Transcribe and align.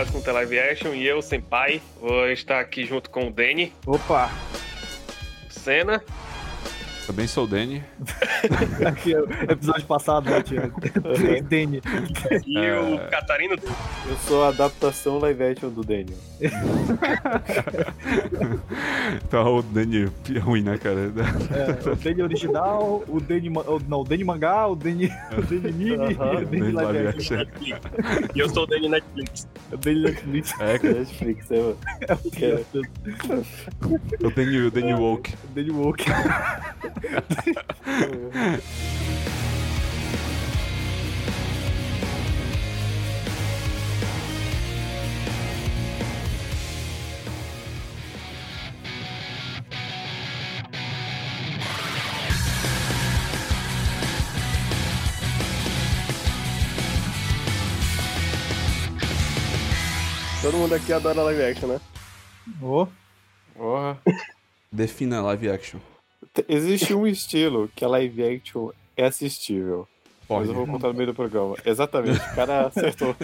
Hoje 0.00 0.16
o 0.16 0.32
live 0.32 0.58
action 0.58 0.94
e 0.94 1.06
eu, 1.06 1.20
Senpai, 1.20 1.82
vou 2.00 2.26
estar 2.30 2.58
aqui 2.58 2.86
junto 2.86 3.10
com 3.10 3.28
o 3.28 3.30
Danny, 3.30 3.70
Opa! 3.84 4.30
Senna, 5.50 6.02
Também 7.10 7.26
sou 7.26 7.42
o 7.42 7.46
Danny. 7.48 7.82
Aqui 8.86 9.12
é 9.16 9.18
episódio 9.52 9.84
passado, 9.84 10.30
né, 10.30 10.42
Thiago? 10.42 10.80
Danny. 11.50 11.82
e 12.46 12.56
É. 12.56 12.78
o 12.78 13.10
Catarino. 13.10 13.56
Eu 14.08 14.16
sou 14.28 14.44
a 14.44 14.50
adaptação 14.50 15.18
live 15.18 15.42
action 15.42 15.70
do 15.70 15.82
Daniel. 15.82 16.16
Então 19.26 19.56
o 19.56 19.62
Danny 19.62 20.08
é 20.34 20.38
ruim, 20.38 20.62
né, 20.62 20.78
cara? 20.78 21.12
É, 21.50 21.90
o 21.90 21.96
Danny 21.96 22.22
original, 22.22 23.02
o 23.08 23.20
Danny... 23.20 23.50
Não, 23.50 24.00
o 24.00 24.04
Danny 24.04 24.24
mangá, 24.24 24.66
o 24.66 24.74
Danny, 24.76 25.10
o 25.36 25.42
Danny 25.42 25.68
anime 25.68 25.94
Aham. 25.94 26.32
e 26.32 26.36
o 26.36 26.46
Danny 26.46 26.60
Danny 26.60 26.72
live 26.72 27.06
action. 27.08 27.36
E 28.34 28.38
eu 28.38 28.48
sou 28.48 28.62
o 28.64 28.66
Danny 28.66 28.88
Netflix. 28.88 29.48
O 29.72 29.76
Danny 29.76 30.02
Netflix. 30.02 30.60
É, 30.60 30.78
cara. 30.78 30.94
Netflix, 30.94 31.50
é, 31.50 31.56
mano. 31.60 31.78
É 32.40 32.54
o. 34.20 34.26
O 34.26 34.30
Danny, 34.30 34.58
o 34.58 34.70
Danny 34.70 34.94
Woke. 34.94 35.34
O 35.44 35.54
Danny 35.54 35.70
Woke. 35.70 36.04
Todo 60.42 60.56
mundo 60.56 60.74
aqui 60.74 60.92
adora 60.92 61.22
live 61.22 61.42
action, 61.44 61.68
né? 61.68 61.80
Ô, 62.62 62.86
Porra. 63.54 63.98
Defina 64.72 65.20
live 65.20 65.50
action. 65.50 65.78
Existe 66.48 66.94
um 66.94 67.06
estilo 67.06 67.70
que 67.74 67.84
a 67.84 67.88
live 67.88 68.22
action 68.24 68.70
é 68.96 69.04
assistível. 69.06 69.86
Mas 70.28 70.28
Pode. 70.46 70.48
eu 70.50 70.54
vou 70.54 70.66
contar 70.66 70.88
no 70.88 70.94
meio 70.94 71.08
do 71.08 71.14
programa. 71.14 71.56
Exatamente, 71.66 72.20
o 72.20 72.34
cara 72.36 72.66
acertou. 72.68 73.16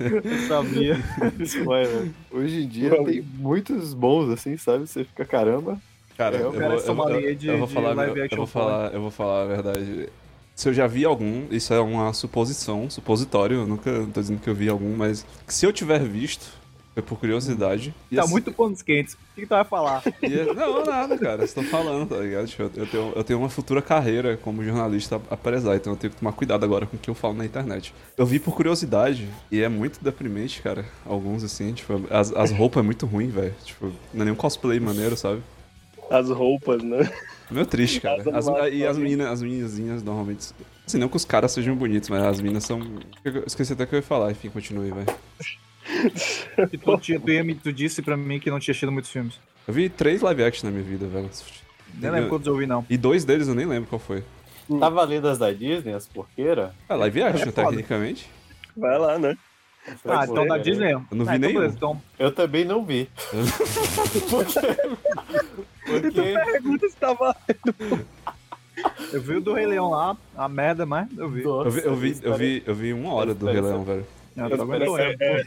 eu 0.00 0.38
sabia. 0.46 0.96
Spoiler. 1.40 2.10
Hoje 2.30 2.62
em 2.64 2.68
dia 2.68 3.04
tem 3.04 3.22
muitos 3.22 3.94
bons 3.94 4.28
assim, 4.30 4.56
sabe? 4.58 4.86
Você 4.86 5.04
fica 5.04 5.24
caramba. 5.24 5.78
Cara, 6.16 6.36
É, 6.36 6.40
o 6.40 6.42
eu, 6.46 6.52
cara 6.52 6.68
vou, 6.76 6.78
é 6.78 6.88
eu, 6.88 6.94
vou- 6.94 7.10
eu- 7.10 7.34
de- 7.34 7.46
eu 7.46 7.58
vou 7.58 7.66
de 7.68 7.72
falar, 7.74 7.94
live 7.94 8.18
eu, 8.18 8.24
action 8.24 8.36
vou 8.36 8.46
falar, 8.46 8.92
eu 8.92 9.00
vou 9.00 9.10
falar 9.10 9.42
a 9.42 9.46
verdade. 9.46 10.08
Se 10.54 10.68
eu 10.68 10.74
já 10.74 10.86
vi 10.86 11.04
algum, 11.04 11.46
isso 11.50 11.72
é 11.72 11.80
uma 11.80 12.12
suposição, 12.12 12.90
supositório, 12.90 13.58
eu 13.60 13.66
nunca 13.66 13.90
tô 14.12 14.20
dizendo 14.20 14.40
que 14.40 14.50
eu 14.50 14.54
vi 14.54 14.68
algum, 14.68 14.94
mas 14.96 15.24
se 15.46 15.64
eu 15.64 15.72
tiver 15.72 16.00
visto, 16.00 16.57
foi 16.98 17.02
por 17.02 17.18
curiosidade. 17.18 17.94
E 18.10 18.16
Tá 18.16 18.22
assim- 18.22 18.32
muito 18.32 18.52
panos 18.52 18.82
quentes. 18.82 19.14
O 19.14 19.18
que, 19.34 19.42
que 19.42 19.46
tu 19.46 19.50
vai 19.50 19.64
falar? 19.64 20.02
e 20.22 20.34
é- 20.38 20.52
não, 20.52 20.84
nada, 20.84 21.16
cara, 21.16 21.44
estou 21.44 21.62
falando, 21.64 22.08
tá 22.08 22.16
ligado? 22.16 22.46
Tipo, 22.48 22.62
eu, 22.74 22.86
tenho, 22.86 23.12
eu 23.14 23.24
tenho 23.24 23.38
uma 23.38 23.48
futura 23.48 23.80
carreira 23.80 24.36
como 24.36 24.64
jornalista 24.64 25.20
a 25.30 25.36
prezar, 25.36 25.76
então 25.76 25.92
eu 25.92 25.96
tenho 25.96 26.12
que 26.12 26.18
tomar 26.18 26.32
cuidado 26.32 26.64
agora 26.64 26.86
com 26.86 26.96
o 26.96 26.98
que 26.98 27.08
eu 27.08 27.14
falo 27.14 27.34
na 27.34 27.44
internet. 27.44 27.94
Eu 28.16 28.26
vi 28.26 28.40
por 28.40 28.54
curiosidade, 28.54 29.28
e 29.50 29.60
é 29.62 29.68
muito 29.68 30.02
deprimente, 30.02 30.60
cara, 30.60 30.84
alguns 31.06 31.44
assim, 31.44 31.72
tipo, 31.72 31.92
as, 32.10 32.32
as 32.32 32.50
roupas 32.50 32.82
é 32.82 32.84
muito 32.84 33.06
ruim, 33.06 33.28
velho, 33.28 33.54
tipo, 33.64 33.86
não 34.12 34.22
é 34.22 34.24
nem 34.24 34.32
um 34.32 34.36
cosplay 34.36 34.80
maneiro, 34.80 35.16
sabe? 35.16 35.40
As 36.10 36.28
roupas, 36.30 36.82
né? 36.82 37.08
Meio 37.50 37.66
triste, 37.66 38.00
cara. 38.02 38.22
As 38.36 38.46
e 38.72 38.84
as 38.84 38.96
meninas, 38.98 39.28
as 39.28 39.42
meninazinhas 39.42 40.02
normalmente. 40.02 40.48
Assim, 40.86 40.96
não 40.98 41.08
que 41.08 41.16
os 41.16 41.24
caras 41.24 41.52
sejam 41.52 41.76
bonitos, 41.76 42.08
mas 42.08 42.22
as 42.24 42.40
minas 42.40 42.64
são. 42.64 42.80
Eu 43.22 43.44
esqueci 43.46 43.74
até 43.74 43.84
o 43.84 43.86
que 43.86 43.94
eu 43.94 43.98
ia 43.98 44.02
falar, 44.02 44.30
enfim, 44.30 44.48
continue, 44.48 44.90
vai. 44.90 45.04
Tu, 46.84 46.98
tinha- 46.98 47.18
tu, 47.20 47.30
ia 47.30 47.42
me- 47.44 47.54
tu 47.54 47.72
disse 47.72 48.02
pra 48.02 48.16
mim 48.16 48.38
que 48.38 48.50
não 48.50 48.58
tinha 48.60 48.72
assistido 48.72 48.92
muitos 48.92 49.10
filmes. 49.10 49.34
Eu 49.66 49.74
vi 49.74 49.88
três 49.88 50.20
live 50.22 50.42
action 50.44 50.66
na 50.68 50.70
minha 50.70 50.84
vida, 50.84 51.06
velho. 51.06 51.28
Nem 51.94 52.10
lembro 52.10 52.28
quantos 52.30 52.46
eu 52.46 52.56
vi, 52.56 52.66
não. 52.66 52.84
E 52.88 52.96
dois 52.96 53.24
deles 53.24 53.48
eu 53.48 53.54
nem 53.54 53.66
lembro 53.66 53.88
qual 53.88 53.98
foi. 53.98 54.22
Tá 54.78 54.88
valendo 54.90 55.28
as 55.28 55.38
da 55.38 55.50
Disney, 55.52 55.94
as 55.94 56.06
porqueiras? 56.06 56.70
Ah, 56.88 56.94
live 56.96 57.22
action, 57.22 57.48
É 57.48 57.52
tecnicamente. 57.52 58.28
Vai 58.76 58.98
lá, 58.98 59.18
né? 59.18 59.36
Ah, 60.06 60.24
então 60.28 60.46
da 60.46 60.58
Disney. 60.58 60.92
Eu 60.92 61.02
não 61.12 61.24
vi 61.24 61.30
ah, 61.30 61.36
então 61.36 61.48
nenhum. 61.50 61.64
Então, 61.64 62.02
Eu 62.18 62.30
também 62.32 62.64
não 62.66 62.84
vi. 62.84 63.08
Porque 65.86 66.10
Pergunta 66.10 66.88
se 66.88 66.96
tava. 66.96 67.34
eu 69.12 69.20
vi 69.22 69.36
o 69.36 69.40
do 69.40 69.54
Rei 69.54 69.66
Leão 69.66 69.90
lá, 69.90 70.16
a 70.36 70.48
merda, 70.48 70.84
mas 70.84 71.08
eu 71.16 71.28
vi. 71.30 71.42
Eu 71.42 71.70
vi, 71.70 71.80
eu 71.84 71.96
vi, 71.96 72.18
eu 72.22 72.34
vi, 72.36 72.62
eu 72.66 72.74
vi 72.74 72.92
uma 72.92 73.12
hora 73.14 73.34
do 73.34 73.46
Rei 73.46 73.60
Leão, 73.60 73.82
velho. 73.84 74.06
Ah, 74.38 74.48
tá 74.48 74.62
aguentou, 74.62 74.98
É, 74.98 75.16
é. 75.18 75.40
é, 75.40 75.44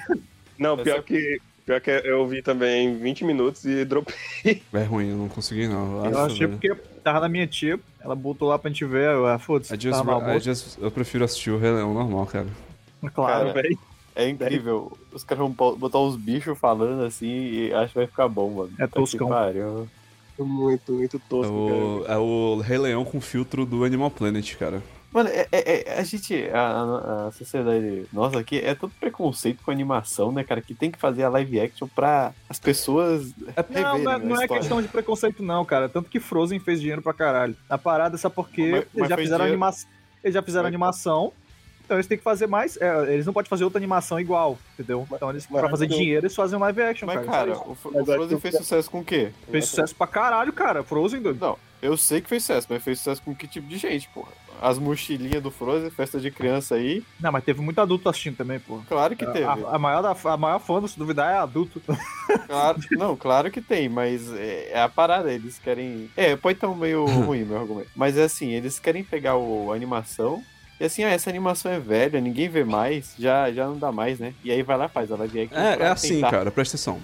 Não, 0.58 0.78
pior 0.78 1.02
que, 1.04 1.40
pior 1.66 1.80
que 1.82 1.90
eu 1.90 2.28
vi 2.28 2.42
também 2.42 2.98
20 2.98 3.24
minutos 3.26 3.64
e 3.66 3.84
dropei. 3.86 4.16
É 4.74 4.84
ruim, 4.84 5.10
eu 5.10 5.18
não 5.18 5.28
consegui 5.30 5.68
não. 5.68 6.06
Eu 6.06 6.12
Nossa, 6.12 6.26
achei 6.34 6.48
velho. 6.48 6.60
porque 6.60 6.76
tava 7.04 7.20
na 7.22 7.30
minha 7.30 7.48
tia, 7.48 7.80
ela 8.00 8.16
botou 8.16 8.48
lá 8.50 8.60
pra 8.60 8.70
gente 8.70 8.86
ver, 8.86 9.10
eu, 9.14 9.26
ah, 9.28 9.40
foda-se, 9.40 9.76
just- 10.40 10.78
eu 10.80 10.92
prefiro 10.92 11.24
assistir 11.24 11.52
o 11.52 11.58
Rei 11.58 11.72
Leão 11.72 11.94
normal, 11.94 12.26
cara. 12.28 12.48
Claro, 13.16 13.52
Cara, 13.54 13.68
é 14.16 14.30
incrível. 14.30 14.96
Os 15.12 15.24
caras 15.24 15.40
vão 15.40 15.50
botar 15.52 15.98
uns 16.00 16.16
bichos 16.16 16.56
falando 16.60 17.04
assim 17.04 17.28
e 17.28 17.74
acho 17.74 17.94
que 17.94 17.98
vai 17.98 18.06
ficar 18.06 18.28
bom, 18.28 18.50
mano. 18.52 18.72
É 18.78 18.86
toscão. 18.86 19.28
pariu. 19.30 19.88
Muito, 20.38 20.92
muito 20.94 21.18
É 21.18 21.20
tosco, 21.30 21.54
o, 21.54 22.06
é 22.08 22.18
o 22.18 22.60
Rei 22.64 22.78
Leão 22.78 23.04
com 23.06 23.20
filtro 23.22 23.66
do 23.66 23.84
Animal 23.84 24.10
Planet, 24.12 24.56
cara. 24.56 24.82
Mano, 25.12 25.30
é, 25.30 25.46
é- 25.52 25.90
é- 25.96 26.00
a 26.00 26.04
gente, 26.04 26.48
a, 26.54 27.28
a- 27.28 27.32
sociedade 27.32 28.06
nossa 28.14 28.40
aqui 28.40 28.60
é 28.60 28.74
todo 28.74 28.92
preconceito 29.00 29.62
com 29.64 29.70
animação, 29.70 30.32
né, 30.32 30.44
cara? 30.44 30.62
Que 30.62 30.74
tem 30.74 30.90
que 30.90 30.98
fazer 30.98 31.24
a 31.24 31.30
live 31.30 31.60
action 31.60 31.88
pra 31.94 32.32
as 32.50 32.60
pessoas 32.60 33.34
Não, 33.70 33.98
não, 34.00 34.12
é- 34.12 34.16
a 34.16 34.20
não 34.20 34.36
é 34.38 34.42
história. 34.44 34.48
questão 34.62 34.82
de 34.82 34.88
preconceito, 34.88 35.44
não, 35.44 35.66
cara. 35.66 35.90
Tanto 35.90 36.10
que 36.10 36.20
Frozen 36.20 36.60
fez 36.60 36.80
dinheiro 36.80 37.02
pra 37.02 37.14
caralho. 37.14 37.56
A 37.70 37.78
parada 37.78 38.16
é 38.16 38.18
só 38.18 38.30
porque 38.30 38.62
Mas- 38.72 38.86
mas 38.86 38.96
eles 38.96 39.10
já 39.10 39.18
fizeram 39.18 39.38
dinheiro- 39.46 39.54
animação. 39.54 39.90
Eles 40.24 40.34
já 40.36 40.42
fizeram 40.44 40.64
Mas- 40.64 40.70
animação. 40.70 41.34
Então 41.92 41.98
eles 41.98 42.08
têm 42.08 42.18
que 42.18 42.24
fazer 42.24 42.48
mais. 42.48 42.78
é, 42.80 43.14
eles 43.14 43.26
não 43.26 43.34
podem 43.34 43.50
fazer 43.50 43.66
outra 43.66 43.78
animação 43.78 44.18
igual, 44.18 44.58
entendeu? 44.76 45.06
Então 45.12 45.30
eles, 45.30 45.46
mas- 45.52 45.60
pra 45.60 45.70
fazer 45.70 45.88
dinheiro, 45.88 46.22
eles 46.26 46.34
fazem 46.34 46.58
um 46.58 46.62
live 46.62 46.82
action, 46.84 47.06
Mas, 47.06 47.16
cara. 47.26 47.28
cara, 47.28 47.52
isso. 47.52 47.62
o, 47.64 47.78
Mas 47.92 48.02
o 48.08 48.14
Frozen 48.14 48.40
fez 48.40 48.56
sucesso 48.56 48.90
com 48.90 49.00
o 49.02 49.04
quê? 49.04 49.32
Fez 49.52 49.66
sucesso 49.66 49.94
pra 49.94 50.08
caralho, 50.08 50.54
cara. 50.54 50.84
Frozen, 50.84 51.22
doido. 51.22 51.38
Não, 51.42 51.58
eu 51.82 51.98
sei 51.98 52.22
que 52.22 52.30
fez 52.30 52.44
sucesso, 52.44 52.66
mas 52.70 52.82
fez 52.82 53.00
sucesso 53.00 53.22
com 53.22 53.36
que 53.36 53.46
tipo 53.46 53.68
de 53.68 53.78
gente, 53.78 54.08
porra? 54.14 54.30
As 54.62 54.78
mochilinhas 54.80 55.42
do 55.44 55.50
Frozen, 55.52 55.90
festa 55.90 56.18
de 56.20 56.30
criança 56.32 56.76
aí, 56.76 57.04
Não, 57.20 57.32
mas 57.32 57.44
teve 57.44 57.60
muito 57.62 57.82
adulto 57.82 58.08
assistindo 58.08 58.38
também, 58.38 58.60
pô. 58.60 58.80
claro 58.88 59.16
que 59.18 59.26
teve. 59.26 59.44
A, 59.44 59.54
a 59.54 59.78
maior 59.80 60.06
a 60.24 60.38
maior 60.38 60.60
fã, 60.60 60.88
se 60.88 60.98
duvidar, 60.98 61.30
é 61.34 61.38
adulto. 61.40 61.82
Claro, 62.48 62.80
não, 62.92 63.16
claro 63.18 63.52
que 63.52 63.60
tem, 63.60 63.90
mas 63.90 64.32
é, 64.34 64.70
é 64.72 64.82
a 64.82 64.88
parada, 64.88 65.32
eles 65.34 65.60
querem. 65.60 66.10
É, 66.16 66.36
pode 66.38 66.58
estar 66.58 66.68
meio 66.70 67.04
ruim 67.26 67.44
meu 67.44 67.58
argumento. 67.60 67.90
Mas 67.96 68.18
é 68.18 68.24
assim, 68.24 68.52
eles 68.52 68.80
querem 68.80 69.04
pegar 69.04 69.36
o, 69.36 69.72
a 69.72 69.76
animação. 69.76 70.42
E 70.82 70.84
assim, 70.84 71.04
ah, 71.04 71.10
essa 71.12 71.30
animação 71.30 71.72
é 71.72 71.80
velha, 71.80 72.20
ninguém 72.20 72.50
vê 72.50 72.64
mais, 72.64 73.14
já, 73.20 73.52
já 73.52 73.68
não 73.68 73.78
dá 73.78 73.92
mais, 73.92 74.18
né? 74.18 74.34
E 74.44 74.52
aí 74.52 74.64
vai 74.64 74.76
lá, 74.76 74.88
faz 74.88 75.12
a 75.12 75.16
live. 75.16 75.42
É, 75.52 75.84
é 75.84 75.88
assim, 75.88 76.16
tentar. 76.16 76.32
cara, 76.32 76.50
presta 76.50 76.76
atenção. 76.76 77.00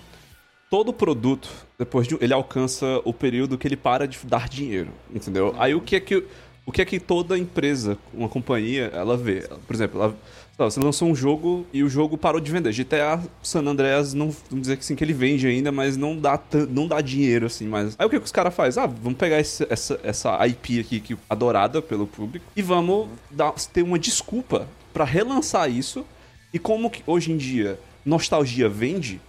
Todo 0.67 0.91
produto, 0.91 1.47
depois 1.77 2.07
de 2.07 2.17
ele 2.19 2.33
alcança 2.33 2.99
o 3.05 3.13
período 3.13 3.55
que 3.55 3.67
ele 3.67 3.77
para 3.77 4.07
de 4.07 4.17
dar 4.25 4.49
dinheiro, 4.49 4.89
entendeu? 5.13 5.53
Aí 5.59 5.75
o 5.75 5.81
que 5.81 5.95
é 5.95 5.99
que 5.99 6.25
o 6.65 6.71
que 6.71 6.81
é 6.81 6.85
que 6.85 6.99
toda 6.99 7.37
empresa, 7.37 7.99
uma 8.11 8.27
companhia, 8.27 8.89
ela 8.91 9.15
vê? 9.15 9.47
Por 9.67 9.75
exemplo, 9.75 10.01
ela, 10.01 10.17
você 10.65 10.79
lançou 10.79 11.07
um 11.07 11.15
jogo 11.15 11.65
e 11.71 11.83
o 11.83 11.89
jogo 11.89 12.17
parou 12.17 12.41
de 12.41 12.51
vender. 12.51 12.71
GTA 12.73 13.21
San 13.43 13.61
Andreas 13.65 14.13
não, 14.13 14.29
vamos 14.49 14.61
dizer 14.63 14.75
que 14.77 14.81
assim 14.81 14.95
que 14.95 15.03
ele 15.03 15.13
vende 15.13 15.45
ainda, 15.47 15.71
mas 15.71 15.95
não 15.95 16.17
dá 16.17 16.39
não 16.69 16.87
dá 16.87 16.99
dinheiro 16.99 17.45
assim, 17.45 17.67
mas 17.67 17.95
aí 17.99 18.05
o 18.05 18.09
que, 18.09 18.17
que 18.19 18.25
os 18.25 18.31
caras 18.31 18.53
fazem? 18.55 18.81
Ah, 18.81 18.87
vamos 18.87 19.17
pegar 19.19 19.39
esse- 19.39 19.67
essa 19.69 19.99
essa 20.03 20.47
IP 20.47 20.79
aqui 20.79 20.99
que 20.99 21.17
adorada 21.29 21.81
pelo 21.81 22.07
público 22.07 22.45
e 22.55 22.61
vamos 22.61 23.07
dar, 23.29 23.51
ter 23.71 23.83
uma 23.83 23.99
desculpa 23.99 24.67
pra 24.93 25.05
relançar 25.05 25.69
isso. 25.69 26.05
E 26.53 26.57
como 26.57 26.89
que 26.89 27.03
hoje 27.05 27.31
em 27.31 27.37
dia 27.37 27.79
nostalgia 28.05 28.67
vende, 28.69 29.19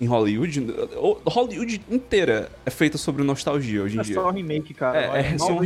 em 0.00 0.06
Hollywood. 0.06 0.66
Hollywood 1.24 1.80
inteira 1.90 2.52
é 2.64 2.70
feita 2.70 2.98
sobre 2.98 3.22
nostalgia 3.24 3.82
hoje 3.82 3.96
em 3.96 4.00
É 4.00 4.02
dia. 4.04 4.14
só 4.14 4.28
um 4.28 4.32
remake, 4.32 4.74
cara. 4.74 5.16
É, 5.18 5.32
é, 5.34 5.38
são- 5.38 5.58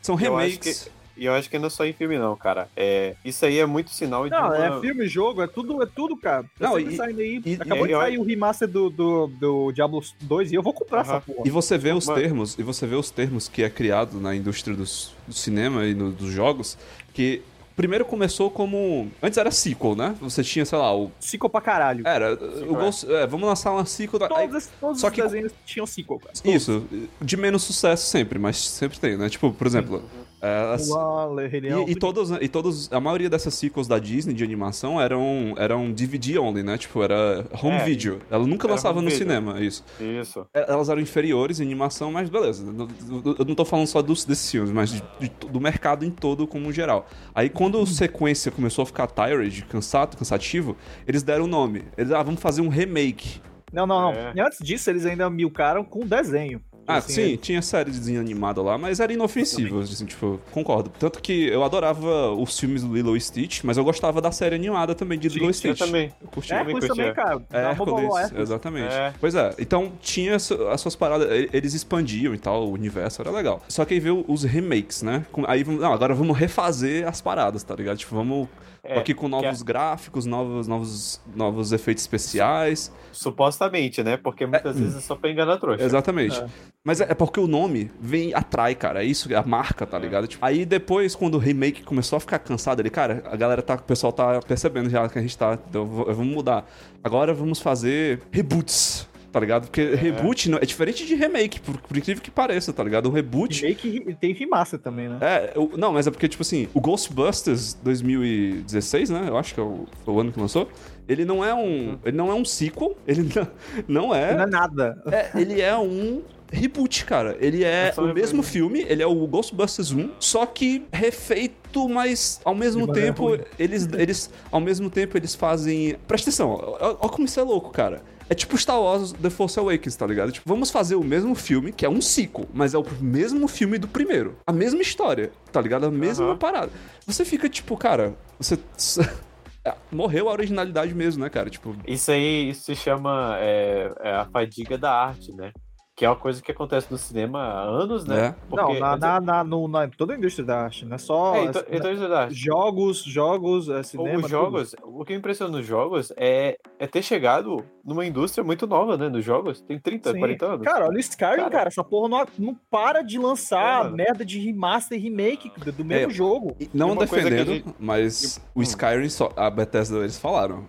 São 0.00 0.14
remakes. 0.14 0.90
E 1.18 1.24
eu 1.26 1.32
acho 1.34 1.50
que 1.50 1.58
não 1.58 1.66
é 1.66 1.70
só 1.70 1.84
em 1.84 1.92
filme, 1.92 2.16
não, 2.18 2.36
cara. 2.36 2.68
É, 2.76 3.14
isso 3.24 3.44
aí 3.44 3.58
é 3.58 3.66
muito 3.66 3.90
sinal 3.90 4.24
de. 4.24 4.30
Não, 4.30 4.46
uma... 4.46 4.56
é 4.78 4.80
filme, 4.80 5.06
jogo, 5.08 5.42
é 5.42 5.46
tudo, 5.46 5.82
é 5.82 5.86
tudo, 5.86 6.16
cara. 6.16 6.44
Não, 6.60 6.76
sempre 6.76 6.94
e- 6.94 6.96
saindo 6.96 7.20
aí. 7.20 7.42
e- 7.44 7.54
Acabou 7.54 7.84
e- 7.84 7.88
de 7.88 7.92
eu- 7.94 8.00
sair 8.00 8.18
o 8.18 8.22
remaster 8.22 8.68
do, 8.68 8.88
do, 8.88 9.26
do 9.26 9.72
Diablo 9.72 10.00
2 10.20 10.52
e 10.52 10.54
eu 10.54 10.62
vou 10.62 10.72
comprar 10.72 11.00
essa 11.00 11.20
porra. 11.20 11.42
E 11.44 11.50
você 11.50 11.76
vê 11.76 11.92
os 11.92 12.06
Mano. 12.06 12.20
termos, 12.20 12.58
e 12.58 12.62
você 12.62 12.86
vê 12.86 12.94
os 12.96 13.10
termos 13.10 13.48
que 13.48 13.62
é 13.62 13.68
criado 13.70 14.20
na 14.20 14.34
indústria 14.34 14.76
dos, 14.76 15.12
do 15.26 15.34
cinema 15.34 15.84
e 15.84 15.94
no- 15.94 16.10
dos 16.12 16.30
jogos, 16.30 16.78
que 17.12 17.42
primeiro 17.76 18.04
começou 18.04 18.50
como. 18.50 19.08
Antes 19.22 19.38
era 19.38 19.50
sequel, 19.52 19.94
né? 19.94 20.14
Você 20.20 20.42
tinha, 20.42 20.64
sei 20.64 20.76
lá, 20.78 20.94
o. 20.96 21.10
Sequel 21.20 21.48
pra 21.48 21.60
caralho. 21.60 22.06
Era, 22.06 22.34
o 22.34 22.74
Ghost- 22.74 23.08
é, 23.08 23.26
vamos 23.26 23.48
lançar 23.48 23.70
uma 23.72 23.84
sequel. 23.86 24.18
Da... 24.18 24.28
Todos, 24.28 24.68
todos 24.80 25.00
só 25.00 25.06
os 25.08 25.12
que- 25.12 25.22
desenhos 25.22 25.52
tinham 25.64 25.86
sequel, 25.86 26.18
cara. 26.18 26.32
Isso, 26.44 26.84
de 27.20 27.36
menos 27.36 27.62
sucesso 27.62 28.06
sempre, 28.06 28.38
mas 28.38 28.56
sempre 28.58 28.98
tem, 28.98 29.16
né? 29.16 29.28
Tipo, 29.28 29.52
por 29.52 29.66
exemplo, 29.66 30.02
É, 30.04 30.27
as- 30.74 30.88
Leão, 30.88 31.86
E, 31.88 31.92
e 31.92 31.94
todos, 31.96 32.30
e 32.30 32.48
todos, 32.48 32.92
a 32.92 33.00
maioria 33.00 33.28
dessas 33.28 33.54
sequels 33.54 33.88
da 33.88 33.98
Disney 33.98 34.32
de 34.34 34.44
animação 34.44 35.00
eram, 35.00 35.54
eram 35.58 35.90
DVD 35.92 36.38
only, 36.38 36.62
né? 36.62 36.78
Tipo, 36.78 37.02
era 37.02 37.44
home 37.62 37.76
É. 37.76 37.84
video. 37.84 38.18
Ela 38.30 38.46
nunca 38.46 38.68
lançava 38.68 39.00
no 39.02 39.08
video. 39.08 39.18
cinema, 39.26 39.60
isso. 39.60 39.84
Isso. 40.00 40.46
É, 40.54 40.70
Elas 40.70 40.88
eram 40.88 41.00
inferiores 41.00 41.60
em 41.60 41.64
animação, 41.64 42.12
mas 42.12 42.28
beleza. 42.30 42.64
Eu- 42.64 43.44
não 43.46 43.54
tô 43.54 43.64
falando 43.64 43.86
só 43.86 44.00
dos, 44.00 44.24
desses 44.24 44.50
filmes, 44.50 44.70
mas 44.70 44.90
de- 44.92 45.02
de- 45.20 45.30
do 45.48 45.60
mercado 45.60 46.04
em 46.04 46.10
todo 46.10 46.46
como 46.46 46.72
geral. 46.72 47.06
Aí 47.34 47.48
quando 47.48 47.80
a 47.80 47.86
sequência 47.86 48.50
começou 48.52 48.82
a 48.82 48.86
ficar 48.86 49.06
tired, 49.08 49.64
cansado, 49.66 50.16
cansativo, 50.16 50.76
eles 51.06 51.22
deram 51.22 51.44
o 51.44 51.48
nome. 51.48 51.84
Eles, 51.96 52.12
ah, 52.12 52.22
vamos 52.22 52.40
fazer 52.40 52.60
um 52.60 52.68
remake. 52.68 53.40
Não, 53.72 53.86
não, 53.86 54.00
não. 54.00 54.12
É. 54.12 54.32
E 54.34 54.40
antes 54.40 54.58
disso, 54.64 54.88
eles 54.88 55.04
ainda 55.04 55.28
milcaram 55.28 55.84
com 55.84 56.00
desenho. 56.06 56.60
Ah, 56.88 56.96
Assim, 56.96 57.12
sim, 57.12 57.36
tinha 57.36 57.60
série 57.60 57.90
de 57.90 57.98
desenho 57.98 58.18
animado 58.20 58.62
lá, 58.62 58.78
mas 58.78 58.98
era 58.98 59.12
inofensivo, 59.12 59.80
assim, 59.80 60.06
tipo, 60.06 60.40
concordo. 60.50 60.90
Tanto 60.98 61.20
que 61.20 61.46
eu 61.48 61.62
adorava 61.62 62.32
os 62.32 62.58
filmes 62.58 62.82
do 62.82 62.94
Lilo 62.94 63.14
e 63.16 63.20
Stitch, 63.20 63.60
mas 63.62 63.76
eu 63.76 63.84
gostava 63.84 64.20
da 64.22 64.32
série 64.32 64.54
animada 64.54 64.94
também 64.94 65.18
de 65.18 65.28
Sim, 65.28 65.34
Lilo 65.34 65.46
e 65.46 65.50
Eu 65.50 65.54
Stitch. 65.54 65.78
também. 65.78 66.12
Eu 66.22 66.28
curti. 66.28 66.48
também 66.48 66.64
Hércules 66.74 66.88
curtia. 66.88 67.12
também, 67.14 67.14
cara. 67.14 67.42
É, 67.52 67.70
Hércules, 67.70 68.16
Hércules. 68.16 68.42
exatamente. 68.42 68.94
É. 68.94 69.12
Pois 69.20 69.34
é, 69.34 69.54
então 69.58 69.92
tinha 70.00 70.34
as 70.36 70.42
suas 70.80 70.96
paradas, 70.96 71.28
eles 71.52 71.74
expandiam 71.74 72.34
e 72.34 72.38
tal, 72.38 72.66
o 72.66 72.72
universo 72.72 73.20
era 73.20 73.30
legal. 73.30 73.62
Só 73.68 73.84
que 73.84 73.92
aí 73.94 74.00
veio 74.00 74.24
os 74.26 74.42
remakes, 74.44 75.02
né? 75.02 75.26
Aí, 75.46 75.62
vamos- 75.62 75.82
não, 75.82 75.92
agora 75.92 76.14
vamos 76.14 76.36
refazer 76.38 77.06
as 77.06 77.20
paradas, 77.20 77.62
tá 77.62 77.74
ligado? 77.74 77.98
Tipo, 77.98 78.14
vamos 78.16 78.48
É, 78.84 78.98
aqui 78.98 79.12
com 79.12 79.26
que 79.26 79.30
novos 79.30 79.62
gráficos, 79.62 80.24
novos, 80.24 80.68
novos, 80.68 81.20
novos 81.34 81.72
efeitos 81.72 82.04
especiais. 82.04 82.92
Supostamente, 83.12 84.02
né? 84.02 84.16
Porque 84.16 84.46
muitas 84.46 84.78
vezes 84.78 84.96
é 84.96 85.00
só 85.00 85.16
pra 85.16 85.30
enganar 85.30 85.54
a 85.54 85.58
trouxa. 85.58 85.84
Exatamente. 85.84 86.42
Mas 86.84 87.00
é 87.00 87.08
é 87.08 87.14
porque 87.14 87.40
o 87.40 87.46
nome 87.46 87.90
vem, 87.98 88.34
atrai, 88.34 88.74
cara. 88.74 89.02
É 89.02 89.06
isso, 89.06 89.32
é 89.32 89.36
a 89.36 89.42
marca, 89.42 89.86
tá 89.86 89.98
ligado? 89.98 90.26
Tipo, 90.26 90.44
aí 90.44 90.66
depois, 90.66 91.14
quando 91.14 91.36
o 91.36 91.38
remake 91.38 91.82
começou 91.82 92.18
a 92.18 92.20
ficar 92.20 92.38
cansado 92.38 92.80
ali, 92.80 92.90
cara, 92.90 93.22
a 93.26 93.36
galera 93.36 93.62
tá, 93.62 93.74
o 93.74 93.82
pessoal 93.82 94.12
tá 94.12 94.40
percebendo 94.40 94.90
já 94.90 95.08
que 95.08 95.18
a 95.18 95.22
gente 95.22 95.36
tá, 95.36 95.58
então 95.68 95.86
vamos 95.86 96.34
mudar. 96.34 96.66
Agora 97.02 97.32
vamos 97.32 97.60
fazer 97.60 98.20
reboots. 98.30 99.08
Tá 99.38 99.40
ligado? 99.40 99.66
Porque 99.66 99.94
reboot 99.94 100.50
não- 100.50 100.58
é 100.58 100.64
diferente 100.66 101.06
de 101.06 101.14
remake, 101.14 101.60
por, 101.60 101.78
por 101.80 101.96
incrível 101.96 102.20
que 102.22 102.30
pareça, 102.30 102.72
tá 102.72 102.82
ligado? 102.82 103.06
O 103.06 103.12
reboot. 103.12 103.62
Remake 103.62 104.16
tem 104.20 104.32
remaster 104.32 104.78
também, 104.80 105.08
né? 105.08 105.18
É, 105.20 105.52
o- 105.56 105.76
não, 105.76 105.92
mas 105.92 106.06
é 106.08 106.10
porque, 106.10 106.26
tipo 106.28 106.42
assim, 106.42 106.68
o 106.74 106.80
Ghostbusters 106.80 107.74
2016, 107.82 109.10
né? 109.10 109.26
Eu 109.28 109.36
acho 109.36 109.54
que 109.54 109.60
é 109.60 109.62
o, 109.62 109.86
foi 110.04 110.14
o 110.14 110.20
ano 110.20 110.32
que 110.32 110.40
lançou. 110.40 110.68
Ele 111.08 111.24
não 111.24 111.44
é 111.44 111.54
um. 111.54 111.98
Ele 112.04 112.16
não 112.16 112.30
é 112.30 112.34
um 112.34 112.44
sequel, 112.44 112.96
ele 113.06 113.28
não, 113.34 113.48
não 113.86 114.14
é. 114.14 114.34
Não 114.34 114.42
é 114.42 114.46
nada. 114.46 115.02
É, 115.10 115.30
ele 115.40 115.60
é 115.60 115.76
um 115.76 116.22
reboot, 116.50 117.04
cara. 117.04 117.36
Ele 117.40 117.62
é 117.64 117.92
É 117.96 118.00
o 118.00 118.06
mesmo 118.12 118.38
reboot. 118.42 118.46
filme, 118.50 118.84
ele 118.88 119.02
é 119.02 119.06
o 119.06 119.26
Ghostbusters 119.26 119.92
1, 119.92 120.10
só 120.18 120.44
que 120.46 120.84
refeito, 120.92 121.88
mas 121.88 122.40
ao 122.44 122.54
mesmo 122.54 122.86
De 122.86 122.92
tempo, 122.92 123.38
eles, 123.58 123.88
eles. 123.96 124.30
Ao 124.50 124.60
mesmo 124.60 124.90
tempo, 124.90 125.16
eles 125.16 125.34
fazem. 125.34 125.96
Presta 126.06 126.28
atenção, 126.30 126.50
ó 126.80 127.08
como 127.08 127.24
isso 127.26 127.38
é 127.40 127.42
louco, 127.42 127.70
cara. 127.70 128.02
É 128.30 128.34
tipo 128.34 128.56
Star 128.58 128.80
Wars 128.80 129.12
The 129.12 129.30
Force 129.30 129.58
Awakens, 129.58 129.96
tá 129.96 130.06
ligado? 130.06 130.30
Tipo, 130.32 130.48
vamos 130.48 130.70
fazer 130.70 130.96
o 130.96 131.02
mesmo 131.04 131.34
filme, 131.34 131.72
que 131.72 131.86
é 131.86 131.88
um 131.88 132.00
sequel, 132.00 132.46
mas 132.52 132.74
é 132.74 132.78
o 132.78 132.84
mesmo 133.00 133.48
filme 133.48 133.78
do 133.78 133.88
primeiro. 133.88 134.36
A 134.46 134.52
mesma 134.52 134.82
história, 134.82 135.32
tá 135.50 135.60
ligado? 135.60 135.86
A 135.86 135.90
mesma 135.90 136.26
Aham. 136.26 136.36
parada. 136.36 136.70
Você 137.06 137.24
fica 137.24 137.48
tipo, 137.48 137.76
cara, 137.76 138.14
você. 138.38 138.58
É, 139.64 139.74
Morreu 139.90 140.28
a 140.28 140.32
originalidade 140.32 140.94
mesmo, 140.94 141.22
né, 141.22 141.28
cara? 141.28 141.50
Tipo, 141.50 141.74
Isso 141.84 142.12
aí 142.12 142.50
isso 142.50 142.62
se 142.62 142.76
chama 142.76 143.36
é, 143.40 143.92
é 144.00 144.12
a 144.12 144.24
fadiga 144.24 144.78
da 144.78 144.92
arte, 144.92 145.32
né? 145.32 145.52
Que 145.98 146.04
é 146.04 146.08
uma 146.08 146.14
coisa 146.14 146.40
que 146.40 146.52
acontece 146.52 146.86
no 146.92 146.96
cinema 146.96 147.40
há 147.40 147.60
anos, 147.60 148.04
né? 148.04 148.26
É. 148.52 148.56
Não, 148.56 148.72
na, 148.78 148.96
na, 148.96 149.20
na, 149.20 149.42
no- 149.42 149.66
na- 149.66 149.88
toda 149.88 150.14
a 150.14 150.16
indústria 150.16 150.46
da 150.46 150.60
arte, 150.62 150.84
não 150.84 150.94
é 150.94 150.98
só 150.98 151.34
É, 151.34 151.44
então, 151.46 151.62
é, 151.68 151.76
então 151.76 151.90
é 151.90 152.30
jogos, 152.30 153.02
jogos, 153.02 153.68
é, 153.68 153.82
cinema. 153.82 154.20
Os 154.24 154.30
jogos, 154.30 154.76
o 154.84 155.04
que 155.04 155.12
me 155.12 155.18
impressiona 155.18 155.56
nos 155.58 155.66
jogos 155.66 156.12
é, 156.16 156.56
é 156.78 156.86
ter 156.86 157.02
chegado 157.02 157.64
numa 157.84 158.06
indústria 158.06 158.44
muito 158.44 158.64
nova, 158.64 158.96
né? 158.96 159.08
Nos 159.08 159.24
jogos. 159.24 159.60
Tem 159.60 159.76
30, 159.76 160.12
Sim. 160.12 160.20
40 160.20 160.46
anos. 160.46 160.64
Cara, 160.64 160.86
olha 160.86 160.96
o 160.98 161.00
Skyrim, 161.00 161.36
Cara. 161.36 161.50
cara. 161.50 161.68
Essa 161.68 161.82
porra 161.82 162.08
não, 162.08 162.26
não 162.38 162.56
para 162.70 163.02
de 163.02 163.18
lançar 163.18 163.86
É, 163.86 163.90
merda 163.90 164.24
de 164.24 164.38
remaster 164.38 164.96
e 164.96 165.00
remake 165.02 165.50
do, 165.58 165.72
do 165.72 165.84
mesmo 165.84 166.12
É. 166.12 166.14
jogo. 166.14 166.56
Não 166.72 166.94
defendendo, 166.94 167.54
gente- 167.54 167.74
mas 167.76 168.40
o 168.54 168.60
Hum. 168.60 168.62
Skyrim, 168.62 169.08
só, 169.08 169.32
a 169.36 169.50
Bethesda, 169.50 169.96
eles 169.98 170.16
falaram. 170.16 170.64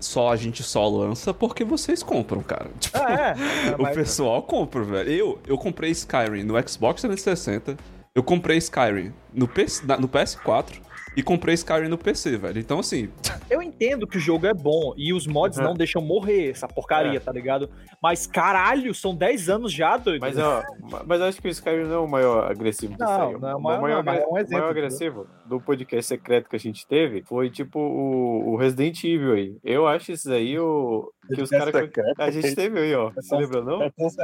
Só 0.00 0.30
a 0.32 0.36
gente 0.36 0.62
só 0.62 0.88
lança 0.88 1.32
porque 1.32 1.64
vocês 1.64 2.02
compram, 2.02 2.42
cara. 2.42 2.68
Tipo, 2.80 2.98
É, 2.98 3.34
é, 3.70 3.76
o 3.78 3.82
mas- 3.82 3.94
pessoal 3.94 4.42
compra, 4.42 4.82
velho. 4.82 5.10
Eu, 5.10 5.38
eu 5.46 5.56
comprei 5.58 5.90
Skyrim 5.92 6.42
no 6.42 6.54
Xbox 6.68 7.02
360, 7.02 7.76
eu 8.14 8.22
comprei 8.22 8.58
Skyrim 8.58 9.12
no, 9.32 9.46
PS, 9.46 9.82
na- 9.86 9.96
no 9.96 10.08
PS4 10.08 10.80
e 11.16 11.22
comprei 11.22 11.54
Skyrim 11.54 11.88
no 11.88 11.98
PC, 11.98 12.36
velho. 12.38 12.58
Então, 12.58 12.78
assim, 12.80 13.08
Eu 13.50 13.60
entendo 13.62 14.06
que 14.06 14.16
o 14.16 14.20
jogo 14.20 14.46
é 14.46 14.54
bom 14.54 14.94
e 14.96 15.12
os 15.12 15.26
mods 15.26 15.58
Uhum. 15.58 15.64
não 15.64 15.74
deixam 15.74 16.00
morrer 16.00 16.50
essa 16.50 16.66
porcaria, 16.66 17.18
É. 17.18 17.20
tá 17.20 17.30
ligado? 17.30 17.68
Mas 18.02 18.26
caralho, 18.26 18.94
são 18.94 19.14
10 19.14 19.50
anos 19.50 19.70
já, 19.72 19.96
doido. 19.98 20.22
Mas, 20.22 20.38
ó, 20.38 20.62
mas 21.06 21.20
eu 21.20 21.26
acho 21.26 21.40
que 21.42 21.48
o 21.48 21.50
Skyrim 21.50 21.84
não 21.84 21.94
é 21.94 21.98
o 21.98 22.08
maior 22.08 22.50
agressivo 22.50 22.94
do 22.96 22.98
Não, 23.04 23.12
Skyrim. 23.12 23.40
não 23.40 23.48
é 23.50 23.54
o 23.54 23.60
maior, 23.60 23.96
não, 23.96 24.02
mas 24.02 24.20
é 24.20 24.26
um 24.26 24.38
exemplo, 24.38 24.52
maior 24.52 24.70
entendeu? 24.70 24.70
agressivo 24.70 25.26
do 25.52 25.60
podcast 25.60 26.06
secreto 26.08 26.48
que 26.48 26.56
a 26.56 26.58
gente 26.58 26.86
teve 26.86 27.22
foi 27.22 27.50
tipo 27.50 27.78
o, 27.78 28.52
o 28.52 28.56
Resident 28.56 29.02
Evil 29.04 29.32
aí. 29.34 29.56
Eu 29.62 29.86
acho 29.86 30.12
isso 30.12 30.32
aí 30.32 30.58
o. 30.58 31.12
Que 31.34 31.40
os 31.42 31.50
caras. 31.50 31.74
A 32.18 32.30
gente 32.30 32.54
teve 32.54 32.78
aí, 32.80 32.94
ó. 32.94 33.10
Você 33.10 33.36
lembra, 33.36 33.62
não? 33.62 33.78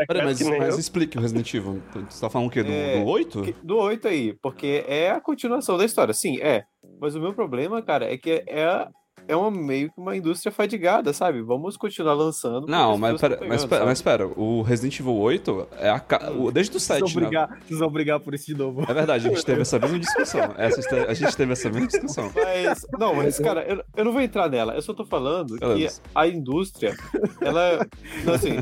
peraí, 0.06 0.24
mas, 0.24 0.40
mas 0.40 0.78
explique 0.78 1.16
o 1.18 1.20
Resident 1.20 1.52
Evil. 1.54 1.82
Você 2.08 2.20
tá 2.20 2.28
falando 2.30 2.48
o 2.48 2.50
quê? 2.50 2.62
Do, 2.62 2.70
É, 2.72 3.00
do 3.02 3.06
8? 3.10 3.42
Que- 3.42 3.54
Do 3.62 3.76
8 3.78 4.08
aí, 4.08 4.32
porque 4.42 4.84
é 4.86 5.10
a 5.10 5.20
continuação 5.20 5.76
da 5.76 5.84
história. 5.84 6.12
Sim, 6.14 6.38
é. 6.40 6.64
Mas 7.00 7.14
o 7.14 7.20
meu 7.20 7.32
problema, 7.34 7.80
cara, 7.82 8.12
é 8.12 8.16
que 8.16 8.42
é, 8.46 8.64
a- 8.64 8.88
é 9.28 9.36
uma, 9.36 9.50
meio 9.50 9.88
que 9.90 10.00
uma 10.00 10.16
indústria 10.16 10.50
fadigada, 10.50 11.12
sabe? 11.12 11.40
Vamos 11.42 11.76
continuar 11.76 12.14
lançando. 12.14 12.66
Não, 12.66 12.94
as 12.94 12.98
mas 12.98 13.20
pera, 13.20 13.36
tão 13.36 13.46
mas, 13.48 13.56
pegando, 13.64 13.68
pera, 13.70 13.84
mas 13.84 14.02
pera, 14.02 14.26
o 14.26 14.62
Resident 14.62 14.98
Evil 14.98 15.14
8 15.16 15.68
é 15.78 15.90
a. 15.90 16.00
ca- 16.00 16.30
Desde 16.52 16.76
o 16.76 16.80
Vocês 16.80 16.98
vão 17.00 17.08
7, 17.08 17.14
né? 17.16 17.22
brigar, 17.26 17.58
vocês 17.66 17.78
vão 17.80 17.90
brigar 17.90 18.20
por 18.20 18.34
isso 18.34 18.46
de 18.46 18.54
novo. 18.56 18.82
É 18.88 18.94
verdade, 18.94 19.26
a 19.26 19.30
gente 19.30 19.44
teve 19.44 19.60
essa 19.62 19.78
mesma 19.78 19.98
discussão. 19.98 20.40
Essa, 20.58 20.80
a 21.08 21.14
gente 21.14 21.36
teve 21.36 21.52
essa 21.52 21.68
mesma 21.70 21.86
discussão. 21.86 22.32
Mas, 22.34 22.86
não, 22.98 23.14
mas, 23.14 23.38
cara, 23.38 23.62
eu, 23.64 23.82
eu 23.96 24.04
não 24.04 24.12
vou 24.12 24.20
entrar 24.22 24.48
nela. 24.48 24.74
Eu 24.74 24.82
só 24.82 24.92
tô 24.94 25.04
falando 25.04 25.54
que 25.58 25.66
Beleza. 25.66 26.00
a 26.14 26.26
indústria, 26.26 26.96
ela. 27.40 27.86
Não, 28.24 28.34
assim. 28.34 28.58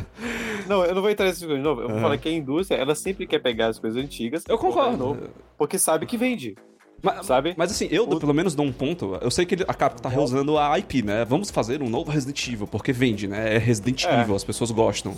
Não, 0.66 0.84
eu 0.84 0.94
não 0.94 1.00
vou 1.02 1.10
entrar 1.10 1.26
nesse 1.26 1.38
discurso 1.38 1.58
de 1.58 1.62
novo. 1.62 1.80
Eu 1.82 1.86
vou 1.86 1.96
Aham. 1.96 2.02
falar 2.02 2.18
que 2.18 2.28
a 2.28 2.32
indústria, 2.32 2.76
ela 2.76 2.94
sempre 2.94 3.26
quer 3.26 3.38
pegar 3.40 3.68
as 3.68 3.78
coisas 3.78 4.02
antigas. 4.02 4.42
Eu 4.48 4.58
concordo. 4.58 4.96
novo, 4.96 5.20
porque 5.56 5.78
sabe 5.78 6.06
que 6.06 6.16
vende, 6.16 6.54
Mas, 7.02 7.26
sabe? 7.26 7.54
mas 7.56 7.70
assim, 7.70 7.88
eu 7.90 8.04
O- 8.08 8.18
pelo 8.18 8.32
menos 8.34 8.54
dou 8.54 8.64
um 8.66 8.72
ponto. 8.72 9.16
Eu 9.20 9.30
sei 9.30 9.44
que 9.46 9.54
ele- 9.54 9.64
a 9.68 9.74
Capcom 9.74 10.00
tá 10.02 10.08
reusando 10.08 10.58
a 10.58 10.76
IP, 10.78 11.02
né? 11.02 11.24
Vamos 11.24 11.50
fazer 11.50 11.82
um 11.82 11.88
novo 11.88 12.10
Resident 12.10 12.46
Evil, 12.48 12.66
porque 12.66 12.92
vende, 12.92 13.28
né? 13.28 13.54
É 13.54 13.58
Resident 13.58 14.04
É. 14.04 14.20
Evil, 14.22 14.34
as 14.34 14.44
pessoas 14.44 14.70
gostam. 14.70 15.14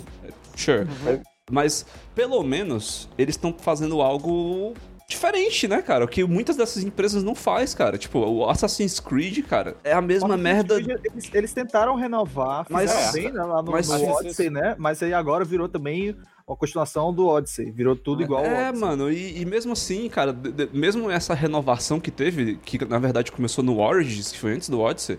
Sure. 0.55 0.87
Mas, 1.51 1.85
pelo 2.13 2.43
menos, 2.43 3.09
eles 3.17 3.33
estão 3.35 3.55
fazendo 3.57 4.01
algo 4.01 4.73
diferente, 5.07 5.67
né, 5.67 5.81
cara? 5.81 6.05
O 6.05 6.07
que 6.07 6.23
muitas 6.23 6.55
dessas 6.55 6.83
empresas 6.83 7.23
não 7.23 7.33
faz, 7.33 7.73
cara. 7.73 7.97
Tipo, 7.97 8.19
o 8.19 8.47
Assassin's 8.47 8.99
Creed, 8.99 9.43
cara, 9.47 9.75
é 9.83 9.91
a 9.93 10.01
mesma 10.01 10.37
merda. 10.37 10.75
Creed, 10.75 10.99
Eles, 11.11 11.29
eles 11.33 11.53
tentaram 11.53 11.95
renovar, 11.95 12.67
Mas- 12.69 12.91
fizeram 12.91 13.13
bem 13.13 13.31
né, 13.31 13.43
lá 13.43 13.63
no, 13.63 13.71
mas- 13.71 13.87
no 13.89 14.07
Odyssey, 14.09 14.51
né? 14.51 14.75
Mas 14.77 15.01
aí 15.01 15.11
agora 15.13 15.43
virou 15.43 15.67
também 15.67 16.15
uma 16.49 16.57
continuação 16.57 17.13
do 17.13 17.27
Odyssey. 17.27 17.69
Virou 17.71 17.95
tudo 17.95 18.23
igual 18.23 18.43
É, 18.43 18.71
mano, 18.71 19.11
e, 19.11 19.39
e 19.41 19.45
mesmo 19.45 19.73
assim, 19.73 20.09
cara, 20.09 20.33
de- 20.33 20.51
de- 20.51 20.69
mesmo 20.77 21.09
essa 21.09 21.33
renovação 21.33 21.99
que 21.99 22.09
teve, 22.11 22.55
que 22.65 22.83
na 22.85 22.99
verdade 22.99 23.31
começou 23.31 23.63
no 23.63 23.79
Origins, 23.79 24.31
que 24.31 24.39
foi 24.39 24.53
antes 24.53 24.67
do 24.69 24.79
Odyssey, 24.79 25.17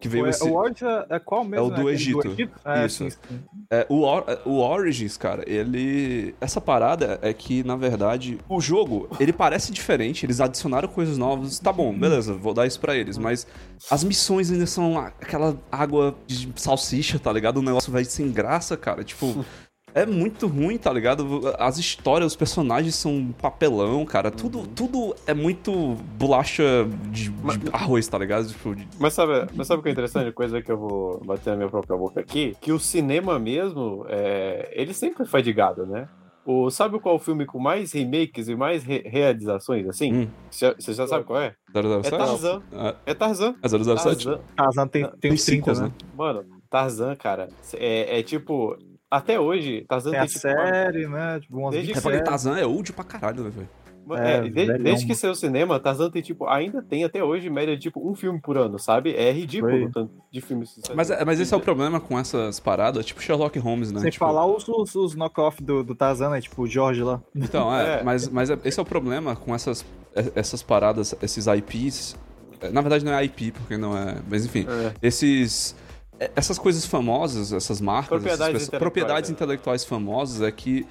que 0.00 0.08
veio 0.08 0.24
O, 0.24 0.28
esse. 0.28 0.44
o 0.44 0.54
Odyssey 0.54 0.86
é 1.10 1.18
qual 1.18 1.42
mesmo? 1.42 1.56
É 1.56 1.60
o 1.66 1.70
do 1.70 1.74
Aquele 1.80 1.90
Egito. 1.90 2.36
É, 2.64 2.86
Isso. 2.86 3.02
sim, 3.02 3.10
sim. 3.10 3.40
É, 3.68 3.84
o, 3.88 4.02
Or- 4.02 4.24
o 4.46 4.60
Origins, 4.60 5.16
cara, 5.16 5.42
ele. 5.44 6.32
Essa 6.40 6.60
parada 6.60 7.18
é 7.20 7.32
que, 7.34 7.64
na 7.64 7.74
verdade, 7.74 8.38
o 8.48 8.60
jogo, 8.60 9.08
ele 9.18 9.32
parece 9.32 9.72
diferente, 9.72 10.24
eles 10.24 10.40
adicionaram 10.40 10.88
coisas 10.88 11.18
novas. 11.18 11.58
Tá 11.58 11.72
bom, 11.72 11.92
beleza, 11.92 12.32
vou 12.34 12.54
dar 12.54 12.64
isso 12.68 12.78
pra 12.78 12.94
eles, 12.94 13.18
mas 13.18 13.44
as 13.90 14.04
missões 14.04 14.52
ainda 14.52 14.66
são 14.66 14.96
aquela 14.96 15.58
água 15.72 16.14
de 16.28 16.48
salsicha, 16.54 17.18
tá 17.18 17.32
ligado? 17.32 17.56
O 17.56 17.62
negócio 17.62 17.90
vai 17.90 18.04
sem 18.04 18.30
graça, 18.30 18.76
cara. 18.76 19.02
Tipo. 19.02 19.44
É 19.94 20.06
muito 20.06 20.46
ruim, 20.46 20.76
tá 20.78 20.92
ligado? 20.92 21.42
As 21.58 21.78
histórias, 21.78 22.32
os 22.32 22.36
personagens 22.36 22.94
são 22.94 23.12
um 23.12 23.32
papelão, 23.32 24.04
cara. 24.04 24.30
Tudo, 24.30 24.66
tudo 24.66 25.14
é 25.26 25.34
muito 25.34 25.94
bolacha 26.18 26.62
de, 27.10 27.30
de 27.30 27.70
arroz, 27.72 28.06
tá 28.06 28.18
ligado? 28.18 28.46
Tipo, 28.48 28.74
de- 28.76 28.86
Mas 28.98 29.14
sabe, 29.14 29.46
mas 29.54 29.66
sabe 29.66 29.80
o 29.80 29.82
que 29.82 29.88
é 29.88 29.92
interessante? 29.92 30.30
Coisa 30.32 30.60
que 30.62 30.70
eu 30.70 30.78
vou 30.78 31.20
bater 31.24 31.50
na 31.50 31.56
minha 31.56 31.68
própria 31.68 31.96
boca 31.96 32.20
aqui, 32.20 32.56
que 32.60 32.70
o 32.70 32.78
cinema 32.78 33.38
mesmo, 33.38 34.04
é, 34.08 34.70
ele 34.72 34.92
sempre 34.94 35.16
foi 35.16 35.26
fadigado, 35.26 35.84
né? 35.86 36.08
O, 36.44 36.70
sabe 36.70 36.98
qual 36.98 37.14
é 37.16 37.18
o 37.18 37.20
filme 37.20 37.44
com 37.44 37.58
mais 37.58 37.92
remakes 37.92 38.48
e 38.48 38.54
mais 38.56 38.82
re- 38.82 39.02
realizações, 39.04 39.86
assim? 39.86 40.12
Hum. 40.14 40.28
Você 40.50 40.74
você 40.78 40.92
já 40.94 41.06
sabe 41.06 41.24
qual 41.24 41.40
é? 41.40 41.54
É 41.74 41.82
007? 42.02 42.10
Tarzan. 42.16 42.62
É, 42.72 42.94
É 43.06 43.14
Tarzan. 43.14 43.54
é 43.62 43.68
007? 43.68 43.84
Tarzan. 44.24 44.40
Tarzan 44.56 44.86
tem, 44.88 45.02
tem 45.04 45.12
Tem 45.20 45.32
uns 45.32 45.44
30, 45.44 45.74
sequels, 45.74 45.80
né? 45.80 45.86
né? 45.88 45.92
Mano, 46.16 46.44
Tarzan, 46.70 47.14
cara, 47.16 47.48
é, 47.74 48.18
é 48.20 48.22
tipo... 48.22 48.76
Até 49.10 49.40
hoje, 49.40 49.84
Tarzan 49.88 50.10
Tem 50.10 50.20
tem, 50.20 50.26
a 50.26 50.28
tipo... 50.28 50.48
uma- 50.48 50.66
série, 50.66 51.06
né? 51.08 51.40
Tipo, 51.40 51.58
umas 51.58 51.70
Desde 51.72 51.88
20 51.88 51.96
Eu 51.96 52.02
falei, 52.02 52.18
séries. 52.18 52.30
Tarzan 52.30 52.58
é 52.58 52.66
old 52.66 52.92
pra 52.92 53.04
caralho, 53.04 53.44
né, 53.44 53.50
velho? 53.50 53.68
É, 54.10 54.36
É, 54.36 54.40
de- 54.40 54.48
velhão, 54.50 54.78
desde 54.82 55.06
que 55.06 55.14
saiu 55.14 55.32
o 55.32 55.34
cinema, 55.34 55.78
Tarzan 55.78 56.10
tem, 56.10 56.22
tipo, 56.22 56.46
ainda 56.46 56.80
tem 56.82 57.04
até 57.04 57.22
hoje, 57.22 57.50
média 57.50 57.74
de, 57.76 57.82
tipo, 57.82 58.10
um 58.10 58.14
filme 58.14 58.40
por 58.40 58.56
ano, 58.56 58.78
sabe? 58.78 59.14
É 59.14 59.30
ridículo 59.30 59.70
Foi. 59.72 59.84
o 59.84 59.90
tanto 59.92 60.12
de 60.30 60.40
filmes. 60.40 60.80
que 60.82 60.94
Mas, 60.94 61.10
é- 61.10 61.22
mas 61.26 61.38
esse 61.40 61.52
é 61.52 61.56
o 61.56 61.60
problema 61.60 62.00
com 62.00 62.18
essas 62.18 62.58
paradas, 62.58 63.04
tipo 63.04 63.20
Sherlock 63.22 63.58
Holmes, 63.58 63.92
né? 63.92 64.00
Sem 64.00 64.10
Tipo, 64.10 64.24
falar 64.24 64.46
os, 64.46 64.66
os, 64.66 64.94
os 64.94 65.14
knock-off 65.14 65.62
do, 65.62 65.84
do 65.84 65.94
Tarzan, 65.94 66.30
né? 66.30 66.40
Tipo 66.40 66.62
o 66.62 66.66
Jorge 66.66 67.02
lá. 67.02 67.20
Então, 67.36 67.74
é, 67.74 68.00
É. 68.00 68.02
mas, 68.02 68.28
mas 68.30 68.48
é- 68.48 68.58
esse 68.64 68.78
é 68.78 68.82
o 68.82 68.86
problema 68.86 69.36
com 69.36 69.54
essas, 69.54 69.84
é- 70.14 70.32
essas 70.34 70.62
paradas, 70.62 71.14
esses 71.20 71.46
IPs. 71.46 72.16
É, 72.62 72.70
Na 72.70 72.80
verdade 72.80 73.04
não 73.04 73.12
é 73.12 73.22
IP, 73.24 73.52
porque 73.52 73.76
não 73.76 73.94
é. 73.96 74.16
Mas 74.28 74.44
enfim, 74.46 74.66
É. 74.68 74.94
esses. 75.02 75.76
É- 76.20 76.30
Essas 76.36 76.58
coisas 76.58 76.84
famosas, 76.84 77.52
essas 77.52 77.80
marcas, 77.80 78.04
essas 78.04 78.08
Propriedades 78.22 78.52
pessoas- 78.52 78.62
intelectuais, 78.68 78.80
propriedades 78.80 79.30
né? 79.30 79.34
intelectuais 79.34 79.84
famosas 79.84 80.42
é 80.42 80.50
que 80.50 80.86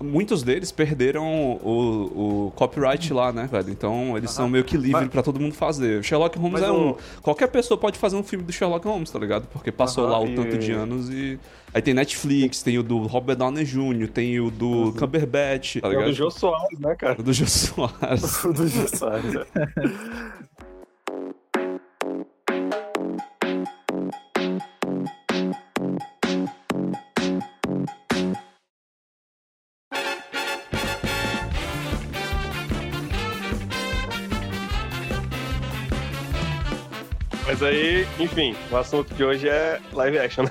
muitos 0.00 0.44
deles 0.44 0.70
perderam 0.70 1.24
o, 1.60 2.46
o 2.46 2.50
copyright 2.52 3.12
lá, 3.12 3.32
né, 3.32 3.48
velho? 3.50 3.70
Então 3.70 4.16
eles 4.16 4.30
são 4.30 4.48
meio 4.48 4.62
que 4.62 4.76
livres 4.76 5.08
pra 5.08 5.22
todo 5.24 5.40
mundo 5.40 5.54
fazer. 5.54 6.04
Sherlock 6.04 6.38
Holmes 6.38 6.60
Mas 6.60 6.68
é 6.68 6.72
o- 6.72 6.90
um. 6.90 6.96
Qualquer 7.20 7.48
pessoa 7.48 7.76
pode 7.76 7.98
fazer 7.98 8.14
um 8.14 8.22
filme 8.22 8.44
do 8.44 8.52
Sherlock 8.52 8.86
Holmes, 8.86 9.10
tá 9.10 9.18
ligado? 9.18 9.48
Porque 9.52 9.72
passou 9.72 10.06
lá 10.06 10.20
o 10.20 10.26
e- 10.28 10.34
tanto 10.36 10.56
de 10.58 10.70
anos 10.72 11.10
e. 11.10 11.36
Aí 11.74 11.80
tem 11.82 11.94
Netflix, 11.94 12.62
tem 12.62 12.78
o 12.78 12.82
do 12.82 12.98
Robert 13.06 13.34
Downey 13.34 13.64
Jr., 13.64 14.06
tem 14.12 14.38
o 14.38 14.50
do 14.50 14.68
Uhum. 14.68 14.92
Cumberbatch, 14.92 15.80
tá 15.80 15.86
É 15.86 15.88
o 15.88 15.90
ligado? 15.92 16.06
do 16.10 16.12
Jô 16.12 16.30
Soares, 16.30 16.78
né, 16.78 16.94
cara? 16.94 17.18
O 17.18 17.22
do 17.22 17.32
Jô 17.32 17.46
Soares. 17.46 18.42
do 18.54 18.68
Jô 18.68 18.88
Soares, 18.96 19.32
Mas 37.62 37.70
aí, 37.76 38.04
enfim, 38.18 38.56
o 38.72 38.76
assunto 38.76 39.14
de 39.14 39.22
hoje 39.24 39.48
é 39.48 39.80
live 39.92 40.18
action, 40.18 40.42
né? 40.42 40.50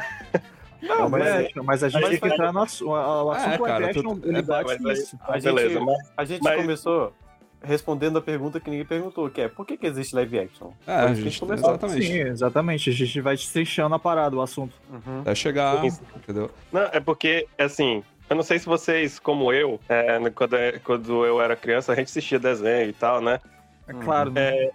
Não, 0.81 1.09
mas, 1.09 1.21
mas- 1.21 1.45
é, 1.45 1.49
mas 1.61 1.83
a 1.83 1.89
gente 1.89 2.01
mas 2.01 2.09
tem 2.11 2.19
que 2.21 2.27
entrar 2.27 2.53
no 2.53 2.61
assunto. 2.61 2.89
O 2.91 3.31
assunto 3.31 3.53
É, 3.53 3.57
cara, 3.57 3.79
live 3.85 3.99
action, 3.99 4.19
ele 4.23 4.37
é, 4.37 4.41
bate 4.41 4.63
mas 4.63 4.85
aí- 4.85 4.93
nisso. 4.93 5.19
A 5.27 5.31
Beleza, 5.37 5.69
gente, 5.73 5.83
mas- 5.85 6.11
a 6.15 6.23
gente 6.25 6.41
mas- 6.41 6.61
começou 6.61 7.13
respondendo 7.61 8.17
a 8.17 8.21
pergunta 8.21 8.61
que 8.61 8.69
ninguém 8.69 8.85
perguntou, 8.85 9.29
que 9.29 9.41
é 9.41 9.49
por 9.49 9.65
que, 9.65 9.75
que 9.75 9.85
existe 9.87 10.15
live 10.15 10.39
action? 10.39 10.71
É, 10.87 10.93
a 10.93 11.05
isso 11.07 11.15
que 11.15 11.29
gente. 11.29 11.39
começou. 11.41 11.69
Exatamente. 11.71 12.07
Sim, 12.07 12.19
exatamente. 12.21 12.89
A 12.89 12.93
gente 12.93 13.19
vai 13.21 13.35
destrinchando 13.35 13.93
a 13.93 13.99
parada, 13.99 14.33
o 14.37 14.41
assunto. 14.41 14.73
Uhum. 14.89 15.21
É 15.25 15.35
chegar. 15.35 15.81
Sim. 15.81 15.99
Entendeu? 16.15 16.49
Não, 16.71 16.81
é 16.93 17.01
porque, 17.01 17.45
assim, 17.59 18.05
eu 18.29 18.37
não 18.37 18.43
sei 18.43 18.57
se 18.57 18.65
vocês, 18.65 19.19
como 19.19 19.51
eu, 19.51 19.81
é, 19.89 20.17
quando, 20.33 20.55
quando 20.85 21.25
eu 21.25 21.41
era 21.41 21.57
criança, 21.57 21.91
a 21.91 21.95
gente 21.95 22.07
assistia 22.07 22.39
desenho 22.39 22.89
e 22.89 22.93
tal, 22.93 23.19
né? 23.21 23.37
É 23.85 23.93
claro, 23.93 24.31
né? 24.31 24.69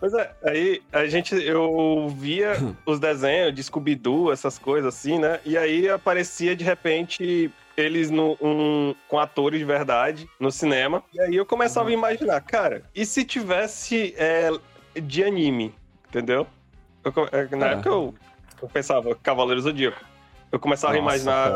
Pois 0.00 0.14
é, 0.14 0.30
aí 0.42 0.82
a 0.90 1.06
gente, 1.06 1.34
eu 1.34 2.08
via 2.16 2.54
os 2.86 2.98
desenhos 2.98 3.54
de 3.54 3.62
Scooby-Doo, 3.62 4.32
essas 4.32 4.58
coisas 4.58 4.94
assim, 4.94 5.18
né? 5.18 5.38
E 5.44 5.56
aí 5.58 5.88
aparecia 5.90 6.56
de 6.56 6.64
repente 6.64 7.50
eles 7.76 8.10
no, 8.10 8.36
um- 8.40 8.94
com 9.08 9.18
atores 9.18 9.58
de 9.58 9.64
verdade 9.64 10.28
no 10.40 10.50
cinema. 10.50 11.02
E 11.14 11.20
aí 11.20 11.36
eu 11.36 11.44
começava 11.46 11.88
a 11.90 11.92
imaginar, 11.92 12.40
cara, 12.40 12.82
e 12.94 13.04
se 13.06 13.24
tivesse 13.24 14.14
é, 14.18 14.50
de 15.00 15.22
anime, 15.22 15.74
entendeu? 16.08 16.46
Eu 17.04 17.12
é, 17.32 17.56
na 17.56 17.68
É. 17.68 17.72
época 17.74 17.88
eu, 17.90 18.14
eu 18.62 18.68
pensava 18.68 19.14
Cavaleiro 19.22 19.60
Zodíaco. 19.60 20.02
Eu 20.52 20.58
começava 20.58 20.92
Nossa, 20.94 21.02
a 21.02 21.04
imaginar 21.16 21.50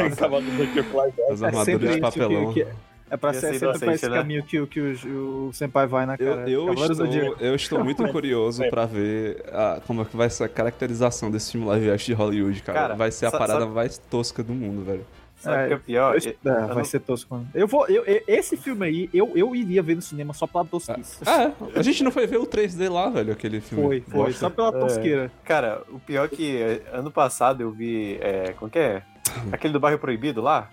Nossa. 0.00 0.16
Cavaleiro 0.16 0.56
Zodíaco 0.56 0.96
lá. 0.96 1.04
As 1.30 1.42
É 1.42 1.46
armaduras 1.46 1.64
sempre 1.64 1.88
de 1.94 2.00
papelão. 2.00 2.52
que- 2.52 2.66
É 3.10 3.16
pra 3.16 3.32
ser 3.34 3.40
ser 3.40 3.58
sempre 3.58 3.58
pra 3.60 3.74
esse 3.76 3.84
inocente, 3.84 4.10
né? 4.10 4.16
caminho 4.16 4.42
que, 4.44 4.60
o- 4.60 4.66
que 4.66 4.80
o, 4.80 5.48
o 5.48 5.52
Senpai 5.52 5.86
vai 5.86 6.06
na 6.06 6.14
Eu, 6.18 6.34
cara. 6.34 6.50
eu, 6.50 6.66
do 6.74 6.82
estou, 7.04 7.36
eu 7.38 7.54
estou 7.54 7.84
muito 7.84 8.06
curioso 8.08 8.62
pra 8.70 8.86
ver 8.86 9.44
a- 9.52 9.80
como 9.86 10.02
é 10.02 10.04
que 10.04 10.16
vai 10.16 10.30
ser 10.30 10.44
a 10.44 10.48
caracterização 10.48 11.30
desse 11.30 11.52
filme 11.52 11.66
live 11.66 11.90
action 11.90 12.06
de 12.06 12.12
Hollywood, 12.14 12.62
cara. 12.62 12.78
Cara, 12.80 12.94
vai 12.94 13.10
ser 13.10 13.26
a 13.26 13.30
parada 13.30 13.60
sabe- 13.60 13.72
mais 13.72 13.98
tosca 13.98 14.42
do 14.42 14.52
mundo, 14.54 14.84
velho. 14.84 15.06
Sabe 15.36 15.56
o 15.56 15.60
É, 15.60 15.66
que 15.68 15.74
é 15.74 15.76
pior? 15.78 16.14
Eu- 16.16 16.30
é, 16.52 16.66
vai 16.66 16.76
não- 16.76 16.84
ser 16.84 17.00
tosco. 17.00 17.34
mano. 17.34 17.46
Eu 17.54 17.68
vou, 17.68 17.86
eu, 17.88 18.02
eu- 18.06 18.22
esse 18.26 18.56
filme 18.56 18.86
aí, 18.86 19.10
eu, 19.12 19.32
eu 19.36 19.54
iria 19.54 19.82
ver 19.82 19.96
no 19.96 20.00
cinema 20.02 20.32
só 20.32 20.46
pela 20.46 20.64
tosquice. 20.64 21.18
É, 21.28 21.78
a 21.78 21.82
gente 21.82 22.02
não 22.02 22.10
foi 22.10 22.26
ver 22.26 22.38
o 22.38 22.46
3D 22.46 22.88
lá, 22.90 23.10
velho, 23.10 23.32
aquele 23.32 23.60
filme. 23.60 23.84
Foi, 23.84 24.00
foi, 24.00 24.14
bosta. 24.24 24.40
só 24.40 24.48
pela 24.50 24.72
tosqueira. 24.72 25.30
Cara, 25.44 25.82
o 25.90 25.98
pior 25.98 26.24
é 26.24 26.28
que 26.28 26.56
é, 26.56 26.82
ano 26.92 27.10
passado 27.10 27.60
eu 27.60 27.70
vi. 27.70 28.16
É, 28.22 28.54
como 28.58 28.70
que 28.70 28.78
é? 28.78 29.02
Aquele 29.52 29.72
do 29.74 29.80
bairro 29.80 29.98
proibido 29.98 30.40
lá? 30.40 30.70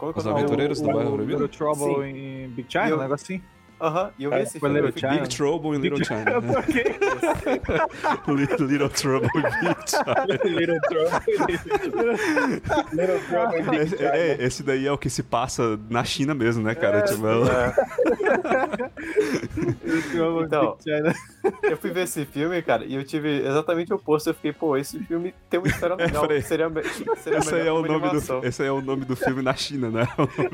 Que 0.00 0.18
é 0.18 0.22
Os? 0.22 0.26
Aventureiros 0.26 0.80
do 0.80 0.88
O- 0.90 0.92
Bairro 0.92 1.10
o 1.10 1.14
Proibido? 1.14 1.42
Little 1.44 1.56
Trouble 1.74 2.04
em 2.08 2.48
Big 2.48 2.66
China, 2.70 2.96
um 2.96 2.98
negócio 3.00 3.24
assim. 3.34 3.42
Aham, 3.80 4.10
e 4.18 4.24
eu 4.24 4.30
vi 4.30 4.36
É, 4.36 4.42
esse 4.42 4.58
foi 4.60 4.68
filme. 4.70 4.86
Little 4.90 5.10
Big 5.10 5.28
Trouble 5.36 5.76
in 5.76 5.80
Little 5.80 6.04
China. 6.04 6.42
Por 6.42 6.62
quê? 6.64 6.84
Little, 8.28 8.66
Little 8.66 8.88
Trouble 8.90 9.28
in 9.34 9.42
Big 9.42 9.90
China. 9.90 10.26
Little 10.44 10.80
Trouble. 10.80 11.20
Little 12.92 13.20
Trouble 13.28 13.58
in 13.58 13.64
Big 13.70 13.96
China. 13.96 14.10
é, 14.14 14.36
esse 14.44 14.62
daí 14.62 14.86
é 14.86 14.92
o 14.92 14.98
que 14.98 15.08
se 15.08 15.22
passa 15.22 15.78
na 15.88 16.04
China 16.04 16.34
mesmo, 16.34 16.62
né, 16.62 16.74
cara? 16.74 17.02
Tipo, 17.02 17.26
é- 17.26 17.74
É, 19.90 20.44
Então, 20.44 20.76
eu 21.62 21.76
fui 21.76 21.90
ver 21.90 22.04
esse 22.04 22.24
filme, 22.24 22.60
cara, 22.62 22.84
e 22.84 22.94
eu 22.94 23.04
tive 23.04 23.40
exatamente 23.46 23.92
o 23.92 23.96
oposto. 23.96 24.28
Eu 24.30 24.34
fiquei, 24.34 24.52
pô, 24.52 24.76
esse 24.76 24.98
filme 25.00 25.34
tem 25.48 25.58
uma 25.58 25.68
história 25.68 25.94
legal. 25.96 26.26
peraí. 26.26 26.42
seria, 26.42 26.68
me- 26.68 26.82
seria 26.84 27.38
esse, 27.38 27.54
aí 27.54 27.66
é 27.66 27.72
o 27.72 27.82
nome 27.82 28.04
animação. 28.06 28.40
do, 28.40 28.46
esse 28.46 28.62
aí 28.62 28.68
é 28.68 28.72
o 28.72 28.80
nome 28.80 29.04
do 29.04 29.16
filme 29.16 29.42
na 29.42 29.54
China, 29.54 29.90
né? 29.90 30.06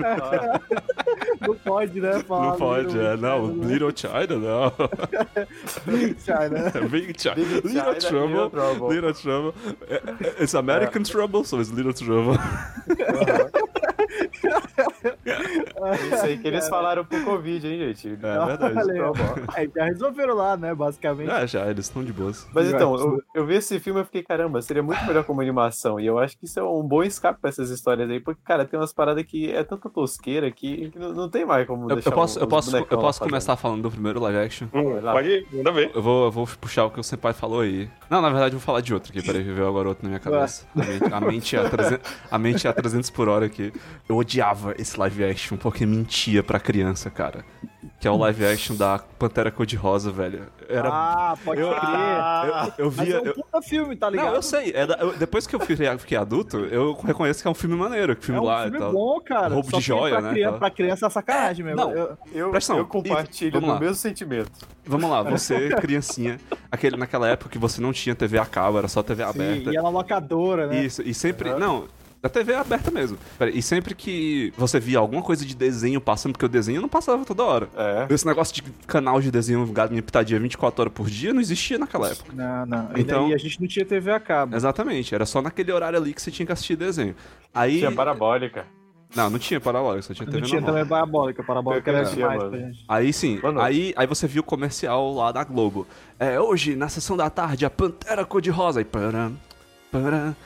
Ah, 0.05 0.61
Não 1.41 1.55
pode, 1.57 2.01
né? 2.01 2.21
Falar 2.21 2.47
Não 2.51 2.57
pode, 2.57 2.99
é. 2.99 3.16
Né? 3.17 3.67
Little 3.67 3.93
China, 3.95 4.37
não. 4.37 4.73
Big 5.87 6.17
China. 6.25 6.73
Big 6.91 7.21
China. 7.21 7.37
Big 7.37 7.65
Little 7.65 7.95
China, 7.95 8.01
Trouble. 8.01 8.29
Little 8.29 8.51
Trouble. 8.51 8.89
Little 8.89 9.15
Trouble. 9.15 9.55
It's 10.39 10.55
American 10.55 11.05
Trouble, 11.05 11.45
so 11.45 11.61
it's 11.61 11.71
Little 11.71 11.93
Trouble. 11.93 12.39
Isso 16.13 16.25
aí 16.25 16.39
que 16.39 16.49
eles 16.49 16.69
falaram 16.69 17.05
pro 17.05 17.25
Covid, 17.25 17.67
hein, 17.67 17.79
gente? 17.79 18.09
É 18.09 18.17
verdade. 18.17 18.91
Aí, 19.55 19.67
Aí 19.67 19.71
já 19.75 19.85
resolveram 19.85 20.35
lá, 20.35 20.57
né? 20.57 20.75
Basicamente. 20.75 21.31
É, 21.31 21.47
já, 21.47 21.67
eles 21.69 21.87
estão 21.87 22.05
de 22.05 22.13
boas. 22.13 22.47
Mas 22.53 22.69
então, 22.71 22.95
eu, 22.97 23.23
eu 23.35 23.47
vi 23.47 23.55
esse 23.55 23.79
filme 23.81 24.01
e 24.01 24.05
fiquei, 24.05 24.23
caramba, 24.23 24.61
seria 24.63 24.83
muito 24.83 25.05
melhor 25.05 25.25
como 25.25 25.41
animação. 25.41 25.99
E 26.01 26.07
eu 26.07 26.19
acho 26.19 26.39
que 26.39 26.45
isso 26.45 26.59
é 26.59 26.63
um 26.63 26.83
bom 26.83 27.03
escape 27.03 27.41
pra 27.41 27.51
essas 27.51 27.71
histórias 27.71 28.09
aí, 28.09 28.21
porque, 28.21 28.41
cara, 28.45 28.65
tem 28.65 28.79
umas 28.79 28.93
paradas 28.93 29.25
que 29.25 29.53
é 29.53 29.63
tanta 29.63 29.89
tosqueira 29.89 30.51
que, 30.51 30.93
não, 30.97 31.13
não 31.13 31.29
tem 31.29 31.45
mais 31.45 31.67
como 31.67 31.91
Eu, 31.91 31.97
deixar 31.97 32.11
eu 32.11 32.15
posso, 32.15 32.37
os 32.37 32.43
eu 32.43 32.49
posso, 32.49 32.77
eu 32.77 32.99
posso 32.99 33.21
começar 33.21 33.57
falando 33.57 33.83
do 33.83 33.91
primeiro 33.91 34.21
live 34.21 34.39
action? 34.39 34.69
Hum, 34.73 35.01
pode 35.01 35.29
ir, 35.29 35.47
manda 35.53 35.73
ver. 35.73 35.91
Eu 35.95 36.03
vou, 36.03 36.25
eu 36.27 36.31
vou 36.31 36.47
puxar 36.61 36.85
o 36.85 36.91
que 36.91 37.01
o 37.01 37.05
Senpai 37.05 37.33
falou 37.33 37.61
aí. 37.61 37.89
Não, 38.09 38.21
na 38.21 38.29
verdade, 38.29 38.55
eu 38.55 38.59
vou 38.59 38.65
falar 38.65 38.81
de 38.81 38.93
outro 38.95 39.11
aqui. 39.11 39.25
Peraí, 39.25 39.43
veio 39.43 39.67
agora 39.67 39.89
outro 39.89 40.05
na 40.05 40.11
minha 40.11 40.21
cabeça. 40.21 40.67
A 40.75 40.79
mente, 40.85 41.15
a 41.15 41.21
mente, 41.21 41.57
é 41.57 41.61
a 41.61 41.69
300, 41.69 42.13
a 42.31 42.39
mente 42.39 42.67
é 42.67 42.71
a 42.71 42.73
300 42.73 43.11
por 43.11 43.29
hora 43.29 43.47
aqui. 43.47 43.73
Eu 44.09 44.17
odiava 44.17 44.75
esse 44.79 44.99
live 44.99 45.25
action 45.25 45.57
porque 45.57 45.85
mentia 45.87 46.43
pra 46.43 46.59
criança, 46.61 47.11
cara. 47.11 47.45
Que 47.99 48.07
é 48.07 48.11
o 48.11 48.17
live 48.17 48.45
action 48.45 48.77
da 48.77 48.99
Pantera 48.99 49.51
Cor-de-Rosa, 49.51 50.11
velho. 50.13 50.43
Era. 50.69 50.89
Ah, 50.93 51.35
pode 51.43 51.61
eu, 51.61 51.69
crer. 51.71 51.81
eu, 52.79 52.85
eu 52.87 52.93
Mas 52.95 53.07
via. 53.07 53.17
é 53.17 53.21
um 53.21 53.25
eu- 53.25 53.35
puta 53.35 53.63
filme, 53.63 53.97
tá 53.97 54.11
ligado? 54.11 54.27
não, 54.27 54.35
eu 54.35 54.43
sei. 54.43 54.71
é 54.75 54.87
da- 54.87 54.97
eu- 54.97 55.17
depois 55.17 55.47
que 55.47 55.57
eu 55.57 55.61
fiquei, 55.61 55.99
fiquei 55.99 56.19
adulto, 56.19 56.59
eu 56.59 56.93
reconheço 56.93 57.41
que 57.41 57.49
é 57.49 57.51
um 57.51 57.55
filme 57.55 57.75
maneiro. 57.75 58.15
Que 58.15 58.23
É 58.23 58.27
filme 58.27 58.41
um 58.41 58.45
lá 58.45 58.65
filme 58.65 58.79
tal. 58.79 58.93
bom, 58.93 59.21
cara. 59.21 59.55
Roubo 59.55 59.71
Só 59.71 59.77
de 59.79 59.83
que 59.83 59.89
joia, 59.89 60.13
pra 60.15 60.21
né, 60.23 60.31
Criança. 60.31 60.59
Pra 60.59 60.71
criança 60.71 61.07
é 61.07 61.11
sacanagem 61.11 61.65
mesmo. 61.65 61.81
Não. 61.81 61.93
Eu- 61.93 62.19
Eu, 62.35 62.51
Presta 62.51 62.75
eu 62.75 62.85
compartilho 62.87 63.61
do 63.61 63.67
lá. 63.67 63.81
mesmo 63.81 63.95
sentimento. 63.95 64.51
Vamos 64.85 65.09
lá, 65.09 65.23
você, 65.23 65.71
criancinha, 65.81 66.39
aquele, 66.71 66.97
naquela 66.97 67.29
época 67.29 67.51
que 67.51 67.59
você 67.59 67.81
não 67.81 67.93
tinha 67.93 68.15
TV 68.15 68.39
a 68.39 68.45
cabo, 68.45 68.77
era 68.79 68.89
só 68.89 69.03
TV 69.03 69.23
Sim, 69.25 69.31
aberta. 69.31 69.73
e 69.73 69.77
ela 69.77 69.89
locadora, 69.89 70.67
né? 70.67 70.85
Isso, 70.85 71.03
e 71.03 71.15
sempre. 71.15 71.55
Não, 71.55 71.85
da 72.23 72.29
TV 72.29 72.55
aberta 72.55 72.91
mesmo. 72.91 73.19
Pera, 73.39 73.51
e 73.51 73.63
sempre 73.63 73.95
que 73.95 74.53
você 74.57 74.81
via 74.81 74.99
alguma 74.99 75.23
coisa 75.23 75.45
de 75.45 75.55
desenho 75.55 76.01
passando, 76.01 76.33
porque 76.33 76.47
o 76.47 76.49
desenho 76.49 76.81
não 76.81 76.89
passava 76.89 77.25
toda 77.25 77.45
hora. 77.45 77.69
É. 77.77 78.07
Esse 78.13 78.27
negócio 78.27 78.55
de 78.55 78.63
canal 78.87 79.21
de 79.21 79.31
desenho 79.31 79.67
galinha 79.67 80.03
pitadinha 80.03 80.41
24 80.41 80.83
horas 80.83 80.93
por 80.93 81.09
dia 81.09 81.33
não 81.33 81.41
existia 81.41 81.79
naquela 81.79 82.11
época. 82.11 82.33
Não, 82.33 82.67
não. 82.67 82.91
Então-. 82.97 83.29
E 83.29 83.35
a 83.35 83.39
gente 83.39 83.61
não 83.61 83.69
tinha 83.69 83.85
TV 83.85 84.11
a 84.11 84.21
cabo. 84.21 84.57
Exatamente, 84.57 85.15
era 85.15 85.27
só 85.27 85.41
naquele 85.41 85.73
horário 85.73 85.99
ali 85.99 86.13
que 86.13 86.21
você 86.21 86.31
tinha 86.31 86.47
que 86.47 86.53
assistir 86.53 86.77
desenho. 86.77 87.15
Aí. 87.55 87.79
Tinha 87.79 87.93
parabólica. 87.93 88.67
Não, 89.15 89.31
não 89.31 89.39
tinha 89.39 89.61
parabólica, 89.61 90.03
só 90.03 90.13
tinha 90.13 90.27
Não 90.27 90.33
TV 90.33 90.47
tinha 90.47 90.61
normal. 90.61 90.75
também 90.75 90.89
parabólica. 90.89 91.43
Parabólica 91.43 91.91
era 91.91 92.05
demais 92.05 92.43
pra 92.43 92.59
gente. 92.59 92.85
Aí 92.89 93.13
sim, 93.13 93.41
aí, 93.61 93.95
aí 93.97 94.07
você 94.07 94.27
viu 94.27 94.41
o 94.41 94.45
comercial 94.45 95.15
lá 95.15 95.31
da 95.31 95.45
Globo. 95.45 95.87
É, 96.19 96.41
hoje, 96.41 96.75
na 96.75 96.89
sessão 96.89 97.17
da 97.17 97.31
tarde, 97.31 97.65
a 97.65 97.71
Pantera 97.71 98.25
Cor-de-Rosa. 98.25 98.81
Aí, 98.81 98.85
param, 98.85 99.37
param, 99.93 100.11
param. 100.11 100.37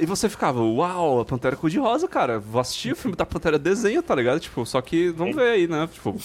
E 0.00 0.06
você 0.06 0.28
ficava, 0.28 0.60
uau, 0.60 1.20
a 1.20 1.24
Pantera 1.24 1.56
Cor-de-Rosa, 1.56 2.08
cara. 2.08 2.38
Vou 2.38 2.60
assistir 2.60 2.92
o 2.92 2.96
filme 2.96 3.16
da 3.16 3.26
Pantera 3.26 3.58
desenho, 3.58 4.02
tá 4.02 4.14
ligado? 4.14 4.40
Tipo, 4.40 4.64
só 4.66 4.80
que, 4.80 5.10
vamos 5.10 5.36
ver 5.36 5.50
aí, 5.50 5.68
né? 5.68 5.88
Tipo, 5.92 6.16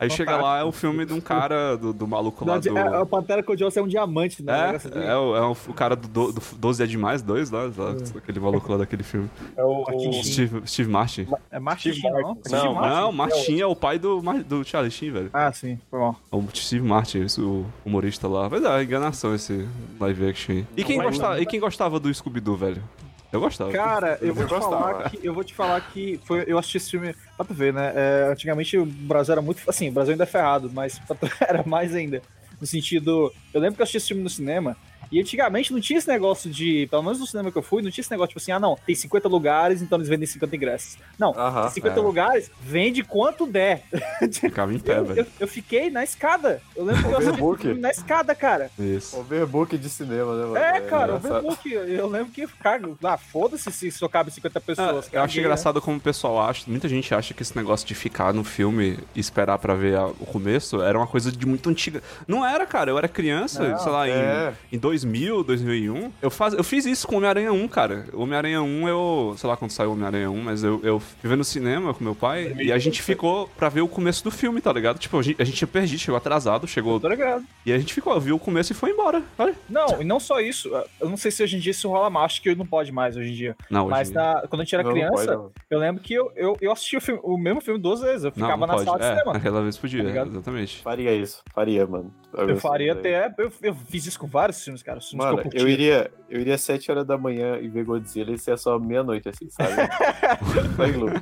Aí 0.00 0.08
chega 0.10 0.36
lá, 0.36 0.58
é 0.60 0.64
o 0.64 0.70
filme 0.70 1.04
de 1.04 1.12
um 1.12 1.20
cara, 1.20 1.76
do, 1.76 1.92
do 1.92 2.06
maluco 2.06 2.44
lá 2.44 2.58
do... 2.58 2.78
É, 2.78 3.00
o 3.00 3.06
Pantera 3.06 3.42
Cor-de-Rosa 3.42 3.80
é 3.80 3.82
um 3.82 3.88
diamante, 3.88 4.42
né? 4.42 4.52
É, 4.72 4.76
assim. 4.76 4.88
é, 4.94 5.16
o, 5.16 5.36
é 5.36 5.40
o, 5.40 5.74
cara 5.74 5.96
do, 5.96 6.06
do, 6.06 6.32
do 6.32 6.42
12 6.56 6.82
é 6.82 6.86
demais, 6.86 7.20
dois 7.20 7.50
lá, 7.50 7.64
lá, 7.64 7.96
aquele 8.16 8.38
maluco 8.38 8.70
lá 8.70 8.78
daquele 8.78 9.02
filme. 9.02 9.28
É 9.56 9.64
o, 9.64 9.82
o- 9.82 10.00
Sheen. 10.00 10.22
Steve, 10.22 10.62
Steve 10.66 10.90
Martin. 10.90 11.26
É 11.50 11.58
Martin 11.58 11.92
Steve 11.92 12.08
não? 12.10 12.22
Martin. 12.22 12.40
Steve 12.48 12.62
Não, 12.64 12.74
Martin? 12.74 12.94
Não, 12.94 13.12
Martin 13.12 13.60
é 13.60 13.66
o 13.66 13.74
pai 13.76 13.98
do, 13.98 14.20
do 14.44 14.64
Charlie 14.64 14.90
Sheen, 14.90 15.10
velho. 15.10 15.30
Ah, 15.32 15.52
sim, 15.52 15.78
foi 15.90 15.98
bom. 15.98 16.14
O 16.30 16.44
Steve 16.54 16.86
Martin, 16.86 17.24
esse, 17.24 17.40
o 17.40 17.66
humorista 17.84 18.28
lá. 18.28 18.48
Mas 18.48 18.64
é, 18.64 18.82
enganação 18.82 19.34
esse 19.34 19.66
live 19.98 20.28
action 20.28 20.52
aí. 20.54 20.66
E 20.76 20.84
quem, 20.84 21.02
gostava, 21.02 21.40
e 21.40 21.46
quem 21.46 21.58
gostava 21.58 21.98
do 21.98 22.12
Scooby-Doo, 22.12 22.56
velho? 22.56 22.82
Eu 23.30 23.40
gostava. 23.40 23.70
Cara, 23.72 24.18
eu 24.22 24.32
vou 24.34 24.44
Eu 24.44 24.48
te 24.48 24.54
gostava. 24.54 24.80
falar 24.80 25.10
que 25.10 25.20
eu 25.26 25.34
vou 25.34 25.44
te 25.44 25.54
falar 25.54 25.80
que 25.82 26.18
foi, 26.24 26.44
eu 26.46 26.56
assisti 26.58 26.76
esse 26.78 26.90
filme 26.90 27.14
pra 27.36 27.44
tu 27.44 27.52
ver, 27.52 27.72
né? 27.74 27.92
É, 27.94 28.28
antigamente 28.32 28.76
o 28.78 28.86
Brasil 28.86 29.32
era 29.32 29.42
muito. 29.42 29.60
Assim, 29.68 29.88
o 29.90 29.92
Brasil 29.92 30.12
ainda 30.12 30.24
é 30.24 30.26
ferrado, 30.26 30.70
mas 30.72 30.98
pra 31.00 31.14
tu- 31.14 31.28
era 31.46 31.62
mais 31.66 31.94
ainda. 31.94 32.22
No 32.60 32.66
sentido. 32.66 33.32
Eu 33.52 33.60
lembro 33.60 33.76
que 33.76 33.82
eu 33.82 33.84
assisti 33.84 33.98
esse 33.98 34.08
filme 34.08 34.22
no 34.22 34.30
cinema. 34.30 34.76
E 35.10 35.20
antigamente 35.20 35.72
não 35.72 35.80
tinha 35.80 35.98
esse 35.98 36.08
negócio 36.08 36.50
de. 36.50 36.86
Pelo 36.90 37.02
menos 37.02 37.18
no 37.18 37.26
cinema 37.26 37.50
que 37.50 37.58
eu 37.58 37.62
fui, 37.62 37.82
não 37.82 37.90
tinha 37.90 38.02
esse 38.02 38.10
negócio 38.10 38.28
tipo 38.30 38.38
assim, 38.40 38.52
ah, 38.52 38.60
não, 38.60 38.76
tem 38.86 38.94
50 38.94 39.28
lugares, 39.28 39.80
então 39.82 39.96
eles 39.98 40.08
vendem 40.08 40.26
50 40.26 40.54
ingressos. 40.56 40.98
Não, 41.18 41.30
Aham, 41.36 41.62
tem 41.62 41.70
50 41.72 41.98
é. 41.98 42.02
lugares, 42.02 42.50
vende 42.60 43.02
quanto 43.02 43.46
der. 43.46 43.82
Ficava 44.32 44.72
em 44.72 44.78
pé, 44.78 44.98
Eu, 44.98 45.04
velho. 45.04 45.20
eu, 45.20 45.26
eu 45.40 45.48
fiquei 45.48 45.90
na 45.90 46.04
escada. 46.04 46.60
Eu 46.76 46.84
lembro 46.84 47.02
que 47.04 47.08
eu 47.12 47.16
Overbook. 47.18 47.74
na 47.74 47.90
escada, 47.90 48.34
cara. 48.34 48.70
Isso. 48.78 49.18
Overbook 49.18 49.76
de 49.78 49.88
cinema, 49.88 50.34
né, 50.36 50.42
mano? 50.44 50.56
É, 50.56 50.80
cara, 50.82 51.14
engraçado. 51.16 51.46
overbook. 51.46 51.72
Eu 51.72 52.06
lembro 52.08 52.32
que, 52.32 52.46
cara, 52.46 52.82
ah, 53.04 53.16
foda-se 53.16 53.70
se 53.72 53.90
só 53.90 54.08
cabe 54.08 54.30
50 54.30 54.58
Ah, 54.58 54.62
pessoas. 54.62 54.88
eu 54.88 54.96
acho 54.98 55.10
caguei, 55.10 55.34
né? 55.36 55.40
engraçado 55.42 55.80
como 55.80 55.96
o 55.96 56.00
pessoal 56.00 56.40
acha, 56.40 56.64
muita 56.66 56.88
gente 56.88 57.14
acha 57.14 57.32
que 57.34 57.42
esse 57.42 57.56
negócio 57.56 57.86
de 57.86 57.94
ficar 57.94 58.32
no 58.32 58.44
filme 58.44 58.98
e 59.14 59.20
esperar 59.20 59.58
pra 59.58 59.74
ver 59.74 59.96
a- 59.96 60.06
o 60.06 60.26
começo 60.26 60.82
era 60.82 60.98
uma 60.98 61.06
coisa 61.06 61.30
de 61.32 61.46
muito 61.46 61.68
antiga. 61.68 62.02
Não 62.26 62.44
era, 62.46 62.66
cara, 62.66 62.90
eu 62.90 62.98
era 62.98 63.08
criança, 63.08 63.68
Não, 63.68 63.78
sei 63.78 63.92
lá, 63.92 64.08
é. 64.08 64.52
em, 64.72 64.76
em 64.76 64.78
2000, 65.04 65.42
2001. 65.44 66.12
Eu, 66.20 66.30
faz, 66.30 66.54
eu 66.54 66.64
fiz 66.64 66.84
isso 66.86 67.06
com 67.06 67.14
o 67.14 67.18
Homem-Aranha 67.18 67.52
1, 67.52 67.68
cara. 67.68 68.04
O 68.12 68.22
Homem-Aranha 68.22 68.62
1, 68.62 68.88
eu, 68.88 69.34
sei 69.36 69.48
lá 69.48 69.56
quando 69.56 69.70
saiu 69.70 69.90
o 69.90 69.92
Homem-Aranha 69.92 70.30
1, 70.30 70.40
mas 70.42 70.64
eu, 70.64 70.80
eu 70.82 71.00
fui 71.00 71.28
ver 71.28 71.36
no 71.36 71.44
cinema 71.44 71.92
com 71.94 72.02
meu 72.02 72.14
pai 72.14 72.54
e 72.58 72.72
a 72.72 72.78
gente 72.78 73.02
ficou 73.02 73.48
pra 73.56 73.68
ver 73.68 73.80
o 73.80 73.88
começo 73.88 74.22
do 74.24 74.30
filme, 74.30 74.60
tá 74.60 74.72
ligado? 74.72 74.98
Tipo, 74.98 75.18
a 75.18 75.22
gente, 75.22 75.40
a 75.40 75.44
gente 75.44 75.56
tinha 75.56 75.68
perdido, 75.68 75.98
chegou 76.00 76.16
atrasado, 76.16 76.66
chegou. 76.66 76.98
Tô 77.00 77.08
ligado. 77.08 77.44
E 77.64 77.72
a 77.72 77.78
gente 77.78 77.92
ficou, 77.94 78.18
viu 78.20 78.36
o 78.36 78.38
começo 78.40 78.72
e 78.72 78.74
foi 78.74 78.90
embora. 78.90 79.22
Olha. 79.38 79.54
Não, 79.68 80.00
e 80.00 80.04
não 80.04 80.18
só 80.20 80.40
isso. 80.40 80.68
Eu 81.00 81.08
não 81.08 81.16
sei 81.16 81.30
se 81.30 81.42
hoje 81.42 81.56
em 81.56 81.60
dia 81.60 81.70
isso 81.70 81.88
rola 81.88 82.10
mais, 82.10 82.26
acho 82.32 82.42
que 82.42 82.54
não 82.54 82.66
pode 82.66 82.92
mais 82.92 83.16
hoje 83.16 83.30
em 83.30 83.34
dia. 83.34 83.56
Não, 83.70 83.82
hoje 83.82 83.90
Mas 83.90 84.08
em 84.10 84.12
dia. 84.12 84.20
na- 84.22 84.42
quando 84.48 84.60
a 84.60 84.64
gente 84.64 84.74
era 84.74 84.82
Não, 84.82 84.90
não 84.90 84.94
criança, 84.96 85.14
pode, 85.14 85.26
não. 85.36 85.50
eu 85.70 85.78
lembro 85.78 86.02
que 86.02 86.14
eu, 86.14 86.32
eu, 86.36 86.56
eu 86.60 86.72
assisti 86.72 86.96
o, 86.96 87.00
filme- 87.00 87.20
o 87.22 87.38
mesmo 87.38 87.60
filme 87.60 87.80
duas 87.80 88.00
vezes. 88.00 88.24
Eu 88.24 88.32
ficava 88.32 88.56
não 88.56 88.66
na 88.66 88.72
pode. 88.74 88.84
sala 88.84 88.98
de 88.98 89.04
é, 89.04 89.10
cinema. 89.10 89.32
naquela 89.32 89.62
vez 89.62 89.76
podia, 89.76 90.02
ligado? 90.02 90.30
exatamente. 90.30 90.82
Faria 90.82 91.14
isso, 91.14 91.42
faria, 91.54 91.86
mano. 91.86 92.12
Eu 92.32 92.56
faria 92.58 92.92
até. 92.92 93.32
Eu, 93.38 93.50
eu 93.62 93.74
fiz 93.88 94.06
isso 94.06 94.18
com 94.18 94.26
vários 94.26 94.62
filmes, 94.62 94.82
cara. 94.88 94.98
Os 94.98 95.10
filmes 95.10 95.26
Mano, 95.26 95.50
que 95.50 95.56
eu 95.56 95.62
eu 95.62 95.68
iria, 95.68 96.10
eu 96.30 96.40
iria 96.40 96.56
7 96.56 96.90
horas 96.90 97.06
da 97.06 97.18
manhã 97.18 97.58
e 97.60 97.68
ver 97.68 97.84
Godzilla 97.84 98.32
e 98.32 98.38
ser 98.38 98.58
só 98.58 98.78
meia-noite, 98.78 99.28
assim, 99.28 99.48
sabe? 99.50 99.74
Em 100.88 100.96
loop. 100.96 101.20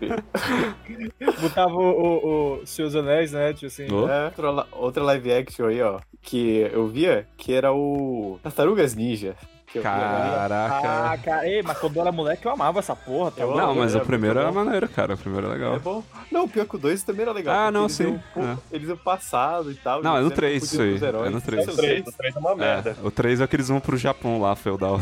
Botava 1.41 1.75
o, 1.75 1.81
o, 1.81 2.61
o 2.63 2.67
Seus 2.67 2.95
Anéis, 2.95 3.33
né? 3.33 3.53
Tipo 3.53 3.67
assim. 3.67 3.89
Oh. 3.91 4.09
É, 4.09 4.27
outra, 4.27 4.67
outra 4.73 5.03
live 5.03 5.33
action 5.33 5.67
aí, 5.67 5.83
ó, 5.83 5.99
que 6.23 6.69
eu 6.73 6.87
via, 6.87 7.27
que 7.37 7.53
era 7.53 7.73
o 7.73 8.39
Tartarugas 8.43 8.95
Ninja. 8.95 9.35
Que 9.67 9.79
eu 9.79 9.83
via, 9.83 9.91
Caraca. 9.91 10.89
Ah, 11.13 11.19
cara, 11.19 11.49
ei, 11.49 11.61
mas 11.63 11.77
quando 11.79 11.97
eu 11.97 12.03
era 12.03 12.13
moleque 12.13 12.47
eu 12.47 12.53
amava 12.53 12.79
essa 12.79 12.95
porra. 12.95 13.33
Tá? 13.33 13.45
Não, 13.45 13.75
mas 13.75 13.95
é 13.95 13.99
o 13.99 14.07
primeiro 14.07 14.39
era 14.39 14.53
maneiro, 14.53 14.89
cara. 14.89 15.15
O 15.15 15.19
primeiro 15.19 15.47
era 15.49 15.57
É 15.57 15.59
legal. 15.59 15.81
bom. 15.81 16.05
Não, 16.31 16.49
pior 16.49 16.67
que 16.67 16.77
o 16.77 16.79
2 16.79 17.03
também 17.03 17.23
era 17.23 17.33
legal. 17.33 17.55
Ah, 17.55 17.59
porque 17.65 17.73
não, 17.73 17.83
eles 17.85 17.93
sim. 17.93 18.21
iam, 18.37 18.45
É. 18.45 18.57
Eles 18.71 18.89
iam 18.89 18.97
passado 18.97 19.71
e 19.73 19.75
tal. 19.75 20.03
Não, 20.03 20.17
é 20.17 20.21
no 20.21 20.31
3 20.31 20.53
eram 20.55 20.65
isso 20.65 21.05
aí. 21.05 21.09
É 21.27 21.31
no 21.31 21.39
O 21.39 21.41
3. 21.41 21.67
Eu 21.69 21.75
sei. 21.75 21.85
3, 22.03 22.07
o 22.07 22.13
3 22.13 22.37
é 22.37 22.39
uma 22.39 22.55
merda. 22.55 22.97
É, 23.03 23.07
o 23.07 23.11
3 23.11 23.41
é 23.41 23.47
que 23.47 23.57
eles 23.57 23.69
vão 23.69 23.81
pro 23.81 23.97
Japão 23.97 24.41
lá, 24.41 24.55
feudal. 24.55 25.01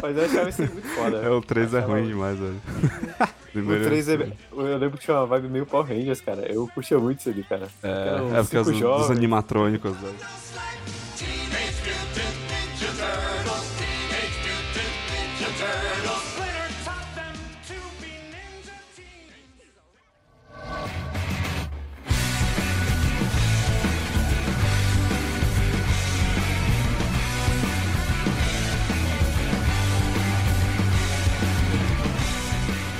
Mas 0.00 0.16
eu 0.16 0.24
achava 0.24 0.48
isso 0.48 0.62
muito 0.62 0.88
foda. 0.88 1.16
É, 1.18 1.28
o 1.30 1.40
3 1.40 1.74
é 1.74 1.80
ruim 1.80 2.06
demais, 2.06 2.38
velho. 2.38 2.60
O 3.48 3.50
Primeiro- 3.58 3.84
3 3.86 4.08
é. 4.10 4.12
Eu 4.52 4.76
lembro 4.78 4.98
que 4.98 5.04
tinha 5.04 5.16
uma 5.16 5.26
vibe 5.26 5.48
meio 5.48 5.66
Power 5.66 5.88
Rangers, 5.88 6.20
cara. 6.20 6.42
Eu 6.42 6.68
curtia 6.72 6.98
muito 6.98 7.18
isso 7.20 7.30
ali, 7.30 7.42
cara. 7.42 7.66
É, 7.82 7.88
é 7.88 8.18
por 8.18 8.30
causa 8.30 8.44
cinco 8.50 8.62
dos, 8.64 8.70
dos 8.72 8.78
jovens. 8.78 9.10
animatrônicos, 9.10 9.96
velho. 9.96 10.14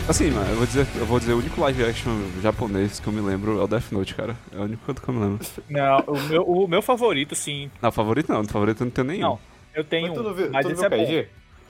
Assim, 0.09 0.31
mano, 0.31 0.49
eu 0.51 0.57
vou 0.57 0.67
dizer, 0.67 0.87
eu 0.97 1.05
vou 1.07 1.19
dizer, 1.21 1.33
o 1.35 1.39
único 1.39 1.61
live 1.61 1.85
action 1.85 2.11
japonês 2.41 2.99
que 2.99 3.07
eu 3.07 3.13
me 3.13 3.21
lembro 3.21 3.61
é 3.61 3.65
o 3.65 3.67
Death 3.67 3.93
Note, 3.93 4.15
cara. 4.15 4.35
É 4.51 4.57
o 4.57 4.63
único 4.63 4.95
que 4.95 5.09
eu 5.09 5.15
me 5.15 5.21
lembro. 5.21 5.47
Não, 5.69 5.99
o 6.07 6.21
meu, 6.23 6.43
o 6.45 6.67
meu 6.67 6.81
favorito, 6.81 7.35
sim. 7.35 7.71
Não, 7.83 7.93
favorito 7.93 8.33
não, 8.33 8.43
favorito 8.45 8.81
eu 8.81 8.85
não 8.87 8.91
tenho 8.91 9.07
nenhum. 9.07 9.21
Não, 9.29 9.39
eu 9.75 9.85
tenho 9.85 10.07
Mas 10.09 10.17
tu 10.17 10.23
não 10.23 10.31
um, 10.31 10.35
viu, 10.35 10.51
mas 10.51 10.63
tu 10.65 10.69
não 10.69 10.73
esse 10.73 10.89
viu 10.89 10.99
é 10.99 11.23
bom. 11.23 11.29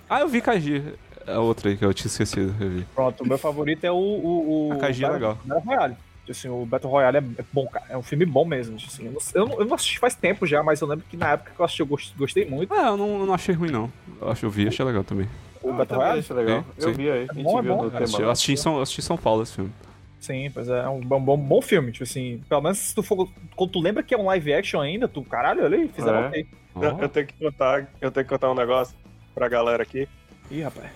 Ah, 0.08 0.20
eu 0.20 0.28
vi 0.28 0.40
Kaiji. 0.40 0.84
É 1.26 1.36
outro 1.36 1.68
aí 1.68 1.76
que 1.76 1.84
eu 1.84 1.92
tinha 1.92 2.06
esquecido, 2.06 2.54
eu 2.60 2.70
vi. 2.70 2.86
Pronto, 2.94 3.22
o 3.24 3.26
meu 3.28 3.36
favorito 3.36 3.84
é 3.84 3.90
o. 3.90 3.96
o, 3.96 4.68
o 4.68 4.72
A 4.72 4.76
Kaiji 4.76 5.04
é 5.04 5.08
legal. 5.10 5.38
Battle 5.44 5.64
Royale. 5.66 5.96
Assim, 6.30 6.48
o 6.48 6.64
Battle 6.64 6.90
Royale 6.92 7.16
é, 7.16 7.20
é 7.40 7.44
bom, 7.52 7.66
cara. 7.66 7.86
É 7.88 7.98
um 7.98 8.02
filme 8.02 8.24
bom 8.24 8.44
mesmo. 8.44 8.76
Assim, 8.76 9.06
eu, 9.06 9.12
não, 9.12 9.18
eu, 9.34 9.46
não, 9.46 9.60
eu 9.60 9.66
não 9.66 9.74
assisti 9.74 9.98
faz 9.98 10.14
tempo 10.14 10.46
já, 10.46 10.62
mas 10.62 10.80
eu 10.80 10.86
lembro 10.86 11.04
que 11.10 11.16
na 11.16 11.32
época 11.32 11.50
que 11.54 11.60
eu 11.60 11.64
assisti 11.64 11.80
eu 11.80 11.86
gost- 11.86 12.14
gostei 12.16 12.44
muito. 12.48 12.72
Ah, 12.72 12.88
eu 12.88 12.96
não, 12.96 13.20
eu 13.20 13.26
não 13.26 13.34
achei 13.34 13.54
ruim, 13.54 13.70
não. 13.70 13.90
Eu 14.20 14.30
acho 14.30 14.46
eu 14.46 14.50
vi, 14.50 14.68
achei 14.68 14.84
legal 14.84 15.02
também. 15.02 15.28
O 15.62 15.70
Ah, 15.70 15.72
Battle 15.72 15.98
Royale? 15.98 16.18
acho 16.20 16.34
legal. 16.34 16.60
Sim, 16.60 16.66
Eu 16.78 16.88
sim. 16.90 16.92
vi 16.94 17.10
aí. 17.10 17.26
A 17.28 17.32
gente 17.34 17.44
bom, 17.44 17.58
é 17.58 17.62
viu 17.62 17.74
bom, 17.76 17.90
cara. 17.90 18.04
Tema. 18.06 18.18
Eu 18.20 18.30
assisti 18.30 18.52
em 18.52 18.56
São, 18.56 18.76
eu 18.76 18.82
assisti 18.82 19.02
São 19.02 19.16
Paulo 19.16 19.42
esse 19.42 19.54
filme. 19.54 19.72
Sim, 20.20 20.50
pois 20.52 20.68
é, 20.68 20.80
é 20.80 20.88
um 20.88 21.00
bom, 21.00 21.20
bom, 21.20 21.36
bom 21.38 21.62
filme. 21.62 21.92
Tipo 21.92 22.04
assim, 22.04 22.42
pelo 22.48 22.60
menos 22.60 22.78
se 22.78 22.94
tu 22.94 23.02
for. 23.02 23.28
Quando 23.56 23.70
tu 23.70 23.80
lembra 23.80 24.02
que 24.02 24.14
é 24.14 24.18
um 24.18 24.26
live 24.26 24.52
action 24.52 24.80
ainda, 24.80 25.06
tu, 25.08 25.22
caralho, 25.22 25.64
olha 25.64 25.78
aí, 25.78 25.88
fizeram 25.88 26.18
É. 26.24 26.26
ok. 26.28 26.46
Ó, 26.74 26.82
Eu, 26.84 26.98
eu 27.00 27.08
tenho 27.08 27.26
que 27.26 27.34
contar, 27.34 27.88
eu 28.00 28.10
tenho 28.10 28.24
que 28.26 28.30
contar 28.30 28.50
um 28.50 28.54
negócio 28.54 28.94
pra 29.34 29.48
galera 29.48 29.82
aqui. 29.82 30.08
Ih, 30.50 30.62
rapaz. 30.62 30.90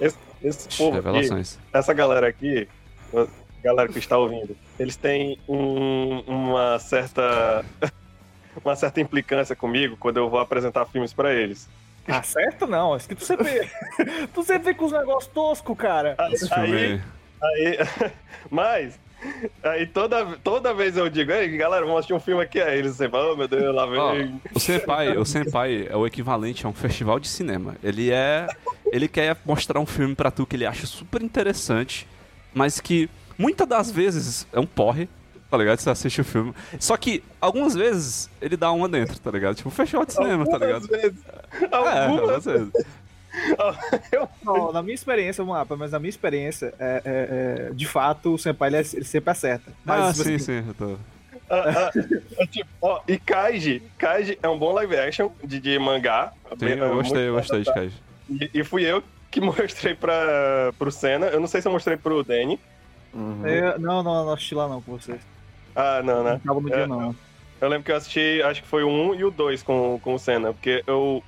Esse, 0.00 0.16
esse 0.42 0.68
povo 0.76 0.98
aqui, 0.98 1.06
revelações. 1.06 1.58
essa 1.72 1.92
galera 1.94 2.28
aqui, 2.28 2.68
galera 3.64 3.88
que 3.88 3.98
está 3.98 4.18
ouvindo, 4.18 4.56
eles 4.78 4.96
têm 4.96 5.38
um- 5.48 6.20
uma 6.26 6.78
certa 6.78 7.64
uma 8.64 8.76
certa 8.76 9.00
implicância 9.00 9.56
comigo 9.56 9.96
quando 9.98 10.18
eu 10.18 10.28
vou 10.28 10.38
apresentar 10.40 10.84
filmes 10.86 11.12
pra 11.12 11.32
eles. 11.34 11.68
Ah, 12.06 12.22
certo 12.22 12.66
não. 12.66 12.96
Isso 12.96 13.08
que 13.08 13.14
tu 13.14 13.24
sempre. 13.24 13.70
tu 14.34 14.42
sempre 14.42 14.64
vem 14.64 14.74
com 14.74 14.86
os 14.86 14.92
negócios 14.92 15.32
toscos, 15.32 15.76
cara. 15.76 16.16
Esse 16.32 16.52
Aí, 16.52 17.00
aí, 17.42 17.78
mas 18.50 18.98
aí 19.62 19.86
toda, 19.86 20.36
toda 20.42 20.74
vez 20.74 20.96
eu 20.96 21.08
digo, 21.08 21.30
ei, 21.30 21.56
galera, 21.56 21.84
vamos 21.84 22.00
assistir 22.00 22.14
um 22.14 22.20
filme 22.20 22.42
aqui, 22.42 22.60
aí 22.60 22.78
eles 22.78 22.96
sempre, 22.96 23.18
oh 23.18 23.36
meu 23.36 23.46
Deus, 23.46 23.74
lá 23.74 23.86
vem. 23.86 24.40
o 24.52 24.58
Senpai, 24.58 25.16
o 25.16 25.24
Senpai 25.24 25.86
é 25.88 25.96
o 25.96 26.06
equivalente 26.06 26.66
a 26.66 26.68
um 26.68 26.72
festival 26.72 27.20
de 27.20 27.28
cinema. 27.28 27.76
Ele 27.82 28.10
é. 28.10 28.48
Ele 28.90 29.08
quer 29.08 29.36
mostrar 29.44 29.80
um 29.80 29.86
filme 29.86 30.14
pra 30.14 30.30
tu 30.30 30.44
que 30.44 30.56
ele 30.56 30.66
acha 30.66 30.86
super 30.86 31.22
interessante, 31.22 32.06
mas 32.52 32.80
que 32.80 33.08
muitas 33.38 33.66
das 33.66 33.90
vezes 33.90 34.46
é 34.52 34.60
um 34.60 34.66
porre, 34.66 35.08
tá 35.52 35.58
ligado? 35.58 35.78
Você 35.80 35.90
assiste 35.90 36.22
o 36.22 36.24
filme. 36.24 36.54
Só 36.80 36.96
que 36.96 37.22
algumas 37.38 37.74
vezes 37.74 38.30
ele 38.40 38.56
dá 38.56 38.72
uma 38.72 38.88
dentro, 38.88 39.18
tá 39.20 39.30
ligado? 39.30 39.54
Tipo 39.54 39.68
festival 39.68 40.06
de 40.06 40.14
cinema, 40.14 40.46
tá 40.46 40.56
ligado? 40.56 40.82
Algumas 40.84 41.02
vezes. 41.02 41.24
É, 41.60 42.06
Algumas 42.06 42.30
às 42.30 42.44
vezes. 42.46 42.72
eu, 44.10 44.28
Não, 44.42 44.72
na 44.72 44.82
minha 44.82 44.94
experiência, 44.94 45.44
vamos 45.44 45.58
lá, 45.58 45.76
mas 45.76 45.92
na 45.92 45.98
minha 45.98 46.08
experiência, 46.08 46.72
é, 46.78 47.02
é, 47.04 47.66
é, 47.68 47.74
de 47.74 47.86
fato, 47.86 48.32
o 48.32 48.38
Senpai 48.38 48.70
ele, 48.70 48.76
é- 48.76 48.80
ele 48.94 49.04
sempre 49.04 49.30
acerta. 49.30 49.70
Mas, 49.84 50.00
Ah, 50.00 50.12
tipo 50.12 50.24
sim, 50.24 50.34
assim, 50.36 50.44
sim, 50.62 50.64
eu 50.68 50.74
tô. 50.74 50.96
Ah, 51.50 51.90
ah, 52.40 52.46
tipo, 52.46 52.70
ó, 52.80 53.02
e 53.06 53.18
Kaiji, 53.18 53.82
Kaiji 53.98 54.38
é 54.42 54.48
um 54.48 54.58
bom 54.58 54.72
live 54.72 54.96
action 54.96 55.30
de, 55.44 55.60
de 55.60 55.78
mangá. 55.78 56.32
Sim, 56.58 56.66
eu 56.66 56.94
gostei, 56.94 57.28
eu 57.28 57.34
gostei 57.34 57.60
de 57.60 57.74
Kaiji. 57.74 58.02
E, 58.30 58.50
e 58.54 58.64
fui 58.64 58.84
eu 58.84 59.02
que 59.30 59.38
mostrei 59.42 59.94
pra, 59.94 60.72
pro 60.78 60.90
Senna. 60.90 61.26
Eu 61.26 61.40
não 61.40 61.46
sei 61.46 61.60
se 61.60 61.68
eu 61.68 61.72
mostrei 61.72 61.98
pro 61.98 62.22
Danny. 62.24 62.58
Uhum. 63.12 63.46
é, 63.46 63.76
não, 63.78 64.02
não, 64.02 64.24
não 64.24 64.32
assisti 64.32 64.54
lá 64.54 64.66
não 64.66 64.80
com 64.80 64.92
vocês. 64.96 65.20
Ah, 65.74 66.02
não, 66.02 66.16
Não 66.18 66.24
né? 66.24 66.40
tava 66.44 66.60
no 66.60 66.66
dia, 66.68 66.76
É, 66.76 66.86
não. 66.86 67.14
Eu 67.60 67.68
lembro 67.68 67.84
que 67.84 67.92
eu 67.92 67.96
assisti, 67.96 68.42
acho 68.42 68.62
que 68.62 68.68
foi 68.68 68.82
o 68.82 68.88
1 68.88 69.14
e 69.14 69.24
o 69.24 69.30
2 69.30 69.62
com, 69.62 69.98
com 70.00 70.14
o 70.14 70.18
Senna, 70.18 70.52
porque 70.52 70.82
eu. 70.86 71.22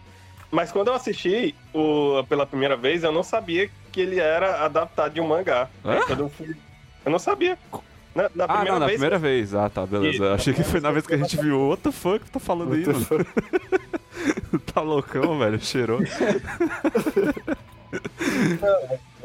Mas 0.50 0.70
quando 0.72 0.88
eu 0.88 0.94
assisti 0.94 1.54
o, 1.72 2.22
pela 2.28 2.46
primeira 2.46 2.76
vez, 2.76 3.02
eu 3.04 3.12
não 3.12 3.22
sabia 3.22 3.68
que 3.92 4.00
ele 4.00 4.18
era 4.20 4.64
adaptado 4.64 5.12
de 5.14 5.20
um 5.20 5.26
mangá. 5.26 5.68
Hã? 5.84 6.00
Eu 6.08 6.28
fui. 6.28 6.56
Eu 7.04 7.12
não 7.12 7.18
sabia. 7.18 7.56
Na, 8.14 8.30
na 8.34 8.44
Ah, 8.44 8.48
primeira 8.48 8.72
não, 8.72 8.78
na 8.80 8.86
vez. 8.86 8.98
primeira 8.98 9.18
vez. 9.18 9.54
Ah, 9.54 9.68
tá, 9.68 9.86
beleza. 9.86 10.24
E- 10.24 10.32
Achei 10.34 10.54
que 10.54 10.62
foi 10.64 10.80
na 10.80 10.90
vez 10.92 11.06
que 11.06 11.14
a 11.14 11.18
gente 11.18 11.36
viu. 11.36 11.68
What 11.68 11.82
the 11.82 11.92
fuck 11.92 12.28
tá 12.30 12.40
falando 12.40 12.74
aí, 12.74 12.86
mano? 12.86 13.06
tá 14.72 14.80
loucão, 14.80 15.38
velho. 15.38 15.60
Cheirou. 15.60 16.00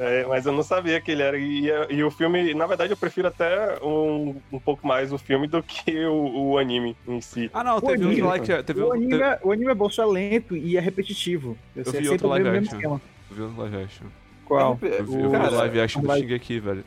É, 0.02 0.26
mas 0.28 0.46
eu 0.46 0.54
não 0.54 0.64
sabia 0.64 1.02
que 1.02 1.12
ele 1.12 1.22
era. 1.22 1.38
E, 1.38 1.66
e 1.90 2.02
o 2.04 2.10
filme, 2.10 2.54
na 2.54 2.66
verdade, 2.66 2.94
eu 2.94 2.98
prefiro 2.98 3.28
até 3.28 3.78
um, 3.84 4.34
um 4.50 4.58
pouco 4.60 4.88
mais 4.88 5.12
o 5.12 5.18
filme 5.18 5.46
do 5.46 5.62
que 5.62 6.06
o, 6.06 6.52
o 6.52 6.58
anime 6.58 6.96
em 7.06 7.20
si. 7.20 7.52
Ah, 7.54 7.64
não, 7.66 7.78
O 7.78 7.82
teve 7.82 8.06
um 8.06 8.32
anime- 8.32 8.40
que. 8.46 8.64
Teve 8.64 8.82
O 8.82 8.88
um, 8.88 8.94
anime, 8.94 9.10
teve, 9.12 9.24
é, 9.24 9.40
o 9.44 9.52
anime 9.52 9.72
é 9.72 9.76
bom, 9.76 9.90
só 9.90 10.04
é 10.04 10.06
lento 10.06 10.56
e 10.56 10.78
é 10.78 10.80
repetitivo. 10.80 11.58
Eu 11.76 11.84
Você 11.84 12.00
vi 12.00 12.08
é 12.08 12.12
outro 12.12 12.28
o 12.28 12.30
live 12.30 12.48
action. 12.50 12.80
eu 12.82 13.02
vi 13.30 13.42
o 13.42 13.54
live 13.58 13.76
action. 13.84 14.08
Qual? 14.46 14.80
Eu 14.82 15.04
vi, 15.06 15.14
eu 15.16 15.22
O- 15.26 15.28
o 15.28 15.32
cara, 15.32 15.50
live 15.50 15.82
action 15.82 16.02
do 16.02 16.16
Shingeki, 16.16 16.60
velho. 16.62 16.84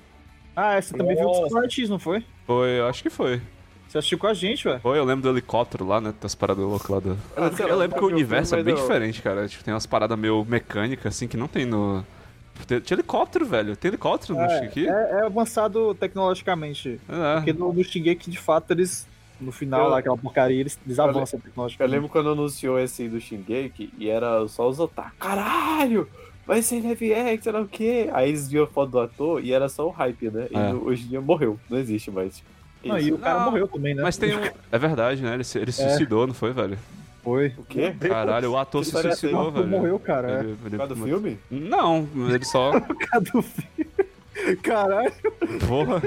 Ah, 0.57 0.81
você 0.81 0.97
também 0.97 1.15
viu 1.15 1.25
Nossa. 1.27 1.43
o 1.47 1.49
Sword 1.51 1.75
X, 1.75 1.89
não 1.91 1.99
foi? 1.99 2.25
Foi, 2.47 2.69
eu 2.79 2.87
acho 2.87 3.03
que 3.03 3.11
foi. 3.11 3.41
Você 3.89 3.99
assistiu 3.99 4.17
com 4.19 4.27
a 4.27 4.33
gente, 4.33 4.65
velho. 4.65 4.81
Foi, 4.81 4.97
eu 4.99 5.05
lembro 5.05 5.23
do 5.23 5.29
helicóptero 5.29 5.87
lá, 5.87 6.01
né? 6.01 6.15
Das 6.19 6.35
paradas 6.35 6.65
loucas 6.65 6.89
lá 6.89 6.99
do. 6.99 7.19
Ah, 7.37 7.51
Eu 7.59 7.69
lá, 7.69 7.75
lembro 7.75 7.99
que 7.99 8.05
o 8.05 8.09
eu 8.09 8.11
o 8.11 8.13
universo 8.15 8.55
é 8.57 8.63
bem 8.63 8.75
eu- 8.75 8.81
diferente, 8.81 9.21
cara. 9.21 9.47
Tipo, 9.47 9.63
tem 9.65 9.75
umas 9.75 9.85
paradas 9.85 10.19
meio 10.19 10.43
mecânicas, 10.49 11.15
assim, 11.15 11.29
que 11.29 11.37
não 11.37 11.47
tem 11.47 11.67
no. 11.67 12.03
Tem- 12.67 12.81
Tinha 12.81 12.97
helicóptero, 12.97 13.45
velho. 13.47 13.77
Tem 13.77 13.89
helicóptero 13.89 14.35
no 14.39 14.49
Shingeki? 14.49 14.89
É, 14.89 14.93
é 14.93 15.27
avançado 15.27 15.95
tecnologicamente. 15.95 17.01
É. 17.09 17.35
Porque 17.37 17.53
no, 17.53 17.73
no 17.73 17.83
Shingeki, 17.85 18.31
de 18.31 18.39
fato, 18.39 18.71
eles. 18.73 19.07
No 19.41 19.51
final, 19.51 19.85
Eu- 19.85 19.89
lá, 19.89 19.99
aquela 19.99 20.17
porcaria, 20.17 20.61
eles, 20.61 20.79
eles 20.87 20.99
Eu 20.99 21.05
avançam 21.05 21.39
Eu 21.39 21.43
tecnologicamente. 21.45 21.93
lembro 21.95 22.09
quando 22.09 22.31
anunciou 22.31 22.79
esse 22.79 23.09
do 23.09 23.21
Shingeki 23.21 23.93
e 23.99 24.09
era 24.09 24.47
só 24.47 24.69
os 24.69 24.79
otaku. 24.79 25.11
Caralho! 25.19 26.09
Vai 26.47 26.63
ser 26.63 26.81
live 26.83 27.15
action, 27.15 27.43
sei 27.43 27.53
lá 27.53 27.61
o 27.61 27.67
quê. 27.69 28.09
Aí 28.13 28.29
eles 28.29 28.49
viam 28.49 28.65
a 28.65 28.67
foto 28.69 28.91
do 28.91 29.01
ator 29.01 29.45
e 29.45 29.53
era 29.53 29.69
só 29.69 29.87
o 29.87 29.91
hype, 29.91 30.31
né? 30.31 30.47
E 30.51 30.57
É. 30.57 30.73
hoje 30.75 31.05
em 31.05 31.09
dia 31.09 31.21
morreu, 31.21 31.59
não 31.69 31.79
existe 31.79 32.11
mais. 32.11 32.43
Não, 32.85 32.99
e 32.99 33.13
o 33.13 33.19
cara 33.19 33.41
Não, 33.41 33.51
morreu 33.51 33.67
também, 33.69 33.95
né? 33.95 34.03
Mas 34.03 34.17
tem 34.17 34.31
um. 34.39 34.41
É 34.71 34.79
verdade, 34.79 35.23
né? 35.23 35.35
Ele 35.35 35.45
se, 35.45 35.59
ele 35.59 35.73
se 35.73 35.83
É. 35.83 35.89
suicidou, 35.89 36.27
não 36.27 36.35
foi, 36.35 36.53
velho? 36.53 36.79
Foi. 37.23 37.53
O 37.57 37.63
quê? 37.65 37.95
Caralho, 38.01 38.51
o 38.53 38.59
ator 38.59 38.83
Que 38.83 38.87
se 38.91 39.01
suicidou, 39.01 39.37
O 39.37 39.41
ator 39.49 39.53
velho. 39.55 39.69
morreu, 39.69 39.99
cara. 39.99 40.29
É. 40.31 40.41
Ele- 40.41 40.49
ele- 40.51 40.57
Por 40.71 40.77
causa 40.79 40.95
do 40.95 41.05
filme? 41.05 41.39
Não, 41.51 42.09
ele 42.29 42.45
só. 42.45 42.73
Por 42.81 42.97
causa 42.97 43.27
do 43.33 43.43
filme. 43.43 44.57
Caralho. 44.63 45.13
Porra. 45.69 46.01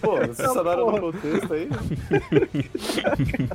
Pô, 0.00 0.16
vocês 0.16 0.48
porra. 0.52 0.74
no 0.74 1.00
contexto 1.12 1.52
aí. 1.52 1.68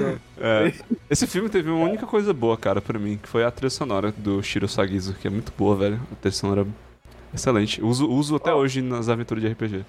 Não. 0.00 0.18
É. 0.40 0.72
Esse 1.10 1.26
filme 1.26 1.48
teve 1.48 1.70
uma 1.70 1.84
única 1.86 2.06
coisa 2.06 2.32
boa, 2.32 2.56
cara, 2.56 2.80
pra 2.80 2.98
mim, 2.98 3.18
que 3.22 3.28
foi 3.28 3.44
a 3.44 3.50
trilha 3.50 3.70
sonora 3.70 4.12
do 4.16 4.42
Shiro 4.42 4.68
Sagizo, 4.68 5.14
que 5.14 5.26
é 5.26 5.30
muito 5.30 5.52
boa, 5.56 5.76
velho. 5.76 6.00
A 6.12 6.16
trilha 6.16 6.32
sonora 6.34 6.62
é 6.62 7.36
excelente. 7.36 7.82
Uso, 7.82 8.08
uso 8.08 8.36
até 8.36 8.52
Ó. 8.52 8.56
hoje 8.56 8.80
nas 8.82 9.08
aventuras 9.08 9.42
de 9.42 9.50
RPG. 9.50 9.84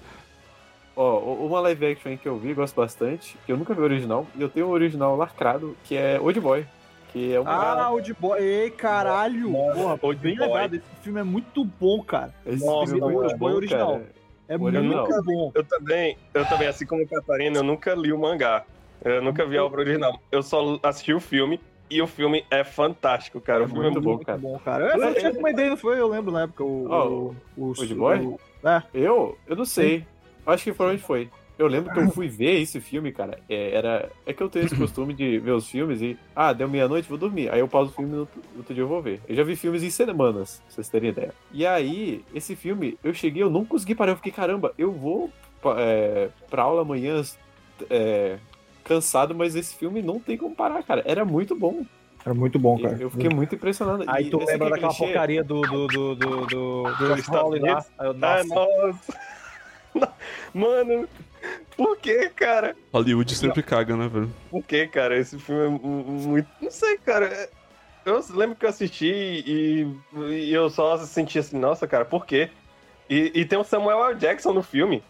Ó, 0.96 1.18
uma 1.46 1.60
live 1.60 1.86
action 1.86 2.16
que 2.16 2.28
eu 2.28 2.36
vi, 2.36 2.52
gosto 2.52 2.74
bastante, 2.76 3.36
que 3.46 3.52
eu 3.52 3.56
nunca 3.56 3.72
vi 3.74 3.80
o 3.80 3.84
original, 3.84 4.26
e 4.36 4.42
eu 4.42 4.48
tenho 4.48 4.66
o 4.66 4.70
original 4.70 5.16
lacrado, 5.16 5.76
que 5.84 5.96
é 5.96 6.18
Old 6.20 6.38
Boy. 6.40 6.66
Que 7.12 7.32
é 7.34 7.40
uma. 7.40 7.50
Ah, 7.50 7.90
o 7.90 8.00
de 8.00 8.14
boy. 8.14 8.38
Ei, 8.40 8.70
caralho. 8.70 9.50
Nossa, 9.50 9.74
Porra, 9.74 9.98
Old 10.00 10.20
bem 10.20 10.36
Boy. 10.36 10.46
lembrado. 10.46 10.74
Esse 10.74 10.84
filme 11.02 11.18
é 11.18 11.24
muito 11.24 11.64
bom, 11.64 12.00
cara. 12.04 12.32
esse 12.46 12.64
nossa, 12.64 12.92
filme 12.92 13.00
é 13.00 13.04
Old 13.04 13.16
muito 13.16 13.36
Boy 13.36 13.50
bom, 13.50 13.56
original. 13.56 13.92
cara. 13.94 14.06
É 14.48 14.56
O 14.56 14.62
original. 14.62 15.06
muito 15.08 15.24
bom. 15.24 15.50
Eu 15.54 15.64
também, 15.64 16.16
eu 16.34 16.46
também, 16.46 16.68
assim 16.68 16.86
como 16.86 17.02
o 17.02 17.08
Catarina, 17.08 17.56
eu 17.58 17.62
nunca 17.64 17.94
li 17.96 18.12
o 18.12 18.18
mangá. 18.18 18.64
Eu 19.04 19.20
nunca 19.22 19.44
vi 19.44 19.56
a 19.58 19.64
obra 19.64 19.80
original. 19.80 20.20
Eu 20.30 20.40
só 20.42 20.78
assisti 20.84 21.12
o 21.12 21.18
filme 21.18 21.58
e 21.90 22.00
o 22.00 22.06
filme 22.06 22.44
é 22.48 22.62
fantástico, 22.62 23.40
cara. 23.40 23.62
É 23.62 23.64
o 23.64 23.68
filme 23.68 23.82
muito 23.86 23.98
é 23.98 24.02
bom, 24.02 24.10
muito 24.12 24.26
cara. 24.26 24.38
Bom, 24.38 24.58
cara. 24.64 24.96
Eu, 24.96 25.02
eu 25.02 25.14
tinha 25.14 25.32
uma 25.32 25.50
ideia, 25.50 25.70
não 25.70 25.76
foi? 25.76 25.98
Eu 25.98 26.06
lembro 26.06 26.30
na 26.30 26.42
época. 26.42 26.62
O, 26.62 26.86
Ó, 26.88 27.06
o, 27.08 27.36
o, 27.56 27.66
Old 27.76 27.94
Boy? 27.94 28.18
o- 28.20 28.40
é. 28.68 28.82
Eu? 28.94 29.36
Eu 29.48 29.56
não 29.56 29.64
sei. 29.64 30.06
Acho 30.46 30.64
que 30.64 30.72
foi 30.72 30.92
onde 30.92 31.02
foi. 31.02 31.28
Eu 31.58 31.66
lembro 31.66 31.92
que 31.92 32.00
eu 32.00 32.08
fui 32.10 32.26
ver 32.26 32.58
esse 32.62 32.80
filme, 32.80 33.12
cara. 33.12 33.38
É, 33.46 33.74
era... 33.74 34.10
é 34.24 34.32
que 34.32 34.42
eu 34.42 34.48
tenho 34.48 34.64
esse 34.64 34.74
costume 34.78 35.12
de 35.12 35.38
ver 35.38 35.50
os 35.52 35.68
filmes 35.68 36.00
e. 36.00 36.16
Ah, 36.34 36.52
deu 36.54 36.66
meia-noite, 36.68 37.06
vou 37.08 37.18
dormir. 37.18 37.52
Aí 37.52 37.60
eu 37.60 37.68
pauso 37.68 37.90
o 37.90 37.94
filme 37.94 38.10
e 38.10 38.14
no 38.14 38.28
outro- 38.56 38.74
dia 38.74 38.82
eu 38.82 38.88
vou 38.88 39.02
ver. 39.02 39.20
Eu 39.28 39.34
já 39.36 39.42
vi 39.44 39.54
filmes 39.56 39.82
em 39.82 39.90
semanas, 39.90 40.62
pra 40.64 40.74
vocês 40.74 40.88
terem 40.88 41.10
ideia. 41.10 41.34
E 41.52 41.66
aí, 41.66 42.24
esse 42.34 42.56
filme, 42.56 42.96
eu 43.04 43.12
cheguei, 43.12 43.42
eu 43.42 43.50
não 43.50 43.64
consegui 43.64 43.94
parar. 43.94 44.12
Eu 44.12 44.16
fiquei, 44.16 44.32
caramba, 44.32 44.72
eu 44.78 44.90
vou 44.90 45.30
é, 45.76 46.30
pra 46.48 46.62
aula 46.62 46.80
amanhã 46.80 47.20
é, 47.90 48.38
cansado, 48.82 49.34
mas 49.34 49.54
esse 49.54 49.74
filme 49.76 50.00
não 50.00 50.18
tem 50.18 50.38
como 50.38 50.54
parar, 50.54 50.82
cara. 50.82 51.02
Era 51.04 51.26
muito 51.26 51.54
bom. 51.54 51.84
Era 52.24 52.34
muito 52.34 52.58
bom, 52.58 52.78
cara. 52.78 52.96
Eu 53.00 53.10
fiquei 53.10 53.28
muito 53.30 53.54
impressionado. 53.54 54.04
Aí 54.06 54.26
E 54.26 54.30
tu 54.30 54.38
lembra 54.38 54.70
daquela 54.70 54.88
clichê. 54.94 55.04
porcaria 55.04 55.44
do. 55.44 55.60
do. 55.62 55.86
do. 55.86 56.14
do. 56.14 56.46
do. 56.46 56.82
do 56.84 57.66
lá. 57.66 57.84
Ah, 57.98 58.12
nossa. 58.44 59.00
Mano, 60.52 61.08
por 61.76 61.96
que, 61.96 62.28
cara? 62.30 62.76
Hollywood 62.92 63.34
sempre 63.34 63.62
caga, 63.62 63.96
né, 63.96 64.08
velho? 64.08 64.30
Por 64.50 64.64
que, 64.64 64.86
cara? 64.88 65.16
Esse 65.18 65.38
filme 65.38 65.64
é 65.64 65.68
mu- 65.68 66.04
muito. 66.04 66.48
Não 66.60 66.70
sei, 66.70 66.98
cara. 66.98 67.48
Eu 68.04 68.24
lembro 68.30 68.56
que 68.56 68.64
eu 68.64 68.70
assisti 68.70 69.06
e, 69.06 69.86
e 70.30 70.52
eu 70.52 70.70
só 70.70 70.96
senti 70.98 71.38
assim, 71.38 71.58
nossa, 71.58 71.86
cara, 71.86 72.04
por 72.04 72.24
quê? 72.26 72.50
E, 73.08 73.30
e 73.34 73.44
tem 73.44 73.58
o 73.58 73.64
Samuel 73.64 74.04
L. 74.06 74.14
Jackson 74.18 74.52
no 74.52 74.62
filme. 74.62 75.02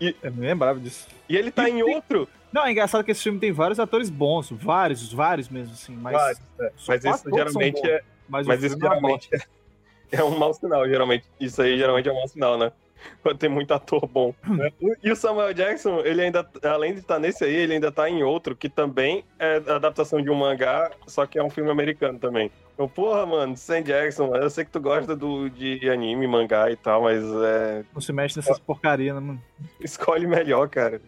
Eu 0.00 0.32
me 0.32 0.46
lembrava 0.46 0.80
disso. 0.80 1.06
E 1.28 1.36
ele 1.36 1.50
tá 1.50 1.68
em 1.68 1.82
outro. 1.82 2.26
Não, 2.52 2.64
é 2.64 2.72
engraçado 2.72 3.04
que 3.04 3.10
esse 3.10 3.22
filme 3.22 3.38
tem 3.38 3.52
vários 3.52 3.78
atores 3.78 4.08
bons. 4.08 4.50
Vários, 4.50 5.12
vários 5.12 5.48
mesmo, 5.48 5.74
assim. 5.74 5.94
Mas, 5.94 6.14
Vários, 6.16 6.40
é. 6.60 6.72
Mas 6.88 7.04
isso 7.04 7.30
geralmente 7.32 7.86
é. 7.86 8.02
Mas, 8.28 8.46
Mas 8.46 8.62
isso 8.62 8.76
é 8.76 8.78
geralmente 8.80 9.28
é, 9.32 10.16
é 10.16 10.24
um 10.24 10.38
mau 10.38 10.54
sinal, 10.54 10.88
geralmente. 10.88 11.24
Isso 11.38 11.60
aí 11.60 11.76
geralmente 11.76 12.08
é 12.08 12.12
um 12.12 12.16
mau 12.16 12.28
sinal, 12.28 12.56
né? 12.56 12.72
Tem 13.38 13.48
muito 13.48 13.72
ator 13.72 14.06
bom. 14.06 14.34
né? 14.46 14.70
E 15.02 15.10
o 15.10 15.16
Samuel 15.16 15.52
Jackson, 15.54 16.00
ele 16.00 16.22
ainda, 16.22 16.48
além 16.64 16.94
de 16.94 17.00
estar 17.00 17.18
nesse 17.18 17.44
aí, 17.44 17.54
ele 17.54 17.74
ainda 17.74 17.90
tá 17.92 18.08
em 18.08 18.22
outro, 18.22 18.56
que 18.56 18.68
também 18.68 19.24
é 19.38 19.56
adaptação 19.56 20.20
de 20.22 20.30
um 20.30 20.34
mangá, 20.34 20.90
só 21.06 21.26
que 21.26 21.38
é 21.38 21.42
um 21.42 21.50
filme 21.50 21.70
americano 21.70 22.18
também. 22.18 22.50
Então, 22.74 22.88
porra, 22.88 23.26
mano, 23.26 23.56
Sam 23.56 23.82
Jackson, 23.82 24.34
eu 24.34 24.48
sei 24.48 24.64
que 24.64 24.70
tu 24.70 24.80
gosta 24.80 25.14
do, 25.14 25.50
de 25.50 25.88
anime, 25.90 26.26
mangá 26.26 26.70
e 26.70 26.76
tal, 26.76 27.02
mas 27.02 27.22
é, 27.22 27.84
Não 27.92 28.00
se 28.00 28.12
mexe 28.12 28.36
nessas 28.38 28.58
porcarias, 28.58 29.14
né, 29.14 29.20
mano? 29.20 29.42
escolhe 29.80 30.26
melhor, 30.26 30.68
cara. 30.68 31.00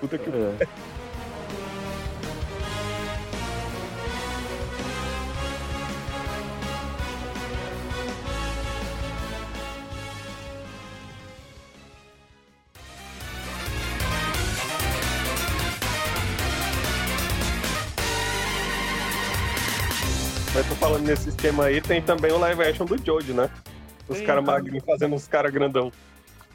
Puta 0.00 0.18
que 0.18 0.28
É. 0.28 1.01
Nesse 21.02 21.28
esquema 21.30 21.64
aí, 21.64 21.80
tem 21.80 22.00
também 22.02 22.32
o 22.32 22.38
live 22.38 22.62
action 22.62 22.86
do 22.86 22.96
Jojo, 23.04 23.32
né? 23.34 23.50
Os 24.08 24.20
caras 24.20 24.42
então. 24.42 24.54
magrinhos 24.54 24.84
fazendo 24.84 25.14
os 25.14 25.26
caras 25.26 25.52
grandão. 25.52 25.92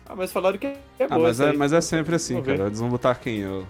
Ah, 0.06 0.16
mas 0.16 0.32
falaram 0.32 0.58
que 0.58 0.68
é 0.68 0.78
Ah, 1.02 1.08
boa. 1.10 1.20
mas 1.28 1.40
é, 1.40 1.54
mas 1.54 1.74
é 1.74 1.82
sempre 1.82 2.16
assim, 2.16 2.36
Vamos 2.36 2.48
ver. 2.48 2.58
cara. 2.58 2.70
Eles 2.70 2.80
vão 2.80 2.90
botar 2.90 3.16
quem? 3.16 3.46
O, 3.46 3.66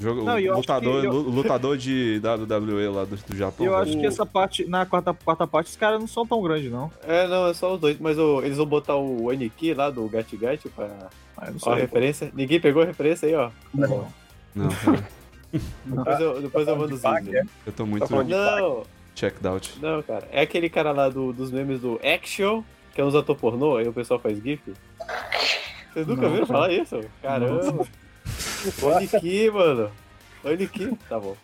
jogo, 0.00 0.22
Não, 0.24 0.36
lutador, 0.56 1.00
que 1.02 1.06
lutador 1.08 1.76
de 1.76 2.20
WWE 2.22 2.88
lá 2.88 3.04
do, 3.04 3.14
do 3.16 3.36
Japão. 3.36 3.64
Eu 3.66 3.72
velho. 3.72 3.82
acho 3.82 3.98
que 3.98 4.06
essa 4.06 4.24
parte, 4.24 4.64
na 4.66 4.86
quarta, 4.86 5.12
quarta 5.14 5.46
parte, 5.46 5.68
os 5.70 5.76
caras 5.76 6.00
não 6.00 6.06
são 6.06 6.26
tão 6.26 6.40
grandes, 6.42 6.70
não. 6.70 6.90
É, 7.06 7.26
não, 7.28 7.46
é 7.48 7.54
só 7.54 7.74
os 7.74 7.80
dois. 7.80 7.98
Mas 8.00 8.18
o- 8.18 8.42
eles 8.42 8.56
vão 8.56 8.66
botar 8.66 8.96
o 8.96 9.28
Aniki 9.30 9.74
lá 9.74 9.90
do 9.90 10.08
Gat 10.08 10.34
Gat 10.36 10.66
pra. 10.70 10.88
Ah, 11.36 11.50
não 11.50 11.58
Ó, 11.62 11.72
a 11.72 11.76
referência. 11.76 12.30
Ninguém 12.34 12.58
pegou 12.60 12.82
a 12.82 12.86
referência 12.86 13.28
aí, 13.28 13.34
ó. 13.34 13.50
Não. 13.74 14.06
Não, 14.54 14.68
cara. 14.68 15.04
Depois 15.84 16.20
eu, 16.20 16.42
depois 16.42 16.68
eu 16.68 16.76
mando 16.76 16.94
os 16.94 17.02
vídeos. 17.02 17.46
Eu 17.66 17.72
tô 17.72 17.86
muito 17.86 18.08
Tá 18.08 18.22
Não, 18.24 18.82
checked 19.14 19.46
out. 19.46 19.78
não, 19.80 20.02
cara. 20.02 20.26
É 20.32 20.40
aquele 20.42 20.68
cara 20.68 20.92
lá 20.92 21.08
do- 21.08 21.32
dos 21.32 21.50
memes 21.50 21.80
do 21.80 21.98
Action, 22.04 22.62
que 22.94 23.00
é 23.00 23.04
uns 23.04 23.14
ator 23.14 23.36
pornô, 23.36 23.76
aí 23.76 23.86
o 23.88 23.92
pessoal 23.92 24.18
faz 24.20 24.42
GIF. 24.42 24.60
Vocês 25.92 26.06
nunca 26.06 26.22
Não, 26.22 26.30
viram 26.32 26.46
falar 26.46 26.72
isso? 26.72 27.00
Caramba. 27.22 27.86
Olha 28.82 29.08
aqui, 29.12 29.50
mano. 29.50 29.90
Olha 30.44 30.64
aqui. 30.66 30.96
Tá 31.08 31.18
bom. 31.20 31.36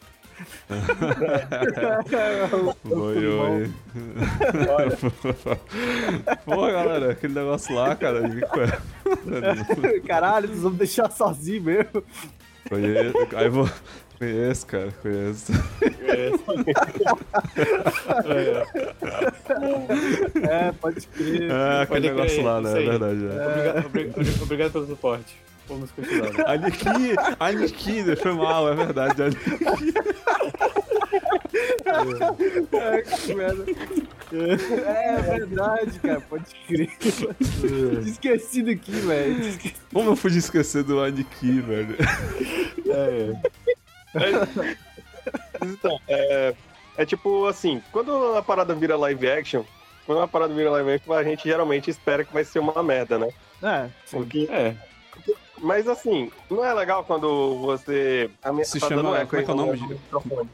Oi, 2.91 3.27
oi. 3.27 3.71
Pô, 6.45 6.63
galera, 6.67 7.13
aquele 7.13 7.35
negócio 7.35 7.75
lá, 7.75 7.95
cara. 7.95 8.23
Caralho, 10.07 10.47
eles 10.47 10.61
vão 10.61 10.71
me 10.71 10.79
deixar 10.79 11.11
sozinho 11.11 11.63
mesmo. 11.63 12.03
Aí 13.37 13.47
eu 13.47 13.53
vou. 13.53 13.69
Conheço, 14.21 14.67
cara, 14.67 14.93
conheço. 15.01 15.51
É, 20.43 20.73
pode 20.73 21.07
crer. 21.09 21.51
É, 21.51 21.83
aquele 21.83 21.87
Pode 21.87 22.01
crer, 22.01 22.15
negócio 22.15 22.43
lá, 22.45 22.61
né? 22.61 22.71
É 22.71 22.87
verdade. 22.87 23.27
É. 23.27 23.81
Obrigado, 23.81 23.87
obri- 23.87 24.43
obrigado 24.43 24.73
pelo 24.73 24.87
suporte. 24.87 25.37
Vamos 25.69 25.91
continuar. 25.93 26.33
né? 26.33 26.45
Aniki! 26.47 27.15
Aniki, 27.39 28.17
foi 28.17 28.33
mal, 28.35 28.69
é 28.71 28.75
verdade. 28.75 29.23
Aniki. 29.23 29.51
É, 32.73 33.03
que 33.03 33.35
merda. 33.35 33.65
É 34.33 35.23
verdade, 35.23 35.99
cara, 36.01 36.21
pode 36.21 36.45
crer. 36.67 36.91
Esqueci 38.07 38.63
daqui, 38.63 38.93
velho. 38.93 39.59
Como 39.93 40.11
eu 40.11 40.17
pude 40.17 40.39
esquecer 40.39 40.83
do 40.85 41.01
Aniki, 41.03 41.61
velho? 41.61 41.97
Então, 45.63 46.01
é, 46.09 46.55
é 46.97 47.05
tipo 47.07 47.47
assim, 47.47 47.83
quando 47.93 48.35
a 48.37 48.43
parada 48.43 48.75
vira 48.75 48.97
live 48.97 49.29
action, 49.31 49.63
quando 50.07 50.19
uma 50.19 50.29
parada 50.29 50.55
vira 50.55 50.71
live 50.71 50.93
action, 50.93 51.13
a 51.13 51.23
gente 51.23 51.45
geralmente 51.45 51.91
espera 51.91 52.25
que 52.25 52.33
vai 52.33 52.45
ser 52.45 52.59
uma 52.59 52.83
merda, 52.83 53.19
né? 53.19 53.29
É, 53.63 53.89
sim. 54.07 54.17
Porque, 54.17 54.49
É. 54.51 54.75
mas 55.59 55.87
assim, 55.87 56.31
não 56.51 56.65
é 56.65 56.73
legal 56.73 57.05
quando 57.05 57.59
você. 57.59 58.31
A 58.43 58.53
minha, 58.53 58.65
Se 58.65 58.81
tá 58.81 58.89
chama- 58.89 59.19
eco 59.19 59.29
como 59.31 59.43
é 59.43 59.45
que 59.45 59.51
é 59.51 59.55
o 59.55 59.57
nome 59.57 59.77
de- 59.79 59.87
microfone. 59.89 60.49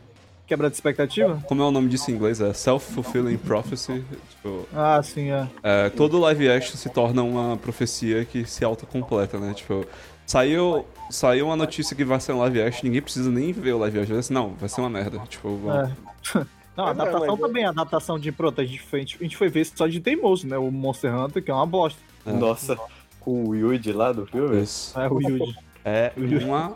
Quebra 0.48 0.68
de 0.70 0.76
expectativa? 0.76 1.42
Como 1.48 1.60
é 1.62 1.64
o 1.64 1.70
nome 1.72 1.88
disso 1.88 2.10
em 2.10 2.14
inglês? 2.14 2.40
É 2.40 2.52
Self-Fulfilling 2.52 3.36
Prophecy. 3.38 4.04
Tipo, 4.30 4.66
Ah, 4.74 5.00
sim, 5.02 5.30
é. 5.32 5.48
é, 5.62 5.90
todo 5.90 6.18
live 6.20 6.48
action 6.50 6.76
se 6.76 6.88
torna 6.88 7.22
uma 7.22 7.56
profecia 7.56 8.24
que 8.24 8.44
se 8.44 8.64
autocompleta, 8.64 9.38
né? 9.38 9.54
Tipo, 9.54 9.84
saiu, 10.26 10.84
saiu 11.10 11.46
uma 11.46 11.56
notícia 11.56 11.94
que 11.96 12.04
vai 12.04 12.20
ser 12.20 12.32
um 12.32 12.38
live 12.40 12.60
action, 12.62 12.80
ninguém 12.84 13.00
precisa 13.02 13.30
nem 13.30 13.52
ver 13.52 13.72
o 13.74 13.78
live 13.78 14.00
action. 14.00 14.20
Não, 14.30 14.50
vai 14.54 14.68
ser 14.68 14.80
uma 14.80 14.90
merda. 14.90 15.18
Tipo, 15.28 15.56
vamos- 15.56 15.90
É. 16.34 16.46
Não, 16.76 16.84
a 16.84 16.88
é, 16.88 16.90
adaptação 16.90 17.34
é- 17.34 17.38
também, 17.38 17.64
a 17.64 17.70
adaptação 17.70 18.18
de. 18.18 18.30
Pronto, 18.30 18.60
a 18.60 18.64
gente 18.64 18.82
foi, 18.82 18.98
a 18.98 19.02
gente- 19.02 19.24
a 19.34 19.38
foi 19.38 19.48
ver 19.48 19.64
só 19.64 19.86
de 19.86 19.98
teimoso, 19.98 20.46
né? 20.46 20.58
O 20.58 20.70
Monster 20.70 21.14
Hunter, 21.14 21.42
que 21.42 21.50
é 21.50 21.54
uma 21.54 21.64
bosta. 21.64 21.98
É. 22.26 22.32
Nossa, 22.32 22.76
com 23.18 23.44
o 23.48 23.54
Yuji 23.54 23.92
lá 23.92 24.12
do 24.12 24.26
filme. 24.26 24.60
isso. 24.62 24.98
É 25.00 25.08
o 25.08 25.18
Yuji. 25.22 25.56
É 25.82 26.12
uma 26.44 26.74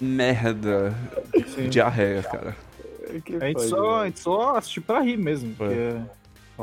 merda. 0.00 0.94
Sim. 1.54 1.68
Diarreia, 1.68 2.22
cara. 2.22 2.56
Que 3.24 3.36
A 3.36 3.40
gente, 3.48 3.58
foi, 3.58 3.68
só, 3.68 3.94
a 3.96 3.98
né? 4.00 4.04
gente 4.06 4.20
só 4.20 4.56
assistiu 4.56 4.82
pra 4.82 5.00
rir 5.00 5.16
mesmo. 5.18 5.54
Porque 5.54 5.74
é 5.74 6.00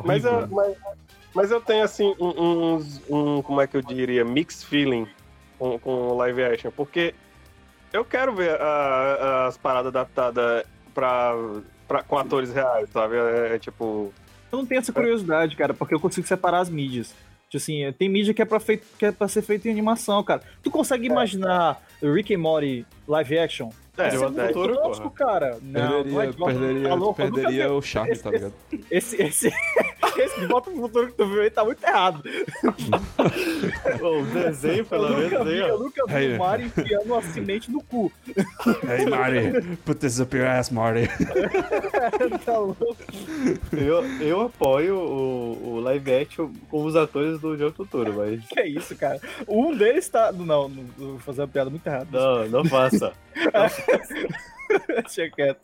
Mas 0.04 0.26
eu, 0.26 0.48
mas, 0.48 0.76
mas 1.36 1.52
eu 1.52 1.62
tenho, 1.62 1.84
assim, 1.84 2.16
um, 2.20 2.74
uns- 2.76 3.02
um, 3.10 3.42
como 3.44 3.62
é 3.62 3.68
que 3.68 3.78
eu 3.78 3.82
diria, 3.82 4.26
mixed 4.26 4.66
feeling 4.66 5.08
com, 5.62 5.78
com 5.78 5.92
o 5.92 6.18
live 6.18 6.44
action, 6.44 6.72
porque 6.76 7.14
eu 7.94 8.04
quero 8.04 8.34
ver 8.34 8.60
a- 8.60 9.46
as 9.48 9.58
paradas 9.58 9.90
adaptadas 9.90 10.64
pra, 10.92 11.36
pra, 11.88 12.02
com 12.02 12.18
atores 12.18 12.52
reais, 12.52 12.90
sabe? 12.90 13.16
É, 13.16 13.56
é 13.56 13.60
tipo. 13.60 14.12
Eu 14.52 14.58
não 14.58 14.66
tenho 14.66 14.80
essa 14.80 14.92
curiosidade, 14.92 15.56
cara, 15.56 15.72
porque 15.72 15.94
eu 15.94 16.00
consigo 16.00 16.26
separar 16.26 16.62
as 16.62 16.70
mídias. 16.70 17.14
Tipo 17.48 17.58
assim, 17.62 17.94
tem 18.00 18.10
mídia 18.10 18.34
que 18.34 18.42
é, 18.42 18.46
pra 18.46 18.60
feito, 18.60 18.88
que 18.98 19.06
é 19.06 19.12
pra 19.12 19.28
ser 19.28 19.42
feita 19.44 19.68
em 19.68 19.72
animação, 19.72 20.24
cara. 20.24 20.42
Tu 20.64 20.72
consegue 20.72 21.06
imaginar 21.06 21.80
Rick 22.02 22.34
and 22.34 22.40
Morty 22.40 22.86
live 23.08 23.38
action? 23.38 23.70
É, 23.98 24.08
é 24.08 24.16
eu 24.16 24.22
muito 24.22 24.42
adoro, 24.42 24.76
tosco, 24.78 25.12
cara. 25.12 25.58
Não, 25.62 26.04
não 26.04 26.22
é 26.22 26.28
Perderia, 26.32 26.46
perderia, 26.46 26.90
tá 26.90 27.14
perderia 27.14 27.74
o 27.74 27.82
charme, 27.82 28.18
tá 28.18 28.32
ligado? 28.32 28.54
Esse, 28.90 29.22
esse, 29.22 29.52
esse 30.18 30.40
de 30.40 30.48
volta 30.48 30.70
pro 30.72 30.82
futuro 30.82 31.08
que 31.08 31.14
tu 31.14 31.28
viu 31.28 31.42
aí 31.42 31.50
tá 31.50 31.64
muito 31.64 31.84
errado. 31.84 32.24
O 34.02 34.26
desenho, 34.34 34.86
pelo 34.86 35.08
Eu 35.08 35.10
nunca 35.22 35.30
menos, 35.30 35.48
vi, 35.48 35.54
aí, 35.54 35.70
eu 35.70 35.80
nunca 35.80 36.06
vi 36.08 36.14
Aí. 36.14 36.36
o 36.36 36.40
Mario 36.40 36.66
enfiando 36.68 37.06
uma 37.06 37.22
semente 37.22 37.72
no 37.72 37.84
cu. 37.84 38.12
Hey, 38.88 39.06
Marty, 39.06 39.78
put 39.86 40.00
this 40.00 40.20
up 40.20 40.36
your 40.36 40.48
ass, 40.48 40.70
Marty. 40.70 41.08
tá 42.46 42.58
louco? 42.58 42.96
Eu, 43.72 44.04
eu 44.22 44.42
apoio 44.42 44.98
o, 44.98 45.76
o 45.76 45.80
live 45.80 46.14
action 46.14 46.52
com 46.70 46.84
os 46.84 46.96
atores 46.96 47.40
do 47.40 47.58
Jogo 47.58 47.76
Futuro, 47.76 48.14
mas. 48.14 48.46
Que 48.48 48.60
é 48.60 48.68
isso, 48.68 48.96
cara? 48.96 49.20
Um 49.48 49.76
deles 49.76 50.08
tá. 50.10 50.32
Não, 50.32 50.46
não, 50.46 50.70
vou 50.98 51.20
fazer 51.20 51.42
uma 51.42 51.48
piada 51.48 51.70
muito 51.70 51.86
errada. 51.86 52.08
Não, 52.12 52.48
não 52.48 52.66
faça. 52.66 53.14
Deixa 54.88 55.30
quieto. 55.30 55.60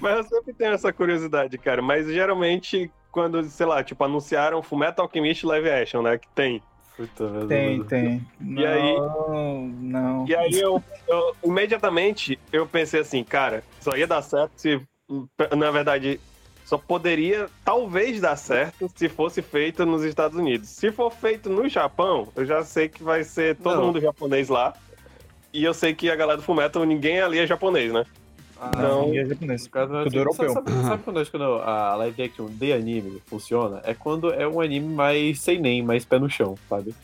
Mas 0.00 0.16
eu 0.18 0.24
sempre 0.24 0.52
tenho 0.52 0.72
essa 0.72 0.92
curiosidade, 0.92 1.56
cara. 1.58 1.80
Mas 1.82 2.06
geralmente, 2.06 2.90
quando, 3.10 3.42
sei 3.44 3.66
lá, 3.66 3.82
tipo, 3.82 4.02
anunciaram 4.04 4.62
Fullmetal 4.62 5.04
Alchemist 5.06 5.44
live 5.46 5.70
action, 5.70 6.02
né? 6.02 6.18
Que 6.18 6.28
tem. 6.34 6.62
Puta. 6.96 7.46
Tem, 7.48 7.82
tem. 7.84 8.26
E 8.40 8.66
aí? 8.66 8.94
Não, 8.94 9.66
não. 9.80 10.28
E 10.28 10.34
aí 10.34 10.58
eu, 10.60 10.82
eu- 11.08 11.34
imediatamente 11.44 12.38
eu 12.52 12.66
pensei 12.66 13.00
assim, 13.00 13.24
cara, 13.24 13.64
só 13.80 13.96
ia 13.96 14.06
dar 14.06 14.22
certo 14.22 14.52
se. 14.56 14.80
Na 15.56 15.70
verdade, 15.70 16.20
só 16.64 16.76
poderia 16.78 17.48
talvez 17.64 18.20
dar 18.20 18.36
certo 18.36 18.88
se 18.94 19.08
fosse 19.08 19.42
feito 19.42 19.84
nos 19.86 20.04
Estados 20.04 20.38
Unidos. 20.38 20.68
Se 20.68 20.92
for 20.92 21.10
feito 21.10 21.48
no 21.50 21.68
Japão, 21.68 22.28
eu 22.36 22.44
já 22.44 22.62
sei 22.62 22.88
que 22.88 23.02
vai 23.02 23.24
ser 23.24 23.56
todo 23.56 23.76
Não. 23.78 23.86
mundo 23.86 24.00
japonês 24.00 24.48
lá. 24.48 24.74
E 25.52 25.64
eu 25.64 25.74
sei 25.74 25.92
que 25.94 26.08
a 26.08 26.14
galera 26.14 26.36
do 26.36 26.44
Fullmetal, 26.44 26.84
ninguém 26.84 27.20
ali 27.20 27.38
é 27.40 27.46
japonês, 27.46 27.92
né? 27.92 28.04
Ah, 28.60 28.70
Não. 28.76 29.06
Ninguém 29.06 29.20
é 29.20 29.26
japonês. 29.26 29.64
No 29.64 29.70
caso, 29.70 29.88
Tudo 29.92 30.06
assim, 30.06 30.16
europeu. 30.18 30.52
Sabe, 30.52 30.70
sabe, 30.70 30.84
sabe 30.86 31.02
quando 31.04 31.16
eu 31.16 31.22
acho 31.22 31.30
que 31.30 31.38
quando 31.38 31.62
a 31.62 31.94
live 31.96 32.22
action 32.22 32.46
de 32.46 32.72
anime 32.72 33.22
funciona? 33.26 33.80
É 33.84 33.94
quando 33.94 34.32
é 34.32 34.46
um 34.46 34.60
anime 34.60 34.92
mais 34.94 35.40
sem 35.40 35.58
nem, 35.58 35.82
mais 35.82 36.04
pé 36.04 36.18
no 36.18 36.28
chão, 36.28 36.56
sabe? 36.68 36.94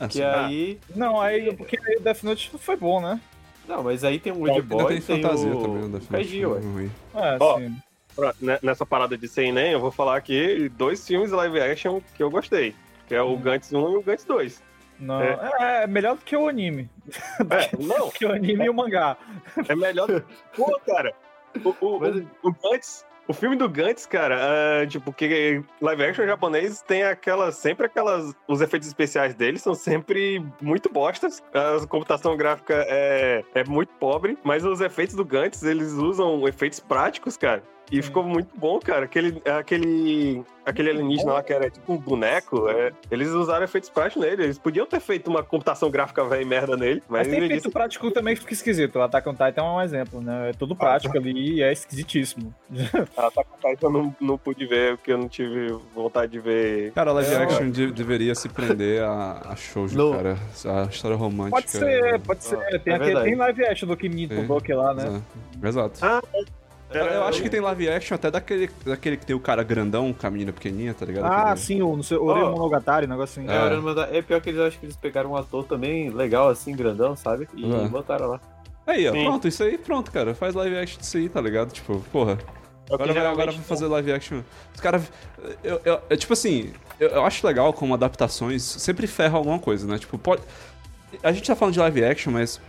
Assim, 0.00 0.18
Que 0.20 0.24
aí. 0.24 0.78
Não, 0.96 1.20
aí, 1.20 1.54
porque 1.54 1.78
aí 1.78 1.96
o 1.96 2.00
Death 2.00 2.22
Note 2.22 2.50
foi 2.58 2.76
bom, 2.76 3.00
né? 3.00 3.20
Não, 3.68 3.82
mas 3.82 4.02
aí 4.04 4.18
tem 4.18 4.32
o 4.32 4.38
Wood 4.40 4.62
Boy, 4.62 4.86
tem 4.86 5.00
tem, 5.00 5.22
fantasia 5.22 5.54
o... 5.54 5.60
também, 5.62 5.76
né, 5.82 5.84
o 5.84 5.88
Death 5.90 6.08
Kaiji, 6.10 6.42
Note, 6.42 6.66
ué. 6.66 6.72
ruim. 6.72 6.90
É, 7.14 7.36
Ó, 7.40 7.58
sim. 7.58 7.76
Pra- 8.16 8.34
né, 8.40 8.58
Nessa 8.62 8.86
parada 8.86 9.16
de 9.16 9.26
sem 9.28 9.52
nem, 9.52 9.72
eu 9.72 9.80
vou 9.80 9.90
falar 9.90 10.16
aqui 10.16 10.70
dois 10.76 11.06
filmes 11.06 11.30
live 11.30 11.60
action 11.60 12.00
que 12.16 12.22
eu 12.22 12.30
gostei. 12.30 12.74
Que 13.08 13.14
é 13.14 13.22
o 13.22 13.36
Gantz 13.36 13.72
1 13.72 13.92
e 13.92 13.96
o 13.96 14.02
Gantz 14.02 14.24
2. 14.24 14.62
Não, 14.98 15.20
é. 15.22 15.82
é 15.82 15.86
melhor 15.86 16.16
do 16.16 16.22
que 16.24 16.36
o 16.36 16.48
anime. 16.48 16.88
É, 17.50 17.76
não, 17.82 18.10
Que 18.10 18.24
o 18.26 18.32
anime 18.32 18.64
e 18.64 18.70
o 18.70 18.74
mangá. 18.74 19.16
É 19.68 19.74
melhor. 19.74 20.08
Pô, 20.56 20.80
cara. 20.86 21.14
O, 21.64 21.86
o, 21.86 22.00
Mas- 22.00 22.16
o, 22.42 22.48
o 22.48 22.52
Gantz, 22.52 23.04
o 23.26 23.32
filme 23.32 23.56
do 23.56 23.68
Gantz, 23.68 24.06
cara, 24.06 24.36
é, 24.38 24.86
tipo, 24.86 25.12
que 25.12 25.62
live 25.80 26.04
action 26.04 26.26
japonês 26.26 26.82
tem 26.82 27.02
aquelas. 27.04 27.56
Sempre 27.56 27.86
aquelas. 27.86 28.34
Os 28.48 28.60
efeitos 28.60 28.88
especiais 28.88 29.34
deles 29.34 29.62
são 29.62 29.74
sempre 29.74 30.44
muito 30.60 30.92
bostas. 30.92 31.42
A 31.52 31.86
computação 31.86 32.36
gráfica 32.36 32.84
é, 32.88 33.42
é 33.54 33.64
muito 33.64 33.92
pobre, 33.94 34.36
mas 34.44 34.64
os 34.64 34.80
efeitos 34.80 35.14
do 35.14 35.24
Gantz, 35.24 35.62
eles 35.62 35.92
usam 35.92 36.46
efeitos 36.48 36.80
práticos, 36.80 37.36
cara. 37.36 37.62
E 37.92 38.00
ficou 38.02 38.22
muito 38.24 38.48
bom, 38.56 38.78
cara. 38.80 39.04
Aquele, 39.04 39.40
aquele, 39.44 40.42
aquele 40.64 40.90
alienígena 40.90 41.34
lá 41.34 41.42
que 41.42 41.52
era 41.52 41.68
tipo 41.70 41.92
um 41.92 41.98
boneco, 41.98 42.68
é, 42.68 42.92
eles 43.10 43.28
usaram 43.28 43.64
efeitos 43.64 43.90
práticos 43.90 44.22
nele. 44.24 44.44
Eles 44.44 44.58
podiam 44.58 44.86
ter 44.86 45.00
feito 45.00 45.28
uma 45.28 45.42
computação 45.42 45.90
gráfica 45.90 46.24
velha 46.24 46.46
merda 46.46 46.76
nele, 46.76 47.02
mas, 47.08 47.20
Mas 47.20 47.28
tem 47.28 47.36
efeito 47.44 47.54
disse, 47.62 47.70
prático 47.70 48.10
também 48.10 48.34
que 48.34 48.40
fica 48.40 48.52
esquisito. 48.54 48.96
O 48.96 49.02
Attack 49.02 49.28
on 49.28 49.32
Titan 49.32 49.60
é 49.60 49.62
um 49.62 49.80
exemplo, 49.82 50.20
né? 50.20 50.50
É 50.50 50.52
tudo 50.52 50.74
prático 50.74 51.16
ali 51.16 51.56
e 51.56 51.62
é 51.62 51.72
esquisitíssimo. 51.72 52.54
Ah, 53.16 53.30
tá 53.30 53.44
com 53.44 53.56
Titan 53.56 53.86
eu 53.86 53.90
não, 53.90 54.16
não 54.20 54.38
pude 54.38 54.66
ver, 54.66 54.96
porque 54.96 55.12
eu 55.12 55.18
não 55.18 55.28
tive 55.28 55.76
vontade 55.94 56.32
de 56.32 56.40
ver. 56.40 56.92
Cara, 56.92 57.12
live 57.12 57.32
É, 57.32 57.36
action 57.36 57.70
de- 57.70 57.92
deveria 57.92 58.34
se 58.34 58.48
prender 58.48 59.02
a, 59.02 59.42
a 59.50 59.56
shoujo, 59.56 59.96
Não. 59.96 60.12
cara. 60.12 60.36
A 60.64 60.84
história 60.88 61.16
romântica. 61.16 61.56
Pode 61.60 61.70
ser, 61.70 62.20
pode 62.20 62.44
ser. 62.44 62.80
Tem, 62.80 62.94
é 62.94 62.98
tem 63.22 63.34
live 63.36 63.64
action 63.66 63.86
do 63.88 63.96
Kimi. 63.96 64.26
Todoke 64.26 64.72
lá, 64.72 64.94
né? 64.94 65.22
Exato. 65.62 65.98
Ah, 66.02 66.22
Eu, 66.90 67.04
eu 67.06 67.24
acho 67.24 67.42
que 67.42 67.48
tem 67.50 67.60
live 67.60 67.88
action 67.88 68.14
até 68.14 68.30
daquele, 68.30 68.70
daquele 68.84 69.16
que 69.16 69.26
tem 69.26 69.34
o 69.34 69.40
cara 69.40 69.62
grandão 69.64 70.12
com 70.12 70.26
a 70.26 70.30
menina 70.30 70.52
pequenininha, 70.52 70.94
tá 70.94 71.04
ligado? 71.04 71.24
Ah, 71.24 71.42
Aquele- 71.50 71.56
sim, 71.58 71.82
o, 71.82 71.96
não 71.96 72.02
sei, 72.02 72.16
o 72.16 72.24
Oreo 72.24 72.50
Monogatari, 72.52 73.06
um 73.06 73.08
negócio 73.10 73.42
assim. 73.42 73.50
É, 73.50 73.60
Orano 73.64 73.82
Manda- 73.82 74.08
é 74.12 74.22
pior 74.22 74.40
que 74.40 74.50
eles 74.50 74.60
acham 74.60 74.78
que 74.78 74.86
eles 74.86 74.96
pegaram 74.96 75.32
um 75.32 75.36
ator 75.36 75.64
também 75.64 76.10
legal, 76.10 76.48
assim, 76.48 76.74
grandão, 76.76 77.16
sabe? 77.16 77.48
E 77.54 77.64
É. 77.72 77.88
botaram 77.88 78.28
lá. 78.28 78.40
Aí, 78.86 79.08
ó, 79.08 79.12
Sim. 79.12 79.24
pronto, 79.24 79.48
isso 79.48 79.62
aí, 79.62 79.76
pronto, 79.78 80.12
cara. 80.12 80.34
Faz 80.34 80.54
live 80.54 80.76
action 80.76 81.00
disso 81.00 81.16
aí, 81.16 81.28
tá 81.28 81.40
ligado? 81.40 81.72
Tipo, 81.72 81.98
porra. 82.12 82.38
Agora 82.90 83.12
vai, 83.14 83.26
agora 83.26 83.50
vai 83.50 83.62
fazer 83.62 83.86
live 83.86 84.12
action. 84.12 84.42
Os 84.74 84.80
caras. 84.80 85.10
Eu, 85.64 85.80
eu- 85.84 86.00
eu- 86.10 86.16
tipo 86.18 86.34
assim, 86.34 86.70
eu, 87.00 87.08
eu 87.08 87.24
acho 87.24 87.44
legal 87.46 87.72
como 87.72 87.94
adaptações 87.94 88.62
sempre 88.62 89.06
ferram 89.06 89.38
alguma 89.38 89.58
coisa, 89.58 89.86
né? 89.86 89.98
Tipo, 89.98 90.18
pode. 90.18 90.42
A 91.22 91.32
gente 91.32 91.46
tá 91.46 91.56
falando 91.56 91.72
de 91.72 91.80
live 91.80 92.04
action, 92.04 92.30
mas. 92.32 92.60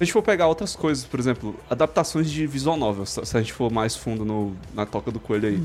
Se 0.00 0.04
a 0.04 0.06
gente 0.06 0.14
for 0.14 0.22
pegar 0.22 0.48
outras 0.48 0.74
coisas, 0.74 1.04
por 1.04 1.20
exemplo, 1.20 1.54
adaptações 1.68 2.30
de 2.30 2.46
visual 2.46 2.74
novel, 2.74 3.04
se 3.04 3.36
a 3.36 3.38
gente 3.38 3.52
for 3.52 3.70
mais 3.70 3.94
fundo 3.94 4.24
no, 4.24 4.56
na 4.72 4.86
toca 4.86 5.10
do 5.10 5.20
coelho 5.20 5.48
aí. 5.48 5.62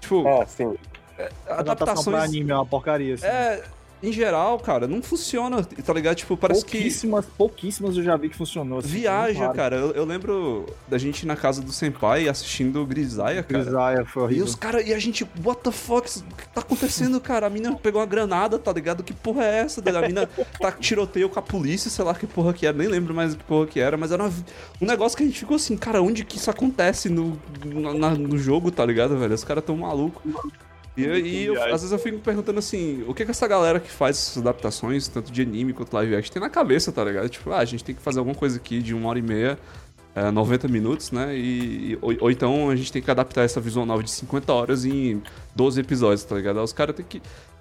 Tipo, 0.00 0.26
É, 0.26 0.44
sim. 0.44 0.64
Adaptação 0.66 1.46
pra 1.46 1.60
adaptações. 1.60 2.24
anime 2.24 2.50
é 2.50 2.54
uma 2.56 2.66
porcaria, 2.66 3.14
assim. 3.14 3.26
É, 3.26 3.62
em 4.02 4.12
geral, 4.12 4.58
cara, 4.58 4.86
não 4.86 5.02
funciona, 5.02 5.62
tá 5.64 5.92
ligado? 5.92 6.16
Tipo, 6.16 6.36
parece 6.36 6.64
que. 6.64 6.72
pouquíssimas, 6.76 7.24
pouquíssimas 7.38 7.96
eu 7.96 8.02
já 8.02 8.16
vi 8.16 8.28
que 8.28 8.36
funcionou. 8.36 8.78
Assim, 8.78 8.88
Viaja, 8.88 9.48
cara. 9.52 9.76
Eu, 9.76 9.90
eu 9.92 10.04
lembro 10.04 10.66
da 10.86 10.98
gente 10.98 11.26
na 11.26 11.34
casa 11.34 11.62
do 11.62 11.72
Senpai 11.72 12.28
assistindo 12.28 12.84
Grisaia, 12.84 13.42
cara. 13.42 13.62
Grisaia 13.64 14.04
foi 14.04 14.22
E 14.22 14.24
horrível. 14.26 14.44
os 14.44 14.54
caras, 14.54 14.86
e 14.86 14.92
a 14.94 14.98
gente, 14.98 15.26
what 15.44 15.60
the 15.62 15.70
fuck? 15.70 16.06
O 16.18 16.34
que 16.36 16.48
tá 16.48 16.60
acontecendo, 16.60 17.20
cara? 17.20 17.46
A 17.46 17.50
mina 17.50 17.74
pegou 17.76 18.00
uma 18.00 18.06
granada, 18.06 18.58
tá 18.58 18.72
ligado? 18.72 19.02
Que 19.02 19.12
porra 19.14 19.44
é 19.44 19.58
essa? 19.60 19.80
A 19.80 20.06
mina 20.06 20.28
tá 20.60 20.70
tiroteio 20.72 21.28
com 21.28 21.38
a 21.38 21.42
polícia, 21.42 21.90
sei 21.90 22.04
lá 22.04 22.14
que 22.14 22.26
porra 22.26 22.52
que 22.52 22.66
era, 22.66 22.76
nem 22.76 22.88
lembro 22.88 23.14
mais 23.14 23.34
que 23.34 23.42
porra 23.44 23.66
que 23.66 23.80
era, 23.80 23.96
mas 23.96 24.12
era 24.12 24.22
uma- 24.24 24.32
um 24.80 24.86
negócio 24.86 25.16
que 25.16 25.22
a 25.24 25.26
gente 25.26 25.38
ficou 25.38 25.56
assim, 25.56 25.76
cara, 25.76 26.02
onde 26.02 26.24
que 26.24 26.36
isso 26.36 26.50
acontece 26.50 27.08
no, 27.08 27.38
na- 27.98 28.10
no 28.10 28.36
jogo, 28.36 28.70
tá 28.70 28.84
ligado, 28.84 29.16
velho? 29.18 29.34
Os 29.34 29.42
caras 29.44 29.64
tão 29.64 29.76
malucos. 29.76 30.22
E, 30.96 31.02
e 31.04 31.44
eu- 31.46 31.62
às 31.62 31.82
vezes 31.82 31.92
eu 31.92 31.98
fico 31.98 32.18
perguntando 32.20 32.58
assim, 32.58 33.04
o 33.06 33.12
que 33.14 33.24
que 33.24 33.30
essa 33.30 33.46
galera 33.46 33.78
que 33.78 33.90
faz 33.90 34.16
essas 34.16 34.38
adaptações, 34.38 35.08
tanto 35.08 35.30
de 35.30 35.42
anime 35.42 35.72
quanto 35.72 35.92
live 35.94 36.16
action, 36.16 36.32
tem 36.32 36.40
na 36.40 36.48
cabeça, 36.50 36.90
tá 36.90 37.04
ligado? 37.04 37.28
Tipo, 37.28 37.50
ah, 37.52 37.58
a 37.58 37.64
gente 37.64 37.84
tem 37.84 37.94
que 37.94 38.00
fazer 38.00 38.18
alguma 38.18 38.34
coisa 38.36 38.56
aqui 38.56 38.80
de 38.80 38.94
uma 38.94 39.08
hora 39.10 39.18
e 39.18 39.22
meia, 39.22 39.58
é, 40.14 40.30
90 40.30 40.66
minutos, 40.68 41.10
né? 41.12 41.36
E, 41.36 41.98
ou, 42.00 42.14
ou 42.20 42.30
então 42.30 42.70
a 42.70 42.76
gente 42.76 42.90
tem 42.90 43.02
que 43.02 43.10
adaptar 43.10 43.42
essa 43.42 43.60
visual 43.60 43.84
novel 43.84 44.02
de 44.04 44.10
50 44.10 44.50
horas 44.52 44.84
em 44.86 45.22
12 45.54 45.78
episódios, 45.80 46.24
tá 46.24 46.34
ligado? 46.36 46.58
Aí 46.58 46.64
os 46.64 46.72
caras 46.72 46.96
têm 46.96 47.04
que. 47.06 47.20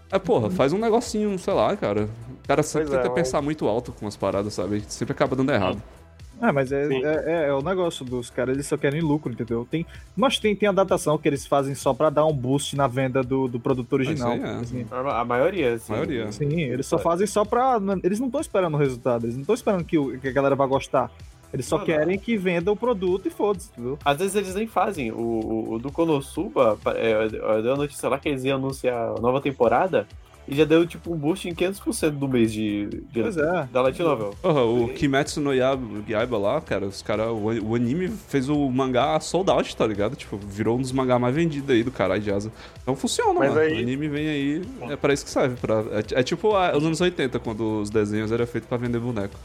É, 0.10 0.18
porra, 0.20 0.50
faz 0.50 0.72
um 0.72 0.78
negocinho, 0.78 1.38
sei 1.38 1.54
lá, 1.54 1.76
cara. 1.76 2.08
O 2.44 2.48
cara 2.48 2.64
sempre 2.64 2.88
Pois 2.88 3.00
é, 3.00 3.02
tenta 3.02 3.10
mas- 3.14 3.24
pensar 3.24 3.42
muito 3.42 3.68
alto 3.68 3.92
com 3.92 4.08
as 4.08 4.16
paradas, 4.16 4.54
sabe? 4.54 4.82
Sempre 4.88 5.12
acaba 5.14 5.36
dando 5.36 5.52
errado. 5.52 5.82
É, 5.82 6.05
mas 6.54 6.72
é, 6.72 6.88
Sim. 6.88 7.04
é, 7.06 7.24
é- 7.26 7.48
é 7.50 7.54
o 7.54 7.62
negócio 7.62 8.04
dos 8.06 8.30
caras, 8.30 8.54
eles 8.56 8.68
só 8.68 8.76
querem 8.78 9.02
lucro, 9.02 9.32
entendeu? 9.32 9.66
Tem, 9.70 9.86
mas 10.16 10.38
tem, 10.38 10.56
tem 10.56 10.68
adaptação 10.70 11.18
que 11.18 11.28
eles 11.28 11.46
fazem 11.46 11.74
só 11.76 11.94
pra 11.94 12.10
dar 12.10 12.26
um 12.26 12.34
boost 12.34 12.76
na 12.76 12.88
venda 12.88 13.24
do, 13.24 13.48
do 13.48 13.60
produto 13.60 13.94
original. 13.94 14.32
Aí 14.34 14.42
é. 14.42 14.46
assim. 14.56 14.86
A, 14.92 15.24
maioria, 15.26 15.74
assim. 15.76 15.94
A 15.94 15.96
maioria. 15.96 16.32
Sim, 16.32 16.60
eles 16.62 16.86
só 16.86 16.98
fazem 16.98 17.26
só 17.28 17.46
pra. 17.46 17.80
Eles 18.04 18.20
não 18.20 18.28
estão 18.28 18.42
esperando 18.42 18.74
o 18.76 18.78
resultado, 18.78 19.26
eles 19.26 19.36
não 19.36 19.42
estão 19.42 19.56
esperando 19.56 19.84
que, 19.84 19.98
o- 19.98 20.20
que 20.20 20.28
a 20.28 20.32
galera 20.32 20.56
vai 20.56 20.68
gostar. 20.68 21.10
Eles 21.54 21.68
só 21.68 21.78
Não, 21.78 21.80
não. 21.80 21.86
querem 21.86 22.20
que 22.20 22.36
venda 22.36 22.70
o 22.70 22.76
produto 22.76 23.28
e 23.28 23.32
foda-se, 23.32 23.70
entendeu? 23.72 23.98
Às 24.04 24.18
vezes 24.18 24.36
eles 24.36 24.54
nem 24.56 24.68
fazem. 24.68 25.12
O, 25.14 25.16
o, 25.18 25.74
o 25.76 25.80
do 25.80 25.90
Konosuba, 25.90 26.78
é, 26.96 27.62
deu 27.62 27.74
a 27.74 27.78
notícia 27.78 28.10
lá 28.10 28.20
que 28.20 28.28
eles 28.28 28.44
iam 28.44 28.58
anunciar 28.58 29.12
a 29.18 29.22
nova 29.22 29.40
temporada 29.40 30.06
e 30.48 30.56
já 30.56 30.64
deu 30.66 30.86
tipo 30.86 31.14
um 31.14 31.18
boost 31.18 31.48
em 31.50 31.54
500% 31.56 32.12
do 32.12 32.28
mês 32.28 32.52
de, 32.54 32.86
de 33.12 33.22
Pois 33.22 33.38
é. 33.38 33.68
da 33.72 33.82
Light 33.82 34.00
Novel. 34.02 34.36
Porra, 34.42 34.64
o 34.64 34.90
Kimetsu 34.90 35.42
no 35.42 35.54
Yaiba, 35.54 36.38
lá, 36.38 36.62
cara, 36.62 36.86
os 36.86 37.02
cara, 37.02 37.32
o, 37.32 37.70
o 37.70 37.76
anime 37.76 38.08
fez 38.10 38.48
o 38.50 38.70
mangá 38.70 39.20
sold 39.20 39.50
out, 39.50 39.76
tá 39.76 39.86
ligado? 39.88 40.16
Tipo, 40.16 40.38
virou 40.38 40.78
um 40.78 40.82
dos 40.82 40.92
mangás 40.92 41.20
mais 41.20 41.34
vendidos 41.36 41.70
aí 41.70 41.84
do 41.84 41.92
caralho 41.92 42.22
de 42.22 42.32
asa. 42.32 42.52
Então 42.82 42.96
funciona, 42.96 43.34
Mas 43.40 43.50
mano. 43.50 43.60
aí- 43.62 43.76
O 43.76 43.80
anime 43.80 44.08
vem 44.08 44.28
aí, 44.28 44.62
é 44.90 44.96
pra 44.96 45.14
isso 45.14 45.26
que 45.26 45.32
serve. 45.32 45.56
Pra, 45.56 45.80
é, 45.92 46.20
é 46.20 46.24
tipo 46.24 46.56
a- 46.56 46.76
os 46.78 46.84
anos 46.84 47.02
80, 47.02 47.40
quando 47.40 47.82
os 47.82 47.90
desenhos 47.90 48.32
eram 48.32 48.46
feitos 48.46 48.68
pra 48.70 48.78
vender 48.78 49.00
boneco. 49.00 49.36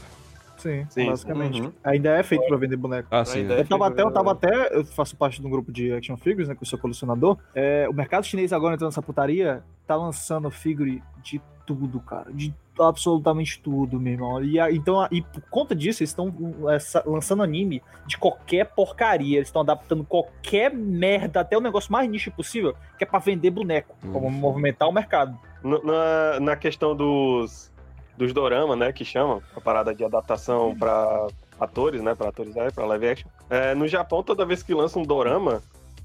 Sim, 0.61 0.85
Sim. 0.89 1.05
basicamente. 1.07 1.61
Uhum. 1.61 1.71
Ainda 1.83 2.09
é 2.17 2.23
feito 2.23 2.45
pra 2.47 2.57
vender 2.57 2.75
boneco. 2.77 3.07
Ah, 3.11 3.25
sim. 3.25 3.39
Ainda 3.39 3.55
é. 3.55 3.59
Eu 3.61 3.67
tava 3.67 3.87
até, 3.87 4.01
eu 4.03 4.11
tava 4.11 4.31
até, 4.31 4.77
eu 4.77 4.85
faço 4.85 5.15
parte 5.15 5.41
de 5.41 5.47
um 5.47 5.49
grupo 5.49 5.71
de 5.71 5.91
action 5.93 6.15
figures, 6.17 6.47
né, 6.47 6.55
que 6.55 6.61
eu 6.63 6.67
sou 6.67 6.77
colecionador. 6.79 7.37
É, 7.55 7.87
o 7.89 7.93
mercado 7.93 8.25
chinês 8.25 8.53
agora 8.53 8.75
entrando 8.75 8.89
nessa 8.89 9.01
putaria, 9.01 9.63
tá 9.87 9.95
lançando 9.95 10.49
figure 10.51 11.01
de 11.23 11.41
tudo, 11.65 11.99
cara. 11.99 12.31
De 12.31 12.53
absolutamente 12.79 13.59
tudo, 13.59 13.99
meu 13.99 14.13
irmão. 14.13 14.43
E, 14.43 14.59
a- 14.59 14.71
então, 14.71 14.99
a- 15.01 15.07
e 15.11 15.21
por 15.21 15.41
conta 15.49 15.75
disso, 15.75 16.01
eles 16.01 16.09
estão 16.09 16.33
é, 16.69 16.77
lançando 17.09 17.43
anime 17.43 17.81
de 18.07 18.17
qualquer 18.17 18.65
porcaria. 18.65 19.37
Eles 19.37 19.47
estão 19.49 19.61
adaptando 19.61 20.03
qualquer 20.03 20.73
merda, 20.73 21.41
até 21.41 21.57
o 21.57 21.61
negócio 21.61 21.91
mais 21.91 22.09
nicho 22.09 22.31
possível, 22.31 22.75
que 22.97 23.03
é 23.03 23.07
pra 23.07 23.19
vender 23.19 23.51
boneco, 23.51 23.95
Hum. 24.03 24.11
como 24.11 24.29
movimentar 24.31 24.87
o 24.89 24.91
mercado. 24.91 25.37
Na, 25.63 26.39
na 26.39 26.55
questão 26.55 26.95
dos, 26.95 27.70
dos 28.17 28.33
dorama, 28.33 28.75
né, 28.75 28.91
que 28.91 29.03
chamam, 29.05 29.41
a 29.55 29.61
parada 29.61 29.93
de 29.95 30.03
adaptação 30.03 30.75
pra 30.77 31.27
atores, 31.59 32.01
né, 32.01 32.13
pra 32.15 32.29
atores 32.29 32.55
aí, 32.57 32.71
pra 32.71 32.85
live 32.85 33.07
action. 33.09 33.29
É, 33.49 33.73
no 33.75 33.87
Japão, 33.87 34.21
toda 34.23 34.45
vez 34.45 34.61
que 34.63 34.73
lança 34.73 34.99
um 34.99 35.03
dorama, 35.03 35.61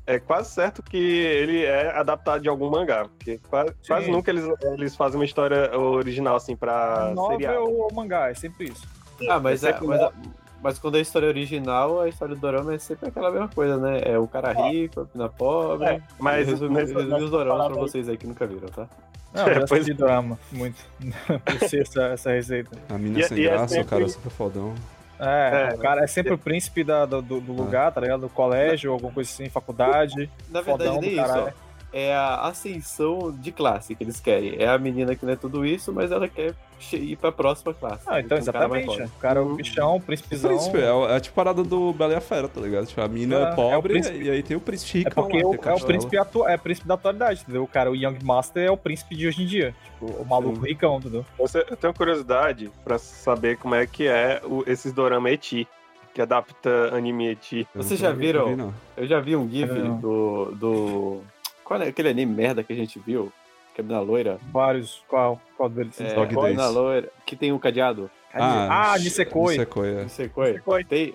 é 0.06 0.18
quase 0.18 0.50
certo 0.52 0.82
que 0.82 0.96
ele 0.96 1.64
é 1.64 1.90
adaptado 1.96 2.40
de 2.42 2.48
algum 2.48 2.70
mangá, 2.70 3.08
porque 3.08 3.40
quase, 3.50 3.74
quase 3.86 4.10
nunca 4.10 4.30
eles, 4.30 4.44
eles 4.74 4.94
fazem 4.94 5.18
uma 5.18 5.24
história 5.24 5.76
original, 5.76 6.36
assim, 6.36 6.54
pra 6.56 7.12
Novel 7.14 7.38
seriado. 7.38 7.60
ou 7.70 7.92
mangá, 7.92 8.30
é 8.30 8.34
sempre 8.34 8.68
isso. 8.68 8.86
Ah, 9.28 9.40
mas, 9.40 9.64
É 9.64 9.70
é, 9.70 9.80
mas, 9.80 10.00
a- 10.00 10.12
mas 10.62 10.78
quando 10.78 10.96
é 10.96 10.98
a 10.98 11.02
história 11.02 11.28
original, 11.28 12.00
a 12.00 12.08
história 12.08 12.34
do 12.34 12.40
Dorama 12.40 12.74
é 12.74 12.78
sempre 12.78 13.08
aquela 13.08 13.30
mesma 13.30 13.48
coisa, 13.48 13.76
né? 13.76 14.00
É 14.04 14.18
o 14.18 14.26
cara 14.26 14.52
rico, 14.52 15.00
a 15.00 15.04
menina 15.12 15.28
pobre. 15.28 15.86
É, 15.88 16.00
mas 16.18 16.46
resumi, 16.46 16.82
os 16.82 17.30
doramas 17.30 17.66
pra 17.68 17.76
vocês 17.76 18.08
aí 18.08 18.16
que 18.16 18.26
nunca 18.26 18.46
viram, 18.46 18.68
tá? 18.68 18.86
Não, 19.34 19.46
eu 19.48 19.66
Pois 19.66 19.82
assisti 19.82 19.92
drama, 19.94 20.38
muito. 20.50 20.76
Sei 21.68 21.80
essa, 21.82 22.02
essa 22.04 22.30
receita. 22.30 22.70
A 22.88 22.96
mina 22.96 23.18
E 23.18 23.22
é- 23.22 23.28
sem 23.28 23.38
e 23.38 23.46
é 23.46 23.50
graça, 23.50 23.64
o 23.64 23.68
sempre- 23.68 23.88
cara 23.90 24.04
é 24.04 24.08
super 24.08 24.30
fodão. 24.30 24.74
É, 25.18 25.68
É. 25.70 25.74
o 25.74 25.78
cara 25.78 26.04
é 26.04 26.06
sempre 26.06 26.32
o 26.32 26.38
príncipe 26.38 26.82
da- 26.84 27.04
do, 27.06 27.20
do- 27.22 27.52
lugar, 27.52 27.90
tá 27.92 28.00
ligado? 28.00 28.20
Do 28.20 28.28
colégio, 28.28 28.92
alguma 28.92 29.12
coisa 29.12 29.30
assim, 29.30 29.48
faculdade. 29.48 30.30
Na 30.50 30.60
verdade, 30.60 30.90
Fodão 30.90 30.94
do 30.96 31.00
nem 31.06 31.12
isso. 31.22 31.52
É 31.98 32.14
a 32.14 32.42
ascensão 32.48 33.32
de 33.40 33.50
classe 33.50 33.94
que 33.94 34.04
eles 34.04 34.20
querem. 34.20 34.56
É 34.58 34.68
a 34.68 34.76
menina 34.76 35.14
que 35.16 35.24
não 35.24 35.32
é 35.32 35.36
tudo 35.36 35.64
isso, 35.64 35.90
mas 35.94 36.12
ela 36.12 36.28
quer 36.28 36.54
ir 36.92 37.16
pra 37.16 37.32
próxima 37.32 37.72
classe. 37.72 38.02
Ah, 38.06 38.20
então, 38.20 38.36
cara 38.36 38.40
exatamente. 38.42 39.02
O 39.02 39.10
cara 39.18 39.40
é 39.40 39.42
o 39.42 39.46
Uhum. 39.46 39.56
bichão, 39.56 39.96
o 39.96 40.00
príncipezão. 40.02 40.50
Príncipe, 40.50 40.78
é, 40.78 40.92
o- 40.92 41.08
é 41.08 41.18
tipo 41.20 41.40
a 41.40 41.42
parada 41.44 41.64
do 41.64 41.94
Bela 41.94 42.12
e 42.12 42.16
a 42.16 42.20
Fera, 42.20 42.48
tá 42.48 42.60
ligado? 42.60 42.84
Tipo, 42.86 43.00
a 43.00 43.08
mina 43.08 43.36
É, 43.36 43.38
é, 43.38 43.44
é 43.48 43.52
o 43.52 43.56
pobre 43.56 43.92
príncipe. 43.94 44.18
e 44.24 44.30
aí 44.30 44.42
tem 44.42 44.56
o 44.56 44.60
príncipe 44.60 44.98
É 44.98 45.08
ricão 45.08 45.22
porque 45.24 45.42
lá, 45.42 45.48
o- 45.48 45.54
é 45.54 45.74
o 45.74 45.80
príncipe, 45.86 46.18
atu- 46.18 46.46
é 46.46 46.54
o 46.54 46.58
príncipe 46.58 46.86
da 46.86 46.94
atualidade, 46.94 47.40
entendeu? 47.40 47.62
O 47.62 47.66
cara, 47.66 47.90
o 47.90 47.96
Young 47.96 48.18
Master 48.22 48.62
é 48.66 48.70
o 48.70 48.76
príncipe 48.76 49.16
de 49.16 49.26
hoje 49.26 49.42
em 49.42 49.46
dia. 49.46 49.74
Tipo, 49.84 50.06
o 50.20 50.24
maluco 50.26 50.60
Sim. 50.60 50.66
ricão, 50.68 50.98
entendeu? 50.98 51.24
Você, 51.38 51.64
eu 51.66 51.76
tenho 51.78 51.94
curiosidade 51.94 52.70
pra 52.84 52.98
saber 52.98 53.56
como 53.56 53.74
é 53.74 53.86
que 53.86 54.06
é 54.06 54.42
o, 54.44 54.62
esses 54.66 54.92
dorama 54.92 55.30
eti, 55.30 55.66
que 56.12 56.20
adapta 56.20 56.94
anime 56.94 57.28
eti. 57.28 57.66
Vocês 57.74 57.98
já 57.98 58.10
vi- 58.10 58.26
viram? 58.26 58.54
vi. 58.54 58.74
Eu 58.98 59.06
já 59.06 59.18
vi 59.18 59.34
um 59.34 59.48
GIF 59.48 59.70
É. 59.70 59.74
do, 60.00 60.52
do. 60.54 61.20
Qual 61.66 61.82
é 61.82 61.88
aquele 61.88 62.08
anime 62.10 62.32
merda 62.32 62.62
que 62.62 62.72
a 62.72 62.76
gente 62.76 62.98
viu? 62.98 63.32
Que 63.74 63.80
é 63.80 63.84
na 63.84 64.00
loira? 64.00 64.38
Vários. 64.52 65.02
Qual? 65.08 65.40
Qual 65.56 65.68
deles? 65.68 66.00
É, 66.00 66.14
Dog 66.14 66.32
é 66.32 66.40
Days. 66.40 66.56
na 66.56 66.68
loira. 66.68 67.08
Que 67.26 67.34
tem 67.34 67.52
um 67.52 67.58
cadeado. 67.58 68.08
Ah, 68.32 68.96
Nisekoi. 68.98 69.54
Nisekoi, 69.54 69.88
é. 69.88 70.02
Nisekoi. 70.04 70.48
Nisekoi. 70.52 70.84
Tem, 70.84 71.14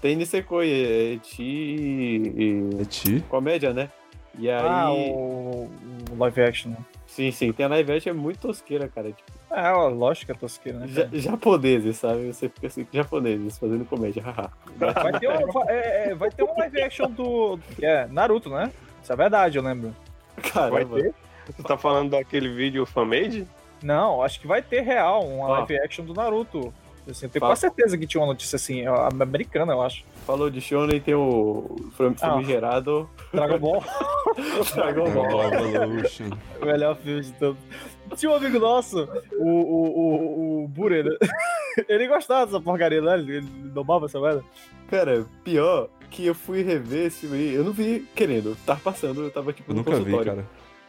tem 0.00 0.16
Nisekoi, 0.16 0.70
é 0.70 1.12
Eti 1.14 1.42
e. 1.42 2.70
Eti? 2.80 3.20
Comédia, 3.28 3.72
né? 3.72 3.90
E 4.38 4.48
aí. 4.50 4.64
Ah, 4.66 4.90
o, 4.92 5.70
o 6.10 6.16
live 6.18 6.40
action. 6.42 6.70
né? 6.70 6.76
Sim, 7.06 7.30
sim. 7.30 7.52
Tem 7.52 7.66
a 7.66 7.68
live 7.68 7.92
action 7.92 8.10
é 8.10 8.14
muito 8.14 8.38
tosqueira, 8.38 8.88
cara. 8.88 9.08
Tipo, 9.12 9.30
É, 9.50 9.70
ó, 9.72 9.88
lógico 9.88 10.26
que 10.26 10.32
é 10.32 10.34
tosqueira, 10.34 10.78
né? 10.78 10.86
ja- 10.88 11.08
japoneses, 11.12 11.96
sabe? 11.98 12.32
Você 12.32 12.48
fica 12.48 12.68
assim, 12.68 12.86
japoneses 12.90 13.58
fazendo 13.58 13.84
comédia, 13.84 14.22
haha. 14.22 14.50
Vai 14.78 15.20
ter, 15.20 15.28
um, 15.28 15.52
vai, 15.52 15.68
é, 15.68 16.08
é, 16.10 16.14
vai 16.14 16.30
ter 16.30 16.42
um 16.44 16.56
live 16.58 16.80
action 16.80 17.10
do. 17.10 17.58
É, 17.82 18.06
Naruto, 18.06 18.48
né? 18.48 18.72
Isso 19.02 19.12
é 19.12 19.16
verdade, 19.16 19.58
eu 19.58 19.62
lembro. 19.64 19.94
Vai 20.36 20.50
Caramba. 20.50 21.00
ter? 21.02 21.14
Você 21.46 21.62
tá 21.62 21.76
falando 21.76 22.10
daquele 22.10 22.48
vídeo 22.48 22.86
fanmade? 22.86 23.46
Não, 23.82 24.22
acho 24.22 24.40
que 24.40 24.46
vai 24.46 24.62
ter 24.62 24.80
real, 24.82 25.26
uma 25.26 25.46
Ó. 25.46 25.50
live 25.58 25.76
action 25.80 26.04
do 26.04 26.14
Naruto. 26.14 26.72
Assim, 27.10 27.26
eu 27.26 27.30
tenho 27.30 27.44
quase 27.44 27.62
certeza 27.62 27.98
que 27.98 28.06
tinha 28.06 28.20
uma 28.20 28.28
notícia 28.28 28.54
assim, 28.54 28.86
ó, 28.86 29.08
americana, 29.10 29.72
eu 29.72 29.82
acho. 29.82 30.04
Falou 30.24 30.48
de 30.48 30.60
Shonen, 30.60 31.00
tem 31.00 31.14
o 31.14 31.74
Ah. 31.98 32.12
famigerado 32.16 33.10
Dragon 33.34 33.58
Ball, 33.58 33.82
Dragon 34.72 35.10
Ball. 35.10 35.26
Dragon 35.26 35.60
Ball 35.66 35.82
Evolution. 35.82 36.30
o 36.60 36.64
melhor 36.64 36.96
filme 36.98 37.22
de 37.22 37.32
todos. 37.32 37.58
Tinha 38.16 38.30
um 38.30 38.36
amigo 38.36 38.58
nosso, 38.60 39.08
o, 39.32 39.48
o, 39.48 39.86
o, 39.98 40.64
o 40.64 40.68
Bure, 40.68 41.02
né? 41.02 41.10
Ele 41.88 42.06
gostava 42.06 42.46
dessa 42.46 42.60
porcaria, 42.60 43.00
né? 43.00 43.14
Ele, 43.14 43.36
ele 43.38 43.46
domava 43.70 44.04
essa 44.06 44.20
merda. 44.20 44.44
Cara, 44.88 45.24
pior 45.42 45.88
que 46.12 46.26
eu 46.26 46.34
fui 46.34 46.62
rever 46.62 47.06
esse 47.06 47.20
filme 47.20 47.36
aí, 47.38 47.54
eu 47.54 47.64
não 47.64 47.72
vi 47.72 48.06
querendo, 48.14 48.56
tava 48.66 48.80
passando, 48.80 49.22
eu 49.22 49.30
tava 49.30 49.52
tipo 49.52 49.72
no 49.72 49.78
nunca 49.78 49.90
vi, 49.92 49.96
consultório. 49.98 50.32
cara. 50.32 50.46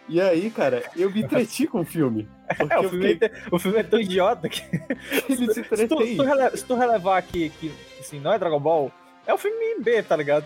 E 0.10 0.20
aí, 0.20 0.50
cara, 0.52 0.84
eu 0.98 1.10
me 1.10 1.22
entreti 1.24 1.66
com 1.66 1.80
o 1.80 1.86
filme. 1.86 2.28
Porque 2.58 2.74
É, 2.74 2.80
o 2.80 2.90
filme, 2.90 3.08
fiquei, 3.14 3.28
é, 3.30 3.32
o 3.50 3.58
filme 3.58 3.78
é 3.80 3.84
tão 3.84 4.00
idiota 4.02 4.50
que. 4.50 4.62
ele 5.30 5.38
se 5.48 5.54
Se 5.54 5.64
tu, 5.64 5.76
se 5.78 5.88
tu 5.88 6.04
entretém. 6.04 6.18
rele- 6.18 6.58
se 6.58 6.66
tu 6.66 6.76
relevar 6.76 7.18
aqui 7.18 7.50
que, 7.60 7.72
assim, 8.00 8.20
não 8.20 8.34
é 8.34 8.38
Dragon 8.38 8.60
Ball, 8.60 8.92
é 9.26 9.34
um 9.34 9.38
filme 9.38 9.82
B, 9.82 10.04
tá 10.04 10.16
ligado? 10.18 10.46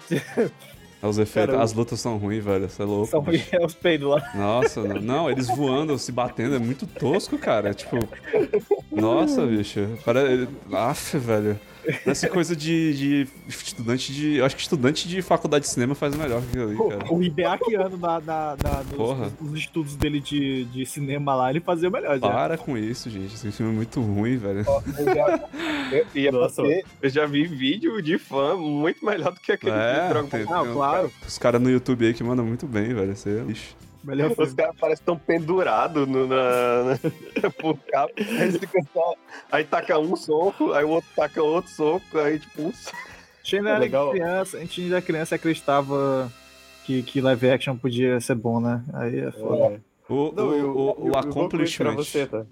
Os 1.02 1.18
efeitos, 1.20 1.56
as 1.56 1.74
lutas 1.74 2.00
são 2.00 2.18
ruins, 2.18 2.44
velho. 2.44 2.70
Você 2.70 2.82
é 2.82 2.86
louco. 2.86 3.08
São 3.08 3.22
bicho. 3.24 3.50
é 3.56 3.66
os 3.66 3.74
peidos 3.74 4.10
lá. 4.10 4.32
Nossa, 4.36 4.84
não, 4.84 5.02
não, 5.02 5.30
eles 5.32 5.48
voando, 5.48 5.98
se 5.98 6.12
batendo, 6.12 6.56
é 6.56 6.60
muito 6.60 6.86
tosco, 6.88 7.38
cara. 7.40 7.74
Tipo. 7.74 7.98
Nossa, 8.92 9.46
bicho. 9.46 9.98
Parece. 10.06 10.48
Aff, 10.72 11.18
velho. 11.18 11.60
Essa 12.06 12.28
coisa 12.30 12.56
de, 12.56 12.94
de 12.94 13.28
estudante 13.48 14.14
de. 14.14 14.36
Eu 14.38 14.46
acho 14.46 14.56
que 14.56 14.62
estudante 14.62 15.08
de 15.08 15.22
faculdade 15.22 15.66
de 15.66 15.72
cinema 15.72 15.96
faz 15.96 16.16
melhor 16.16 16.42
que 16.52 16.58
ali, 16.60 16.76
cara. 16.76 17.14
O 17.14 17.22
Ibeakiano 17.24 17.98
na, 17.98 18.20
na, 18.20 18.58
na, 18.62 18.84
Porra. 18.96 19.26
nos, 19.40 19.52
nos 19.52 19.60
estudos 19.60 19.96
dele 19.96 20.20
de, 20.20 20.66
de 20.66 20.86
cinema 20.86 21.34
lá, 21.36 21.50
ele 21.50 21.60
fazia 21.60 21.90
o 21.90 21.92
melhor. 21.92 22.20
já. 22.20 22.28
Para 22.30 22.58
com 22.58 22.78
isso, 22.78 23.10
gente. 23.10 23.34
Esse 23.34 23.52
filme 23.52 23.72
é 23.72 23.76
muito 23.76 24.02
ruim, 24.02 24.38
velho. 24.38 24.66
E 26.14 26.28
é 26.28 26.32
Nossa, 26.32 26.62
porque 26.62 26.84
eu 27.02 27.10
já 27.10 27.26
vi 27.26 27.46
vídeo 27.46 28.02
de 28.02 28.18
fã 28.18 28.56
muito 28.58 29.06
melhor 29.06 29.34
do 29.34 29.40
que 29.40 29.52
aquele 29.54 29.72
É, 29.72 30.04
de 30.04 30.10
Dragon 30.10 30.28
tem- 30.28 30.46
Ball. 30.46 30.66
Ah, 30.66 30.74
claro. 30.74 31.12
Os 31.26 31.38
caras 31.38 31.62
no 31.62 31.70
YouTube 31.70 32.06
aí 32.06 32.14
que 32.14 32.24
mandam 32.24 32.46
muito 32.46 32.66
bem, 32.68 32.94
velho. 32.94 33.16
Você 33.16 33.30
é 33.30 33.44
lixo. 33.44 33.76
Melhor 34.08 34.32
Os 34.38 34.54
caras 34.54 34.76
parecem 34.80 35.06
tão 35.06 35.18
pendurados 35.18 36.08
no, 36.08 36.26
na, 36.28 36.84
na, 37.44 37.50
por 37.60 37.78
cabo. 37.80 38.12
Aí, 38.18 38.52
só- 38.94 39.16
aí 39.52 39.64
taca 39.66 40.00
um 40.00 40.16
soco, 40.16 40.72
aí 40.72 40.86
o 40.86 40.90
outro 40.90 41.10
taca 41.16 41.44
outro 41.44 41.70
soco, 41.72 42.18
aí 42.18 42.40
tipo 42.40 42.62
um 42.64 42.74
soco. 42.74 42.96
A 42.98 43.44
gente 43.44 43.58
ainda 43.58 43.70
era 43.72 44.10
criança, 44.12 44.58
a 44.58 44.60
gente 44.62 44.82
ainda 44.82 45.02
criança 45.02 45.36
e 45.36 45.38
acreditava 45.38 46.32
que, 46.86 47.04
que 47.04 47.20
live 47.22 47.50
action 47.50 47.76
podia 47.78 48.20
ser 48.22 48.36
bom, 48.36 48.60
né? 48.60 48.82
Aí 48.94 49.20
é 49.20 49.32
foda. 49.32 49.76
É. 49.76 49.80
O, 50.10 50.32
Não, 50.34 50.48
o, 50.50 50.54
eu, 50.56 50.72
o, 50.72 50.90
eu, 51.08 51.12
o 51.12 51.18
accomplishment. 51.18 51.96
você, 51.96 52.26
tá? 52.26 52.46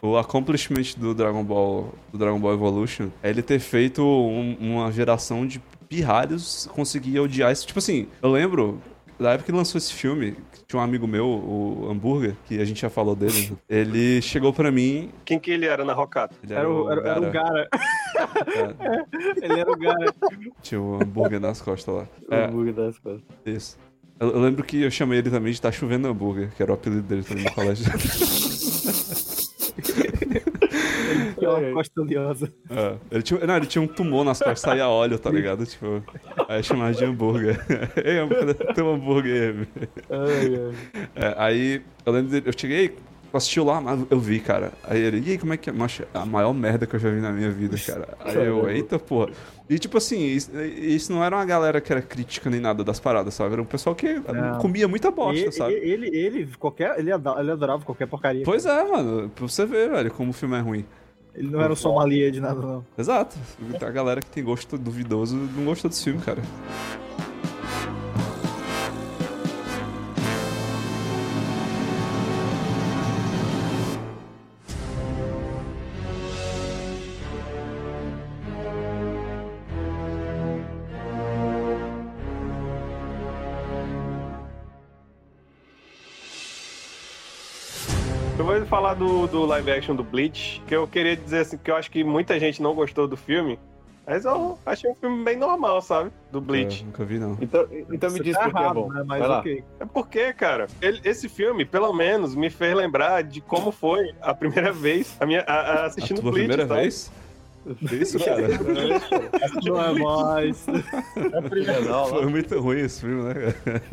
O 0.00 0.16
accomplishment 0.16 0.94
do 0.96 1.12
Dragon 1.12 1.44
Ball, 1.44 1.92
do 2.12 2.18
Dragon 2.18 2.38
Ball 2.38 2.54
Evolution 2.54 3.08
é 3.22 3.30
ele 3.30 3.42
ter 3.42 3.58
feito 3.58 4.02
um- 4.02 4.56
uma 4.60 4.90
geração 4.92 5.46
de 5.46 5.60
pirralhos 5.88 6.68
conseguir 6.72 7.18
odiar 7.20 7.52
isso. 7.52 7.66
Tipo 7.66 7.78
assim, 7.80 8.08
eu 8.22 8.30
lembro 8.30 8.80
da 9.18 9.32
época 9.32 9.50
que 9.50 9.56
lançou 9.56 9.78
esse 9.78 9.92
filme, 9.92 10.32
que 10.52 10.64
tinha 10.66 10.80
um 10.80 10.82
amigo 10.82 11.06
meu, 11.06 11.26
o 11.26 11.88
Hambúrguer, 11.90 12.34
que 12.46 12.60
a 12.60 12.64
gente 12.64 12.80
já 12.80 12.88
falou 12.90 13.14
dele. 13.16 13.56
ele 13.68 14.20
chegou 14.22 14.52
pra 14.52 14.70
mim. 14.70 15.10
Quem 15.24 15.38
que 15.38 15.50
ele 15.50 15.66
era 15.66 15.84
na 15.84 15.92
Rocata? 15.92 16.34
Ele 16.42 16.54
Era 16.54 16.70
o, 16.70 16.90
era, 16.90 17.08
era 17.08 17.20
o 17.20 17.30
Gara. 17.30 17.68
Gara. 17.70 19.06
Ele 19.42 19.60
era 19.60 19.70
o 19.70 19.76
Gara. 19.76 20.14
Tinha 20.62 20.80
o 20.80 20.96
hambúrguer 21.02 21.40
nas 21.40 21.60
costas 21.60 21.94
lá. 21.94 22.06
O 22.30 22.34
É, 22.34 22.48
bug 22.48 22.72
das 22.72 22.98
costas. 22.98 23.22
isso. 23.46 23.78
Eu, 24.20 24.30
eu 24.30 24.40
lembro 24.40 24.64
que 24.64 24.82
eu 24.82 24.90
chamei 24.90 25.18
ele 25.20 25.30
também 25.30 25.52
de 25.52 25.60
Tá 25.60 25.70
Chovendo 25.70 26.08
Hambúrguer, 26.08 26.50
que 26.56 26.62
era 26.62 26.72
o 26.72 26.74
apelido 26.74 27.02
dele 27.02 27.22
também 27.22 27.44
no 27.44 27.52
colégio. 27.52 27.84
Costa 31.74 32.00
oleosa. 32.00 32.52
É, 32.70 32.94
ele, 33.10 33.22
tinha, 33.22 33.46
não, 33.46 33.56
ele 33.56 33.66
tinha 33.66 33.82
um 33.82 33.86
tumor 33.86 34.24
nas 34.24 34.38
costas, 34.38 34.60
saía 34.60 34.88
óleo, 34.88 35.18
tá 35.18 35.30
ligado? 35.30 35.64
Tipo, 35.66 36.02
aí 36.48 36.62
chamava 36.62 36.92
de 36.92 37.04
hambúrguer. 37.04 37.58
Ei, 38.04 38.18
hambúrguer, 38.18 38.54
tem 38.74 38.84
um 38.84 38.94
hambúrguer 38.94 39.54
aí. 40.10 40.74
É, 41.14 41.34
aí 41.36 41.82
eu 42.04 42.12
lembro 42.12 42.30
dele, 42.30 42.48
eu 42.48 42.52
cheguei, 42.58 42.96
assistiu 43.32 43.64
lá, 43.64 43.80
mas 43.80 44.00
eu 44.10 44.18
vi, 44.18 44.40
cara. 44.40 44.72
Aí 44.84 45.00
ele, 45.00 45.22
e 45.26 45.32
aí, 45.32 45.38
como 45.38 45.52
é 45.52 45.56
que 45.56 45.70
é? 45.70 45.72
Nossa, 45.72 46.06
a 46.14 46.24
maior 46.24 46.52
merda 46.54 46.86
que 46.86 46.96
eu 46.96 47.00
já 47.00 47.10
vi 47.10 47.20
na 47.20 47.30
minha 47.32 47.50
vida, 47.50 47.76
cara. 47.86 48.08
Aí 48.24 48.36
eu, 48.46 48.68
eita 48.70 48.98
porra. 48.98 49.30
E 49.68 49.78
tipo 49.78 49.98
assim, 49.98 50.24
isso, 50.24 50.50
isso 50.62 51.12
não 51.12 51.22
era 51.22 51.36
uma 51.36 51.44
galera 51.44 51.78
que 51.78 51.92
era 51.92 52.00
crítica 52.00 52.48
nem 52.48 52.58
nada 52.58 52.82
das 52.82 52.98
paradas, 52.98 53.34
sabe? 53.34 53.52
Era 53.52 53.60
um 53.60 53.66
pessoal 53.66 53.94
que 53.94 54.14
Não. 54.14 54.58
comia 54.58 54.88
muita 54.88 55.10
bosta, 55.10 55.38
ele, 55.42 55.52
sabe? 55.52 55.74
ele, 55.74 56.08
ele, 56.16 56.48
qualquer, 56.58 56.98
ele, 56.98 57.12
ado- 57.12 57.38
ele 57.38 57.50
adorava 57.50 57.84
qualquer 57.84 58.06
porcaria. 58.06 58.44
Pois 58.46 58.64
é, 58.64 58.84
mano, 58.84 59.28
pra 59.28 59.46
você 59.46 59.66
ver, 59.66 59.90
velho, 59.90 60.10
como 60.10 60.30
o 60.30 60.32
filme 60.32 60.56
é 60.56 60.60
ruim. 60.60 60.86
Ele 61.38 61.50
não 61.50 61.60
era 61.60 61.72
um 61.72 61.76
sommelier 61.76 62.32
de 62.32 62.40
nada, 62.40 62.60
não. 62.60 62.84
Exato. 62.98 63.36
A 63.80 63.90
galera 63.90 64.20
que 64.20 64.28
tem 64.28 64.42
gosto 64.42 64.76
duvidoso 64.76 65.36
não 65.36 65.64
gostou 65.66 65.88
desse 65.88 66.02
filme, 66.02 66.20
cara. 66.20 66.42
Eu 88.38 88.44
vou 88.44 88.66
falar 88.66 88.94
do, 88.94 89.26
do 89.26 89.44
live 89.44 89.70
action 89.70 89.96
do 89.96 90.04
Bleach, 90.04 90.62
que 90.66 90.74
eu 90.74 90.86
queria 90.86 91.16
dizer 91.16 91.40
assim, 91.40 91.58
que 91.58 91.70
eu 91.70 91.76
acho 91.76 91.90
que 91.90 92.04
muita 92.04 92.38
gente 92.38 92.62
não 92.62 92.72
gostou 92.74 93.08
do 93.08 93.16
filme, 93.16 93.58
mas 94.06 94.24
eu 94.24 94.56
achei 94.64 94.88
um 94.90 94.94
filme 94.94 95.24
bem 95.24 95.36
normal, 95.36 95.82
sabe? 95.82 96.10
Do 96.30 96.40
Bleach. 96.40 96.80
Eu 96.80 96.86
nunca 96.86 97.04
vi, 97.04 97.18
não. 97.18 97.36
Então, 97.40 97.66
então 97.90 98.10
me 98.10 98.20
diz 98.20 98.36
tá 98.36 98.44
por 98.44 98.54
que 98.54 98.62
é 98.62 98.72
bom. 98.72 98.88
né? 98.92 99.02
Mas 99.04 99.18
Vai 99.18 99.28
lá. 99.28 99.38
ok. 99.40 99.64
É 99.80 99.84
porque, 99.84 100.32
cara, 100.32 100.66
ele- 100.80 101.00
esse 101.04 101.28
filme, 101.28 101.64
pelo 101.64 101.92
menos, 101.92 102.34
me 102.36 102.48
fez 102.48 102.74
lembrar 102.74 103.22
de 103.24 103.40
como 103.40 103.72
foi 103.72 104.14
a 104.22 104.32
primeira 104.32 104.72
vez 104.72 105.16
a 105.20 105.26
minha, 105.26 105.40
a- 105.40 105.52
a 105.52 105.72
A 105.82 105.86
assistindo 105.86 106.20
tua 106.22 106.30
Bleach. 106.30 106.46
primeira 106.46 106.66
sabe? 106.68 106.80
vez? 106.82 107.12
Isso, 107.92 108.18
cara. 108.18 108.48
Não 109.64 109.84
é 109.84 109.92
mais. 109.98 110.66
Não, 111.86 112.06
Foi 112.08 112.24
lá. 112.24 112.30
muito 112.30 112.58
ruim 112.60 112.80
esse 112.80 113.00
filme, 113.02 113.22
né, 113.24 113.34
cara? 113.34 113.84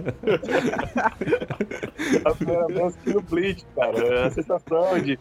A 2.25 2.35
primeira 2.35 2.67
vez 2.67 2.79
assistindo 2.81 3.21
Bleach, 3.21 3.65
cara. 3.75 4.27
A 4.27 4.31
sensação 4.31 4.99
de, 4.99 5.19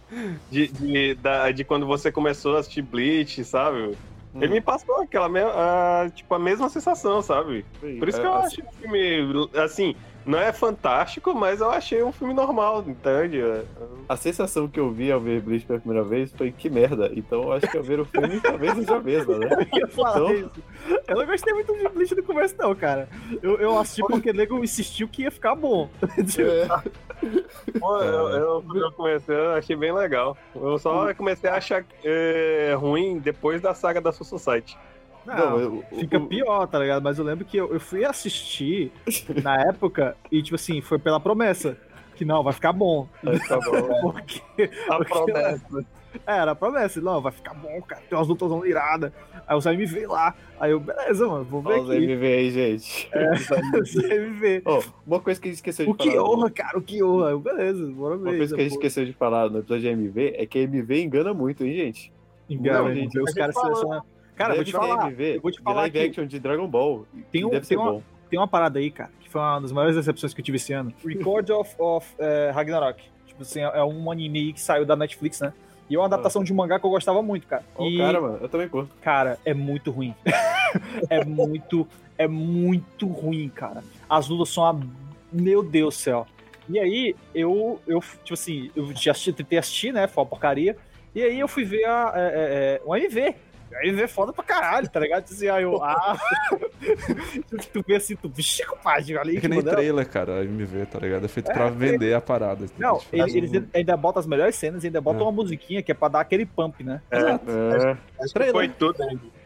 de, 0.51 0.69
de, 0.69 1.15
da- 1.17 1.51
de 1.51 1.65
quando 1.65 1.87
você 1.87 2.11
começou 2.13 2.57
a 2.57 2.61
assistir 2.61 2.83
Bleach, 2.83 3.45
sabe? 3.45 3.93
Ele 4.37 4.55
me 4.55 4.61
passou 4.61 5.01
aquela 5.01 5.29
a, 5.29 6.11
tipo, 6.11 6.35
a 6.35 6.39
mesma 6.41 6.69
sensação, 6.69 7.23
sabe? 7.23 7.65
Por 7.81 8.09
isso 8.09 8.21
que 8.21 8.27
eu 8.27 8.35
É, 8.35 8.47
achei 8.47 8.65
o 8.65 8.73
filme, 8.83 9.49
assim, 9.63 9.95
não 10.27 10.39
é 10.39 10.53
fantástico, 10.53 11.35
mas 11.35 11.61
eu 11.61 11.71
achei 11.71 12.03
um 12.03 12.13
filme 12.13 12.33
normal, 12.35 12.83
entende? 12.87 13.41
A 14.09 14.17
sensação 14.17 14.67
que 14.69 14.79
eu 14.81 14.91
vi 14.91 15.11
ao 15.13 15.21
ver 15.21 15.41
Bleach 15.41 15.67
pela 15.67 15.79
primeira 15.79 16.05
vez 16.05 16.33
foi 16.33 16.51
que 16.53 16.69
merda. 16.71 17.11
Então 17.15 17.43
eu 17.43 17.53
acho 17.53 17.67
que 17.69 17.77
ao 17.77 17.83
ver 17.83 18.01
o 18.01 18.05
filme 18.05 18.41
talvez 18.43 18.75
seja 18.75 18.97
a 18.97 19.01
mesma, 19.01 19.39
né? 19.39 19.49
Eu 19.73 19.79
ia 19.81 19.89
falar 19.89 20.11
Então- 20.17 20.35
isso. 20.35 20.51
Eu 21.09 21.17
não 21.17 21.27
gostei 21.27 21.53
muito 21.55 21.75
de 21.77 21.89
Bleach 21.89 22.15
no 22.15 22.23
começo, 22.23 22.55
não, 22.59 22.75
cara. 22.75 23.09
Eu, 23.43 23.59
eu 23.59 23.79
assisti 23.79 24.03
porque 24.03 24.31
o 24.31 24.35
nego 24.35 24.63
insistiu 24.63 25.09
que 25.09 25.23
ia 25.23 25.31
ficar 25.31 25.55
bom. 25.55 25.89
Pô, 27.81 27.99
eu, 28.03 28.29
eu, 28.29 28.63
quando 28.67 28.83
eu 28.85 28.93
comecei, 28.93 29.35
eu 29.35 29.53
achei 29.53 29.77
bem 29.77 29.93
legal. 29.93 30.37
Eu 30.55 30.79
só 30.79 31.13
comecei 31.15 31.49
a 31.49 31.57
achar 31.57 31.85
é, 32.05 32.75
ruim 32.79 33.19
depois 33.19 33.61
da 33.63 33.73
saga 33.75 34.01
da 34.01 34.13
Soul 34.13 34.27
Society. 34.29 34.77
Não, 35.27 35.59
eu- 35.61 35.85
o- 35.91 35.97
fica 35.99 36.19
o- 36.19 36.27
pior, 36.27 36.67
tá 36.67 36.79
ligado? 36.79 37.03
Mas 37.03 37.19
eu 37.19 37.25
lembro 37.25 37.45
que 37.45 37.57
eu, 37.57 37.73
eu 37.73 37.81
fui 37.81 38.05
assistir 38.05 38.93
na 39.43 39.57
época 39.69 40.17
e, 40.31 40.43
tipo 40.43 40.55
assim, 40.57 40.81
foi 40.81 40.99
pela 40.99 41.19
promessa. 41.21 41.77
Que 42.17 42.25
não, 42.25 42.43
vai 42.45 42.53
ficar 42.53 42.73
bom. 42.73 43.09
Tá 43.49 43.59
bom. 43.59 44.13
Porque 44.13 44.71
A 44.89 44.97
Porque- 44.99 45.13
promessa. 45.33 45.87
é, 46.27 46.37
era 46.39 46.53
a 46.53 46.55
promessa. 46.55 47.01
Não, 47.01 47.21
vai 47.21 47.33
ficar 47.33 47.55
bom, 47.55 47.83
cara. 47.83 48.03
Tem 48.09 48.17
umas 48.17 48.29
lutas 48.29 48.49
iradas. 48.65 49.11
Aí 49.49 49.57
os 49.57 49.67
MV 49.67 50.07
lá. 50.07 50.33
Aí 50.61 50.71
eu, 50.71 50.79
beleza, 50.79 51.27
mano, 51.27 51.45
vou 51.45 51.61
ver 51.61 51.71
Olha 51.73 51.83
os 51.83 51.91
aqui. 51.91 52.05
MV 52.05 52.27
aí, 52.27 52.51
gente. 52.51 53.11
Os 53.83 53.95
MV. 53.97 54.63
Ó, 54.65 54.81
uma 55.07 55.19
coisa 55.21 55.41
que 55.41 55.49
a 55.49 55.51
gente 55.51 55.57
esqueceu 55.57 55.87
de 55.87 55.91
O 55.91 55.95
que 55.95 56.13
falar. 56.13 56.23
honra, 56.31 56.51
cara, 56.51 56.79
o 56.79 56.83
que 56.83 57.03
honra. 57.03 57.31
Eu, 57.31 57.41
beleza, 57.41 57.85
bora 57.89 58.17
ver. 58.17 58.29
Uma 58.29 58.37
coisa 58.37 58.55
que 58.55 58.61
a 58.61 58.65
gente 58.65 58.73
esqueceu 58.75 59.05
de 59.05 59.13
falar 59.13 59.51
no 59.51 59.59
episódio 59.59 59.83
de 59.83 59.89
MV 59.89 60.35
é 60.39 60.47
que 60.47 60.61
a 60.61 60.63
MV 60.63 61.03
engana 61.03 61.35
muito, 61.35 61.65
hein, 61.65 61.75
gente? 61.75 62.13
Engana, 62.49 62.83
Não, 62.89 62.95
gente. 62.95 63.19
Os 63.19 63.35
caras 63.35 63.55
selecionam. 63.57 64.03
Cara, 64.37 64.51
eu 64.53 64.57
vou 64.57 64.65
Deve 64.65 64.71
te 64.71 64.73
falar. 64.73 65.07
MV 65.11 65.37
eu 65.37 65.41
vou 65.41 65.51
te 65.51 65.61
falar 65.63 65.77
live 65.83 65.99
que 65.99 66.07
action 66.07 66.27
de 66.27 66.39
Dragon 66.41 66.67
Ball. 66.67 67.07
Tem 67.31 67.45
um- 67.45 67.51
deve 67.51 67.61
tem 67.67 67.69
ser 67.69 67.77
uma- 67.77 67.93
bom. 67.93 68.03
tem 68.31 68.39
uma 68.39 68.49
parada 68.49 68.79
aí, 68.79 68.91
cara, 68.91 69.11
que 69.21 69.29
foi 69.31 69.41
uma 69.41 69.61
das 69.61 69.73
maiores 69.73 69.97
decepções 69.97 70.35
que 70.35 70.41
eu 70.41 70.45
tive 70.45 70.57
esse 70.57 70.73
ano. 70.73 70.93
Record 71.05 71.51
of, 71.51 71.75
of 71.79 72.07
eh, 72.19 72.51
Ragnarok. 72.55 73.03
Tipo 73.27 73.43
assim, 73.43 73.61
é 73.61 73.71
é 73.75 73.85
um 73.85 74.11
anime 74.11 74.53
que 74.53 74.61
saiu 74.61 74.85
da 74.85 74.97
Netflix, 74.97 75.41
né? 75.41 75.53
E 75.89 75.95
é 75.95 75.99
uma 75.99 76.07
adaptação 76.07 76.43
de 76.43 76.53
um 76.53 76.57
mangá 76.57 76.79
que 76.81 76.87
eu 76.87 76.91
gostava 76.91 77.23
muito, 77.23 77.47
cara. 77.47 77.63
Ó, 77.77 77.87
e, 77.87 77.99
cara, 77.99 78.21
mano, 78.21 78.39
eu 78.41 78.49
também 78.49 78.69
curto. 78.69 78.91
cara, 79.03 79.39
é 79.45 79.53
muito 79.53 79.91
ruim. 79.91 80.15
é 81.11 81.25
muito, 81.25 81.87
é 82.17 82.27
muito 82.27 83.07
ruim, 83.07 83.49
cara. 83.51 83.83
As 84.09 84.29
lutas 84.29 84.49
são 84.49 84.65
a... 84.65 84.75
Meu 85.33 85.63
Deus 85.63 85.95
do 85.97 85.99
céu. 86.01 86.27
E 86.69 86.79
aí, 86.79 87.15
eu, 87.35 87.79
eu 87.87 88.01
tipo 88.01 88.33
assim, 88.35 88.71
eu 88.75 88.93
já 88.95 89.11
assisti, 89.11 89.33
tentei 89.33 89.59
assistir, 89.59 89.93
né? 89.93 90.07
Foi 90.07 90.23
uma 90.23 90.31
porcaria. 90.31 90.77
E 91.15 91.23
aí 91.23 91.39
eu 91.39 91.47
fui 91.49 91.65
ver 91.65 91.85
a, 91.85 92.13
é, 92.15 92.21
é, 92.21 92.25
é, 92.25 92.83
um 92.87 92.97
MV. 92.97 93.35
MV 93.83 94.03
é 94.03 94.07
foda 94.09 94.33
pra 94.33 94.45
caralho, 94.45 94.89
tá 94.89 95.01
ligado? 95.01 95.25
Assim, 95.25 95.49
aí 95.49 95.63
eu, 95.65 95.81
ah... 95.85 96.17
tu 97.73 97.85
vê 97.87 97.97
assim, 97.97 98.17
tu, 98.17 98.29
vixe, 98.29 98.65
compadre, 98.65 99.19
aí 99.19 99.37
É 99.37 99.41
que 99.41 99.49
nem 99.49 99.59
modelo. 99.59 99.77
trailer, 99.77 100.09
cara, 100.09 100.41
a 100.41 100.45
MV, 100.45 100.87
tá 100.87 100.99
ligado? 100.99 101.25
É 101.25 101.29
feito 101.29 101.53
pra 101.53 101.69
vender 101.71 102.15
a 102.15 102.21
parada. 102.21 102.67
Não, 102.79 102.99
Tipo, 102.99 103.17
ele- 103.17 103.39
eles 103.39 103.63
ainda 103.75 103.97
botam 103.97 104.21
as 104.21 104.27
melhores 104.27 104.55
cenas, 104.57 104.85
ainda 104.85 105.01
botam 105.01 105.21
É. 105.21 105.25
uma 105.25 105.33
musiquinha 105.33 105.83
que 105.83 105.91
é 105.91 105.95
pra 105.95 106.09
dar 106.09 106.21
aquele 106.21 106.47
pump, 106.47 106.83
né? 106.85 107.01
É, 107.11 107.19
Acho 108.23 108.35
que 108.35 108.51
foi 108.53 108.69
tudo, 108.69 108.97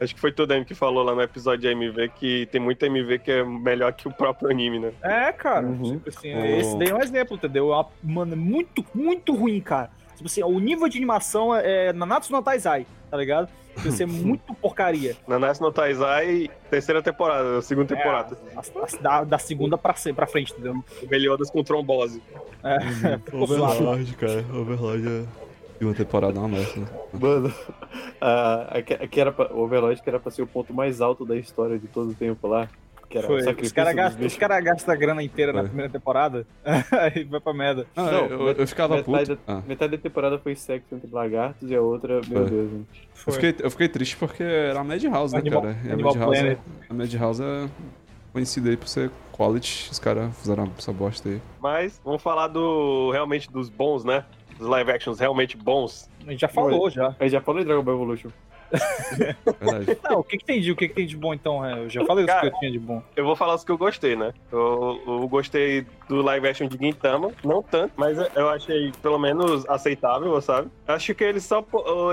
acho 0.01 0.15
que 0.15 0.21
foi 0.21 0.33
tudo 0.33 0.53
aí 0.53 0.65
que 0.65 0.75
falou 0.75 1.03
lá 1.03 1.15
no 1.15 1.23
episódio 1.23 1.61
de 1.61 1.69
MV 1.69 2.09
que 2.11 2.47
tem 2.47 2.61
muita 2.61 2.87
MV 2.87 3.19
que 3.19 3.31
é 3.33 3.45
melhor 3.45 3.93
que 3.93 4.07
o 4.09 4.13
próprio 4.13 4.51
anime, 4.51 4.79
né? 4.79 4.93
É, 5.03 5.33
cara. 5.33 5.67
Uhum. 5.67 5.93
Tipo 5.99 6.09
assim, 6.11 6.35
Oh. 6.35 6.45
esse 6.45 6.79
daí 6.79 6.89
é 6.91 6.95
um 6.95 7.01
exemplo, 7.03 7.37
entendeu? 7.37 7.73
É 7.73 7.77
uma- 7.77 7.89
Mano, 8.03 8.33
é 8.35 8.37
muito, 8.37 8.85
muito 8.95 9.35
ruim, 9.35 9.61
cara. 9.61 9.91
Tipo 10.19 10.27
assim, 10.27 10.43
o 10.43 10.59
nível 10.59 10.89
de 10.89 10.99
animação 10.99 11.55
é, 11.55 11.87
é 11.87 11.93
Nanatsu 11.93 12.33
no 12.33 12.43
Taizai, 12.43 12.87
tá 13.11 13.17
ligado? 13.17 13.49
Assim, 13.87 14.03
é 14.05 14.07
muito 14.07 14.53
porcaria. 14.55 15.17
Nanatsu 15.27 15.63
no 15.63 15.73
Taizai, 15.73 16.51
terceira 16.71 17.01
temporada, 17.03 17.63
segunda 17.63 17.95
temporada. 17.95 18.37
A- 18.57 18.61
a- 18.61 19.01
da, 19.03 19.25
da 19.25 19.39
segunda 19.39 19.79
pra, 19.79 19.95
pra 20.15 20.27
frente, 20.27 20.53
entendeu? 20.53 20.85
Melhoras 21.09 21.51
com 21.51 21.63
trombose. 21.63 22.21
É, 22.65 22.79
zoado. 23.31 23.43
Overlord, 23.75 24.17
cara. 24.17 24.45
Overlord 24.53 25.09
é. 25.09 25.25
E 25.81 25.85
uma 25.85 25.95
temporada 25.95 26.37
é 26.37 26.41
uma 26.41 26.49
merda. 26.49 26.81
né? 26.81 26.87
Mano, 27.13 27.55
a- 28.21 28.79
aqui, 28.79 28.95
aqui 28.95 29.21
era 29.21 29.31
pra, 29.31 29.53
o 29.55 29.61
Overlord 29.61 30.03
que 30.03 30.09
era 30.09 30.19
pra 30.19 30.31
ser 30.33 30.43
o 30.43 30.47
ponto 30.47 30.75
mais 30.75 31.01
alto 31.01 31.25
da 31.25 31.37
história 31.37 31.79
de 31.79 31.87
todo 31.87 32.11
o 32.11 32.15
tempo 32.15 32.49
lá. 32.49 32.69
Que 33.09 33.19
era 33.19 33.27
o 33.27 33.31
Foi. 33.31 33.55
Os 33.63 33.73
caras 33.73 33.95
gastam, 33.95 34.29
cara 34.39 34.61
gastam 34.61 34.95
a 34.95 34.97
grana 34.97 35.23
inteira 35.23 35.53
na 35.53 35.61
Foi. 35.61 35.69
primeira 35.69 35.91
temporada, 35.91 36.47
aí 36.93 37.25
vai 37.25 37.41
pra 37.41 37.55
merda. 37.55 37.87
Não, 37.97 38.05
Não, 38.05 38.27
eu, 38.27 38.49
eu 38.53 38.67
ficava 38.67 38.97
metade 38.97 39.31
puto. 39.37 39.43
Ah, 39.47 39.63
Metade 39.67 39.97
da 39.97 40.03
temporada 40.03 40.39
foi 40.39 40.55
sexo 40.55 40.95
entre 40.95 41.09
lagartos 41.11 41.71
e 41.71 41.75
a 41.75 41.81
outra, 41.81 42.15
meu 42.15 42.23
Foi. 42.23 42.51
Deus, 42.51 42.71
gente. 42.71 43.03
eu, 43.03 43.09
Foi. 43.15 43.33
fiquei, 43.35 43.55
eu 43.65 43.71
fiquei 43.71 43.89
triste 43.89 44.17
porque 44.17 44.43
era 44.43 44.81
a 44.81 44.85
Madhouse, 44.85 45.33
né, 45.35 45.41
Animal- 45.41 45.63
cara? 45.63 45.77
E 45.85 45.89
a 45.91 45.93
Animal 45.95 46.15
Madhouse, 46.15 46.47
é, 46.47 46.59
a 46.91 46.95
Madhouse 46.95 47.43
é 47.43 47.69
conhecida 48.33 48.69
aí 48.71 48.77
por 48.77 48.89
ser 48.89 49.11
quality. 49.33 49.89
Os 49.91 49.99
caras 49.99 50.37
fizeram 50.39 50.71
essa 50.77 50.93
bosta 50.93 51.29
aí. 51.31 51.41
Mas 51.61 52.01
vamos 52.05 52.21
falar 52.23 52.49
do 52.49 53.11
realmente 53.11 53.51
dos 53.51 53.69
bons, 53.71 54.05
né? 54.05 54.25
Dos 54.59 54.69
live 54.69 54.91
actions 54.91 55.19
realmente 55.19 55.57
bons. 55.57 56.11
A 56.27 56.31
gente 56.31 56.41
já 56.41 56.49
falou, 56.49 56.91
já. 56.91 57.15
Aí 57.19 57.29
já 57.31 57.41
falou 57.41 57.61
em 57.61 57.65
Dragon 57.65 57.83
Ball 57.83 57.95
Evolution. 57.95 58.29
Não, 60.05 60.21
o 60.21 60.25
que 60.25 60.39
que 60.39 60.45
tem 60.45 60.61
de, 60.61 60.73
o 60.73 60.77
que 60.77 60.89
que 60.89 60.95
tem 60.95 61.07
de 61.07 61.17
bom, 61.17 61.35
então? 61.35 61.65
Eu 61.65 61.89
já 61.89 62.05
falei 62.05 62.25
os 62.25 62.31
Cara, 62.31 62.41
que 62.43 62.55
eu 62.55 62.59
tinha 62.61 62.71
de 62.71 62.79
bom. 62.79 63.03
Eu 63.17 63.25
vou 63.25 63.37
falar 63.37 63.55
os 63.55 63.65
que 63.65 63.73
eu 63.73 63.79
gostei, 63.79 64.17
né? 64.17 64.33
Eu, 64.53 65.01
eu 65.07 65.29
gostei 65.29 65.87
do 66.09 66.23
live 66.23 66.49
action 66.49 66.69
de 66.69 66.77
Gintama, 66.77 67.33
não 67.45 67.63
tanto, 67.63 67.93
mas 67.97 68.19
eu 68.35 68.49
achei 68.49 68.93
pelo 69.03 69.19
menos 69.19 69.69
aceitável, 69.69 70.41
sabe? 70.41 70.69
Acho 70.87 71.15
que 71.15 71.25
eles 71.25 71.45
só, 71.45 71.65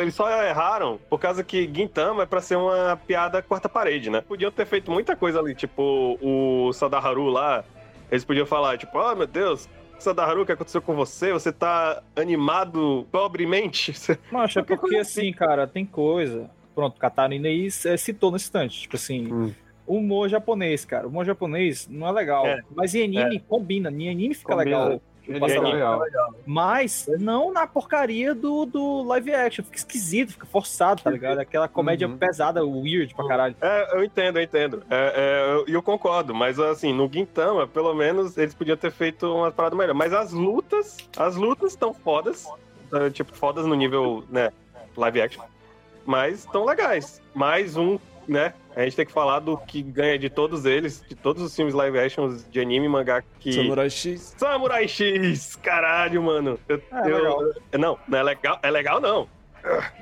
eles 0.02 0.16
só 0.16 0.30
erraram 0.44 1.00
por 1.10 1.20
causa 1.20 1.44
que 1.44 1.70
Gintama 1.74 2.24
é 2.24 2.26
pra 2.26 2.42
ser 2.42 2.56
uma 2.56 2.98
piada 2.98 3.42
quarta 3.42 3.70
parede, 3.70 4.10
né? 4.10 4.22
Podiam 4.22 4.52
ter 4.52 4.66
feito 4.66 4.92
muita 4.92 5.16
coisa 5.16 5.40
ali, 5.40 5.54
tipo 5.54 6.18
o 6.22 6.72
Sadaharu 6.74 7.28
lá, 7.28 7.64
eles 8.12 8.24
podiam 8.24 8.46
falar, 8.46 8.78
tipo, 8.78 8.98
oh 8.98 9.16
meu 9.16 9.28
Deus, 9.28 9.68
Sadaharu, 10.00 10.42
o 10.42 10.46
que 10.46 10.52
aconteceu 10.52 10.82
com 10.82 10.94
você? 10.96 11.32
Você 11.34 11.52
tá 11.52 12.02
animado 12.16 13.08
pobremente? 13.12 13.94
Mas 14.32 14.56
é 14.56 14.62
porque 14.62 14.98
assim, 14.98 15.32
cara, 15.32 15.66
tem 15.68 15.86
coisa. 15.86 16.50
Pronto, 16.74 17.00
Catarina 17.00 17.48
aí 17.48 17.68
é, 17.86 17.98
citou 17.98 18.32
nesse 18.32 18.46
instante. 18.46 18.82
Tipo 18.82 18.96
assim, 18.98 19.32
Hum. 19.34 19.54
humor 19.88 20.28
japonês, 20.30 20.84
cara. 20.86 21.08
Humor 21.08 21.26
japonês 21.26 21.88
não 21.90 22.08
é 22.08 22.12
legal. 22.12 22.46
É. 22.46 22.62
Mas 22.76 22.94
em 22.94 23.04
anime 23.18 23.40
combina, 23.40 23.90
em 23.90 24.10
anime 24.10 24.34
fica 24.34 24.56
Combina. 24.56 24.84
legal. 24.86 25.02
É 25.28 25.60
legal. 25.60 26.02
Mas 26.46 27.08
não 27.20 27.52
na 27.52 27.66
porcaria 27.66 28.34
do, 28.36 28.66
do 28.66 29.04
live 29.04 29.34
action. 29.34 29.64
Fica 29.66 29.78
esquisito, 29.78 30.34
fica 30.34 30.46
forçado, 30.46 31.02
tá 31.02 31.10
ligado? 31.10 31.40
Aquela 31.40 31.68
comédia 31.68 32.08
Uhum. 32.08 32.18
pesada, 32.18 32.64
weird 32.64 33.14
pra 33.16 33.28
caralho. 33.28 33.56
É, 33.62 33.98
eu 33.98 34.04
entendo, 34.04 34.38
eu 34.40 34.44
entendo. 34.44 34.84
É, 34.90 35.14
é, 35.16 35.54
eu- 35.54 35.66
E 35.68 35.74
eu, 35.74 35.82
concordo, 35.82 36.34
mas 36.36 36.60
assim, 36.60 36.94
no 36.94 37.10
Gintama, 37.12 37.68
pelo 37.68 37.94
menos, 37.94 38.38
eles 38.38 38.54
podiam 38.54 38.78
ter 38.78 38.92
feito 38.92 39.26
uma 39.34 39.52
parada 39.52 39.76
melhor. 39.76 39.94
Mas 39.96 40.14
as 40.14 40.32
lutas, 40.32 40.98
as 41.18 41.36
lutas 41.36 41.72
estão 41.72 41.94
fodas. 41.94 42.46
é, 42.94 43.10
Tipo, 43.10 43.34
fodas 43.36 43.66
no 43.66 43.74
nível, 43.76 44.24
né, 44.30 44.52
live 44.96 45.22
action. 45.22 45.44
Mas 46.06 46.40
estão 46.40 46.64
legais. 46.66 47.20
Mais 47.34 47.76
um, 47.76 47.98
né? 48.28 48.54
A 48.76 48.84
gente 48.84 48.96
tem 48.96 49.06
que 49.06 49.12
falar 49.12 49.40
do 49.40 49.58
que 49.58 49.82
ganha 49.82 50.20
de 50.20 50.30
todos 50.30 50.66
eles, 50.66 51.02
de 51.08 51.16
todos 51.16 51.42
os 51.42 51.56
filmes 51.56 51.74
live 51.74 51.98
actions 51.98 52.46
de 52.50 52.60
anime 52.60 52.86
e 52.86 52.90
mangá 52.90 53.24
que. 53.40 53.54
Samurai 53.54 53.90
X. 53.90 54.36
Samurai 54.38 54.88
X! 54.88 55.56
Caralho, 55.56 56.22
mano. 56.22 56.60
Eu, 56.68 56.82
É, 56.92 57.10
eu- 57.10 57.18
legal. 57.18 57.40
Não, 57.78 58.00
não 58.08 58.18
é 58.20 58.24
legal. 58.24 58.60
É 58.62 58.70
legal, 58.72 59.00
não. 59.00 59.30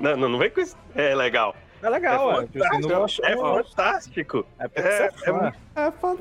Não, 0.00 0.16
não, 0.16 0.28
não 0.28 0.38
vem 0.38 0.50
com 0.50 0.60
isso. 0.60 0.76
É 0.94 1.14
legal. 1.14 1.54
É 1.82 1.88
legal, 1.88 2.30
é 2.42 3.04
achar- 3.04 3.30
É 3.30 3.36
fantástico. 3.36 4.46
É 4.58 4.64
É, 4.64 4.68
é 4.80 5.06
é. 5.06 5.52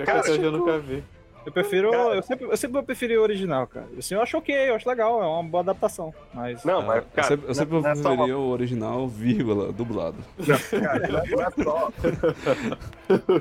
É 0.01 0.05
Cara, 0.05 0.19
esse 0.19 0.41
eu 0.41 0.51
nunca 0.51 0.77
vi. 0.79 1.03
Eu 1.45 1.51
prefiro. 1.51 1.91
Cara- 1.91 2.15
Eu 2.15 2.23
sempre, 2.23 2.45
eu 2.45 2.57
sempre 2.57 2.73
vou 2.73 2.83
preferir 2.83 3.19
o 3.19 3.21
original, 3.21 3.67
cara. 3.67 3.85
Assim, 3.97 4.15
eu 4.15 4.21
acho 4.21 4.37
ok, 4.37 4.69
eu 4.69 4.75
acho 4.75 4.87
legal, 4.87 5.21
é 5.21 5.25
uma 5.25 5.43
boa 5.43 5.61
adaptação. 5.61 6.13
Mas. 6.33 6.63
Não, 6.63 6.81
É, 6.81 6.85
mas, 6.85 6.97
eu 6.97 7.03
cara, 7.13 7.27
sempre, 7.27 7.49
eu 7.49 7.53
sempre 7.55 7.81
não 7.81 7.89
é 7.89 7.95
só- 7.95 8.09
preferia 8.09 8.37
o 8.37 8.49
original, 8.49 9.07
vírgula, 9.07 9.71
dublado. 9.73 10.17
Cara, 10.69 11.23
não 11.29 11.41
é 11.41 11.51
só. 11.63 11.91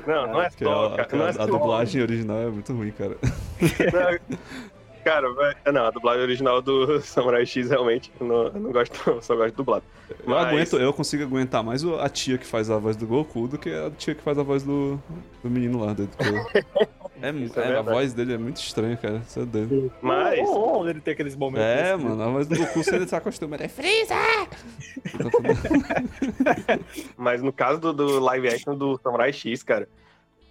Não, 0.07 0.27
não 0.27 0.41
é 0.41 0.49
só. 0.57 0.85
a, 0.85 0.97
cara, 0.97 1.17
não 1.17 1.25
é 1.25 1.29
a 1.29 1.33
só- 1.33 1.45
dublagem 1.45 2.01
original 2.01 2.37
é 2.37 2.47
muito 2.47 2.73
ruim, 2.73 2.91
cara. 2.91 3.17
Não, 3.21 4.37
Cara. 5.03 5.27
Não, 5.73 5.85
a 5.85 5.91
dublagem 5.91 6.23
original 6.23 6.61
do 6.61 6.99
Samurai 7.03 7.45
X 7.45 7.69
realmente. 7.69 8.09
eu 8.21 8.25
Não, 8.25 8.43
eu 8.47 8.53
não 8.53 8.71
gosto, 8.71 8.97
não, 9.05 9.21
só 9.21 9.35
gosto 9.35 9.49
de 9.51 9.57
dublado. 9.57 9.83
Eu, 10.09 10.15
Mas- 10.25 10.47
aguento, 10.47 10.77
eu 10.77 10.93
consigo 10.93 11.23
aguentar 11.23 11.61
mais 11.61 11.83
a 11.83 12.07
tia 12.07 12.37
que 12.37 12.45
faz 12.45 12.69
a 12.69 12.77
voz 12.77 12.95
do 12.95 13.05
Goku 13.05 13.49
do 13.49 13.57
que 13.57 13.69
a 13.69 13.91
tia 13.91 14.15
que 14.15 14.21
faz 14.23 14.39
a 14.39 14.43
voz 14.43 14.63
do, 14.63 14.97
do 15.43 15.49
menino 15.49 15.83
lá. 15.85 15.91
Do, 15.93 16.05
do- 16.07 16.09
é, 17.23 17.29
é 17.29 17.71
é, 17.71 17.77
a 17.77 17.81
voz 17.81 18.13
dele 18.13 18.33
é 18.33 18.37
muito 18.37 18.57
estranha, 18.57 18.97
cara. 18.97 19.21
Isso 19.25 19.39
é 19.39 19.45
doido. 19.45 19.93
Mas. 20.01 20.39
Oh, 20.41 20.81
oh, 20.81 20.89
ele 20.89 20.99
tem 20.99 21.13
aqueles 21.13 21.37
momentos. 21.37 21.65
É, 21.65 21.93
assim. 21.93 22.03
mano, 22.03 22.21
a 22.21 22.27
voz 22.27 22.47
do 22.47 22.57
Goku 22.57 22.83
você 22.83 23.07
se 23.07 23.15
acostuma. 23.15 23.55
Ele 23.55 23.63
é 23.63 23.67
Freeza! 23.69 24.13
Mas 27.15 27.41
no 27.41 27.53
caso 27.53 27.79
do, 27.79 27.93
do 27.93 28.19
live 28.19 28.49
action 28.49 28.75
do 28.75 28.99
Samurai 29.01 29.31
X, 29.31 29.63
cara, 29.63 29.87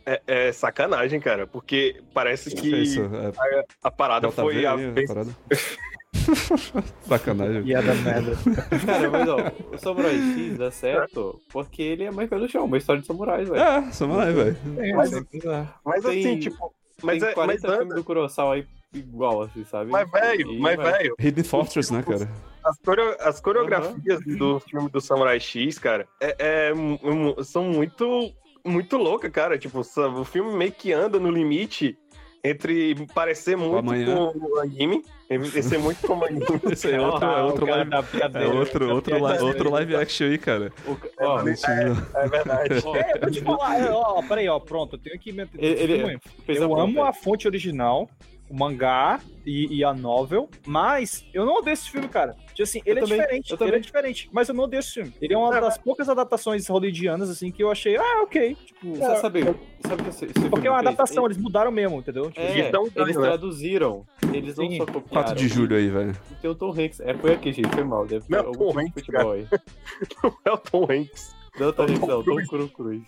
é, 0.07 0.23
é 0.27 0.53
sacanagem, 0.53 1.21
cara. 1.21 1.47
Porque 1.47 2.01
parece 2.15 2.55
Que? 2.55 2.99
É, 2.99 3.65
a 3.83 3.91
parada 3.91 4.29
bota 4.29 4.41
foi 4.41 4.65
a 4.65 4.75
aí, 4.75 4.87
a 4.87 5.07
parada. 5.07 5.37
Sacanagem. 7.03 7.63
E 7.65 7.75
é 7.75 7.83
da 7.83 7.95
merda. 7.95 8.33
Cara, 8.87 9.11
mas 9.11 9.29
ó, 9.29 9.37
o 9.75 9.79
Samurai 9.79 10.15
X 10.17 10.59
dá 10.59 10.71
certo 10.71 11.41
porque 11.53 11.83
ele 11.83 12.05
é 12.05 12.11
mais 12.11 12.29
pé 12.29 12.39
do 12.39 12.49
chão, 12.49 12.65
uma 12.65 12.79
história 12.79 13.01
de 13.01 13.07
samurais, 13.07 13.49
velho. 13.49 13.61
É, 13.61 13.91
samurai, 13.93 14.33
velho. 14.33 14.57
Mas- 14.97 15.13
é 15.13 15.69
Mas 15.85 16.03
Tem- 16.05 16.21
assim, 16.21 16.39
tipo. 16.41 16.73
Mas, 17.03 17.19
Tem 17.21 17.31
é, 17.31 17.35
40 17.35 17.67
mas, 17.69 17.77
filmes 17.79 17.95
do 17.97 18.05
Kurosawa 18.05 18.55
aí 18.55 18.67
igual, 18.95 19.43
assim, 19.43 19.65
sabe? 19.65 19.91
mas 19.91 20.09
velho, 20.11 20.53
mas 20.61 20.77
velho, 20.77 21.17
Hidden 21.19 21.43
Fortress, 21.45 21.93
né, 21.93 22.03
cara? 22.03 22.29
as, 22.63 22.79
coreo- 22.79 23.17
as 23.21 23.41
coreografias 23.41 24.21
do 24.39 24.61
filme 24.61 24.89
do 24.89 25.01
Samurai 25.01 25.41
X, 25.41 25.79
cara, 25.79 26.07
é, 26.21 26.37
é 26.39 27.43
são 27.43 27.65
muito, 27.65 28.31
muito 28.65 28.97
loucas, 28.99 29.33
cara. 29.33 29.59
Tipo, 29.59 29.81
o 29.81 30.25
filme 30.25 30.55
meio 30.57 30.71
que 30.71 30.93
anda 30.93 31.19
no 31.19 31.29
limite 31.31 31.99
entre 32.45 32.95
parecer 33.15 33.57
muito 33.57 33.79
amanhã. 33.79 34.15
com 34.33 34.39
o 34.39 34.59
anime, 34.61 35.03
e 35.37 35.63
ser 35.63 35.79
muito 35.79 36.07
como 36.07 36.25
anime. 36.25 36.45
Esse 36.71 36.91
é 36.91 37.01
outro, 37.01 37.27
é 37.31 37.43
outro, 37.43 37.67
live, 37.67 37.91
é 37.93 38.47
outro, 38.47 38.95
outro, 38.95 39.17
li- 39.17 39.39
outro 39.43 39.71
live 39.71 39.97
action 39.97 40.27
aí, 40.27 40.39
cara. 40.39 40.73
O 40.87 40.97
ó, 41.21 41.39
É 41.41 42.29
verdade. 42.29 42.83
ó, 42.85 42.97
É, 42.97 43.13
eu 43.17 43.21
vou 43.21 43.31
te 43.31 43.41
falar, 43.41 43.79
é, 43.81 43.91
ó, 43.91 44.23
peraí, 44.23 44.49
ó, 44.49 44.59
pronto, 44.59 44.97
eu 44.97 44.99
tenho 45.01 45.19
que 45.19 45.33
me 45.33 45.43
Ele- 45.59 45.93
ele- 45.93 46.21
Eu 46.49 46.79
amo 46.79 47.05
a 47.05 47.13
fonte 47.13 47.47
original, 47.47 48.09
o 48.53 48.59
mangá 48.59 49.19
e, 49.47 49.79
e 49.79 49.83
a 49.85 49.95
novel, 49.95 50.49
mas 50.67 51.25
eu 51.33 51.47
não 51.47 51.55
odeio 51.55 51.73
esse 51.73 51.91
filme, 51.91 52.07
cara. 52.07 52.37
Tipo 52.49 52.63
assim, 52.65 52.83
ele 52.85 53.01
Eu 53.01 53.05
é 53.05 53.07
também, 53.07 53.21
diferente, 53.21 53.51
eu 53.59 53.67
ele 53.67 53.77
é 53.77 53.79
diferente, 53.81 54.29
mas 54.31 54.49
eu 54.49 54.55
não 54.55 54.65
odeio 54.65 54.81
esse 54.81 54.93
filme. 54.93 55.13
Ele 55.23 55.33
é 55.33 55.39
uma 55.39 55.57
É, 55.57 55.61
das 55.61 55.79
poucas 55.79 56.09
adaptações 56.09 56.69
hollywoodianas, 56.69 57.31
assim, 57.31 57.51
que 57.51 57.63
eu 57.65 57.71
achei, 57.71 57.97
ah, 57.97 58.23
ok. 58.23 58.55
Tipo, 58.67 58.95
Você 58.95 59.17
sabe, 59.17 59.43
sabe 59.81 60.03
o 60.03 60.05
que 60.05 60.11
esse, 60.11 60.25
esse 60.27 60.49
porque 60.51 60.67
é 60.69 60.71
uma 60.71 60.79
fez? 60.81 60.89
adaptação, 60.89 61.25
eles 61.25 61.39
mudaram 61.39 61.71
mesmo, 61.73 61.99
entendeu? 61.99 62.27
Tipo, 62.31 62.41
É, 62.41 62.69
Então, 62.69 62.89
eles 62.95 63.17
né? 63.17 63.23
traduziram. 63.23 64.07
Eles 64.33 64.57
não 64.57 64.69
Sim. 64.71 64.77
só 64.77 64.85
copiaram. 64.87 65.09
4 65.29 65.35
de 65.35 65.49
julho 65.49 65.75
aí, 65.77 65.89
velho. 65.89 66.15
Tem 66.41 66.51
o 66.51 66.55
Tom 66.55 66.71
Hanks. 66.71 67.01
É, 67.01 67.15
foi 67.15 67.33
aqui, 67.33 67.53
gente. 67.53 67.69
Foi 67.75 67.85
mal. 67.85 68.07
Deve 68.07 68.27
Não, 68.29 68.39
algum 68.41 68.53
Tom 68.53 68.71
time 68.71 68.83
de 68.85 68.89
Hanks, 68.91 69.07
futebol 69.07 69.33
aí. 69.33 69.47
É 70.45 70.51
o 70.53 70.59
Tom 70.59 70.87
Hanks. 70.91 71.35
Não, 71.59 71.73
Tom 71.73 71.83
Hanks, 71.83 72.01
não. 72.01 72.23
Tom 72.23 72.47
Cru 72.47 72.69
Cruz. 72.69 73.03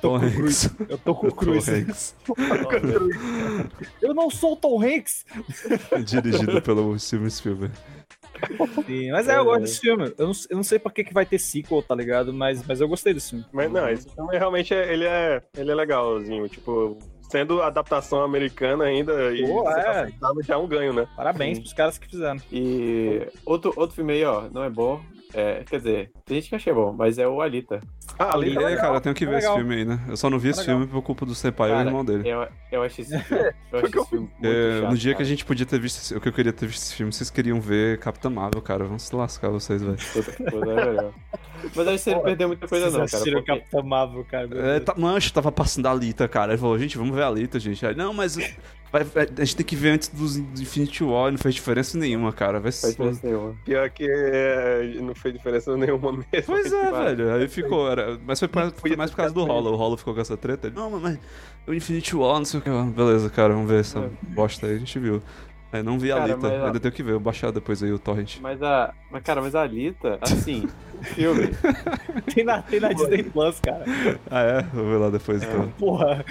Tom 0.00 0.16
Hanks. 0.16 0.70
eu 0.88 0.98
tô 0.98 1.14
com 1.14 1.26
o 1.28 1.30
Tom 1.30 1.36
Cruz. 1.36 1.68
Hanks. 1.68 2.16
Eu 4.02 4.14
não 4.14 4.28
sou 4.30 4.52
o 4.52 4.56
Tom 4.56 4.82
Hanks! 4.82 5.24
Dirigido 6.04 6.60
pelo 6.60 6.98
Steven 6.98 7.30
Spielberg. 7.30 7.74
Sim, 8.86 9.10
mas 9.10 9.28
é, 9.28 9.36
eu 9.36 9.44
gosto 9.44 9.62
desse 9.62 9.80
filme. 9.80 10.14
Eu 10.16 10.26
não, 10.26 10.32
eu 10.50 10.56
não 10.56 10.62
sei 10.62 10.78
pra 10.78 10.92
que, 10.92 11.02
que 11.02 11.12
vai 11.12 11.26
ter 11.26 11.38
sequel, 11.38 11.82
tá 11.82 11.94
ligado? 11.94 12.32
Mas, 12.32 12.64
mas 12.64 12.80
eu 12.80 12.88
gostei 12.88 13.12
desse 13.12 13.30
filme. 13.30 13.44
Mas 13.52 13.70
não, 13.70 13.88
esse 13.88 14.08
filme 14.08 14.38
realmente 14.38 14.72
é, 14.72 14.92
ele 14.92 15.04
é, 15.04 15.42
ele 15.56 15.70
é 15.70 15.74
legalzinho. 15.74 16.48
Tipo, 16.48 16.96
sendo 17.30 17.62
adaptação 17.62 18.22
americana 18.22 18.84
ainda 18.84 19.32
e 19.34 19.46
Pô, 19.46 19.64
sendo 19.64 19.78
é. 19.78 19.88
aceitável, 19.88 20.42
já 20.42 20.54
é 20.54 20.56
um 20.56 20.68
ganho, 20.68 20.92
né? 20.92 21.08
Parabéns 21.16 21.56
Sim. 21.56 21.62
pros 21.62 21.72
caras 21.72 21.98
que 21.98 22.08
fizeram. 22.08 22.40
E 22.52 23.26
outro, 23.44 23.72
outro 23.76 23.96
filme 23.96 24.12
aí, 24.12 24.24
ó, 24.24 24.48
não 24.50 24.62
é 24.62 24.70
bom. 24.70 25.00
É, 25.34 25.62
quer 25.64 25.76
dizer, 25.76 26.10
tem 26.24 26.36
gente 26.40 26.48
que 26.48 26.54
acha 26.56 26.72
bom, 26.72 26.90
mas 26.92 27.18
é 27.18 27.28
o 27.28 27.42
Alita. 27.42 27.80
Ah, 28.18 28.34
ali 28.34 28.56
É, 28.56 28.76
cara, 28.76 28.94
eu 28.96 29.00
tenho 29.00 29.14
que 29.14 29.26
ver 29.26 29.32
esse 29.38 29.42
legal. 29.46 29.56
filme 29.58 29.74
aí, 29.74 29.84
né? 29.84 30.00
Eu 30.08 30.16
só 30.16 30.30
não 30.30 30.38
vi 30.38 30.48
esse 30.48 30.60
Legal. 30.60 30.76
filme 30.78 30.90
por 30.90 31.02
culpa 31.02 31.26
do 31.26 31.34
Senpai 31.34 31.68
e 31.68 31.72
o 31.72 31.76
Cara, 31.76 31.88
irmão 31.88 32.04
dele. 32.04 32.28
Eu, 32.28 32.48
eu 32.72 32.82
acho 32.82 33.00
esse 33.02 33.18
filme, 33.18 33.44
eu 33.70 33.78
acho 33.78 33.86
esse 33.98 34.08
filme 34.08 34.28
muito 34.40 34.46
É, 34.46 34.80
chato, 34.80 34.90
no 34.90 34.96
dia 34.96 35.10
que 35.12 35.16
a 35.16 35.18
cara. 35.18 35.24
gente 35.28 35.44
podia 35.44 35.66
ter 35.66 35.78
visto 35.78 35.98
esse- 35.98 36.16
o 36.16 36.20
que 36.20 36.28
eu 36.28 36.32
queria 36.32 36.52
ter 36.52 36.66
visto 36.66 36.82
esse 36.82 36.94
filme, 36.94 37.12
vocês 37.12 37.28
queriam 37.28 37.60
ver 37.60 37.98
Capitã 37.98 38.30
Marvel, 38.30 38.62
cara. 38.62 38.84
Vamos 38.84 39.02
se 39.02 39.14
lascar 39.14 39.50
vocês, 39.50 39.82
velho. 39.82 39.98
É 40.40 40.64
melhor. 40.86 41.12
Mas 41.74 41.88
aí 41.88 41.98
você 41.98 42.14
não 42.14 42.22
perdeu 42.22 42.48
muita 42.48 42.66
coisa 42.66 42.86
não, 42.90 43.06
cara. 43.06 43.22
Porque... 43.24 43.42
Capitão 43.42 43.82
Marvel, 43.82 44.24
cara. 44.24 44.48
É, 44.76 44.80
tá, 44.80 44.94
mancha, 44.96 45.30
tava 45.34 45.52
passando 45.52 45.86
a 45.86 45.90
Alita, 45.90 46.26
cara. 46.26 46.52
Ele 46.52 46.60
falou, 46.60 46.78
gente, 46.78 46.96
vamos 46.96 47.14
ver 47.14 47.22
a 47.22 47.26
Alita, 47.26 47.60
gente. 47.60 47.84
Aí, 47.84 47.94
não, 47.94 48.14
mas 48.14 48.36
vai- 48.92 49.04
vai- 49.04 49.28
a 49.38 49.44
gente 49.44 49.56
tem 49.56 49.66
que 49.66 49.76
ver 49.76 49.90
antes 49.90 50.08
dos 50.08 50.36
do 50.38 50.62
Infinity 50.62 51.04
War, 51.04 51.30
não 51.30 51.38
fez 51.38 51.54
diferença 51.54 51.96
nenhuma, 51.98 52.32
cara. 52.32 52.54
Vai 52.60 52.72
Faz 52.72 52.76
se... 52.76 52.90
diferença 52.90 53.20
nenhuma. 53.26 53.54
Pior 53.64 53.90
que 53.90 54.06
é, 54.08 54.96
não 55.00 55.14
fez 55.14 55.34
diferença 55.34 55.76
nenhuma 55.76 56.12
mesmo. 56.12 56.26
Pois 56.46 56.70
é, 56.72 56.90
Vai. 56.90 57.14
velho. 57.14 57.32
Aí 57.34 57.48
ficou, 57.48 57.90
era... 57.90 58.18
mas 58.26 58.38
foi, 58.38 58.48
pra- 58.48 58.70
foi 58.70 58.96
mais 58.96 59.10
por 59.10 59.16
causa 59.18 59.34
do 59.34 59.44
Hollow. 59.44 59.72
O 59.74 59.76
Hollow 59.76 59.96
ficou 59.96 60.14
com 60.14 60.20
essa 60.20 60.36
treta. 60.36 60.68
Ele, 60.68 60.76
não, 60.76 60.90
mas 60.90 61.18
o 61.66 61.74
Infinity 61.74 62.16
War, 62.16 62.38
não 62.38 62.44
sei 62.44 62.60
o 62.60 62.62
que. 62.62 62.70
Beleza, 62.70 63.28
cara, 63.30 63.52
vamos 63.52 63.68
ver 63.70 63.80
essa 63.80 63.98
É. 64.00 64.10
bosta 64.34 64.66
aí. 64.66 64.76
A 64.76 64.78
gente 64.78 64.98
viu. 64.98 65.22
Aí 65.70 65.82
não 65.82 65.98
vi 65.98 66.10
a 66.10 66.16
Cara, 66.16 66.32
Alita. 66.32 66.48
mas, 66.48 66.64
Ainda 66.64 66.80
tenho 66.80 66.94
que 66.94 67.02
ver. 67.02 67.12
Eu 67.12 67.20
baixar 67.20 67.52
depois 67.52 67.82
aí 67.82 67.92
o 67.92 67.98
Torrent. 67.98 68.38
Mas 68.40 68.62
a. 68.62 68.94
Mas, 69.10 69.22
cara, 69.22 69.40
mas 69.42 69.54
a 69.54 69.62
Alita, 69.62 70.18
assim, 70.22 70.66
o 71.00 71.04
filme. 71.04 71.50
Tem 72.34 72.44
na, 72.44 72.62
tem 72.62 72.78
na 72.80 72.92
Disney 72.92 73.22
Plus, 73.22 73.58
cara. 73.60 73.84
Ah, 74.30 74.42
é? 74.42 74.62
Vou 74.62 74.84
ver 74.84 74.96
lá 74.96 75.10
depois, 75.10 75.42
então. 75.42 75.68
Porra. 75.78 76.24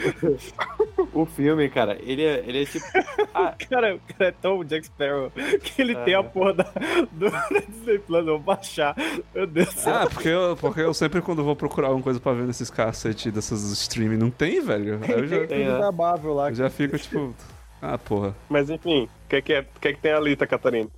O 1.13 1.25
filme, 1.25 1.67
cara, 1.69 1.97
ele 2.01 2.23
é, 2.23 2.43
ele 2.45 2.61
é 2.63 2.65
tipo. 2.65 2.85
Ah, 3.33 3.53
Cara, 3.69 3.95
o 3.95 3.99
cara 3.99 4.29
é 4.29 4.31
tão 4.31 4.63
Jack 4.63 4.87
Sparrow 4.87 5.31
que 5.61 5.79
ele 5.79 5.93
É. 5.93 6.03
tem 6.03 6.15
a 6.15 6.23
porra 6.23 6.53
da, 6.55 6.63
do 7.11 7.29
da 7.29 7.47
Disney 7.69 7.99
Plus. 7.99 8.19
Eu 8.25 8.25
vou 8.25 8.39
baixar. 8.39 8.95
Meu 9.35 9.45
Deus 9.45 9.67
do 9.75 9.79
céu. 9.79 9.93
Ah, 9.93 10.07
porque 10.11 10.27
eu, 10.27 10.57
porque 10.59 10.81
eu 10.81 10.93
sempre 10.93 11.21
quando 11.21 11.43
vou 11.43 11.55
procurar 11.55 11.87
alguma 11.89 12.03
coisa 12.03 12.19
pra 12.19 12.33
ver 12.33 12.47
nesses 12.47 12.71
cacete 12.71 13.29
dessas 13.29 13.61
streaming, 13.71 14.17
não 14.17 14.31
tem, 14.31 14.59
velho. 14.61 14.99
Aí 15.03 15.11
eu 15.11 15.27
já, 15.27 15.45
Tem, 15.47 15.65
né? 15.65 15.77
lá. 15.77 16.49
eu 16.49 16.55
já 16.55 16.69
fico 16.69 16.97
tipo. 16.97 17.35
Ah, 17.81 17.97
porra. 17.97 18.35
Mas 18.49 18.69
enfim, 18.69 19.03
o 19.25 19.29
que, 19.29 19.41
que, 19.41 19.53
é, 19.53 19.65
que, 19.79 19.93
que 19.93 20.01
tem 20.01 20.11
a 20.11 20.17
Alita, 20.17 20.47
Catarina? 20.47 20.89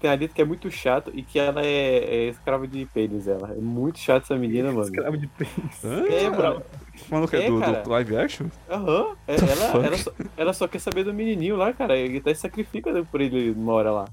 tem 0.00 0.10
a 0.10 0.12
Alita 0.12 0.34
que 0.34 0.42
é 0.42 0.44
muito 0.44 0.70
chato 0.70 1.10
e 1.14 1.22
que 1.22 1.38
ela 1.38 1.64
é, 1.64 1.96
é 2.04 2.28
escrava 2.28 2.68
de 2.68 2.84
pênis, 2.84 3.26
ela. 3.26 3.52
É 3.52 3.54
muito 3.60 3.98
chata 3.98 4.26
essa 4.26 4.36
menina, 4.36 4.68
mano. 4.70 4.82
Escravo 4.82 5.16
de 5.16 5.26
pênis. 5.28 5.82
É, 5.82 6.28
mano. 6.28 6.62
Falando 7.08 7.26
que 7.26 7.36
é 7.36 7.46
É, 7.46 7.48
do, 7.48 7.82
do 7.82 7.90
live 7.90 8.16
action? 8.18 8.48
Aham. 8.70 9.16
É, 9.26 9.36
The 9.36 9.46
ela, 9.50 9.86
ela, 9.86 9.96
só, 9.96 10.12
ela 10.36 10.52
só 10.52 10.68
quer 10.68 10.78
saber 10.80 11.04
do 11.04 11.14
menininho 11.14 11.56
lá, 11.56 11.72
cara. 11.72 11.96
Ele 11.96 12.18
até 12.18 12.34
se 12.34 12.42
sacrifica 12.42 12.92
por 13.04 13.20
ele 13.22 13.52
uma 13.52 13.72
hora 13.72 13.90
lá. 13.90 14.04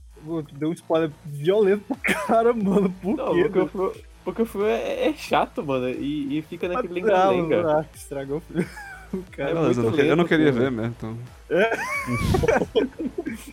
Deu 0.53 0.69
um 0.69 0.73
spoiler 0.73 1.11
violento 1.25 1.83
pro 1.83 1.97
cara, 1.97 2.53
mano. 2.53 2.89
Por 3.01 3.17
Não, 3.17 3.33
quê? 3.33 3.43
porque 3.43 3.59
o 3.59 3.67
filme, 3.67 3.91
porque 4.23 4.41
o 4.43 4.45
filme 4.45 4.67
é, 4.69 5.09
é 5.09 5.13
chato, 5.13 5.61
mano. 5.61 5.89
E, 5.89 6.37
e 6.37 6.41
fica 6.43 6.69
naquele 6.69 6.93
lenga-lenga. 6.93 7.79
ah, 7.79 7.85
estragou 7.93 8.37
o 8.37 8.41
filme. 8.41 8.65
O 9.13 9.23
cara. 9.31 9.49
É 9.49 9.51
eu 9.51 9.55
não, 9.55 9.73
que- 9.73 9.79
eu 10.01 10.15
não 10.15 10.23
lento, 10.23 10.27
queria 10.27 10.53
filme. 10.53 10.59
ver 10.59 10.71
mesmo, 10.71 10.95
então. 10.97 11.17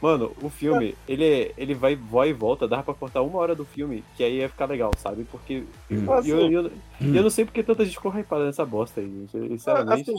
Mano, 0.00 0.32
o 0.42 0.48
filme, 0.48 0.94
ele, 1.08 1.24
é- 1.24 1.52
ele 1.56 1.74
vai, 1.74 1.96
vai 1.96 2.30
e 2.30 2.32
volta, 2.32 2.68
dá 2.68 2.82
pra 2.82 2.94
cortar 2.94 3.22
uma 3.22 3.38
hora 3.38 3.54
do 3.54 3.64
filme, 3.64 4.04
que 4.16 4.22
aí 4.24 4.38
ia 4.38 4.48
ficar 4.48 4.66
legal, 4.66 4.92
sabe? 4.98 5.24
Porque. 5.24 5.64
Hum. 5.90 6.04
E 6.24 6.30
eu, 6.30 6.50
eu, 6.50 6.70
e 7.00 7.16
eu 7.16 7.22
não 7.22 7.30
sei 7.30 7.44
porque 7.44 7.62
tanta 7.62 7.84
gente 7.84 7.94
ficou 7.94 8.12
hypada 8.16 8.44
nessa 8.46 8.64
bosta 8.64 9.00
aí, 9.00 9.06
gente. 9.06 9.48
Sinceramente. 9.48 10.10
Assim, 10.10 10.14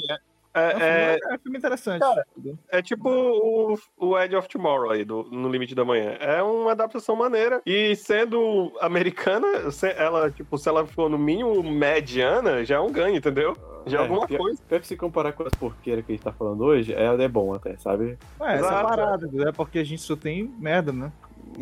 é, 0.53 0.61
É, 0.61 0.75
um 0.75 0.79
É, 0.79 1.17
filme- 1.19 1.35
é, 1.35 1.37
filme 1.39 1.57
interessante. 1.57 1.99
Cara, 1.99 2.25
é 2.69 2.81
tipo 2.81 3.09
o, 3.09 3.77
o 3.97 4.17
Edge 4.19 4.35
of 4.35 4.47
Tomorrow 4.47 4.91
aí, 4.91 5.03
do, 5.05 5.23
No 5.31 5.49
Limite 5.49 5.75
da 5.75 5.85
Manhã. 5.85 6.11
É 6.19 6.41
uma 6.41 6.71
adaptação 6.71 7.15
maneira. 7.15 7.61
E 7.65 7.95
sendo 7.95 8.71
americana, 8.81 9.69
se- 9.71 9.91
ela, 9.97 10.29
tipo, 10.31 10.57
se 10.57 10.67
ela 10.69 10.85
for 10.85 11.09
no 11.09 11.17
mínimo 11.17 11.61
mediana, 11.63 12.63
já 12.65 12.75
é 12.75 12.79
um 12.79 12.91
ganho, 12.91 13.15
entendeu? 13.15 13.55
Já 13.85 13.99
é, 13.99 14.01
É, 14.01 14.03
alguma 14.03 14.27
pior- 14.27 14.39
coisa. 14.39 14.61
Pior 14.67 14.81
que 14.81 14.87
se 14.87 14.97
comparar 14.97 15.31
com 15.33 15.43
as 15.43 15.53
porqueiras 15.53 16.05
que 16.05 16.11
a 16.11 16.15
gente 16.15 16.23
tá 16.23 16.31
falando 16.33 16.61
hoje, 16.63 16.93
é, 16.93 17.05
é 17.05 17.27
bom 17.27 17.53
até, 17.53 17.77
sabe? 17.77 18.17
é, 18.41 18.55
essa 18.55 18.83
parada, 18.83 19.29
é 19.47 19.51
porque 19.51 19.79
a 19.79 19.83
gente 19.83 20.01
só 20.01 20.15
tem 20.15 20.43
merda, 20.59 20.91
né? 20.91 21.11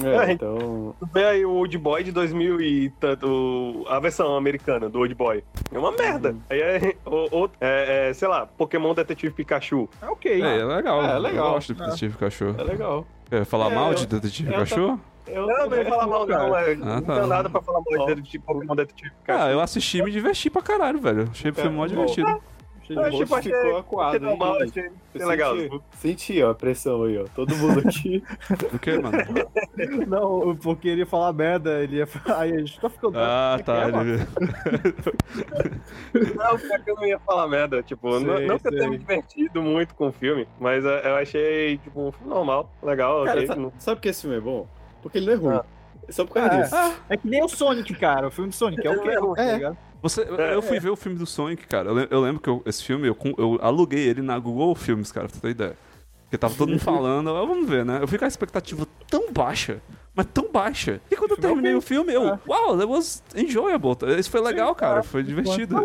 É, 0.04 0.30
É, 0.30 0.32
então. 0.34 0.96
Tu 1.00 1.10
vê 1.14 1.24
aí 1.26 1.46
o 1.46 1.52
Old 1.52 1.78
Boy 1.78 2.04
de 2.04 2.12
2000 2.12 2.62
e 2.62 2.90
tanto, 3.00 3.86
a 3.90 4.00
versão 4.00 4.36
americana 4.36 4.90
do 4.90 5.00
Old 5.00 5.14
Boy. 5.16 5.44
É 5.72 5.78
uma 5.80 5.92
merda. 5.92 6.36
Aí 6.50 6.60
é, 6.62 6.96
o- 7.06 7.44
o- 7.46 7.50
é, 7.60 8.10
é, 8.10 8.14
sei 8.14 8.28
lá, 8.28 8.46
Pokémon 8.46 8.94
Detetive 8.94 9.34
Pikachu. 9.34 9.90
É 10.02 10.06
ok. 10.08 10.42
É, 10.42 10.60
é 10.60 10.64
legal. 10.66 11.02
É, 11.04 11.12
é 11.16 11.20
legal. 11.20 11.48
Eu 11.48 11.54
gosto 11.54 11.74
do 11.74 11.84
Detetive 11.84 12.18
Cachorro. 12.18 12.56
É 12.58 12.64
legal. 12.64 13.06
Quer 13.30 13.46
falar 13.46 13.72
É, 13.72 13.76
mal 13.76 13.90
eu- 13.90 13.96
de 13.96 14.08
Detetive 14.08 14.52
Cachorro? 14.52 15.00
Eu, 15.26 15.46
Não, 15.46 15.70
não 15.70 15.78
ia 15.78 15.86
falar 15.86 16.08
mal, 16.08 16.26
não. 16.26 16.56
É, 16.58 16.74
não 16.76 17.02
tá. 17.02 17.16
tenho 17.16 17.28
nada 17.28 17.50
pra 17.50 17.62
falar 17.62 17.82
mal 17.82 18.08
de 18.08 18.16
Detetive- 18.16 18.40
Pokémon 18.46 18.76
Detetive 18.76 19.12
Pikachu. 19.12 19.44
Ah, 19.44 19.50
eu 19.52 19.60
assisti 19.60 19.98
e 19.98 20.02
me 20.04 20.10
diverti 20.12 20.50
pra 20.50 20.62
caralho, 20.62 21.00
velho. 21.02 21.28
Achei 21.32 21.52
o 21.52 21.54
filme 21.54 21.76
mó 21.76 21.86
Cara, 21.86 22.40
divertido. 22.96 23.22
Eu, 23.22 23.26
tipo, 23.26 23.36
achei- 23.36 23.54
ficou 23.54 23.78
acuado. 23.78 24.08
achei 24.16 24.20
normal, 24.20 24.62
achei 24.62 24.90
Eu 25.16 25.28
legal. 25.28 25.56
Senti, 25.58 25.82
senti, 25.98 26.44
ó, 26.44 26.52
a 26.52 26.56
pressão 26.56 27.04
aí, 27.04 27.18
ó. 27.18 27.26
Todo 27.36 27.56
mundo 27.56 27.88
aqui. 27.88 28.24
O 28.74 28.80
que, 28.80 28.98
mano? 28.98 29.18
Não, 30.08 30.56
porque 30.56 30.88
ele 30.88 31.02
ia 31.02 31.06
falar 31.06 31.34
merda, 31.34 31.82
ele 31.84 31.98
ia 31.98 32.08
falar. 32.08 32.42
Aí 32.42 32.54
a 32.54 32.58
gente 32.60 32.80
tá 32.80 32.90
ficando. 32.90 33.18
Ah, 33.18 33.60
tá. 33.64 33.76
É, 33.84 33.92
mano. 33.92 34.14
ele- 34.14 34.28
Não, 36.36 36.58
pior 36.58 36.80
que 36.84 36.92
eu 36.92 36.96
não 36.96 37.06
ia 37.06 37.20
falar 37.20 37.48
merda. 37.48 37.84
Tipo, 37.84 38.20
não, 38.20 38.38
Sei, 38.38 38.48
não 38.48 38.60
que 38.60 38.68
eu 38.68 38.72
tenha 38.72 38.90
me 38.90 38.98
divertido 38.98 39.62
muito 39.62 39.94
com 39.96 40.08
o 40.08 40.12
filme, 40.12 40.48
mas 40.60 40.84
é, 40.86 41.08
eu 41.10 41.16
achei, 41.16 41.78
tipo, 41.78 42.08
um 42.08 42.12
filme 42.12 42.30
normal, 42.34 42.70
legal, 42.82 43.24
Cara, 43.26 43.38
ok. 43.38 43.48
sabe, 43.48 43.62
não- 43.62 43.74
sabe 43.78 43.96
por 43.98 44.02
que 44.02 44.10
esse 44.10 44.22
filme 44.22 44.38
é 44.38 44.42
bom? 44.42 44.68
Porque 45.02 45.18
ele 45.18 45.28
não 45.28 45.34
é 45.34 45.36
ruim. 45.36 45.56
Ah. 45.58 45.66
É 46.08 46.12
só 46.12 46.26
por 46.26 46.34
causa 46.36 46.54
É. 46.54 46.62
disso. 46.64 46.76
É 47.10 47.18
que 47.18 47.28
nem 47.28 47.44
o 47.44 47.50
Sonic, 47.50 47.94
cara. 47.96 48.28
O 48.28 48.32
filme 48.32 48.50
do 48.50 48.56
Sonic 48.56 48.86
é 48.88 48.90
o 48.92 49.02
quê? 49.02 49.10
É, 49.10 49.20
Tá 49.20 49.54
ligado? 49.54 49.78
Você, 50.02 50.22
É, 50.22 50.54
eu 50.54 50.62
fui 50.62 50.80
ver 50.80 50.90
o 50.90 50.96
filme 50.96 51.18
do 51.18 51.26
Sonic, 51.26 51.66
cara. 51.68 51.90
Eu, 51.90 51.94
lem- 51.96 52.08
eu 52.10 52.22
lembro 52.22 52.42
que 52.42 52.50
eu- 52.50 52.62
esse 52.66 52.84
filme, 52.84 53.08
eu, 53.08 53.18
eu 53.38 53.58
aluguei 53.62 54.08
ele 54.08 54.22
na 54.22 54.38
Google 54.40 54.74
Filmes, 54.76 55.12
cara, 55.12 55.28
pra 55.28 55.36
você 55.36 55.42
ter 55.42 55.50
ideia. 55.50 55.76
Porque 56.24 56.38
tava 56.38 56.54
todo 56.56 56.70
mundo 56.70 56.80
falando, 56.82 57.34
vamos 57.34 57.68
ver, 57.70 57.84
né? 57.86 58.00
Eu 58.02 58.08
fui 58.08 58.18
com 58.18 58.26
a 58.26 58.28
expectativa 58.28 58.86
tão 59.10 59.32
baixa, 59.32 59.82
mas 60.14 60.26
tão 60.34 60.52
baixa. 60.52 61.02
E 61.10 61.16
quando 61.16 61.32
eu 61.32 61.38
é 61.38 61.42
terminei 61.42 61.74
o 61.74 61.82
filme, 61.82 62.14
eu, 62.14 62.28
É. 62.28 62.40
uau, 62.48 62.78
that 62.78 62.86
was 62.90 63.24
enjoyable. 63.36 63.96
Isso 64.20 64.30
foi 64.30 64.42
legal, 64.42 64.74
cara. 64.76 65.02
Foi 65.04 65.24
divertido. 65.24 65.76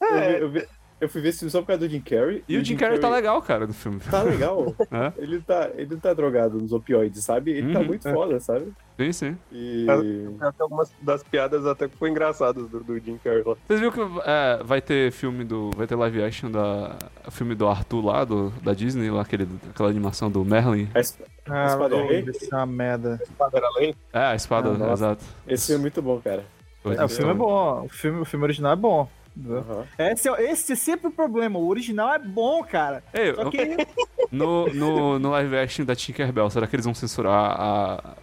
Eu, 0.00 0.10
vi- 0.10 0.40
eu, 0.40 0.50
vi- 0.50 0.68
eu 1.00 1.08
fui 1.08 1.20
ver 1.20 1.30
esse 1.30 1.38
filme 1.40 1.50
só 1.50 1.60
por 1.60 1.68
causa 1.68 1.80
do 1.80 1.88
Jim 1.90 2.00
Carrey. 2.00 2.44
E 2.48 2.56
o 2.58 2.64
Jim 2.64 2.76
Carrey 2.76 2.98
tá 2.98 3.08
legal, 3.08 3.40
cara, 3.42 3.66
no 3.66 3.72
filme. 3.72 4.00
Tá 4.10 4.22
legal. 4.22 4.74
É? 4.92 5.12
Ele, 5.18 5.40
tá, 5.40 5.70
ele 5.76 5.90
não 5.92 6.00
tá 6.00 6.12
drogado 6.12 6.58
nos 6.58 6.72
opioides, 6.72 7.24
sabe? 7.24 7.52
Ele 7.52 7.72
tá 7.72 7.78
Uhum. 7.80 7.86
muito 7.86 8.10
foda, 8.10 8.38
sabe? 8.40 8.72
Sim, 8.98 9.12
sim. 9.12 9.36
E. 9.52 9.86
Até 10.40 10.62
algumas 10.62 10.92
das 11.00 11.22
piadas 11.22 11.64
até 11.64 11.88
que 11.88 11.96
foi 11.96 12.10
engraçadas 12.10 12.68
do, 12.68 12.80
do 12.80 12.98
Jim 12.98 13.18
Carrey 13.22 13.42
lá. 13.46 13.54
Vocês 13.66 13.80
viram 13.80 13.92
que 13.92 14.00
é, 14.24 14.60
vai 14.64 14.80
ter 14.82 15.10
filme 15.12 15.44
do. 15.44 15.70
Vai 15.76 15.86
ter 15.86 15.94
live 15.94 16.22
action 16.22 16.50
da. 16.50 16.96
O 17.26 17.30
filme 17.30 17.54
do 17.54 17.66
Arthur 17.68 18.04
lá, 18.04 18.24
do, 18.24 18.50
da 18.62 18.74
Disney, 18.74 19.10
lá, 19.10 19.22
aquele, 19.22 19.48
aquela 19.70 19.88
animação 19.88 20.30
do 20.30 20.44
Merlin. 20.44 20.88
a 20.94 20.98
Ah, 20.98 21.66
Espada 21.66 21.96
Rei? 22.02 22.20
Isso 22.28 22.52
é 22.52 22.56
uma 22.56 22.66
merda. 22.66 23.18
Espada 23.22 23.60
além. 23.64 23.94
É, 24.12 24.18
a 24.18 24.34
espada, 24.34 24.70
Ah, 24.70 24.92
exato. 24.92 25.24
Esse 25.48 25.66
filme 25.68 25.80
é 25.80 25.82
muito 25.82 26.02
bom, 26.02 26.20
cara. 26.20 26.44
É, 26.84 27.04
o 27.04 27.08
filme 27.08 27.30
é 27.30 27.34
bom. 27.34 27.84
O 27.84 27.88
filme, 27.88 28.20
o 28.20 28.24
filme 28.24 28.44
original 28.44 28.72
é 28.72 28.76
bom. 28.76 29.08
Aham. 29.38 29.86
Esse, 29.98 30.28
é- 30.28 30.50
esse 30.52 30.72
é 30.72 30.76
sempre 30.76 31.08
o 31.08 31.10
problema. 31.10 31.58
O 31.58 31.68
original 31.68 32.12
é 32.12 32.18
bom, 32.18 32.62
cara. 32.64 33.02
Ei, 33.14 33.34
Só 33.34 33.42
eu- 33.42 33.50
que. 33.50 33.58
no, 34.30 34.66
no, 34.74 35.18
no 35.18 35.30
live 35.30 35.56
action 35.56 35.84
da 35.84 35.94
Tinkerbell, 35.94 36.50
será 36.50 36.66
que 36.66 36.74
eles 36.76 36.84
vão 36.84 36.94
censurar 36.94 37.56
a 37.60 38.14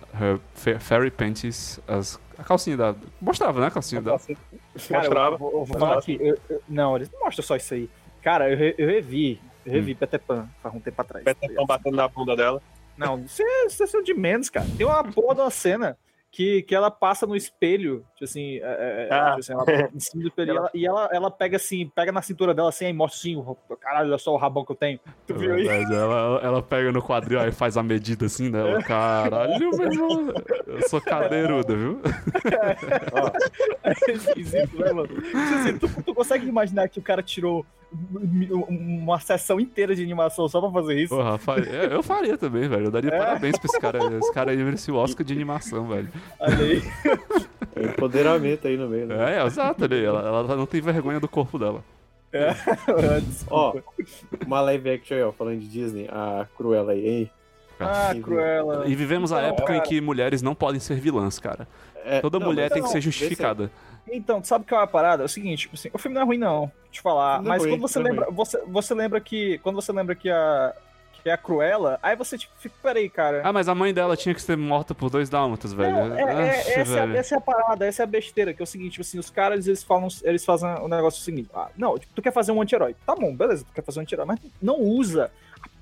fa- 0.54 0.80
Fairy 0.80 1.10
Panties, 1.12 1.80
as, 1.88 2.20
a 2.38 2.44
calcinha 2.44 2.78
da... 2.78 2.96
Mostrava, 3.22 3.60
né, 3.62 3.68
a 3.68 3.72
calcinha? 3.72 4.02
Cara, 4.02 4.20
eu, 4.20 5.00
Mostrava. 5.00 5.36
eu 5.36 5.38
vou, 5.40 5.52
eu 5.54 5.66
vou 5.66 5.80
falar 5.80 5.98
aqui. 6.00 6.18
eu- 6.20 6.38
eu- 6.50 6.62
não, 6.68 6.96
eles 6.96 7.10
não 7.12 7.20
mostram 7.22 7.44
só 7.46 7.56
isso 7.56 7.74
aí. 7.74 7.90
Cara, 8.22 8.50
eu, 8.50 8.58
re- 8.58 8.76
eu 8.78 8.88
revi. 8.88 9.40
Eu 9.66 9.74
revi 9.74 9.96
Peter 9.96 10.20
Pan 10.20 10.48
faz 10.62 10.74
um 10.76 10.80
tempo 10.80 11.02
atrás. 11.02 11.24
Peter 11.26 11.54
Pan 11.54 11.66
batendo 11.66 11.96
na 11.98 12.08
bunda 12.08 12.36
dela. 12.36 12.62
Não, 12.98 13.20
isso 13.20 13.42
é, 13.44 13.66
isso 13.66 13.84
é 13.98 14.02
de 14.02 14.14
menos, 14.14 14.50
cara. 14.50 14.66
Tem 14.78 14.86
uma 14.86 15.04
porra 15.04 15.36
de 15.36 15.42
uma 15.42 15.50
cena 15.52 15.98
que, 16.38 16.62
que 16.62 16.76
ela 16.76 16.92
passa 16.92 17.26
no 17.26 17.36
espelho, 17.36 18.06
tipo 18.14 18.26
assim, 18.26 18.58
é, 18.58 19.08
é, 19.10 19.10
Ah. 19.12 19.30
tipo 19.32 19.40
assim, 19.40 19.54
ela, 19.54 19.90
em 19.92 20.00
cima 20.00 20.22
do 20.22 20.28
espelho, 20.30 20.54
e 20.54 20.54
ela, 20.56 20.70
e 20.76 20.86
ela, 20.86 21.10
ela 21.12 21.32
pega 21.32 21.58
assim, 21.58 21.88
pega 21.96 22.12
na 22.12 22.22
cintura 22.22 22.54
dela 22.54 22.70
assim, 22.70 22.86
aí 22.86 22.94
mostra 22.94 23.18
assim, 23.18 23.44
caralho, 23.82 24.10
olha 24.10 24.20
só 24.20 24.32
o 24.36 24.38
rabão 24.38 24.64
que 24.64 24.72
eu 24.72 24.76
tenho. 24.76 25.00
Tu 25.26 25.34
viu 25.34 25.56
aí? 25.56 25.64
Verdade, 25.64 25.96
ela, 25.96 26.40
ela 26.44 26.62
pega 26.62 26.92
no 26.92 27.02
quadril 27.02 27.40
e 27.42 27.52
faz 27.52 27.76
a 27.76 27.82
medida 27.82 28.28
assim 28.28 28.52
dela. 28.52 28.84
Caralho, 28.84 29.72
meu 29.72 29.92
irmão. 29.92 30.34
Eu 30.68 30.88
sou 30.88 31.02
cadeiruda, 31.02 31.76
viu? 31.76 32.02
É 33.84 33.92
esquisito, 34.14 34.78
né, 34.78 34.92
mano? 34.92 35.08
Tipo 35.08 35.38
assim, 35.38 35.78
tu, 35.80 36.04
tu 36.04 36.14
consegue 36.14 36.48
imaginar 36.48 36.88
que 36.90 37.00
o 37.00 37.02
cara 37.02 37.24
tirou 37.24 37.66
uma 37.92 39.20
sessão 39.20 39.60
inteira 39.60 39.96
de 39.96 40.04
animação 40.04 40.48
só 40.48 40.60
pra 40.60 40.70
fazer 40.72 41.00
isso? 41.02 41.16
Porra, 41.16 41.38
faria- 41.38 41.70
eu 41.72 41.92
eu 41.92 42.04
faria 42.04 42.38
também, 42.38 42.68
velho. 42.68 42.86
Eu 42.86 42.92
daria 42.92 43.10
É. 43.14 43.18
parabéns 43.18 43.58
pra 43.58 43.66
esse 43.66 43.80
cara. 43.80 44.18
Esse 44.18 44.34
cara 44.34 44.52
aí 44.52 44.58
merecia 44.58 44.94
o 44.94 44.98
Oscar 44.98 45.26
de 45.26 45.34
animação, 45.34 45.88
velho. 45.88 46.10
Olha 46.40 46.58
aí. 46.58 46.82
É 47.76 47.84
empoderamento 47.86 48.68
aí 48.68 48.76
no 48.78 48.90
meio, 48.90 49.08
né? 49.08 49.38
É, 49.38 49.46
exato, 49.46 49.84
ali. 49.86 50.04
Ela, 50.04 50.20
ela 50.28 50.56
não 50.56 50.66
tem 50.66 50.82
vergonha 50.82 51.20
do 51.20 51.28
corpo 51.28 51.58
dela. 51.58 51.84
Ó, 53.50 53.72
Desculpa. 53.72 53.84
uma 54.46 54.62
live 54.62 54.90
action 54.92 55.16
aí, 55.18 55.24
ó, 55.24 55.32
falando 55.32 55.60
de 55.60 55.68
Disney, 55.68 56.08
a 56.12 56.46
Cruella 56.58 56.92
aí, 56.92 57.08
hein? 57.08 57.32
ah, 57.80 58.14
Cruella. 58.22 58.84
E 58.86 58.94
vivemos 58.96 59.32
a 59.32 59.38
Então, 59.38 59.50
época 59.50 59.74
em 59.74 59.78
cara. 59.78 59.88
que 59.90 60.02
mulheres 60.02 60.42
não 60.42 60.54
podem 60.54 60.80
ser 60.80 61.00
vilãs, 61.00 61.40
cara. 61.40 61.68
É, 62.04 62.20
Toda 62.22 62.38
não, 62.40 62.48
mulher 62.48 62.70
tem 62.70 62.78
que 62.82 62.88
não, 62.88 62.88
ser 62.90 62.96
vê 63.00 63.02
se- 63.02 63.06
justificada. 63.20 63.72
Então, 64.12 64.42
tu 64.42 64.48
sabe 64.48 64.66
que 64.66 64.74
é 64.74 64.78
uma 64.78 64.88
parada? 64.88 65.24
É 65.24 65.26
o 65.26 65.30
seguinte, 65.30 65.62
tipo 65.62 65.76
assim, 65.76 65.90
o 65.94 65.98
filme 65.98 66.16
não 66.16 66.22
é 66.22 66.26
ruim, 66.26 66.38
não. 66.38 66.62
Deixa 66.62 66.74
eu 66.88 66.92
te 66.94 67.02
falar. 67.02 67.42
Não 67.42 67.46
é 67.46 67.50
Mas 67.50 67.62
ruim, 67.64 67.72
quando 67.72 67.82
você 67.82 68.00
é 68.00 68.02
lembra. 68.04 68.32
Você, 68.32 68.62
você 68.68 68.94
lembra 68.94 69.20
que. 69.20 69.58
Quando 69.60 69.76
você 69.76 69.92
lembra 69.92 70.16
que 70.16 70.30
a. 70.30 70.74
Que 71.24 71.30
é 71.32 71.34
a 71.34 71.38
Cruella, 71.38 72.00
aí 72.02 72.16
você, 72.16 72.38
tipo, 72.38 72.54
fica, 72.60 72.76
peraí, 72.82 73.10
cara. 73.10 73.42
Ah, 73.44 73.52
mas 73.52 73.68
a 73.68 73.74
mãe 73.74 73.92
dela 73.92 74.16
tinha 74.16 74.36
que 74.36 74.42
ser 74.42 74.56
morta 74.56 74.94
por 74.94 75.10
dois 75.10 75.30
dálmatas, 75.30 75.74
velho. 75.74 76.10
Não, 76.10 76.16
é- 76.16 76.22
é- 76.22 76.58
essa, 76.80 76.80
é, 76.80 76.84
velho. 76.84 77.18
essa 77.18 77.36
é 77.36 77.38
a 77.40 77.42
parada, 77.42 77.86
essa 77.86 78.04
é 78.04 78.06
a 78.06 78.08
besteira, 78.08 78.54
que 78.54 78.62
é 78.62 78.64
o 78.64 78.68
seguinte, 78.68 78.92
tipo 78.92 79.02
assim, 79.02 79.18
os 79.18 79.30
caras, 79.30 79.68
eles 79.68 79.84
falam, 79.84 80.08
eles 80.24 80.46
fazem 80.46 80.70
o 80.76 80.88
negócio 80.88 81.22
seguinte, 81.22 81.50
ah, 81.56 81.70
não, 81.76 81.98
tipo, 81.98 82.14
tu 82.14 82.22
quer 82.22 82.32
fazer 82.32 82.52
um 82.52 82.62
anti-herói, 82.62 82.96
tá 83.06 83.16
bom, 83.16 83.36
beleza, 83.36 83.66
tu 83.66 83.74
quer 83.74 83.84
fazer 83.84 84.00
um 84.00 84.04
anti-herói, 84.04 84.26
mas 84.28 84.40
não 84.62 84.80
usa 84.80 85.32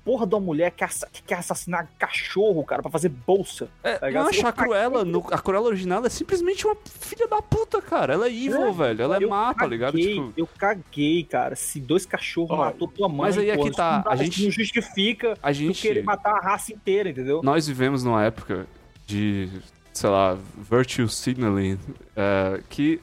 porra 0.06 0.24
de 0.26 0.34
uma 0.36 0.40
mulher 0.40 0.70
que, 0.70 0.84
assa- 0.84 1.08
que 1.12 1.20
quer 1.20 1.34
assassinar 1.38 1.86
cachorro, 1.98 2.64
cara, 2.64 2.80
pra 2.80 2.90
fazer 2.90 3.08
bolsa. 3.08 3.68
É, 3.82 3.98
tá 3.98 4.08
não, 4.10 4.28
achar 4.28 4.48
a. 4.48 4.52
Cruella, 4.52 5.04
no- 5.04 5.26
a 5.32 5.38
Cruella 5.38 5.66
original 5.66 6.02
é 6.06 6.08
simplesmente 6.08 6.64
uma 6.64 6.76
filha 6.84 7.26
da 7.26 7.42
puta, 7.42 7.82
cara. 7.82 8.14
Ela 8.14 8.26
é 8.28 8.30
evil, 8.30 8.68
É, 8.68 8.72
velho. 8.72 9.02
Ela 9.02 9.16
é 9.16 9.26
má, 9.26 9.52
tá 9.52 9.66
ligado? 9.66 9.98
Tipo, 9.98 10.32
Eu 10.36 10.46
caguei, 10.46 11.24
cara, 11.24 11.56
se 11.56 11.80
dois 11.80 12.06
cachorros 12.06 12.56
matou 12.56 12.86
tua 12.86 13.08
mãe, 13.08 13.18
mas 13.22 13.36
aí 13.36 13.50
é 13.50 13.56
que 13.56 13.70
tá, 13.72 13.98
dá- 13.98 14.10
a 14.12 14.14
gente- 14.16 14.44
não 14.44 14.50
justifica 14.52 15.36
a 15.42 15.52
gente. 15.52 15.82
querer 15.82 16.04
matar 16.04 16.36
a 16.36 16.40
raça 16.40 16.72
inteira, 16.72 17.10
entendeu? 17.10 17.42
Nós 17.42 17.66
vivemos 17.66 18.04
numa 18.04 18.24
época 18.24 18.66
de, 19.04 19.48
sei 19.92 20.08
lá, 20.08 20.38
virtue 20.56 21.08
signaling, 21.08 21.78
é, 22.14 22.60
que. 22.70 23.00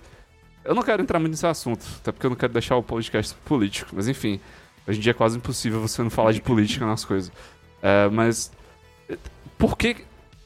Eu 0.66 0.74
não 0.74 0.82
quero 0.82 1.02
entrar 1.02 1.20
muito 1.20 1.32
nesse 1.32 1.46
assunto, 1.46 1.86
até 2.00 2.10
porque 2.14 2.26
eu 2.26 2.30
não 2.30 2.38
quero 2.38 2.54
deixar 2.54 2.78
o 2.78 2.82
podcast 2.84 3.36
político, 3.44 3.92
mas 3.94 4.08
enfim. 4.08 4.40
Hoje 4.88 5.00
em 5.00 5.02
dia 5.02 5.12
é 5.12 5.14
quase 5.14 5.38
impossível 5.38 5.80
você 5.80 6.02
não 6.02 6.10
falar 6.10 6.32
de 6.32 6.42
política 6.42 6.86
nas 6.86 7.06
coisas. 7.06 7.32
É, 7.82 8.10
mas. 8.10 8.52
Por 9.58 9.78
que. 9.78 9.98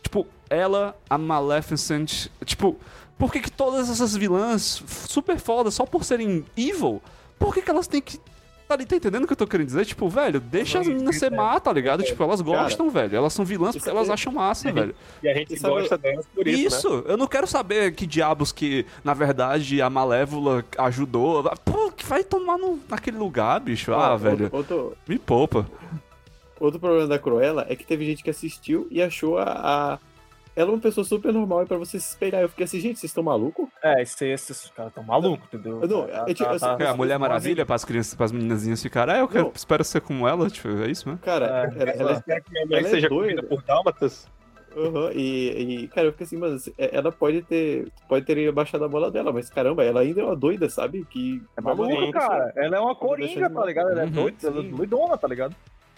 Tipo, 0.03 0.27
ela, 0.49 0.95
a 1.09 1.17
Maleficent. 1.17 2.27
Tipo, 2.45 2.77
por 3.17 3.31
que, 3.31 3.39
que 3.39 3.51
todas 3.51 3.89
essas 3.89 4.15
vilãs 4.15 4.83
super 5.07 5.39
fodas, 5.39 5.73
só 5.73 5.85
por 5.85 6.03
serem 6.03 6.45
evil, 6.55 7.01
por 7.39 7.53
que, 7.53 7.61
que 7.61 7.69
elas 7.69 7.87
têm 7.87 8.01
que. 8.01 8.19
Tá, 8.67 8.77
tá 8.77 8.95
entendendo 8.97 9.23
o 9.23 9.27
que 9.27 9.31
eu 9.33 9.37
tô 9.37 9.47
querendo 9.47 9.67
dizer? 9.67 9.85
Tipo, 9.85 10.09
velho, 10.09 10.41
deixa 10.41 10.79
as 10.79 10.87
meninas 10.87 11.17
ser 11.17 11.31
má, 11.31 11.57
tá 11.59 11.71
ligado? 11.71 12.03
Tipo, 12.03 12.21
elas 12.23 12.41
gostam, 12.41 12.89
velho. 12.89 13.15
Elas 13.15 13.31
são 13.31 13.45
vilãs 13.45 13.75
porque 13.75 13.87
isso 13.87 13.89
elas 13.89 14.09
é- 14.09 14.13
acham 14.13 14.33
massa, 14.33 14.69
velho. 14.73 14.93
E 15.23 15.29
a 15.29 15.33
gente 15.33 15.57
sabe- 15.57 15.73
gosta 15.75 15.97
delas 15.97 16.25
por 16.35 16.45
isso, 16.45 16.67
Isso, 16.77 16.97
né? 16.97 17.03
eu 17.07 17.15
não 17.17 17.27
quero 17.27 17.47
saber 17.47 17.93
que 17.93 18.05
diabos 18.05 18.51
que, 18.51 18.85
na 19.05 19.13
verdade, 19.13 19.81
a 19.81 19.89
Malévola 19.89 20.65
ajudou. 20.79 21.43
Pô, 21.63 21.91
que 21.91 22.05
vai 22.05 22.23
tomar 22.25 22.57
no, 22.57 22.77
naquele 22.89 23.17
lugar, 23.17 23.59
bicho. 23.61 23.93
Ah, 23.93 24.13
Ó, 24.13 24.17
velho, 24.17 24.49
Outro, 24.51 24.97
me 25.07 25.17
poupa. 25.17 25.65
outro 26.59 26.77
problema 26.79 27.07
da 27.07 27.17
Cruella 27.17 27.65
é 27.69 27.75
que 27.75 27.85
teve 27.85 28.05
gente 28.05 28.21
que 28.21 28.29
assistiu 28.29 28.85
e 28.91 29.01
achou 29.01 29.37
a. 29.37 29.43
a- 29.43 29.99
Ela 30.57 30.71
uma 30.71 30.79
pessoa 30.79 31.03
super 31.05 31.31
normal 31.31 31.61
e 31.61 31.65
pra 31.67 31.77
você 31.77 31.99
se 31.99 32.09
espelhar. 32.09 32.41
Eu 32.41 32.49
fiquei 32.49 32.65
assim, 32.65 32.79
gente, 32.79 32.97
vocês 32.99 33.11
estão 33.11 33.23
malucos? 33.23 33.69
É, 33.83 34.01
esses, 34.01 34.19
esses 34.23 34.69
caras 34.71 34.91
tão 34.91 35.03
malucos, 35.03 35.45
entendeu? 35.53 35.81
Não, 35.87 36.07
Tá- 36.07 36.25
é 36.27 36.33
tipo, 36.33 36.49
tá- 36.49 36.55
assim, 36.55 36.77
tá- 36.79 36.83
É, 36.83 36.87
a 36.87 36.95
Mulher 36.95 37.19
Maravilha 37.19 37.63
pras 37.63 37.85
crianças, 37.85 38.15
pras 38.15 38.31
meninazinhas 38.31 38.81
ficarem. 38.81 39.13
Ah, 39.13 39.19
eu 39.19 39.27
quero, 39.27 39.45
Não. 39.45 39.51
espero 39.55 39.83
ser 39.83 40.01
como 40.01 40.27
ela, 40.27 40.49
tipo, 40.49 40.67
é 40.67 40.89
isso 40.89 41.07
mesmo? 41.07 41.21
Cara, 41.21 41.45
É, 41.77 41.81
ela, 41.83 41.91
ela- 41.91 42.21
Quer 42.23 42.41
que 42.41 42.51
minha 42.51 42.65
mãe 42.65 42.79
ela 42.79 42.87
é 42.87 42.89
seja 42.89 43.07
doida. 43.07 43.35
comida 43.35 43.43
por 43.55 43.61
dálmatas? 43.63 44.27
Aham, 44.75 45.11
e, 45.13 45.83
e, 45.83 45.87
cara, 45.87 46.07
eu 46.07 46.11
fiquei 46.11 46.25
assim, 46.25 46.37
mano, 46.37 46.57
ela 46.77 47.11
pode 47.11 47.41
ter, 47.43 47.87
pode 48.07 48.25
ter 48.25 48.51
baixado 48.51 48.83
a 48.83 48.87
bola 48.87 49.09
dela, 49.09 49.31
mas 49.33 49.49
caramba, 49.49 49.83
ela 49.83 50.01
ainda 50.01 50.21
é 50.21 50.23
uma 50.23 50.35
doida, 50.35 50.69
sabe? 50.69 51.03
Que 51.09 51.41
É 51.55 51.61
maluca, 51.61 52.11
cara. 52.19 52.53
Ela 52.55 52.77
é 52.77 52.79
uma 52.79 52.93
coringa, 52.95 53.49
tá 53.49 53.65
ligado? 53.65 53.89
Ela 53.91 54.01
é 54.01 54.05
Uhum, 54.05 54.11
doida, 54.11 54.37
ela 54.47 54.59
é 54.59 54.63
doidona, 54.63 55.17
tá 55.17 55.27
ligado? 55.27 55.55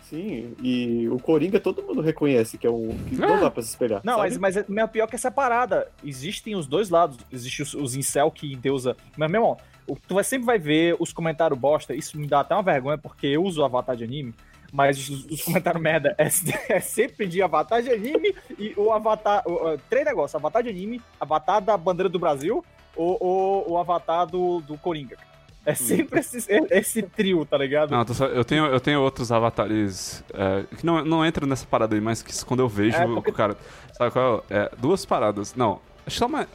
Sim, 0.10 0.56
e 0.64 1.08
o 1.08 1.20
Coringa 1.20 1.60
todo 1.60 1.84
mundo 1.84 2.02
reconhece 2.02 2.58
que 2.58 2.66
é 2.66 2.70
um. 2.72 2.88
que 3.08 3.16
não 3.16 3.36
Ah. 3.36 3.40
dá 3.42 3.52
pra 3.52 3.62
se 3.62 3.70
espelhar. 3.70 4.02
Não, 4.04 4.18
sabe? 4.18 4.38
mas, 4.40 4.66
mas 4.68 4.84
é 4.84 4.88
pior 4.88 5.06
que 5.08 5.16
essa 5.16 5.30
parada. 5.30 5.88
Existem 6.04 6.56
os 6.56 6.66
dois 6.66 6.90
lados. 6.90 7.18
Existe 7.32 7.62
os, 7.62 7.74
os 7.76 7.96
incel 7.96 8.32
que 8.32 8.52
endeusa. 8.52 8.98
Mas, 9.16 9.30
meu 9.30 9.40
irmão, 9.42 9.58
o- 9.88 9.96
tu 9.96 10.16
vai, 10.16 10.24
sempre 10.24 10.48
vai 10.48 10.58
ver 10.58 10.96
os 11.00 11.14
comentários 11.14 11.60
bosta. 11.60 11.94
Isso 11.94 12.18
me 12.20 12.26
dá 12.26 12.40
até 12.40 12.56
uma 12.56 12.64
vergonha, 12.64 12.98
porque 12.98 13.28
eu 13.28 13.44
uso 13.44 13.62
o 13.62 13.66
avatar 13.66 13.96
de 13.96 14.04
anime. 14.04 14.34
Mas 14.74 14.98
os, 15.10 15.26
os 15.26 15.42
comentários 15.44 15.82
merda 15.82 16.16
é, 16.18 16.28
é 16.74 16.80
sempre 16.80 17.28
de 17.28 17.42
avatar 17.42 17.82
de 17.84 17.92
anime 17.92 18.34
e 18.58 18.74
o 18.76 18.92
avatar. 18.92 19.44
o- 19.46 19.74
o- 19.74 19.78
três 19.90 20.04
negócios: 20.06 20.34
avatar 20.36 20.64
de 20.64 20.70
anime, 20.70 21.00
avatar 21.20 21.62
da 21.62 21.78
bandeira 21.78 22.10
do 22.10 22.18
Brasil 22.18 22.66
ou, 22.96 23.16
ou 23.20 23.72
o 23.74 23.78
avatar 23.78 24.26
do, 24.26 24.60
do 24.62 24.76
Coringa. 24.78 25.18
É 25.66 25.76
sempre 25.76 26.20
esse, 26.20 26.38
esse 26.72 27.02
trio, 27.04 27.46
tá 27.46 27.58
ligado? 27.58 27.92
Não, 27.92 28.04
tô 28.06 28.14
só- 28.14 28.26
eu, 28.28 28.44
tenho, 28.46 28.66
eu 28.66 28.80
tenho 28.80 29.02
outros 29.02 29.32
avatares 29.32 30.24
é, 30.34 30.64
que 30.78 30.86
não, 30.86 31.04
não 31.06 31.26
entram 31.26 31.48
nessa 31.48 31.66
parada 31.66 31.94
aí, 31.96 32.02
mas 32.02 32.22
que 32.24 32.34
quando 32.46 32.62
eu 32.62 32.68
vejo 32.70 32.98
É, 32.98 33.06
porque- 33.06 33.30
o 33.32 33.34
cara. 33.34 33.56
Sabe 33.94 34.12
qual 34.12 34.44
é? 34.50 34.58
É, 34.58 34.72
Duas 34.78 35.06
paradas. 35.06 35.54
Não, 35.56 35.74
acho 36.08 36.16
que 36.16 36.20
só 36.20 36.26
uma. 36.28 36.48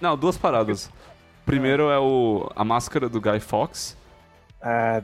Não, 0.00 0.16
duas 0.16 0.36
paradas. 0.38 0.90
Primeiro 1.44 1.90
é 1.90 1.98
o, 1.98 2.50
a 2.56 2.64
máscara 2.64 3.08
do 3.08 3.20
Guy 3.20 3.40
Fox 3.40 3.96
Ah, 4.60 4.94
é 4.94 4.98
é 4.98 5.00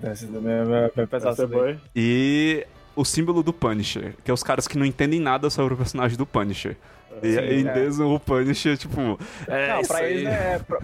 pesado. 1.06 1.30
É 1.30 1.32
isso 1.32 1.46
daí. 1.46 1.46
boa. 1.48 1.76
e 1.94 2.66
o 2.94 3.04
símbolo 3.04 3.42
do 3.42 3.52
Punisher, 3.52 4.14
que 4.24 4.30
é 4.30 4.34
os 4.34 4.42
caras 4.42 4.66
que 4.66 4.78
não 4.78 4.86
entendem 4.86 5.20
nada 5.20 5.50
sobre 5.50 5.74
o 5.74 5.76
personagem 5.76 6.16
do 6.16 6.24
Punisher. 6.26 6.76
E 7.22 7.32
Sim, 7.32 7.38
aí 7.38 7.48
é. 7.56 7.60
endeuçam 7.60 8.14
o 8.14 8.20
Punisher, 8.20 8.76
tipo. 8.76 9.18
É, 9.48 9.68
Não, 9.72 9.80
isso 9.80 9.88
pra 9.88 9.98
aí. 9.98 10.12
eles, 10.14 10.26
é, 10.28 10.58
pra, 10.58 10.80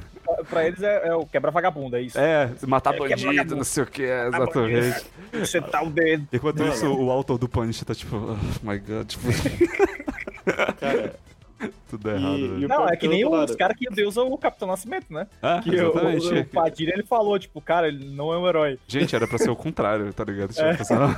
pra 0.49 0.66
eles 0.66 0.82
é, 0.82 1.09
é 1.09 1.14
o 1.14 1.24
quebra-vagabundo, 1.26 1.97
é 1.97 2.03
isso. 2.03 2.18
É, 2.18 2.51
matar 2.66 2.95
É, 2.95 2.99
bandido, 2.99 3.57
não 3.57 3.64
sei 3.64 3.82
o 3.82 3.86
que, 3.86 4.03
é, 4.05 4.28
exatamente. 4.28 5.05
Você 5.32 5.61
tá 5.61 5.82
o 5.82 5.90
dedo. 5.90 6.26
Enquanto 6.32 6.59
Mano. 6.61 6.72
isso, 6.72 6.86
o 6.93 7.11
autor 7.11 7.38
do 7.38 7.49
Punisher 7.49 7.84
tá 7.84 7.95
tipo, 7.95 8.16
oh 8.16 8.66
my 8.66 8.78
god, 8.78 9.07
tipo, 9.07 9.24
Cara, 10.80 11.14
tudo 11.88 12.11
errado, 12.11 12.36
E- 12.38 12.64
e 12.64 12.66
Não, 12.66 12.88
é 12.88 12.97
que 12.97 13.07
nem 13.09 13.24
os 13.26 13.55
caras 13.55 13.76
que 13.76 13.88
deusam 13.88 14.30
o 14.32 14.36
Capitão 14.38 14.66
Nascimento, 14.68 15.12
né? 15.12 15.26
Ah, 15.40 15.61
Que 15.62 15.70
o, 15.70 15.74
exatamente. 15.90 16.26
o, 16.34 16.40
o 16.40 16.45
Padilha, 16.47 16.93
ele 16.95 17.05
falou, 17.05 17.38
tipo, 17.38 17.61
cara, 17.61 17.88
ele 17.88 18.05
não 18.14 18.32
é 18.32 18.38
um 18.38 18.49
herói. 18.49 18.78
Gente, 18.88 19.14
era 19.14 19.26
pra 19.28 19.38
ser 19.38 19.51
o 19.51 19.57
contrário, 19.57 20.12
tá 20.12 20.24
ligado? 20.24 20.53
Tipo, 20.53 20.66
É. 20.66 20.74
pessoal- 20.76 21.11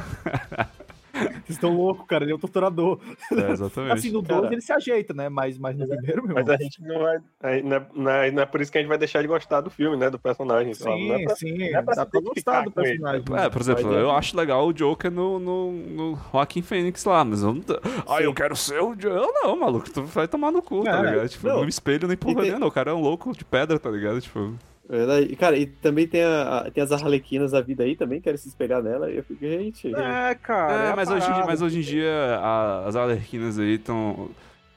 Vocês 1.15 1.51
estão 1.51 1.77
loucos, 1.77 2.07
cara, 2.07 2.25
ele 2.25 2.33
é 2.33 2.35
um 2.35 2.39
torturador. 2.39 2.99
É, 3.33 3.51
exatamente. 3.53 3.93
Assim, 3.93 4.11
no 4.11 4.23
Cara. 4.23 4.41
12 4.43 4.55
ele 4.55 4.61
se 4.63 4.73
ajeita, 4.73 5.15
né? 5.15 5.29
Mas, 5.29 5.57
mas 5.59 5.77
no 5.77 5.87
primeiro, 5.87 6.25
meu 6.27 6.35
Mas 6.35 6.49
a 6.49 6.57
gente 6.57 6.83
não 6.83 6.99
vai. 7.01 7.19
é, 7.43 7.63
não, 7.63 8.11
é, 8.11 8.31
não 8.31 8.43
é 8.43 8.47
por 8.47 8.61
isso 8.61 8.73
que 8.73 8.79
a 8.79 8.81
gente 8.81 8.89
vai 8.89 8.99
deixar 8.99 9.23
de 9.23 9.29
gostar 9.29 9.61
do 9.61 9.71
filme, 9.71 9.97
né? 9.97 10.11
Do 10.11 10.19
personagem. 10.19 10.73
lá, 10.81 10.91
não 10.91 11.15
é 11.15 11.19
Sim, 11.19 11.25
pra- 11.25 11.37
sim, 11.37 11.59
não 11.59 11.79
é 11.79 11.83
pra 11.83 11.95
dá 11.95 12.07
pra 12.07 12.21
gostar 12.21 12.63
do 12.65 12.71
com 12.73 12.81
ele. 12.81 12.99
personagem. 12.99 13.47
É, 13.47 13.49
por 13.51 13.61
exemplo, 13.61 13.95
é- 13.97 14.01
eu 14.03 14.11
acho 14.11 14.37
legal 14.37 14.67
o 14.67 14.73
Joker 14.73 15.11
no, 15.11 15.39
no, 15.39 15.73
no 15.73 16.19
Joaquin 16.33 16.63
Phoenix 16.63 17.05
lá, 17.05 17.25
mas 17.25 17.43
eu 17.43 17.55
não. 17.55 17.63
Ah, 18.09 18.21
eu 18.23 18.35
quero 18.35 18.57
ser 18.57 18.81
o 18.83 18.95
Joker. 18.95 19.13
Eu 19.23 19.33
não, 19.33 19.57
maluco, 19.57 19.89
tu 19.91 20.03
vai 20.05 20.27
tomar 20.29 20.51
no 20.51 20.61
cu, 20.63 20.83
tá 20.85 20.99
É, 21.07 21.11
ligado? 21.11 21.29
Tipo, 21.29 21.47
não. 21.49 21.63
no 21.63 21.69
espelho 21.69 22.09
nem 22.09 22.17
porra 22.17 22.43
nenhuma, 22.43 22.67
o 22.67 22.71
cara 22.71 22.91
é 22.91 22.95
um 22.95 23.01
louco 23.01 23.33
de 23.37 23.45
pedra, 23.45 23.79
tá 23.79 23.91
ligado? 23.91 24.21
Tipo. 24.21 24.55
Verdade. 24.89 25.37
Cara, 25.37 25.57
e 25.57 25.67
também 25.67 26.07
tem, 26.07 26.23
a, 26.23 26.71
tem 26.73 26.83
as 26.83 26.93
arlequinas 26.93 27.53
da 27.53 27.61
vida 27.61 27.85
aí 27.85 27.97
também, 27.97 28.21
querem 28.21 28.37
se 28.37 28.49
espelhar 28.49 28.83
nela. 28.83 29.11
E 29.11 29.17
eu 29.17 29.25
fico, 29.25 29.41
gente. 29.47 29.89
É, 29.95 30.35
cara. 30.35 30.73
É, 30.85 30.91
a 30.93 30.97
mas, 30.97 31.09
hoje, 31.11 31.17
em 31.17 31.21
dia- 31.21 31.31
parada. 31.31 31.47
mas 31.47 31.63
hoje 31.63 31.79
em 31.79 31.83
dia 31.83 32.39
a- 32.41 32.85
as 32.87 32.97
alerquinas 32.97 33.59
aí 33.59 33.75
estão. 33.75 34.29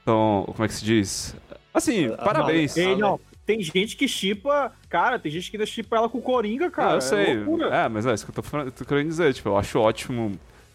Tão, 0.05 0.45
como 0.47 0.63
é 0.63 0.67
que 0.69 0.73
se 0.73 0.85
diz? 0.85 1.35
Assim, 1.73 2.07
A- 2.13 2.17
parabéns. 2.17 2.77
a- 2.77 2.81
Ei, 2.81 2.95
não, 2.95 3.19
tem 3.45 3.61
gente 3.61 3.97
que 3.97 4.07
chipa. 4.07 4.71
Cara, 4.89 5.19
tem 5.19 5.29
gente 5.29 5.51
que 5.51 5.57
ainda 5.57 5.65
chipa 5.65 5.97
ela 5.97 6.07
com 6.07 6.21
Coringa, 6.21 6.71
cara. 6.71 6.91
Ah, 6.91 6.93
eu 6.93 6.97
é 6.97 7.01
sei. 7.01 7.35
loucura. 7.35 7.67
É, 7.75 7.89
mas 7.89 8.05
é 8.05 8.13
isso 8.13 8.23
que 8.25 8.31
eu 8.31 8.35
tô, 8.35 8.41
falando- 8.41 8.71
tô 8.71 8.85
querendo 8.85 9.07
dizer. 9.09 9.33
Tipo, 9.33 9.49
eu 9.49 9.57
acho 9.57 9.77
ótimo 9.79 10.31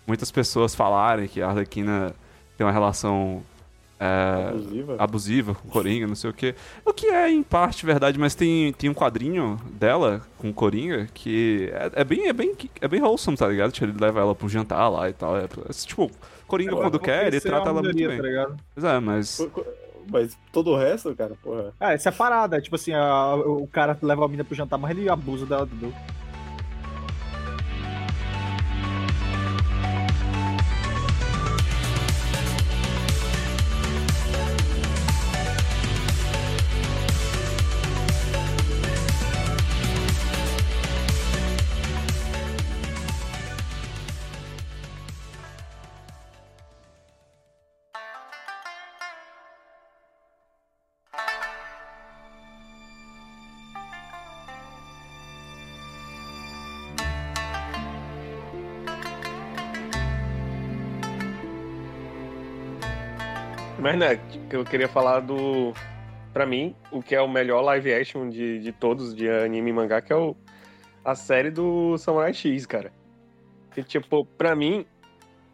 muitas 0.07 0.30
pessoas 0.30 0.74
falarem 0.74 1.26
que 1.28 1.41
a 1.41 1.49
Arlequina 1.49 2.14
tem 2.59 2.66
uma 2.66 2.72
relação 2.72 3.43
é, 4.05 4.48
Abusiva. 4.48 4.96
abusiva 4.98 5.55
com 5.55 5.68
o 5.68 5.70
Coringa, 5.70 6.07
não 6.09 6.14
sei 6.16 6.30
o 6.30 6.32
quê. 6.32 6.55
O 6.84 6.92
que 6.92 7.07
é, 7.07 7.30
em 7.30 7.42
parte, 7.42 7.86
verdade, 7.86 8.18
mas 8.18 8.34
tem, 8.34 8.72
tem 8.72 8.90
um 8.90 8.94
quadrinho 8.94 9.57
dela 9.78 10.22
com 10.38 10.50
o 10.50 10.53
Coringa 10.55 11.07
que 11.14 11.70
é, 11.72 12.00
é 12.00 12.05
bem, 12.05 12.26
é, 12.28 12.32
bem, 12.32 12.53
é 12.80 12.88
bem 12.88 13.00
wholesome, 13.00 13.36
tá 13.36 13.46
ligado? 13.46 13.70
Tipo, 13.70 13.86
ele 13.86 13.96
leva 14.00 14.20
ela 14.20 14.34
pro 14.34 14.48
jantar 14.48 14.88
lá 14.88 15.09
e 15.09 15.12
tal. 15.12 15.36
É, 15.36 15.44
é, 15.44 15.72
tipo, 15.72 16.11
Coringa, 16.48 16.74
quando 16.74 16.98
quer, 16.98 17.28
ele 17.28 17.36
é 17.36 17.40
trata 17.40 17.68
ela 17.68 17.80
muito 17.82 17.96
bem. 17.96 18.20
Tá? 18.20 18.50
Pois 18.74 18.84
é, 18.84 18.98
mas. 19.00 19.48
Mas 20.11 20.36
todo 20.53 20.72
o 20.72 20.76
resto, 20.76 21.14
cara, 21.14 21.34
porra. 21.40 21.72
Ah, 21.78 21.92
essa 21.92 22.09
é 22.09 22.11
a 22.11 22.14
parada. 22.14 22.61
Tipo 22.61 22.74
assim, 22.74 22.92
a- 22.92 23.36
o 23.36 23.68
cara 23.68 23.96
leva 24.03 24.24
a 24.24 24.28
mina 24.28 24.42
pro 24.42 24.55
jantar, 24.57 24.76
mas 24.76 24.90
ele 24.90 25.09
abusa 25.09 25.46
dela. 25.46 25.64
Do... 25.64 25.94
né, 64.03 64.18
eu 64.50 64.64
queria 64.64 64.88
falar 64.88 65.20
do. 65.20 65.72
Pra 66.32 66.46
mim, 66.46 66.74
o 66.90 67.03
que 67.03 67.14
é 67.14 67.20
o 67.20 67.28
melhor 67.28 67.61
live 67.61 67.92
action 67.92 68.28
de, 68.28 68.59
de 68.59 68.72
todos, 68.72 69.14
de 69.14 69.28
anime 69.28 69.70
e 69.70 69.72
mangá, 69.72 70.00
que 70.00 70.12
é 70.12 70.16
o, 70.16 70.34
a 71.05 71.14
série 71.14 71.50
do 71.50 71.96
Samurai 71.98 72.32
X, 72.32 72.64
cara. 72.64 72.90
Tipo, 73.86 74.24
pra 74.24 74.57
mim, 74.57 74.86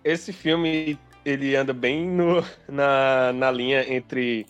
esse 0.05 0.33
filme, 0.33 0.99
ele 1.25 1.57
anda 1.57 1.73
bem 1.73 2.09
no, 2.09 2.45
na, 2.69 3.33
na 3.33 3.51
linha 3.51 3.93
entre 3.93 4.47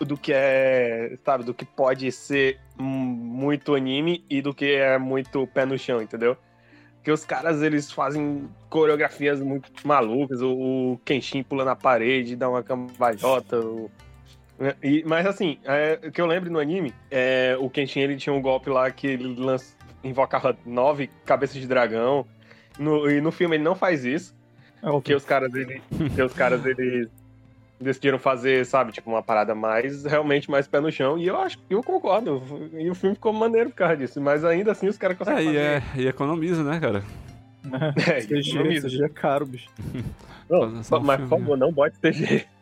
do 0.00 0.16
que 0.16 0.32
é, 0.32 1.16
sabe, 1.24 1.44
do 1.44 1.52
que 1.52 1.64
pode 1.64 2.10
ser 2.10 2.58
muito 2.76 3.74
anime 3.74 4.24
e 4.30 4.40
do 4.40 4.54
que 4.54 4.74
é 4.74 4.96
muito 4.96 5.46
pé 5.48 5.66
no 5.66 5.78
chão, 5.78 6.00
entendeu? 6.00 6.36
Que 7.02 7.10
os 7.10 7.24
caras, 7.24 7.62
eles 7.62 7.90
fazem 7.90 8.48
coreografias 8.70 9.40
muito 9.40 9.70
malucas, 9.84 10.40
o, 10.40 10.52
o 10.92 11.00
Kenshin 11.04 11.42
pula 11.42 11.64
na 11.64 11.74
parede, 11.74 12.36
dá 12.36 12.48
uma 12.48 12.62
cambalhota, 12.62 13.58
o- 13.58 13.90
né? 14.58 14.74
e, 14.82 15.02
mas 15.04 15.26
assim, 15.26 15.58
é, 15.64 15.98
o 16.06 16.12
que 16.12 16.20
eu 16.20 16.26
lembro 16.26 16.50
no 16.50 16.60
anime, 16.60 16.94
é, 17.10 17.56
o 17.58 17.68
Kenshin, 17.68 18.00
ele 18.00 18.16
tinha 18.16 18.32
um 18.32 18.40
golpe 18.40 18.70
lá 18.70 18.90
que 18.90 19.06
ele 19.08 19.34
lança, 19.34 19.74
invocava 20.04 20.56
nove 20.64 21.10
cabeças 21.26 21.56
de 21.56 21.66
dragão, 21.66 22.24
no, 22.78 23.10
e 23.10 23.20
no 23.20 23.32
filme 23.32 23.56
ele 23.56 23.64
não 23.64 23.74
faz 23.74 24.04
isso, 24.04 24.34
É, 24.82 24.86
porque 24.90 25.14
os 25.14 25.24
caras, 25.24 25.52
ele, 25.54 25.82
os 26.24 26.32
caras, 26.32 26.64
eles 26.64 27.08
decidiram 27.82 28.18
fazer, 28.18 28.64
sabe, 28.64 28.92
tipo, 28.92 29.10
uma 29.10 29.22
parada 29.22 29.54
mais, 29.54 30.04
realmente 30.04 30.50
mais 30.50 30.66
pé 30.66 30.80
no 30.80 30.90
chão, 30.90 31.18
e 31.18 31.26
eu 31.26 31.36
acho, 31.38 31.58
eu 31.68 31.82
concordo, 31.82 32.42
e 32.72 32.88
o 32.88 32.94
filme 32.94 33.14
ficou 33.14 33.32
maneiro 33.32 33.70
por 33.70 33.76
causa 33.76 33.96
disso, 33.96 34.20
mas 34.20 34.44
ainda 34.44 34.72
assim 34.72 34.88
os 34.88 34.96
caras 34.96 35.16
É, 35.16 35.18
conseguem 35.18 35.42
e, 35.42 35.46
fazer. 35.46 35.58
é, 35.58 35.82
e 35.96 36.06
economiza, 36.06 36.62
né, 36.64 36.80
cara? 36.80 37.02
É, 38.08 38.20
CG, 38.20 38.50
economiza. 38.50 38.88
CG 38.88 39.04
é 39.04 39.08
caro, 39.08 39.46
bicho. 39.46 39.68
Não, 40.50 40.82
só 40.82 41.00
mas 41.00 41.20
por 41.20 41.28
favor, 41.28 41.56
não 41.56 41.72
bote 41.72 41.96
CG. 41.98 42.44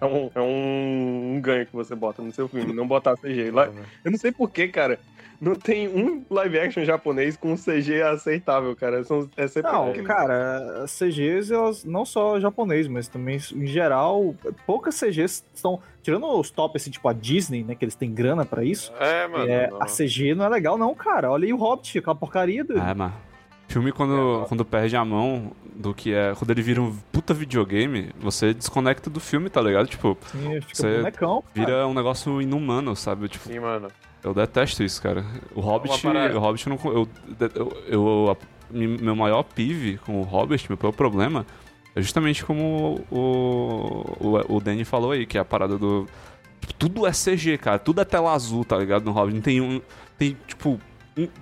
É 0.00 0.06
um, 0.06 0.30
é 0.34 0.40
um, 0.40 1.34
um 1.36 1.40
ganho 1.42 1.66
que 1.66 1.72
você 1.74 1.94
bota 1.94 2.22
no 2.22 2.32
seu 2.32 2.48
filme, 2.48 2.72
não 2.72 2.88
botar 2.88 3.14
CG. 3.14 3.50
Lá- 3.50 3.68
Eu 4.02 4.10
não 4.10 4.16
sei 4.16 4.32
porquê, 4.32 4.68
cara. 4.68 4.98
Não 5.40 5.54
tem 5.54 5.86
um 5.88 6.24
live 6.30 6.58
action 6.58 6.84
japonês 6.84 7.36
com 7.36 7.54
CG 7.56 8.02
aceitável, 8.02 8.74
cara. 8.74 9.02
São, 9.04 9.28
é 9.36 9.46
sempre 9.46 9.70
Não, 9.70 9.90
aquele- 9.90 10.06
cara, 10.06 10.82
as 10.84 10.90
CGs, 10.98 11.52
elas 11.52 11.84
não 11.84 12.04
só 12.04 12.40
japonês, 12.40 12.88
mas 12.88 13.08
também, 13.08 13.36
em 13.54 13.66
geral, 13.66 14.34
poucas 14.66 14.94
CGs 14.98 15.44
estão. 15.54 15.80
Tirando 16.02 16.26
os 16.28 16.50
top, 16.50 16.76
assim, 16.76 16.90
tipo 16.90 17.08
a 17.08 17.12
Disney, 17.12 17.64
né? 17.64 17.74
Que 17.74 17.84
eles 17.84 17.94
têm 17.96 18.12
grana 18.14 18.44
pra 18.44 18.62
isso. 18.64 18.92
É, 19.00 19.26
mano. 19.26 19.50
é, 19.50 19.68
a 19.80 19.86
CG 19.86 20.34
não 20.34 20.44
é 20.44 20.48
legal, 20.48 20.78
não, 20.78 20.94
cara. 20.94 21.30
Olha 21.30 21.44
aí 21.46 21.52
o 21.52 21.56
Hobbit, 21.56 21.98
aquela 21.98 22.14
porcaria 22.14 22.62
do. 22.64 22.78
É, 22.78 22.94
mas. 22.94 23.12
Filme 23.68 23.90
quando, 23.90 24.44
quando 24.46 24.64
perde 24.64 24.94
a 24.96 25.04
mão 25.04 25.50
do 25.76 25.94
que 25.94 26.12
é. 26.14 26.34
Quando 26.36 26.50
ele 26.50 26.62
vira 26.62 26.80
um 26.80 26.96
puta 27.12 27.32
videogame, 27.34 28.10
você 28.18 28.52
desconecta 28.54 29.08
do 29.10 29.20
filme, 29.20 29.48
tá 29.50 29.60
ligado? 29.60 29.86
Tipo, 29.86 30.16
fica 30.20 30.60
Você 30.74 30.96
bonecão. 30.98 31.44
vira 31.54 31.86
um 31.86 31.94
negócio 31.94 32.40
inumano, 32.40 32.96
sabe? 32.96 33.28
Tipo, 33.28 33.48
Sim, 33.48 33.60
mano. 33.60 33.88
eu 34.24 34.32
detesto 34.34 34.82
isso, 34.82 35.00
cara. 35.02 35.24
O 35.54 35.60
Hobbit. 35.60 36.06
O 36.34 36.38
Hobbit 36.40 36.68
não. 36.68 36.78
Eu, 36.84 37.08
eu, 37.54 37.82
eu- 37.88 38.30
a- 38.32 38.56
meu 38.70 39.14
maior 39.14 39.42
pive 39.44 39.96
com 39.98 40.20
o 40.20 40.24
Hobbit, 40.24 40.66
meu 40.68 40.76
pior 40.76 40.90
problema, 40.92 41.46
É 41.94 42.02
justamente 42.02 42.44
como 42.44 43.00
o, 43.10 44.16
o, 44.20 44.56
o 44.56 44.60
Danny 44.60 44.84
falou 44.84 45.12
aí, 45.12 45.24
que 45.24 45.38
é 45.38 45.40
a 45.40 45.44
parada 45.44 45.78
do. 45.78 46.06
tipo, 46.60 46.74
Tudo 46.74 47.06
é 47.06 47.10
CG, 47.12 47.56
cara. 47.58 47.78
Tudo 47.78 48.00
é 48.00 48.04
tela 48.04 48.32
azul, 48.32 48.64
tá 48.64 48.76
ligado? 48.76 49.04
No 49.04 49.12
Hobbit. 49.12 49.34
Não 49.34 49.40
tem 49.42 49.60
um. 49.60 49.80
Tem, 50.18 50.36
tipo. 50.46 50.80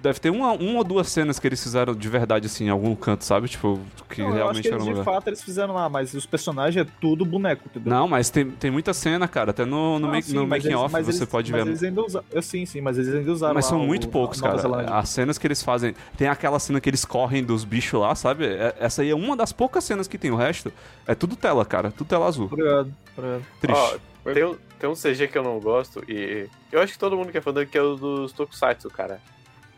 Deve 0.01 0.21
ter 0.21 0.31
uma, 0.31 0.53
uma 0.53 0.79
ou 0.79 0.85
duas 0.85 1.09
cenas 1.09 1.39
que 1.41 1.47
eles 1.49 1.61
fizeram 1.63 1.95
de 1.95 2.09
verdade, 2.09 2.47
assim, 2.47 2.67
em 2.67 2.69
algum 2.69 2.95
canto, 2.95 3.25
sabe? 3.25 3.49
Tipo, 3.49 3.81
que 4.09 4.23
Não, 4.23 4.29
eu 4.29 4.33
acho 4.35 4.37
realmente 4.43 4.63
que 4.63 4.69
era 4.69 4.77
eles, 4.77 4.87
um 4.87 4.91
de 4.93 4.99
lugar. 4.99 5.05
fato 5.15 5.27
eles 5.29 5.43
fizeram 5.43 5.75
lá, 5.75 5.89
mas 5.89 6.15
os 6.15 6.25
personagens 6.27 6.87
é 6.87 6.91
tudo 7.01 7.25
boneco, 7.25 7.63
entendeu? 7.67 7.93
Não, 7.93 8.07
mas 8.07 8.31
tem, 8.31 8.49
tem 8.51 8.71
muita 8.71 8.95
cena, 8.95 9.27
cara. 9.27 9.51
Até 9.51 9.65
no, 9.65 9.99
no, 9.99 10.09
make, 10.09 10.29
sim, 10.29 10.35
no 10.35 10.43
mas 10.47 10.63
making 10.63 10.69
eles- 10.69 10.79
off 10.79 10.93
mas 10.93 11.07
você 11.07 11.19
eles- 11.19 11.29
pode 11.29 11.51
mas 11.51 11.65
ver. 11.65 11.71
Eles 11.71 11.83
ainda 11.83 12.03
usaram. 12.03 12.27
Eu 12.31 12.43
sim, 12.43 12.65
sim, 12.65 12.81
mas 12.81 12.99
eles 12.99 13.13
ainda 13.15 13.33
usaram. 13.33 13.55
Mas 13.55 13.65
lá 13.65 13.71
são 13.71 13.81
o- 13.83 13.87
muito 13.87 14.09
poucos, 14.09 14.41
cara. 14.41 14.59
Zelândia. 14.59 14.95
As 14.95 15.09
cenas 15.09 15.39
que 15.39 15.47
eles 15.47 15.61
fazem. 15.63 15.95
Tem 16.17 16.29
aquela 16.29 16.59
cena 16.61 16.81
que 16.81 16.89
eles 16.89 17.05
correm 17.05 17.43
dos 17.43 17.65
bichos 17.65 18.01
lá, 18.01 18.15
sabe? 18.15 18.47
É- 18.47 18.77
Essa 18.79 19.03
aí 19.03 19.11
é 19.11 19.15
uma 19.15 19.37
das 19.37 19.53
poucas 19.53 19.83
cenas 19.83 20.07
que 20.07 20.17
tem. 20.17 20.31
O 20.31 20.37
resto 20.37 20.73
é 21.07 21.15
tudo 21.17 21.35
tela, 21.35 21.65
cara. 21.65 21.91
Tudo 21.91 22.07
tela 22.07 22.27
azul. 22.27 22.47
Obrigado, 22.47 22.93
obrigado. 23.17 23.43
Triste. 23.61 23.81
Ó, 24.25 24.33
tem, 24.33 24.45
um, 24.45 24.57
tem 24.79 24.89
um 24.89 24.95
CG 24.95 25.27
que 25.29 25.37
eu 25.37 25.43
não 25.43 25.59
gosto 25.59 26.03
e 26.09 26.49
eu 26.73 26.81
acho 26.81 26.93
que 26.93 26.99
todo 26.99 27.17
mundo 27.17 27.31
que 27.33 27.39
é 27.39 27.41
fã 27.41 27.53
dele 27.53 27.67
que 27.67 27.77
é 27.77 27.83
o 27.83 27.97
dos 27.97 28.33
Tokusatsu, 28.33 28.89
cara. 28.89 29.21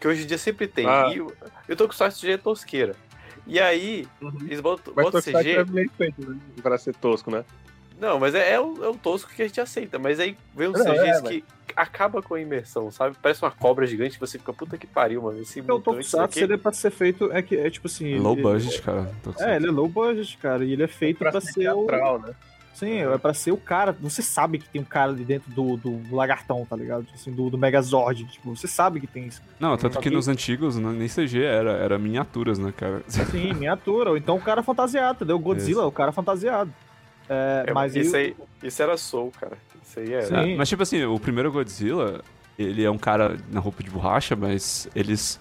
Que 0.06 0.10
hoje 0.12 0.22
em 0.22 0.26
dia 0.26 0.38
sempre 0.38 0.68
tem. 0.68 0.86
Ah. 0.86 1.10
E, 1.12 1.20
o, 1.20 1.32
e 1.68 1.72
o 1.72 1.76
Tokusatsu 1.76 2.24
já 2.24 2.34
é 2.34 2.36
tosqueira. 2.36 2.94
E 3.44 3.58
aí, 3.58 4.06
eles 4.44 4.60
botam, 4.60 4.92
Mas 4.94 5.04
botam 5.06 5.20
Tokusatsu 5.20 5.48
é 5.48 5.64
CG. 5.64 5.72
meio 5.72 5.90
feito, 5.96 6.30
né? 6.30 6.38
Pra 6.62 6.78
ser 6.78 6.94
tosco, 6.94 7.30
né? 7.30 7.44
Não, 8.00 8.18
mas 8.20 8.34
é, 8.34 8.52
é, 8.52 8.60
o, 8.60 8.84
é 8.84 8.88
o 8.88 8.94
tosco 8.94 9.30
que 9.34 9.42
a 9.42 9.46
gente 9.46 9.60
aceita. 9.60 9.98
Mas 9.98 10.20
aí 10.20 10.36
vem 10.54 10.68
Não, 10.70 10.80
é, 10.80 10.84
CGs 10.84 11.22
velho. 11.22 11.42
que 11.42 11.44
acaba 11.74 12.22
com 12.22 12.34
a 12.34 12.40
imersão, 12.40 12.90
sabe? 12.90 13.16
Parece 13.20 13.42
uma 13.42 13.50
cobra 13.50 13.86
gigante 13.86 14.14
que 14.14 14.20
você 14.20 14.38
fica, 14.38 14.52
puta 14.52 14.76
que 14.78 14.86
pariu, 14.86 15.22
mano. 15.22 15.40
Esse 15.40 15.60
o 15.60 15.64
mutante 15.64 15.84
Tokusatsu, 15.84 16.20
aqui- 16.24 16.40
ele 16.40 16.54
é 16.54 16.56
pra 16.58 16.72
ser 16.72 16.90
feito. 16.90 17.32
É, 17.32 17.40
que, 17.42 17.56
é 17.56 17.68
tipo 17.70 17.86
assim. 17.88 18.16
Low 18.18 18.34
ele- 18.34 18.42
budget, 18.42 18.82
cara. 18.82 19.10
É, 19.40 19.56
ele 19.56 19.66
é 19.68 19.70
low 19.70 19.88
budget, 19.88 20.36
cara. 20.38 20.64
E 20.64 20.72
ele 20.72 20.82
é 20.82 20.88
feito 20.88 21.18
pra, 21.18 21.40
ser 21.40 21.68
o. 21.72 21.86
teatral, 21.86 22.18
né? 22.20 22.34
Sim, 22.76 23.00
é 23.00 23.18
pra 23.18 23.32
ser 23.32 23.52
o 23.52 23.56
cara. 23.56 23.96
Você 24.02 24.20
sabe 24.20 24.58
que 24.58 24.68
tem 24.68 24.80
um 24.82 24.84
cara 24.84 25.10
ali 25.10 25.24
dentro 25.24 25.50
do, 25.50 25.76
do 25.78 26.14
lagartão, 26.14 26.64
tá 26.68 26.76
ligado? 26.76 27.06
Assim, 27.14 27.32
do, 27.32 27.48
do 27.48 27.56
Megazord. 27.56 28.24
Tipo, 28.26 28.54
você 28.54 28.68
sabe 28.68 29.00
que 29.00 29.06
tem 29.06 29.26
isso. 29.26 29.40
Não, 29.58 29.76
tanto 29.78 29.94
Só 29.94 30.00
que 30.00 30.10
que- 30.10 30.14
nos 30.14 30.28
antigos 30.28 30.76
não- 30.76 30.92
nem 30.92 31.08
CG 31.08 31.42
era, 31.42 31.72
era 31.72 31.98
miniaturas, 31.98 32.58
né, 32.58 32.72
cara? 32.76 33.02
Sim, 33.08 33.54
miniatura. 33.54 34.10
Ou 34.10 34.16
então 34.18 34.36
o 34.36 34.40
cara 34.42 34.62
fantasiado, 34.62 35.16
entendeu? 35.16 35.36
O 35.36 35.40
Godzilla, 35.40 35.80
Isso. 35.80 35.88
o 35.88 35.92
cara 35.92 36.12
fantasiado. 36.12 36.70
É, 37.28 37.64
É, 37.68 37.72
mas 37.72 37.96
isso, 37.96 38.14
aí- 38.14 38.36
aí, 38.62 38.68
isso 38.68 38.82
era 38.82 38.96
Soul, 38.96 39.32
cara. 39.40 39.56
Isso 39.82 39.98
aí 39.98 40.12
era. 40.12 40.26
Sim. 40.26 40.52
É, 40.52 40.56
mas 40.56 40.68
tipo 40.68 40.82
assim, 40.82 41.02
o 41.04 41.18
primeiro 41.18 41.50
Godzilla, 41.50 42.20
ele 42.58 42.84
é 42.84 42.90
um 42.90 42.98
cara 42.98 43.36
na 43.50 43.58
roupa 43.58 43.82
de 43.82 43.88
borracha, 43.90 44.36
mas 44.36 44.86
eles 44.94 45.40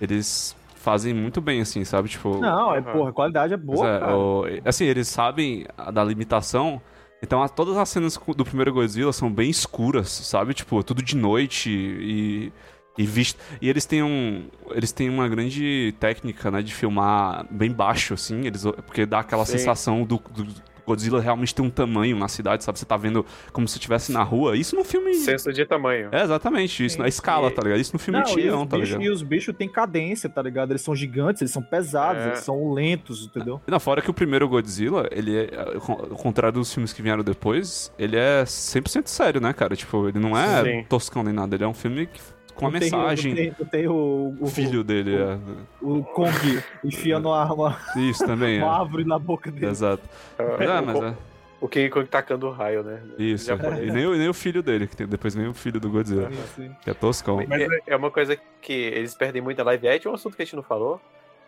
eles 0.00 0.54
fazem 0.84 1.14
muito 1.14 1.40
bem 1.40 1.60
assim, 1.62 1.82
sabe? 1.84 2.08
Tipo, 2.08 2.38
Não, 2.38 2.74
é, 2.74 2.78
Aham. 2.78 2.92
porra, 2.92 3.10
a 3.10 3.12
qualidade 3.12 3.54
é 3.54 3.56
boa, 3.56 3.88
é, 3.88 3.98
cara. 4.00 4.16
o- 4.16 4.44
assim, 4.64 4.84
eles 4.84 5.08
sabem 5.08 5.66
a- 5.76 5.90
da 5.90 6.04
limitação. 6.04 6.80
Então, 7.22 7.42
a- 7.42 7.48
todas 7.48 7.76
as 7.78 7.88
cenas 7.88 8.20
do 8.36 8.44
primeiro 8.44 8.72
Godzilla 8.72 9.12
são 9.12 9.32
bem 9.32 9.48
escuras, 9.48 10.10
sabe? 10.10 10.52
Tipo, 10.52 10.82
tudo 10.84 11.02
de 11.02 11.16
noite 11.16 11.70
e 11.70 12.52
e 12.96 13.04
visto. 13.04 13.40
E 13.60 13.68
eles 13.68 13.84
têm 13.84 14.04
um 14.04 14.46
eles 14.70 14.92
têm 14.92 15.10
uma 15.10 15.26
grande 15.26 15.92
técnica, 15.98 16.48
né, 16.48 16.62
de 16.62 16.72
filmar 16.72 17.44
bem 17.50 17.72
baixo 17.72 18.14
assim, 18.14 18.46
eles 18.46 18.62
porque 18.86 19.04
dá 19.04 19.18
aquela 19.18 19.44
Sim. 19.44 19.58
sensação 19.58 20.04
do, 20.04 20.16
do 20.32 20.46
Godzilla 20.86 21.20
realmente 21.20 21.54
ter 21.54 21.62
um 21.62 21.70
tamanho 21.70 22.16
na 22.16 22.28
cidade, 22.28 22.64
sabe? 22.64 22.78
Você 22.78 22.84
tá 22.84 22.96
vendo 22.96 23.24
como 23.52 23.66
se 23.68 23.76
estivesse 23.76 24.12
na 24.12 24.22
rua. 24.22 24.56
Isso 24.56 24.76
no 24.76 24.84
filme 24.84 25.14
Senso 25.14 25.52
de 25.52 25.64
tamanho. 25.64 26.08
é, 26.12 26.22
exatamente, 26.22 26.84
isso 26.84 26.98
na 26.98 27.08
escala, 27.08 27.50
tá 27.50 27.62
ligado? 27.62 27.80
Isso 27.80 27.92
no 27.92 27.98
filme 27.98 28.18
Não, 28.20 28.26
tinha, 28.26 28.50
não, 28.50 28.66
tá 28.66 28.76
ligado? 28.76 29.02
e 29.02 29.08
os 29.10 29.22
bichos 29.22 29.54
têm 29.56 29.68
cadência, 29.68 30.28
tá 30.28 30.42
ligado? 30.42 30.70
Eles 30.72 30.82
são 30.82 30.94
gigantes, 30.94 31.42
eles 31.42 31.52
são 31.52 31.62
pesados, 31.62 32.22
É. 32.22 32.26
eles 32.28 32.38
são 32.40 32.72
lentos, 32.72 33.24
entendeu? 33.26 33.60
Não, 33.66 33.80
fora 33.80 34.00
que 34.02 34.10
o 34.10 34.14
primeiro 34.14 34.48
Godzilla, 34.48 35.08
ele 35.10 35.36
é, 35.36 35.50
ao 35.58 36.16
contrário 36.16 36.58
dos 36.58 36.72
filmes 36.72 36.92
que 36.92 37.02
vieram 37.02 37.22
depois, 37.24 37.92
ele 37.98 38.16
é 38.16 38.44
100% 38.44 39.06
sério, 39.08 39.40
né, 39.40 39.52
cara? 39.52 39.74
Tipo, 39.76 40.08
ele 40.08 40.18
não 40.18 40.36
é 40.38 40.62
Sim. 40.64 40.84
toscão 40.88 41.22
nem 41.22 41.32
nada, 41.32 41.54
ele 41.56 41.64
é 41.64 41.68
um 41.68 41.74
filme 41.74 42.06
que- 42.06 42.20
com 42.54 42.70
tem- 42.70 42.80
mensagem. 42.80 43.34
Tem, 43.34 43.52
tem 43.52 43.88
o, 43.88 44.36
O 44.40 44.46
filho 44.46 44.82
dele 44.84 45.16
é. 45.16 45.38
o 45.82 46.02
Kong 46.02 46.62
enfiando 46.84 47.28
uma, 47.28 47.52
uma, 47.52 47.78
Isso 47.96 48.24
também 48.26 48.58
uma 48.62 48.66
é. 48.76 48.80
árvore 48.80 49.04
na 49.04 49.18
boca 49.18 49.50
dele. 49.50 49.66
Exato. 49.66 50.02
É, 50.38 50.80
mas 50.80 51.02
é. 51.02 51.14
O 51.60 51.68
King 51.68 51.88
Kong 51.88 52.06
tacando 52.06 52.50
raio, 52.50 52.82
né? 52.82 53.00
Isso. 53.18 53.50
E 53.50 53.90
nem, 53.90 54.06
o- 54.06 54.14
nem 54.14 54.28
o 54.28 54.34
filho 54.34 54.62
dele, 54.62 54.86
que 54.86 54.94
tem 54.94 55.06
depois 55.06 55.34
nem 55.34 55.48
o 55.48 55.54
filho 55.54 55.80
do 55.80 55.88
Godzilla, 55.88 56.30
Sim, 56.30 56.42
sim. 56.68 56.76
que 56.82 56.90
é 56.90 56.94
toscão. 56.94 57.36
Mas 57.48 57.60
é, 57.62 57.66
é 57.86 57.96
uma 57.96 58.10
coisa 58.10 58.38
que 58.60 58.72
eles 58.72 59.14
perdem 59.14 59.40
muito 59.40 59.60
a 59.60 59.64
live 59.64 59.88
action, 59.88 60.10
é 60.10 60.12
um 60.12 60.14
assunto 60.14 60.36
que 60.36 60.42
a 60.42 60.44
gente 60.44 60.56
não 60.56 60.62
falou, 60.62 61.00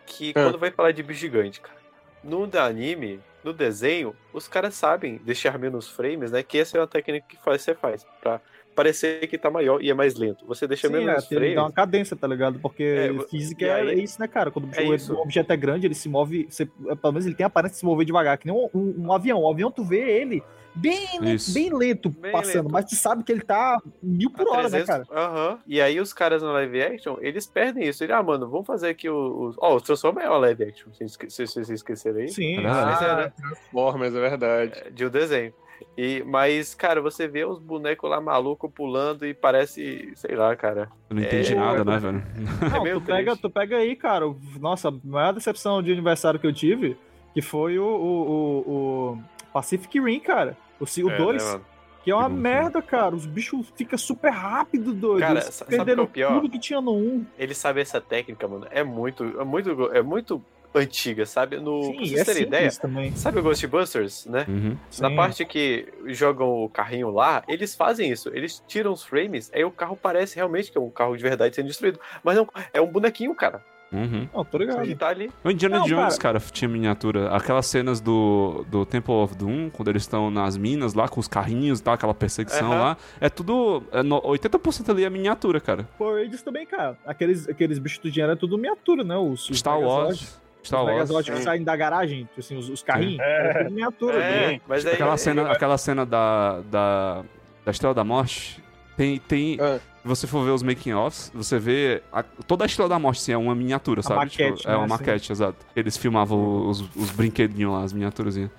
que 0.07 0.31
Ah. 0.31 0.43
quando 0.45 0.57
vai 0.57 0.71
falar 0.71 0.91
de 0.91 1.03
bicho 1.03 1.19
gigante, 1.19 1.61
cara, 1.61 1.77
no 2.23 2.49
anime, 2.59 3.19
no 3.43 3.53
desenho, 3.53 4.15
os 4.33 4.47
caras 4.47 4.73
sabem 4.73 5.21
deixar 5.23 5.59
menos 5.59 5.87
frames, 5.87 6.31
né? 6.31 6.41
Que 6.41 6.57
essa 6.57 6.77
é 6.77 6.81
uma 6.81 6.87
técnica 6.87 7.25
que 7.29 7.37
faz, 7.37 7.61
você 7.61 7.75
faz, 7.75 8.03
pra 8.19 8.41
parecer 8.77 9.27
que 9.27 9.37
tá 9.39 9.49
maior 9.49 9.81
e 9.81 9.89
é 9.89 9.93
mais 9.93 10.13
lento. 10.15 10.45
Você 10.45 10.67
deixa 10.67 10.87
Sim, 10.87 10.93
é, 10.93 10.99
menos 10.99 11.25
tem- 11.25 11.35
dá 11.35 11.41
frames, 11.41 11.57
uma 11.57 11.71
cadência, 11.71 12.15
tá 12.15 12.27
ligado? 12.27 12.59
Porque 12.59 12.83
É, 12.83 13.27
física 13.27 13.65
é, 13.65 13.73
aí- 13.73 13.89
é 13.89 13.93
isso, 13.95 14.19
né, 14.21 14.27
cara? 14.27 14.51
Quando 14.51 14.65
o, 14.65 14.79
É 14.79 14.83
o- 14.83 14.93
isso. 14.93 15.13
o 15.15 15.21
objeto 15.21 15.51
é 15.51 15.57
grande, 15.57 15.87
ele 15.87 15.95
se 15.95 16.07
move. 16.07 16.47
você- 16.49 16.69
é, 16.87 16.95
pelo 16.95 17.13
menos 17.13 17.25
ele 17.25 17.33
tem 17.35 17.43
a 17.43 17.47
aparência 17.47 17.73
de 17.73 17.79
se 17.79 17.85
mover 17.85 18.05
devagar, 18.05 18.37
que 18.37 18.45
nem 18.45 18.55
um, 18.55 18.69
um- 18.73 19.07
um 19.07 19.11
avião. 19.11 19.41
Um 19.43 19.49
avião, 19.49 19.71
tu 19.71 19.83
vê 19.83 19.99
ele 20.21 20.43
bem, 20.75 21.19
lento- 21.19 21.51
bem 21.53 21.73
lento 21.73 22.09
Bem 22.09 22.31
passando, 22.31 22.65
lento. 22.65 22.71
mas 22.71 22.85
tu 22.85 22.95
sabe 22.95 23.23
que 23.23 23.31
ele 23.31 23.41
tá 23.41 23.81
mil 24.03 24.29
por 24.29 24.47
a 24.47 24.51
hora, 24.51 24.69
né, 24.69 24.83
300, 24.83 25.07
cara? 25.09 25.25
Aham. 25.25 25.59
E 25.65 25.81
aí 25.81 25.99
os 25.99 26.13
caras 26.13 26.43
no 26.43 26.51
live 26.51 26.79
action, 26.83 27.17
eles 27.19 27.47
perdem 27.47 27.87
isso. 27.87 28.03
Ele, 28.03 28.13
ah, 28.13 28.21
mano, 28.21 28.47
vamos 28.47 28.67
fazer 28.67 28.89
aqui 28.89 29.09
o... 29.09 29.15
o- 29.49 29.53
Ó, 29.57 29.75
o 29.77 29.81
Transformers 29.81 30.27
é 30.27 30.29
uma 30.29 30.37
live 30.37 30.63
action, 30.65 30.89
se 30.93 31.29
vocês 31.31 31.69
esqueceram 31.69 32.19
aí. 32.19 32.29
Sim, 32.29 32.57
É 32.59 32.61
é, 32.61 32.67
Ah, 32.67 33.15
né? 33.17 33.33
Transformers, 33.35 34.13
é 34.13 34.19
verdade. 34.19 34.91
de 34.91 35.05
um 35.05 35.09
desenho. 35.09 35.51
E, 35.97 36.23
mas, 36.25 36.73
cara, 36.75 37.01
você 37.01 37.27
vê 37.27 37.45
os 37.45 37.59
bonecos 37.59 38.09
lá 38.09 38.19
maluco 38.21 38.69
pulando 38.69 39.25
e 39.25 39.33
parece, 39.33 40.11
sei 40.15 40.35
lá, 40.35 40.55
cara. 40.55 40.89
Eu 41.09 41.15
não 41.15 41.23
entendi 41.23 41.53
É, 41.53 41.55
nada, 41.55 41.83
né, 41.85 41.97
velho? 41.97 42.23
Não, 42.71 42.83
meio 42.83 42.99
tu, 42.99 43.05
pega, 43.05 43.35
tu 43.35 43.49
pega 43.49 43.77
aí, 43.77 43.95
cara. 43.95 44.25
Nossa, 44.59 44.89
a 44.89 44.93
maior 45.03 45.33
decepção 45.33 45.81
de 45.81 45.91
aniversário 45.91 46.39
que 46.39 46.47
eu 46.47 46.53
tive, 46.53 46.97
que 47.33 47.41
foi 47.41 47.77
o, 47.79 47.83
o, 47.85 48.27
o- 48.27 49.11
o 49.13 49.17
Pacific 49.53 49.99
Rim, 49.99 50.19
cara. 50.19 50.57
O 50.79 50.85
2, 50.85 51.07
É, 51.43 51.57
né, 51.57 51.61
que 52.03 52.11
é 52.11 52.15
uma 52.15 52.29
merda, 52.29 52.81
cara. 52.81 53.13
Os 53.15 53.25
bichos 53.25 53.67
ficam 53.75 53.97
super 53.97 54.29
rápido, 54.31 54.93
doido. 54.93 55.19
Cara, 55.19 55.39
Eles 55.39 55.53
sabe 55.53 55.71
perderam 55.75 56.03
o 56.03 56.07
que 56.07 56.21
é 56.21 56.25
o 56.25 56.29
pior? 56.29 56.41
tudo 56.41 56.51
que 56.51 56.59
tinha 56.59 56.79
no 56.79 56.93
1. 56.95 57.25
Ele 57.37 57.53
sabe 57.53 57.81
essa 57.81 57.99
técnica, 57.99 58.47
mano. 58.47 58.65
É 58.71 58.83
muito, 58.83 59.23
é 59.39 59.43
muito, 59.43 59.91
é 59.93 60.01
muito 60.01 60.41
antiga, 60.77 61.25
sabe? 61.25 61.57
No, 61.57 61.79
pra 61.81 61.89
Sim, 61.91 61.97
vocês 61.99 62.21
é 62.21 62.25
terem 62.25 62.43
ideia, 62.43 62.71
também. 62.71 63.15
sabe 63.15 63.39
o 63.39 63.43
Ghostbusters, 63.43 64.25
né? 64.25 64.45
Uhum. 64.47 64.77
Na 64.99 65.09
Sim. 65.09 65.15
parte 65.15 65.45
que 65.45 65.87
jogam 66.07 66.63
o 66.63 66.69
carrinho 66.69 67.09
lá, 67.09 67.43
eles 67.47 67.75
fazem 67.75 68.11
isso. 68.11 68.29
Eles 68.33 68.63
tiram 68.67 68.93
os 68.93 69.03
frames, 69.03 69.51
aí 69.53 69.63
o 69.65 69.71
carro 69.71 69.97
parece 70.01 70.35
realmente 70.35 70.71
que 70.71 70.77
é 70.77 70.81
um 70.81 70.89
carro 70.89 71.15
de 71.17 71.23
verdade 71.23 71.55
sendo 71.55 71.67
destruído. 71.67 71.99
Mas 72.23 72.35
não, 72.37 72.47
é 72.73 72.79
um 72.81 72.87
bonequinho, 72.87 73.33
cara. 73.35 73.61
Uhum. 73.89 74.27
Não, 74.33 74.43
tô 74.43 74.57
ligado. 74.57 74.81
Que 74.85 74.93
tá 74.95 75.07
ali. 75.07 75.31
O 75.45 75.49
Indiana 75.49 75.79
Não, 75.79 75.85
Jones, 75.85 76.17
cara, 76.17 76.41
tinha 76.51 76.67
miniatura. 76.67 77.29
Aquelas 77.33 77.65
cenas 77.67 78.01
do, 78.01 78.65
do 78.69 78.85
Temple 78.85 79.13
of 79.13 79.33
Doom, 79.33 79.69
quando 79.69 79.87
eles 79.87 80.03
estão 80.03 80.29
nas 80.29 80.57
minas 80.57 80.93
lá 80.93 81.07
com 81.07 81.21
os 81.21 81.27
carrinhos, 81.29 81.79
tá? 81.79 81.93
Aquela 81.93 82.13
perseguição 82.13 82.69
Aham. 82.69 82.79
lá. 82.81 82.97
É 83.21 83.29
tudo. 83.29 83.81
É 83.93 84.03
no- 84.03 84.21
80% 84.21 84.89
ali 84.89 85.05
é 85.05 85.09
miniatura, 85.09 85.61
cara. 85.61 85.87
Power 85.97 86.21
Rangers 86.21 86.41
também, 86.41 86.65
cara. 86.65 86.97
Aqueles, 87.05 87.47
aqueles 87.47 87.79
bichos 87.79 87.99
do 87.99 88.11
dinheiro 88.11 88.33
é 88.33 88.35
tudo 88.35 88.57
miniatura, 88.57 89.05
né? 89.05 89.15
Os, 89.15 89.49
os 89.49 89.57
Star. 89.57 89.79
Wars. 89.79 90.37
Star 90.67 90.81
os 90.81 90.87
Wars. 90.87 91.09
Megazord 91.09 91.31
que 91.31 91.41
saem 91.41 91.63
da 91.63 91.75
garagem, 91.75 92.27
assim, 92.37 92.57
os, 92.57 92.69
os 92.69 92.83
carrinhos. 92.83 93.19
É, 93.19 93.53
tudo 93.63 93.69
miniatura. 93.71 94.17
É, 94.17 94.47
né? 94.53 94.61
mas. 94.67 94.85
Aquela 94.85 95.17
cena, 95.17 95.51
aquela 95.51 95.77
cena 95.77 96.05
da, 96.05 96.61
da, 96.69 97.23
da 97.65 97.71
Estrela 97.71 97.93
da 97.93 98.03
Morte. 98.03 98.63
Tem. 98.95 99.17
tem 99.19 99.57
Ah. 99.59 99.79
Se 100.01 100.07
você 100.07 100.25
for 100.25 100.45
ver 100.45 100.51
os 100.51 100.63
making-offs, 100.63 101.29
você 101.35 101.59
vê. 101.59 102.01
a- 102.13 102.23
toda 102.23 102.63
a 102.63 102.65
Estrela 102.65 102.87
da 102.87 102.97
Morte, 102.97 103.17
assim, 103.19 103.33
é 103.33 103.37
uma 103.37 103.53
miniatura, 103.53 104.01
sabe? 104.01 104.21
maquete, 104.21 104.65
é 104.65 104.71
uma 104.71 104.81
né, 104.83 104.87
maquete, 104.87 105.31
exato. 105.33 105.57
Eles 105.75 105.97
filmavam 105.97 106.69
os, 106.69 106.79
os 106.95 107.11
brinquedinhos 107.11 107.73
lá, 107.73 107.83
as 107.83 107.91
miniaturazinhas. 107.91 108.49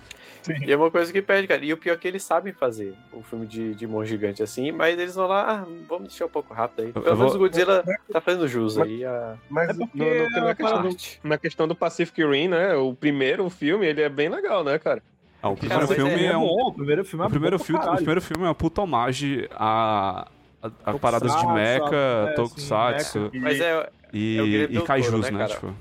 E 0.67 0.73
é 0.73 0.77
uma 0.77 0.91
coisa 0.91 1.13
que 1.13 1.21
perde, 1.21 1.47
cara. 1.49 1.65
E 1.65 1.73
o 1.73 1.77
pior 1.77 1.95
é 1.95 1.97
que 1.97 2.07
eles 2.09 2.23
sabem 2.23 2.53
fazer 2.53 2.95
um 3.13 3.23
filme 3.23 3.47
de, 3.47 3.75
de 3.75 3.87
monstro 3.87 4.07
gigante 4.17 4.43
assim, 4.43 4.71
mas 4.73 4.99
eles 4.99 5.15
vão 5.15 5.27
lá, 5.27 5.61
ah, 5.63 5.67
vamos 5.89 6.09
deixar 6.09 6.27
um 6.27 6.31
pouco 6.31 6.53
rápido 6.55 6.87
aí. 6.87 6.93
Pelo 6.93 7.05
eu 7.07 7.17
menos 7.17 7.33
vou- 7.33 7.37
o 7.37 7.45
Godzilla 7.45 7.85
tá 8.13 8.21
fazendo 8.21 8.47
jus 8.49 8.77
Mas- 8.77 8.89
aí. 8.89 9.05
A... 9.05 9.35
Mas 9.51 9.69
É 9.71 9.73
no, 9.73 9.91
no- 9.95 10.31
na, 10.31 10.51
é 10.51 10.55
questão 10.55 10.83
do, 10.83 10.97
na 11.25 11.39
questão 11.39 11.69
do 11.69 11.75
Pacific 11.75 12.25
Rim, 12.25 12.49
né? 12.49 12.75
O 12.77 12.95
primeiro 12.95 13.49
filme, 13.51 13.87
ele 13.87 14.01
é 14.03 14.09
bem 14.09 14.29
legal, 14.29 14.63
né, 14.65 14.79
cara? 14.79 15.03
Ah, 15.43 15.51
o 15.51 15.57
Cara, 15.57 15.87
primeiro 15.87 15.87
mas 15.89 15.97
filme 15.97 16.25
é 16.25 16.33
é, 16.33 16.37
um. 16.37 16.41
bom, 16.41 16.69
o 16.69 16.73
primeiro 16.75 17.05
filme 17.05 17.25
é 17.25 17.27
O 17.27 17.31
primeiro, 17.31 17.59
bom 17.59 17.65
filme, 17.65 17.85
o 17.87 17.97
primeiro 17.97 18.21
filme 18.23 18.45
é 18.45 18.49
uma 18.49 18.55
puta 18.55 18.83
homagem 18.83 19.47
a, 19.53 20.27
a, 20.63 20.71
a 20.91 20.99
paradas 20.99 21.35
de 21.37 21.47
mecha, 21.47 21.85
é, 21.95 22.33
tokusatsu 22.33 23.31
Mas 23.35 23.61
é, 23.61 23.89
e, 24.13 24.67
é 24.73 24.75
e 24.77 24.83
kaijus, 24.83 25.21
né, 25.27 25.31
né? 25.31 25.39
cara? 25.39 25.49
Tipo, 25.51 25.75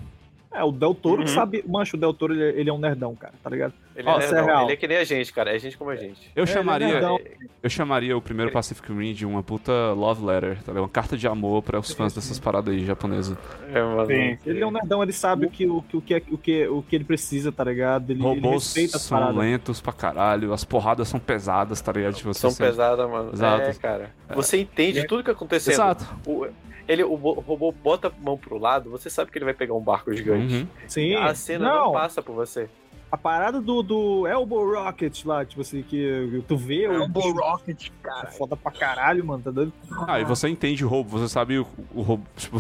É, 0.54 0.64
o 0.64 0.72
Del 0.72 0.94
Toro 0.94 1.24
que 1.24 1.30
Uhum. 1.30 1.36
sabe. 1.36 1.64
Mancho, 1.68 1.98
o 1.98 2.00
Del 2.00 2.14
Toro 2.14 2.34
ele, 2.34 2.60
ele 2.62 2.70
é 2.70 2.74
um 2.74 2.78
nerdão, 2.78 3.16
cara, 3.16 3.34
tá 3.44 3.50
ligado? 3.50 3.74
Ele, 3.98 4.08
Ó, 4.08 4.20
é 4.20 4.26
é 4.26 4.32
nerdão. 4.32 4.62
ele 4.62 4.74
é 4.74 4.76
que 4.76 4.88
nem 4.88 4.98
a 4.98 5.04
gente, 5.04 5.34
cara. 5.34 5.56
É 5.56 5.58
gente 5.58 5.76
como 5.76 5.90
a 5.90 5.96
gente. 5.96 6.32
Eu 6.36 6.44
Ele 6.44 6.52
é 6.52 6.54
chamaria, 6.54 6.88
nerdão. 6.88 7.20
eu 7.64 7.70
chamaria 7.70 8.16
o 8.16 8.22
primeiro 8.22 8.52
Pacific 8.52 8.94
Rim 8.94 9.12
de 9.12 9.26
uma 9.26 9.42
puta 9.42 9.72
love 9.94 10.24
letter, 10.24 10.58
tá 10.58 10.72
ligado? 10.72 10.84
Uma 10.84 10.90
carta 10.90 11.18
de 11.18 11.28
amor 11.28 11.64
para 11.64 11.80
os 11.80 11.92
fãs 11.92 12.14
dessas 12.14 12.38
paradas 12.38 12.72
aí 12.76 12.86
japonesas. 12.86 13.36
É, 13.74 13.82
mano. 13.82 14.06
Sim. 14.06 14.38
Ele 14.46 14.62
é 14.62 14.68
um 14.68 14.70
nerdão, 14.70 15.02
ele 15.02 15.12
sabe 15.12 15.48
o 15.48 15.50
que, 15.50 15.66
o, 15.66 15.82
que, 15.82 15.98
o, 15.98 16.02
que, 16.02 16.14
é- 16.14 16.22
o, 16.30 16.38
que, 16.38 16.68
o 16.68 16.84
que 16.84 16.96
ele 16.96 17.06
precisa, 17.06 17.52
tá 17.52 17.64
ligado? 17.64 18.12
Ele, 18.12 18.20
ele 18.20 18.22
Robôs 18.22 18.66
respeita 18.66 18.98
as 18.98 19.02
são 19.02 19.18
paradas. 19.18 19.36
lentos 19.38 19.82
pra 19.82 19.94
caralho, 19.94 20.54
as 20.54 20.64
porradas 20.64 21.08
são 21.08 21.20
pesadas, 21.20 21.82
tá 21.82 21.92
ligado? 21.92 22.14
Tipo, 22.14 22.32
você 22.36 22.42
São 22.52 22.54
pesadas, 22.54 23.10
mano. 23.10 23.32
Exato. 23.34 23.62
É, 23.64 23.74
cara. 23.74 24.12
Você 24.36 24.62
entende 24.62 25.08
tudo 25.08 25.24
que 25.24 25.32
acontecendo. 25.32 25.74
Exato. 25.74 26.06
O, 26.28 26.46
ele, 26.88 27.04
o 27.04 27.16
robô 27.16 27.72
bota 27.72 28.10
a 28.10 28.12
mão 28.24 28.38
pro 28.38 28.60
lado, 28.60 28.92
você 28.92 29.10
sabe 29.10 29.32
que 29.32 29.38
ele 29.40 29.46
vai 29.46 29.56
pegar 29.56 29.74
um 29.74 29.82
barco 29.82 30.14
gigante. 30.14 30.54
Uhum. 30.54 30.68
Sim. 30.88 31.16
A 31.16 31.34
cena 31.34 31.68
não. 31.68 31.86
não, 31.88 31.92
passa 31.94 32.22
por 32.22 32.36
você. 32.36 32.70
A 33.12 33.18
parada 33.18 33.62
do, 33.62 33.82
do 33.82 34.28
Elbow 34.28 34.74
Rocket 34.74 35.24
lá, 35.26 35.46
tipo 35.46 35.62
assim, 35.62 35.82
que 35.82 36.44
tu 36.48 36.58
vê 36.58 36.88
o 36.88 37.08
bicho 37.08 37.32
Rocket, 37.34 37.90
é 38.24 38.28
foda 38.32 38.56
pra 38.58 38.72
caralho, 38.72 39.26
mano, 39.26 39.42
tá 39.44 39.52
doido? 39.52 39.72
Ah, 40.08 40.20
e 40.20 40.26
você 40.26 40.50
entende 40.50 40.84
o 40.84 40.88
robô, 40.90 41.18
você 41.18 41.30
sabe 41.30 41.60
o, 41.60 41.68
o 41.96 42.02
robô, 42.02 42.24
tipo, 42.36 42.60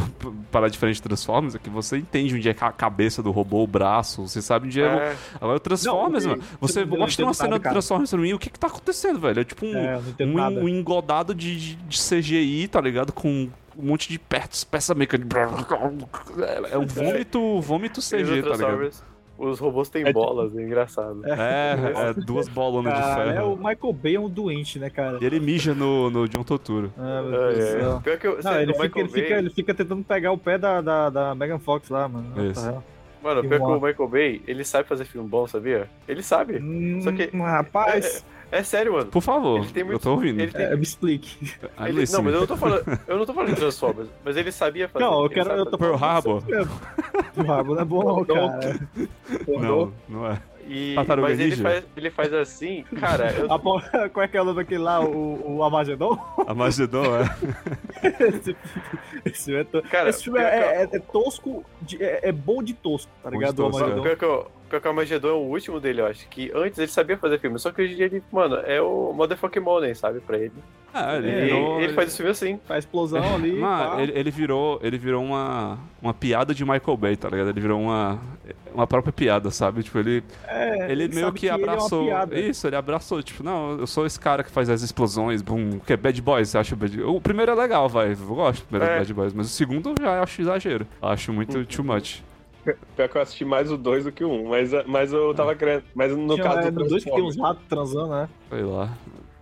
para 0.51 0.69
diferente 0.69 0.95
de 0.95 1.01
Transformers, 1.01 1.55
é 1.55 1.59
que 1.59 1.69
você 1.69 1.97
entende 1.97 2.35
onde 2.35 2.47
é 2.47 2.55
a 2.59 2.71
cabeça 2.71 3.21
do 3.21 3.31
robô, 3.31 3.63
o 3.63 3.67
braço, 3.67 4.27
você 4.27 4.41
sabe 4.41 4.67
onde 4.67 4.81
é, 4.81 4.85
o... 4.87 4.99
É, 4.99 5.15
Agora 5.41 5.57
o 5.57 5.59
Transformers, 5.59 6.23
Não, 6.25 6.31
mano, 6.37 6.43
você 6.61 6.85
mostra 6.85 7.25
uma 7.25 7.33
cena 7.33 7.49
nada, 7.49 7.59
do 7.59 7.63
cara. 7.63 7.73
Transformers 7.73 8.09
pra 8.09 8.19
mim, 8.19 8.33
o 8.33 8.39
que 8.39 8.49
que 8.49 8.59
tá 8.59 8.67
acontecendo, 8.67 9.19
velho? 9.19 9.41
É 9.41 9.43
tipo 9.43 9.65
um, 9.65 9.75
É, 9.75 9.99
um, 10.21 10.63
um 10.63 10.69
engodado 10.69 11.35
de, 11.35 11.57
de- 11.57 11.75
de 11.75 11.97
CGI, 12.01 12.67
tá 12.69 12.79
ligado? 12.79 13.11
Com 13.11 13.49
um 13.77 13.83
monte 13.85 14.09
de 14.09 14.17
peças, 14.17 14.63
peça 14.63 14.95
mecânica. 14.95 15.37
É 16.71 16.77
um 16.77 16.85
vômito, 16.85 17.61
vômito 17.61 17.99
CG, 18.01 18.41
tá 18.41 18.49
ligado? 18.55 18.91
Os 19.37 19.59
robôs 19.59 19.89
têm 19.89 20.01
É 20.01 20.05
tipo- 20.07 20.19
bolas, 20.19 20.55
é 20.57 20.61
engraçado. 20.61 21.21
É, 21.25 21.75
é 22.09 22.13
duas 22.13 22.47
bolonas 22.49 22.93
de 22.93 22.99
Cara, 22.99 23.29
é 23.29 23.33
ferro. 23.33 23.53
o 23.53 23.57
Michael 23.57 23.93
Bay 23.93 24.15
é 24.15 24.19
um 24.19 24.29
doente, 24.29 24.79
né, 24.79 24.89
cara? 24.89 25.19
E 25.21 25.25
ele 25.25 25.39
mija 25.39 25.73
no, 25.75 26.09
no 26.09 26.27
John 26.27 26.43
Totoro. 26.43 26.91
Ah, 26.97 27.21
meu 27.21 27.43
É, 27.43 27.53
Deus 27.53 27.59
é. 27.65 27.79
céu. 27.79 28.01
Pior 28.03 28.17
que 28.17 28.27
eu, 28.27 28.35
Não, 28.35 28.41
sério, 28.41 28.61
ele 28.63 28.73
fica, 29.09 29.33
ele 29.37 29.49
tentando 29.73 30.03
pegar 30.03 30.31
o 30.31 30.37
pé 30.37 30.57
da, 30.57 30.81
da, 30.81 31.09
da 31.09 31.35
Megan 31.35 31.59
Fox 31.59 31.89
lá, 31.89 32.07
mano. 32.07 32.33
Isso. 32.49 32.83
Mano, 33.27 33.41
pior 33.47 33.59
que 33.59 33.65
o. 33.65 33.81
Michael 33.81 34.07
Bay, 34.09 34.41
ele 34.47 34.63
sabe 34.63 34.87
fazer 34.87 35.03
filme 35.05 35.27
bom, 35.27 35.45
sabia? 35.47 35.89
Ele 36.07 36.23
sabe. 36.23 36.57
Hum, 36.57 37.01
Só 37.01 37.11
que- 37.11 37.29
Rapaz, 37.35 38.23
É 38.49 38.63
sério, 38.63 38.93
mano. 38.93 39.07
Por 39.07 39.21
favor, 39.21 39.59
Ele 39.59 39.67
tem 39.73 39.81
eu 39.81 39.87
muito- 39.87 40.01
tô 40.03 40.11
ouvindo. 40.11 40.39
ele 40.39 40.51
tem- 40.53 40.65
é, 40.67 40.73
me 40.77 40.81
explique. 40.81 41.37
I'm 41.77 41.87
Ele- 41.89 42.05
não, 42.09 42.21
mas 42.23 42.33
eu 42.33 42.39
não 42.39 42.47
tô 42.47 42.55
falando. 42.55 42.99
Eu 43.05 43.17
não 43.17 43.25
tô 43.25 43.33
falando 43.33 43.49
de 43.49 43.55
Transformers, 43.57 44.07
mas 44.23 44.37
ele 44.37 44.53
sabia 44.53 44.87
fazer. 44.87 45.03
Não, 45.03 45.23
eu 45.23 45.29
quero. 45.29 45.51
Eu 45.51 45.65
tô 45.65 45.77
Pearl 45.77 45.97
falando 45.97 46.15
Harbor? 46.15 46.43
Pearl 47.35 47.51
Harbor 47.51 47.75
não 47.75 47.81
é 47.81 47.85
bom, 47.85 48.03
não, 48.05 48.23
cara. 48.25 48.79
Não, 49.45 49.93
não 50.07 50.27
é. 50.31 50.41
E, 50.67 50.95
Tartaruga 50.95 51.29
mas 51.29 51.39
ele 51.39 51.49
Ninja? 51.51 51.63
faz, 51.63 51.83
ele 51.95 52.09
faz 52.11 52.33
assim, 52.33 52.83
cara, 52.99 53.31
eu, 53.33 53.49
A 53.51 53.57
po- 53.57 53.81
Qual 54.13 54.23
é 54.23 54.27
que 54.27 54.35
é 54.37 54.41
o 54.41 54.45
nome 54.45 54.57
daquele 54.57 54.81
lá? 54.83 54.99
O, 54.99 55.57
o 55.57 55.63
Amagedon? 55.63 56.17
A 56.45 56.53
Magedon 56.55 57.05
é. 57.15 58.49
esse, 59.25 59.55
é, 59.55 59.63
to... 59.63 59.81
Cara, 59.83 60.09
esse 60.09 60.23
filme 60.23 60.39
é, 60.39 60.83
é- 60.83 60.89
é 60.91 60.99
tosco, 60.99 61.63
de- 61.81 62.01
é, 62.03 62.19
é 62.29 62.31
bom 62.31 62.61
de 62.61 62.73
tosco, 62.73 63.11
tá 63.23 63.29
ligado? 63.29 63.59
O 63.59 63.63
tosco, 63.71 63.77
Amagedon. 63.83 64.01
pior 64.03 64.17
que, 64.17 64.25
o, 64.25 64.45
o 64.75 64.87
Armagedon 64.89 65.27
é 65.29 65.31
o 65.33 65.37
último 65.37 65.79
dele, 65.79 66.01
eu 66.01 66.07
acho. 66.07 66.27
Que 66.29 66.51
antes 66.53 66.77
ele 66.79 66.87
sabia 66.87 67.17
fazer 67.17 67.39
filme, 67.39 67.57
só 67.59 67.71
que 67.71 67.81
hoje 67.81 67.93
em 67.93 67.95
dia 67.95 68.05
ele, 68.05 68.23
mano, 68.31 68.55
é 68.65 68.81
o 68.81 69.13
Motherfucking 69.13 69.59
Money, 69.59 69.95
sabe, 69.95 70.19
pra 70.19 70.37
ele. 70.37 70.51
Ah, 70.93 71.15
ele 71.17 71.29
É, 71.29 71.41
E 71.41 71.45
virou. 71.45 71.81
ele 71.81 71.93
faz 71.93 72.07
esse 72.07 72.17
filme 72.17 72.31
assim. 72.31 72.59
Faz 72.67 72.83
explosão 72.85 73.21
ali. 73.35 73.51
Mano, 73.53 74.01
ele, 74.01 74.11
ele 74.17 74.31
virou, 74.31 74.79
ele 74.81 74.97
virou 74.97 75.23
uma, 75.23 75.77
uma 76.01 76.13
piada 76.13 76.53
de 76.55 76.63
Michael 76.63 76.97
Bay, 76.97 77.15
tá 77.15 77.29
ligado? 77.29 77.49
Ele 77.49 77.59
virou 77.59 77.79
uma, 77.79 78.19
uma 78.73 78.87
própria 78.87 79.13
piada, 79.13 79.51
sabe? 79.51 79.83
Tipo, 79.83 79.99
ele, 79.99 80.23
É, 80.47 80.91
ele 80.91 81.03
ele 81.03 81.15
meio 81.15 81.31
que 81.33 81.41
que 81.41 81.45
ele 81.47 81.53
é 81.53 81.57
uma 81.65 81.73
abraçou. 81.73 82.05
piada. 82.05 82.39
isso, 82.39 82.65
ele 82.67 82.75
abraçou, 82.75 83.21
tipo, 83.21 83.43
não, 83.43 83.77
eu 83.79 83.85
sou 83.87 84.05
esse 84.05 84.19
cara 84.19 84.43
que 84.43 84.49
faz 84.49 84.69
as 84.69 84.81
explosões, 84.81 85.41
boom, 85.41 85.79
que 85.79 85.93
é 85.93 85.97
Bad 85.97 86.19
Boys, 86.21 86.49
você 86.49 86.57
acha 86.57 86.75
Bad 86.75 87.01
O 87.03 87.21
primeiro 87.21 87.51
é 87.51 87.55
legal, 87.55 87.87
vai, 87.87 88.13
eu 88.13 88.15
gosto 88.35 88.61
do 88.61 88.67
primeiro 88.67 88.91
É. 88.93 88.97
Bad 88.99 89.13
Boys, 89.13 89.33
mas 89.33 89.47
o 89.47 89.49
segundo 89.49 89.89
eu 89.89 89.95
já 90.01 90.21
acho 90.23 90.41
exagero. 90.41 90.87
Eu 91.01 91.09
acho 91.09 91.31
muito 91.31 91.63
too 91.65 91.83
much. 91.85 92.23
Pior 92.95 93.09
que 93.09 93.17
eu 93.17 93.21
assisti 93.21 93.45
mais 93.45 93.71
o 93.71 93.77
2 93.77 94.05
do 94.05 94.11
que 94.11 94.23
o 94.23 94.29
1, 94.29 94.33
um, 94.33 94.49
mas, 94.49 94.71
mas 94.85 95.13
eu 95.13 95.33
tava 95.33 95.55
querendo. 95.55 95.83
Mas 95.95 96.15
no 96.15 96.35
Tinha, 96.35 96.43
caso 96.43 96.67
é, 96.67 96.71
do 96.71 96.79
no 96.81 96.89
dois 96.89 97.03
que 97.03 97.11
tem 97.11 97.23
uns 97.23 97.37
ratos 97.37 97.63
transando, 97.67 98.09
né? 98.09 98.29
Sei 98.49 98.63
lá. 98.63 98.97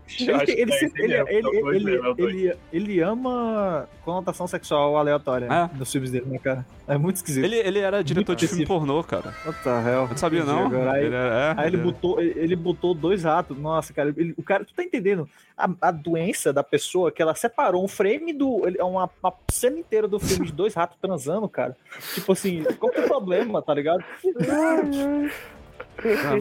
Ele, 0.21 1.13
é 1.13 2.97
é 2.97 2.99
é 2.99 3.03
ama 3.03 3.89
conotação 4.03 4.45
sexual 4.47 4.95
aleatória 4.97 5.47
É. 5.47 5.77
nos 5.77 5.91
filmes 5.91 6.11
dele, 6.11 6.25
né, 6.27 6.37
cara? 6.37 6.65
É 6.87 6.95
muito 6.97 7.15
esquisito. 7.15 7.43
Ele, 7.43 7.55
ele 7.55 7.79
era 7.79 8.03
diretor 8.03 8.35
de 8.35 8.47
filme 8.47 8.65
pornô, 8.67 9.03
cara. 9.03 9.33
What 9.45 9.63
the 9.63 9.69
hell? 9.69 10.01
Eu 10.03 10.07
não 10.09 10.17
sabia, 10.17 10.43
não? 10.43 10.67
agora. 10.67 10.91
Aí, 10.91 11.05
Ele 11.05 11.15
era- 11.15 11.55
é, 11.57 11.61
aí 11.61 11.67
ele 11.67 11.77
botou, 11.77 12.21
ele, 12.21 12.39
ele 12.39 12.55
botou 12.55 12.93
dois 12.93 13.23
ratos. 13.23 13.57
Nossa, 13.57 13.91
cara, 13.93 14.13
ele- 14.15 14.35
o 14.37 14.43
cara, 14.43 14.63
tu 14.63 14.73
tá 14.75 14.83
entendendo? 14.83 15.27
A, 15.57 15.67
a 15.81 15.91
doença 15.91 16.53
da 16.53 16.61
pessoa 16.63 17.11
que 17.11 17.21
ela 17.21 17.33
separou 17.33 17.83
um 17.83 17.87
frame 17.87 18.31
do. 18.31 18.67
ele- 18.67 18.79
Uma, 18.81 19.09
uma 19.23 19.33
cena 19.51 19.79
inteira 19.79 20.07
do 20.07 20.19
filme 20.19 20.45
de 20.45 20.51
dois 20.53 20.75
ratos 20.75 20.97
transando, 21.01 21.49
cara. 21.49 21.75
Tipo 22.13 22.31
assim, 22.33 22.63
qual 22.77 22.91
que 22.91 22.99
é 22.99 23.05
o 23.05 23.07
problema, 23.07 23.59
tá 23.61 23.73
ligado? 23.73 24.03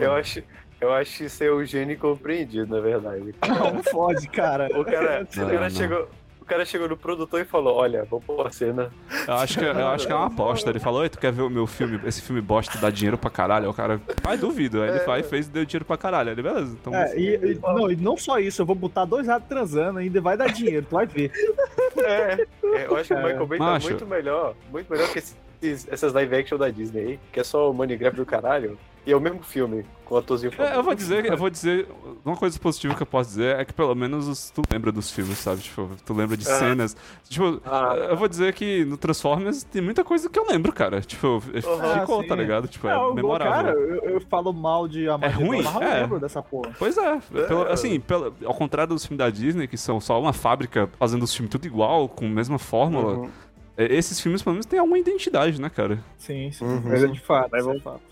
Eu 0.01 0.12
acho, 0.15 0.43
eu 0.85 0.93
acho 0.95 1.24
isso 1.24 1.43
é 1.45 1.51
o 1.51 1.64
gênio 1.64 1.99
compreendido, 1.99 2.74
na 2.74 2.80
verdade. 2.80 3.35
Não, 3.47 3.82
fode, 3.82 4.28
cara. 4.28 4.68
O 4.78 4.85
cara, 4.85 5.26
Não, 5.37 5.45
o 5.45 5.51
cara 5.51 5.61
não. 5.61 5.70
chegou. 5.70 6.09
O 6.41 6.47
cara 6.47 6.62
chegou 6.66 6.87
no 6.87 6.95
produtor 6.97 7.41
e 7.41 7.45
falou: 7.47 7.74
Olha, 7.74 8.05
vou 8.05 8.20
pôr 8.20 8.47
a 8.47 8.51
cena. 8.53 8.91
Eu 9.26 9.32
acho, 9.32 9.59
que, 9.59 9.64
eu 9.64 9.89
acho 9.89 10.07
que 10.07 10.12
é 10.12 10.14
uma 10.14 10.26
aposta. 10.26 10.68
Ele 10.68 10.78
falou, 10.78 11.01
Oi, 11.01 11.09
tu 11.09 11.18
quer 11.18 11.32
ver 11.32 11.41
o 11.41 11.49
meu 11.49 11.66
filme? 11.66 11.99
Esse 12.05 12.20
filme 12.20 12.43
bosta 12.43 12.76
dá 12.78 12.91
dinheiro 12.91 13.16
pra 13.16 13.30
caralho. 13.30 13.70
O 13.70 13.72
cara, 13.72 13.99
pai, 14.22 14.37
duvido. 14.37 14.82
Aí 14.82 14.91
ele 14.91 14.99
vai 15.01 15.20
e 15.20 15.22
fez 15.22 15.47
e 15.47 15.51
deu 15.51 15.64
dinheiro 15.64 15.87
pra 15.87 15.97
caralho. 15.97 16.28
Ele, 16.32 16.43
beleza, 16.43 16.76
então. 16.78 16.95
É, 16.95 17.16
e, 17.18 17.35
e- 17.37 17.59
não, 17.62 17.91
e 17.91 17.97
não 17.97 18.14
só 18.18 18.39
isso, 18.39 18.61
eu 18.61 18.66
vou 18.66 18.76
botar 18.76 19.07
dois 19.07 19.26
ratos 19.26 19.49
transando, 19.49 19.99
ainda 20.01 20.20
vai 20.20 20.37
dar 20.37 20.53
dinheiro, 20.53 20.85
tu 20.87 20.97
vai 20.97 21.07
ver. 21.07 21.32
É, 21.97 22.47
é, 22.74 22.87
eu 22.89 22.97
acho 22.99 23.09
que 23.09 23.14
o 23.14 23.22
Michael 23.24 23.47
Bay 23.47 23.59
tá 23.59 23.78
muito 23.78 24.07
melhor. 24.07 24.55
Muito 24.70 24.93
melhor 24.93 25.09
que 25.12 25.22
esses, 25.67 25.89
essas 25.91 26.12
live 26.12 26.37
action 26.37 26.59
da 26.59 26.69
Disney 26.71 27.01
aí, 27.01 27.21
que 27.33 27.41
é 27.41 27.45
só 27.45 27.71
o 27.71 27.75
money 27.75 27.97
grab 27.97 28.15
do 28.17 28.27
caralho. 28.27 28.79
E 29.07 29.12
é 29.12 29.17
o 29.17 29.21
mesmo 29.21 29.43
filme, 29.43 29.85
com 30.07 30.15
o 30.15 30.19
atorzinho 30.19 30.51
É, 30.59 30.77
eu 30.77 30.83
vou 30.83 30.95
dizer, 30.95 31.27
eu 31.27 31.37
vou 31.37 31.51
dizer, 31.51 31.87
uma 32.25 32.35
coisa 32.39 32.59
positiva 32.59 32.95
que 32.95 33.03
eu 33.03 33.07
posso 33.07 33.29
dizer 33.29 33.57
é 33.61 33.62
que 33.62 33.71
pelo 33.75 33.95
menos 33.95 34.27
os- 34.27 34.49
tu 34.49 34.62
lembra 34.73 34.91
dos 34.91 35.11
filmes, 35.11 35.37
sabe? 35.37 35.61
Tipo, 35.61 35.91
tu 36.07 36.15
lembra 36.15 36.39
de 36.39 36.49
Ah. 36.51 36.59
cenas. 36.59 36.97
Tipo, 37.29 37.61
Ah. 37.67 37.95
eu 38.09 38.17
vou 38.17 38.27
dizer 38.27 38.55
que 38.55 38.83
no 38.87 38.97
Transformers 38.97 39.62
tem 39.62 39.83
muita 39.83 40.03
coisa 40.03 40.31
que 40.31 40.39
eu 40.39 40.47
lembro, 40.49 40.73
cara. 40.73 41.03
Tipo, 41.03 41.39
ficou, 41.39 42.23
sim. 42.23 42.29
tá 42.29 42.35
ligado? 42.35 42.67
Tipo, 42.67 42.89
é 42.89 42.95
eu- 42.95 43.12
memorável. 43.12 43.53
Cara, 43.53 43.71
eu, 43.79 44.05
eu 44.15 44.21
falo 44.23 44.55
mal 44.55 44.89
de 44.89 45.07
Armagedon, 45.07 45.45
ruim? 45.49 45.62
mas 45.62 45.75
eu 45.75 45.83
É. 45.83 46.01
lembro 46.01 46.19
dessa 46.19 46.43
porra. 46.43 46.73
Pois 46.79 46.97
é, 46.97 47.19
pelo- 47.47 47.67
É. 47.69 47.73
assim, 47.75 48.01
pelo- 48.01 48.35
ao 48.43 48.55
contrário 48.55 48.95
dos 48.95 49.05
filmes 49.05 49.19
da 49.19 49.29
Disney, 49.29 49.69
que 49.69 49.77
são 49.77 50.01
só 50.01 50.19
uma 50.19 50.33
fábrica 50.33 50.89
fazendo 50.99 51.25
os 51.25 51.35
filmes 51.35 51.51
tudo 51.53 51.67
igual, 51.67 52.09
com 52.09 52.25
a 52.25 52.29
mesma 52.31 52.59
fórmula, 52.59 53.19
Uhum. 53.19 53.31
É, 53.77 53.93
esses 53.95 54.20
filmes 54.20 54.43
pelo 54.43 54.55
menos 54.55 54.66
têm 54.66 54.79
alguma 54.79 54.99
identidade, 54.99 55.61
né, 55.61 55.68
cara? 55.70 55.99
Sim, 56.18 56.51
sim. 56.53 56.64
Uhum. 56.64 56.83
Mas 56.85 57.03
é 57.05 57.07
de 57.09 57.20
fato, 57.20 57.55
é 57.57 57.62
vamos- 57.62 57.83
fato. 57.83 58.03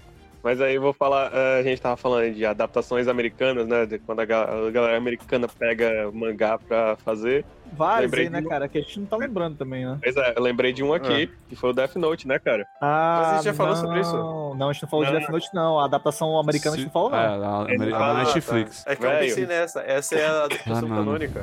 Mas 0.42 0.60
aí 0.60 0.74
eu 0.74 0.82
vou 0.82 0.92
falar, 0.92 1.30
eh, 1.32 1.60
a 1.60 1.62
gente 1.62 1.80
tava 1.80 1.96
falando 1.96 2.34
de 2.34 2.44
adaptações 2.44 3.06
americanas, 3.06 3.66
né? 3.68 3.86
de 3.86 3.98
quando 4.00 4.20
a 4.20 4.24
ga- 4.24 4.48
a 4.66 4.70
galera 4.70 4.96
americana 4.96 5.46
pega 5.46 6.10
mangá 6.12 6.58
pra 6.58 6.96
fazer. 6.96 7.44
Vários 7.74 8.02
Lembrei 8.10 8.24
aí, 8.26 8.30
né, 8.30 8.40
de 8.40 8.46
um- 8.46 8.50
cara, 8.50 8.68
que 8.68 8.76
a 8.76 8.80
gente 8.82 9.00
não 9.00 9.06
tá 9.06 9.16
lembrando 9.16 9.56
também, 9.56 9.86
né? 9.86 9.98
Pois 10.02 10.16
é, 10.16 10.34
eu 10.36 10.42
lembrei 10.42 10.72
de 10.74 10.82
um 10.82 10.92
aqui, 10.92 11.30
que 11.48 11.56
foi 11.56 11.70
o 11.70 11.72
Death 11.72 11.94
Note, 11.96 12.28
né, 12.28 12.38
cara? 12.38 12.66
Ah, 12.82 13.18
Mas 13.22 13.28
a 13.30 13.34
gente 13.36 13.44
já 13.44 13.54
falou 13.54 13.74
não, 13.74 13.80
sobre 13.80 14.00
isso? 14.00 14.16
Não, 14.58 14.68
a 14.68 14.72
gente 14.72 14.82
não 14.82 14.88
falou 14.90 15.06
de 15.06 15.12
Não. 15.12 15.18
Death 15.20 15.30
Note, 15.30 15.48
não. 15.54 15.78
A 15.80 15.84
adaptação 15.86 16.38
americana 16.38 16.74
a 16.74 16.78
gente 16.78 16.86
não 16.86 16.92
falou, 16.92 17.10
não. 17.10 17.18
É, 17.18 17.22
a, 17.22 17.28
a, 17.28 17.62
a 17.62 17.90
fala- 17.98 18.24
Netflix. 18.24 18.84
É 18.86 18.96
que 18.96 19.06
eu 19.06 19.10
pensei 19.10 19.46
nessa. 19.46 19.80
Essa 19.82 20.16
é 20.16 20.26
a 20.26 20.44
adaptação 20.44 20.88
Ah, 20.92 20.96
canônica. 20.96 21.40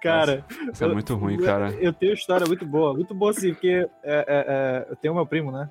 Cara, 0.00 0.44
Isso 0.72 0.84
é 0.84 0.88
muito 0.88 1.14
ruim, 1.16 1.36
cara. 1.38 1.70
eu 1.80 1.92
tenho 1.92 2.12
história 2.14 2.46
muito 2.46 2.64
boa. 2.66 2.94
Muito 2.94 3.14
boa, 3.14 3.30
assim, 3.30 3.52
porque 3.52 3.88
é, 4.02 4.16
é, 4.16 4.24
é, 4.26 4.86
eu 4.90 4.96
tenho 4.96 5.14
meu 5.14 5.26
primo, 5.26 5.52
né? 5.52 5.68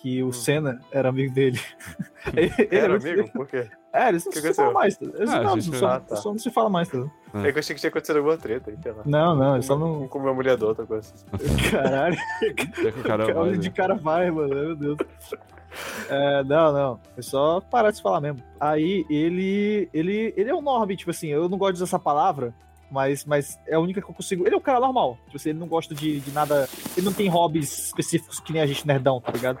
Que 0.00 0.22
o 0.22 0.32
Senna 0.32 0.80
era 0.92 1.08
amigo 1.08 1.34
dele. 1.34 1.60
Ele- 2.36 2.68
Era 2.70 2.96
amigo? 2.96 3.28
Por 3.32 3.46
quê? 3.46 3.68
É, 3.92 4.08
eles 4.10 4.24
não 4.24 4.32
Que 4.32 4.40
se 4.40 4.54
falam 4.54 4.72
mais. 4.72 5.00
Eles 5.00 5.30
Ah, 5.30 5.42
não, 5.42 5.58
gente, 5.60 5.76
só, 5.76 5.86
ah, 5.88 6.00
tá. 6.00 6.16
só 6.16 6.30
não 6.30 6.38
se 6.38 6.50
fala 6.50 6.68
mais, 6.68 6.88
tá? 6.88 6.98
É 7.34 7.50
que 7.50 7.56
eu 7.56 7.60
achei 7.60 7.74
que 7.74 7.80
tinha 7.80 7.88
acontecido 7.90 8.16
alguma 8.18 8.36
treta, 8.36 8.72
sei 8.82 8.92
lá. 8.92 9.02
Não, 9.06 9.34
não, 9.34 9.54
eles 9.54 9.66
só 9.66 9.76
não. 9.78 10.02
Um 10.02 10.08
com 10.08 10.20
minha 10.20 10.34
mulher 10.34 10.56
do 10.56 10.66
outra 10.66 10.84
coisa. 10.86 11.12
Caralho. 11.70 12.16
É 12.42 12.52
que 12.92 13.00
o 13.00 13.02
cara 13.02 13.24
vai, 13.24 13.34
Onde 13.36 13.52
né? 13.52 13.58
de 13.58 13.70
cara 13.70 13.94
vai, 13.94 14.30
mano, 14.30 14.54
meu 14.54 14.76
Deus. 14.76 14.98
É, 16.08 16.44
não, 16.44 16.72
não. 16.72 17.00
É 17.16 17.22
só 17.22 17.60
parar 17.60 17.90
de 17.90 17.96
se 17.96 18.02
falar 18.02 18.20
mesmo. 18.20 18.42
Aí 18.60 19.04
ele. 19.10 19.88
Ele, 19.92 20.32
ele 20.36 20.50
é 20.50 20.54
um 20.54 20.62
norme, 20.62 20.96
tipo 20.96 21.10
assim, 21.10 21.28
eu 21.28 21.48
não 21.48 21.58
gosto 21.58 21.72
de 21.74 21.76
usar 21.82 21.84
essa 21.86 21.98
palavra, 21.98 22.54
mas, 22.90 23.24
mas 23.24 23.58
é 23.66 23.74
a 23.74 23.80
única 23.80 24.00
que 24.00 24.08
eu 24.08 24.14
consigo. 24.14 24.46
Ele 24.46 24.54
é 24.54 24.58
um 24.58 24.62
cara 24.62 24.80
normal. 24.80 25.18
Tipo 25.26 25.36
assim, 25.36 25.50
ele 25.50 25.58
não 25.58 25.66
gosta 25.66 25.94
de, 25.94 26.20
de 26.20 26.30
nada. 26.30 26.68
Ele 26.96 27.04
não 27.04 27.12
tem 27.12 27.28
hobbies 27.28 27.86
específicos 27.86 28.40
que 28.40 28.52
nem 28.52 28.62
a 28.62 28.66
gente 28.66 28.86
nerdão, 28.86 29.20
tá 29.20 29.32
ligado? 29.32 29.58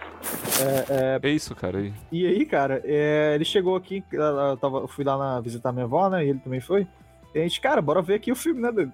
É 1.22 1.28
isso, 1.30 1.54
cara. 1.54 1.78
aí. 1.78 1.92
E 2.10 2.26
aí, 2.26 2.46
cara, 2.46 2.80
é, 2.84 3.34
ele 3.34 3.44
chegou 3.44 3.76
aqui, 3.76 4.02
eu, 4.12 4.56
tava, 4.56 4.78
eu 4.78 4.88
fui 4.88 5.04
lá 5.04 5.16
na, 5.16 5.40
visitar 5.40 5.72
minha 5.72 5.84
avó, 5.84 6.08
né? 6.08 6.24
E 6.24 6.30
ele 6.30 6.38
também 6.38 6.60
foi. 6.60 6.86
E 7.34 7.38
a 7.40 7.42
gente, 7.42 7.60
cara, 7.60 7.82
bora 7.82 8.00
ver 8.00 8.14
aqui 8.14 8.32
o 8.32 8.36
filme, 8.36 8.60
né? 8.60 8.70
Do, 8.72 8.86
do, 8.86 8.92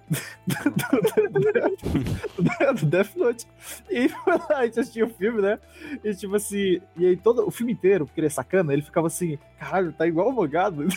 do- 1.29 2.73
do 2.73 2.85
Death 2.85 3.15
Note. 3.15 3.47
E 3.89 4.07
lá, 4.27 4.45
a 4.59 4.65
gente 4.65 4.79
assistiu 4.81 5.07
o 5.07 5.09
filme, 5.09 5.41
né? 5.41 5.57
E 6.03 6.13
tipo 6.13 6.35
assim, 6.35 6.81
e 6.97 7.05
aí 7.07 7.15
todo 7.15 7.47
o 7.47 7.51
filme 7.51 7.71
inteiro, 7.71 8.05
porque 8.05 8.19
ele 8.19 8.27
é 8.27 8.29
sacana, 8.29 8.73
ele 8.73 8.81
ficava 8.81 9.07
assim, 9.07 9.39
caralho, 9.57 9.93
tá 9.93 10.05
igual 10.05 10.29
o 10.29 10.33
Mogado. 10.33 10.85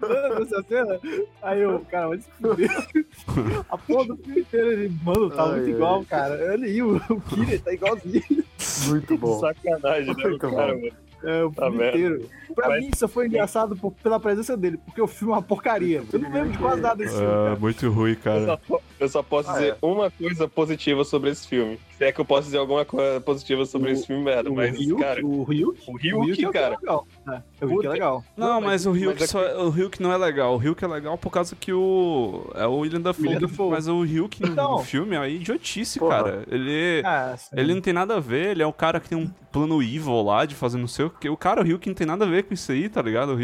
Mano, 0.00 0.42
essa 0.42 0.62
cena. 0.62 0.98
Aí 1.42 1.60
eu, 1.60 1.80
cara, 1.90 2.08
vai 2.08 2.18
se 2.18 2.30
fuder. 2.40 2.70
A 3.70 3.78
porra 3.78 4.06
do 4.06 4.16
filme 4.16 4.40
inteiro, 4.40 4.72
ele, 4.72 4.92
mano, 5.02 5.30
tá 5.30 5.44
Ai, 5.44 5.50
muito 5.52 5.64
ai. 5.66 5.70
igual, 5.72 6.04
cara. 6.04 6.52
Olha 6.52 6.64
aí, 6.66 6.82
o, 6.82 6.96
o 6.96 7.20
Kira 7.20 7.58
tá 7.60 7.72
igualzinho. 7.72 8.44
Muito 8.88 9.18
bom. 9.18 9.38
Sacanagem, 9.40 10.14
né? 10.16 10.24
Muito 10.24 10.38
cara, 10.50 10.74
bom. 10.74 10.80
mano. 10.80 11.05
É, 11.26 11.44
o 11.44 11.50
Tá 11.50 11.62
filme 11.66 11.78
vendo? 11.78 11.88
inteiro. 11.96 12.30
Pra 12.54 12.68
Mas- 12.68 12.80
mim, 12.84 12.90
isso 12.94 13.08
foi 13.08 13.26
engraçado 13.26 13.76
por- 13.76 13.92
pela 13.92 14.18
presença 14.20 14.56
dele, 14.56 14.78
porque 14.84 15.02
o 15.02 15.06
filme 15.06 15.32
é 15.34 15.36
uma 15.36 15.42
porcaria. 15.42 16.02
Eu 16.12 16.18
não 16.18 16.32
lembro 16.32 16.50
de 16.50 16.58
quase 16.58 16.80
nada 16.80 16.96
desse 16.96 17.14
filme. 17.16 17.26
É, 17.30 17.34
cara. 17.44 17.56
muito 17.56 17.90
ruim, 17.90 18.10
Eu 18.12 18.16
cara. 18.16 18.46
só, 18.46 18.56
po- 18.56 18.82
eu 19.00 19.08
só 19.08 19.22
posso 19.22 19.50
Ah, 19.50 19.52
dizer 19.54 19.68
é. 19.72 19.76
uma 19.82 20.10
coisa 20.10 20.48
positiva 20.48 21.04
sobre 21.04 21.30
esse 21.30 21.46
filme. 21.46 21.78
Se 21.98 22.04
é 22.04 22.12
que 22.12 22.20
eu 22.20 22.24
posso 22.24 22.44
dizer 22.44 22.58
alguma 22.58 22.84
coisa 22.84 23.20
positiva 23.20 23.66
sobre 23.66 23.90
O- 23.90 23.92
esse 23.92 24.06
filme, 24.06 24.22
merda. 24.24 24.50
O 24.50 24.54
Mas, 24.54 24.74
Ryuk, 24.78 25.00
cara, 25.02 25.26
o 25.26 25.42
Ryuk, 25.42 25.80
o 25.86 25.92
o 25.92 25.96
Ryuk, 25.96 26.26
Ryuk 26.26 26.44
é 26.44 26.46
o 26.46 26.50
é 26.50 26.52
cara. 26.52 26.76
legal. 26.80 27.06
É, 27.28 27.64
o 27.64 27.66
Ryuk 27.68 27.74
Puta. 27.76 27.86
é 27.88 27.90
legal. 27.90 28.24
Não, 28.36 28.60
mas 28.60 28.86
o 28.86 28.92
Ryuk, 28.92 29.14
mas 29.20 29.22
é 29.22 29.26
só, 29.26 29.64
o 29.64 29.70
Ryuk 29.70 30.00
não 30.00 30.12
é 30.12 30.16
legal. 30.16 30.54
O 30.54 30.56
Ryuk 30.58 30.84
é 30.84 30.86
legal 30.86 31.18
por 31.18 31.30
causa 31.30 31.56
que 31.56 31.72
o. 31.72 32.50
É 32.54 32.66
o 32.66 32.76
William 32.78 33.00
Dafoe. 33.00 33.26
William 33.28 33.40
Dafoe. 33.40 33.70
Mas 33.70 33.88
o 33.88 34.02
Ryuk 34.02 34.42
no, 34.42 34.48
Então. 34.52 34.72
no 34.72 34.78
filme 34.78 35.16
é 35.16 35.30
idiotice, 35.30 35.98
Porra. 35.98 36.22
cara. 36.22 36.44
Ele. 36.48 37.02
Ah. 37.04 37.34
Ele 37.52 37.74
não 37.74 37.80
tem 37.80 37.92
nada 37.92 38.16
a 38.16 38.20
ver, 38.20 38.50
ele 38.50 38.62
é 38.62 38.66
o 38.66 38.72
cara 38.72 39.00
que 39.00 39.08
tem 39.08 39.18
um 39.18 39.26
plano 39.50 39.82
evil 39.82 40.22
lá 40.22 40.44
de 40.44 40.54
fazer 40.54 40.78
não 40.78 40.86
sei 40.86 41.06
o 41.06 41.10
que. 41.10 41.28
O 41.28 41.36
cara, 41.36 41.60
o 41.60 41.64
Ryuk, 41.64 41.86
não 41.88 41.94
tem 41.94 42.06
nada 42.06 42.24
a 42.24 42.28
ver 42.28 42.44
com 42.44 42.54
isso 42.54 42.70
aí, 42.70 42.88
tá 42.88 43.02
ligado? 43.02 43.34
O 43.34 43.40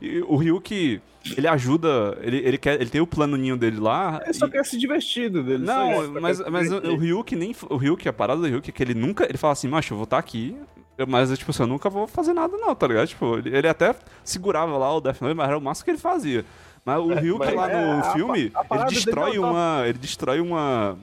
e 0.00 0.20
O 0.28 0.36
Ryuk, 0.36 1.00
ele 1.36 1.48
ajuda. 1.48 2.18
Ele, 2.20 2.36
ele, 2.38 2.58
quer, 2.58 2.80
ele 2.80 2.90
tem 2.90 3.00
o 3.00 3.06
planinho 3.06 3.56
dele 3.56 3.78
lá. 3.80 4.20
Ele 4.24 4.32
só 4.34 4.46
e- 4.46 4.50
quer 4.50 4.64
se 4.64 4.76
divertido 4.78 5.42
dele. 5.42 5.64
Não, 5.64 6.10
mas, 6.20 6.38
mas 6.50 6.66
o, 6.70 6.80
divertir. 6.80 6.90
o 6.90 6.96
Ryuk 6.96 7.36
nem. 7.36 7.54
O 7.70 7.76
Ryuk, 7.76 8.08
a 8.08 8.12
parada 8.12 8.40
do 8.40 8.46
Ryuk 8.46 8.68
é 8.68 8.72
que 8.72 8.82
ele 8.82 8.94
nunca. 8.94 9.24
Ele 9.24 9.38
fala 9.38 9.52
assim, 9.52 9.68
macho, 9.68 9.94
eu 9.94 9.96
vou 9.98 10.04
estar 10.04 10.18
aqui. 10.18 10.56
eu- 10.98 11.06
Mas, 11.06 11.36
tipo 11.38 11.50
assim, 11.50 11.62
eu 11.62 11.66
nunca 11.66 11.88
vou 11.90 12.06
fazer 12.06 12.32
nada, 12.32 12.56
não, 12.56 12.74
tá 12.74 12.86
ligado? 12.86 13.06
Tipo, 13.08 13.38
ele, 13.38 13.56
ele 13.56 13.68
até 13.68 13.94
segurava 14.24 14.76
lá 14.76 14.94
o 14.94 15.00
Death 15.00 15.20
Note, 15.20 15.34
mas 15.34 15.48
era 15.48 15.58
o 15.58 15.60
máximo 15.60 15.84
que 15.84 15.90
ele 15.92 15.98
fazia. 15.98 16.44
Mas 16.84 16.98
o 17.00 17.08
Ryuk 17.14 17.38
mas- 17.44 17.54
lá 17.54 17.70
é, 17.70 17.84
no 17.94 18.00
a- 18.00 18.12
filme, 18.12 18.52
a 18.54 18.76
ele 18.76 18.84
destrói 18.94 19.36
é 19.36 19.38
o 19.38 19.42
top. 19.42 19.52
uma. 19.52 19.82
Ele 19.86 19.98
destrói 19.98 20.40
uma. 20.40 20.98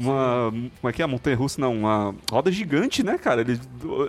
Uma. 0.00 0.50
Como 0.80 0.88
é 0.88 0.92
que 0.92 1.02
é? 1.02 1.06
Montanha 1.06 1.36
russa, 1.36 1.60
não. 1.60 1.74
Uma 1.74 2.14
roda 2.30 2.50
gigante, 2.50 3.02
né, 3.02 3.18
cara? 3.18 3.42
Ele. 3.42 3.60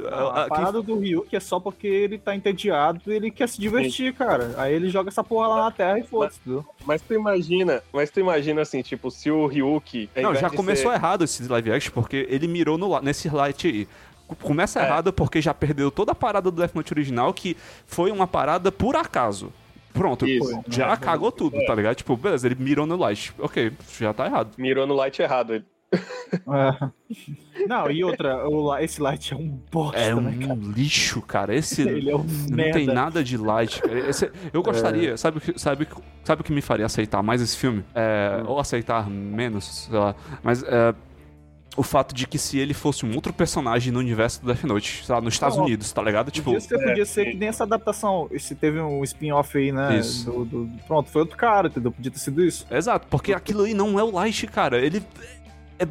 A, 0.09 0.43
a- 0.43 0.47
parada 0.47 0.81
do 0.81 0.97
Ryuk 0.97 1.35
é 1.35 1.39
só 1.39 1.59
porque 1.59 1.85
ele 1.85 2.17
tá 2.17 2.33
entediado 2.35 3.01
e 3.07 3.11
ele 3.11 3.29
quer 3.29 3.49
se 3.49 3.59
divertir, 3.59 4.13
cara. 4.13 4.53
Aí 4.57 4.73
ele 4.73 4.89
joga 4.89 5.09
essa 5.09 5.23
porra 5.23 5.47
lá 5.49 5.63
na 5.65 5.71
terra 5.71 5.99
e 5.99 6.03
foda-se, 6.03 6.39
entendeu? 6.45 6.65
mas 6.85 7.01
tu 7.01 7.13
imagina, 7.13 7.83
mas 7.91 8.09
tu 8.09 8.19
imagina 8.21 8.61
assim, 8.61 8.81
tipo, 8.81 9.11
se 9.11 9.29
o 9.29 9.45
Ryuk. 9.47 10.09
ao 10.15 10.23
Não, 10.23 10.35
já 10.35 10.47
de 10.47 10.55
começou 10.55 10.91
ser- 10.91 10.97
errado 10.97 11.23
esse 11.25 11.43
live 11.47 11.71
action, 11.73 11.91
porque 11.93 12.25
ele 12.29 12.47
mirou 12.47 12.77
no, 12.77 12.99
nesse 13.01 13.27
light 13.29 13.67
aí. 13.67 13.87
Começa 14.41 14.79
É. 14.79 14.85
errado 14.85 15.11
porque 15.11 15.41
já 15.41 15.53
perdeu 15.53 15.91
toda 15.91 16.13
a 16.13 16.15
parada 16.15 16.49
do 16.49 16.55
Death 16.57 16.73
Note 16.73 16.93
original, 16.93 17.33
que 17.33 17.57
foi 17.85 18.11
uma 18.11 18.25
parada 18.25 18.71
por 18.71 18.95
acaso. 18.95 19.51
Pronto, 19.93 20.25
Isso. 20.25 20.57
já 20.69 20.95
cagou 20.95 21.33
tudo, 21.33 21.57
tá 21.65 21.75
ligado? 21.75 21.95
Tipo, 21.97 22.15
beleza, 22.15 22.47
ele 22.47 22.55
mirou 22.57 22.85
no 22.85 22.95
light. 22.95 23.33
Ok, 23.37 23.73
já 23.99 24.13
tá 24.13 24.25
errado. 24.25 24.51
Mirou 24.57 24.87
no 24.87 24.93
light 24.93 25.21
errado. 25.21 25.61
É. 25.91 26.89
Não, 27.67 27.91
e 27.91 28.03
outra, 28.03 28.47
o, 28.47 28.75
esse 28.77 29.01
light 29.01 29.33
é 29.33 29.37
um 29.37 29.59
bosta, 29.71 29.99
É 29.99 30.15
né, 30.15 30.37
cara? 30.47 30.53
um 30.53 30.71
lixo, 30.71 31.21
cara. 31.21 31.53
Esse 31.53 31.81
Ele 31.87 32.09
é 32.09 32.15
um 32.15 32.23
não 32.23 32.55
merda. 32.55 32.73
tem 32.73 32.87
nada 32.87 33.23
de 33.23 33.37
light, 33.37 33.81
cara. 33.81 34.09
Esse- 34.09 34.31
eu 34.53 34.63
gostaria, 34.63 35.17
sabe, 35.17 35.37
o 35.37 35.41
que- 35.41 35.59
sabe, 35.59 35.87
sabe 36.23 36.41
o 36.41 36.43
que 36.43 36.53
me 36.53 36.61
faria 36.61 36.85
aceitar 36.85 37.21
mais 37.21 37.41
esse 37.41 37.57
filme? 37.57 37.83
É, 37.93 38.41
Ou 38.47 38.59
aceitar 38.59 39.09
menos, 39.09 39.65
sei 39.89 39.99
lá. 39.99 40.15
Mas 40.41 40.63
é, 40.63 40.95
o 41.77 41.83
fato 41.83 42.15
de 42.15 42.25
que 42.27 42.37
se 42.37 42.57
ele 42.57 42.73
fosse 42.73 43.05
um 43.05 43.13
outro 43.13 43.31
personagem 43.31 43.93
no 43.93 43.99
universo 43.99 44.41
do 44.41 44.47
Death 44.47 44.63
Note, 44.63 45.05
sei 45.05 45.13
lá, 45.15 45.21
nos 45.21 45.33
Estados 45.33 45.57
Não, 45.57 45.65
Unidos, 45.65 45.91
tá 45.91 46.01
ligado? 46.01 46.31
Tipo, 46.31 46.51
Podia 46.53 46.59
ser, 46.61 46.79
podia 46.79 47.05
ser 47.05 47.25
que 47.31 47.37
nem 47.37 47.49
essa 47.49 47.63
adaptação. 47.63 48.27
Esse 48.31 48.55
teve 48.55 48.79
um 48.79 49.03
spin-off 49.03 49.57
aí, 49.57 49.71
né? 49.71 49.97
Isso. 49.99 50.31
do- 50.31 50.45
do- 50.65 50.69
pronto, 50.87 51.09
foi 51.09 51.21
outro 51.21 51.37
cara, 51.37 51.67
entendeu? 51.67 51.91
Podia 51.91 52.11
ter 52.11 52.19
sido 52.19 52.41
isso. 52.43 52.65
exato, 52.71 53.05
porque 53.09 53.33
aquilo 53.33 53.63
aí 53.63 53.73
não 53.73 53.99
é 53.99 54.03
o 54.03 54.11
light, 54.11 54.47
cara. 54.47 54.79
Ele 54.83 55.01
é 55.81 55.87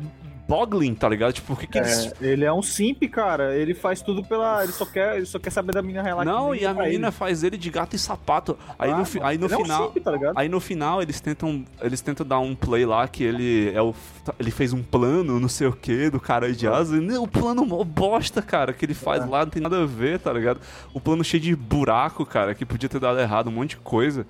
boggling, 0.48 0.96
tá 0.96 1.08
ligado? 1.08 1.32
Tipo, 1.32 1.54
por 1.54 1.60
que, 1.60 1.68
que 1.68 1.78
eles. 1.78 2.06
É, 2.20 2.26
ele 2.26 2.44
é 2.44 2.52
um 2.52 2.60
simp, 2.60 3.04
cara. 3.04 3.54
Ele 3.54 3.72
faz 3.72 4.02
tudo 4.02 4.24
pela. 4.24 4.64
Ele 4.64 4.72
só 4.72 4.84
quer, 4.84 5.16
ele 5.18 5.24
só 5.26 5.38
quer 5.38 5.50
saber 5.50 5.72
da 5.72 5.80
menina 5.80 6.02
real 6.02 6.24
Não, 6.24 6.52
e 6.52 6.66
a 6.66 6.74
menina 6.74 7.06
ele. 7.06 7.12
faz 7.12 7.44
ele 7.44 7.56
de 7.56 7.70
gato 7.70 7.94
e 7.94 7.98
sapato. 8.00 8.58
Aí 8.76 8.90
Ah, 8.90 8.96
no, 8.96 9.04
fi- 9.04 9.20
aí 9.22 9.38
no 9.38 9.46
ele 9.46 9.54
É 9.54 9.56
final. 9.56 9.88
um 9.88 9.92
simp, 9.92 10.02
tá 10.02 10.10
ligado? 10.10 10.36
Aí 10.36 10.48
no 10.48 10.58
final 10.58 11.00
eles 11.00 11.20
tentam, 11.20 11.64
eles 11.80 12.00
tentam 12.00 12.26
dar 12.26 12.40
um 12.40 12.56
play 12.56 12.84
lá 12.84 13.06
que 13.06 13.22
ele 13.22 13.70
é 13.72 13.80
o 13.80 13.94
ele 14.40 14.50
fez 14.50 14.72
um 14.72 14.82
plano, 14.82 15.38
não 15.38 15.48
sei 15.48 15.68
o 15.68 15.72
que, 15.72 16.10
do 16.10 16.18
cara 16.18 16.52
de 16.52 16.66
asa. 16.66 16.96
E, 16.96 17.00
não, 17.00 17.22
o 17.22 17.28
plano 17.28 17.64
mó 17.64 17.84
bosta, 17.84 18.42
cara, 18.42 18.72
que 18.72 18.84
ele 18.84 18.94
faz 18.94 19.24
lá, 19.28 19.44
não 19.44 19.50
tem 19.50 19.62
nada 19.62 19.82
a 19.82 19.86
ver, 19.86 20.18
tá 20.18 20.32
ligado? 20.32 20.60
O 20.92 21.00
plano 21.00 21.22
cheio 21.22 21.40
de 21.42 21.54
buraco, 21.54 22.26
cara, 22.26 22.56
que 22.56 22.66
podia 22.66 22.88
ter 22.88 22.98
dado 22.98 23.20
errado, 23.20 23.46
um 23.48 23.52
monte 23.52 23.70
de 23.70 23.76
coisa. 23.76 24.26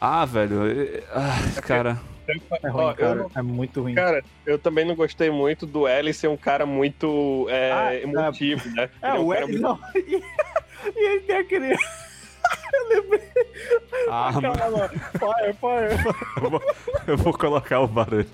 Ah, 0.00 0.24
velho, 0.24 0.66
é- 0.66 1.02
ah, 1.14 1.60
cara. 1.60 1.98
É 2.62 2.68
ruim, 2.68 2.84
Ó, 2.84 2.90
eu 2.90 2.94
cara. 2.94 3.14
não- 3.14 3.30
É 3.34 3.42
muito 3.42 3.80
ruim. 3.82 3.94
Cara, 3.94 4.22
eu 4.44 4.58
também 4.58 4.84
não 4.84 4.94
gostei 4.94 5.30
muito 5.30 5.64
do 5.66 5.86
L 5.88 6.12
ser 6.12 6.28
um 6.28 6.36
cara 6.36 6.66
muito 6.66 7.46
é, 7.48 7.72
Ah, 7.72 7.94
emotivo, 7.94 8.68
né? 8.70 8.90
É, 9.02 9.10
Ele 9.10 9.18
um 9.18 9.26
o 9.26 9.28
cara 9.30 9.40
L 9.44 9.46
muito- 9.52 9.62
não. 9.62 9.78
E, 10.94 11.04
ele 11.04 11.20
tem 11.22 11.36
aquele. 11.36 11.74
Eu 12.72 12.88
lembrei. 12.88 13.20
A 14.08 14.26
arma, 14.28 14.40
Cara, 14.56 14.68
lá, 14.68 14.88
fire, 14.88 15.52
fire. 15.54 16.14
eu, 16.42 16.50
vou, 16.50 16.62
eu 17.08 17.16
vou 17.16 17.32
colocar 17.36 17.80
o 17.80 17.86
barulho. 17.88 18.26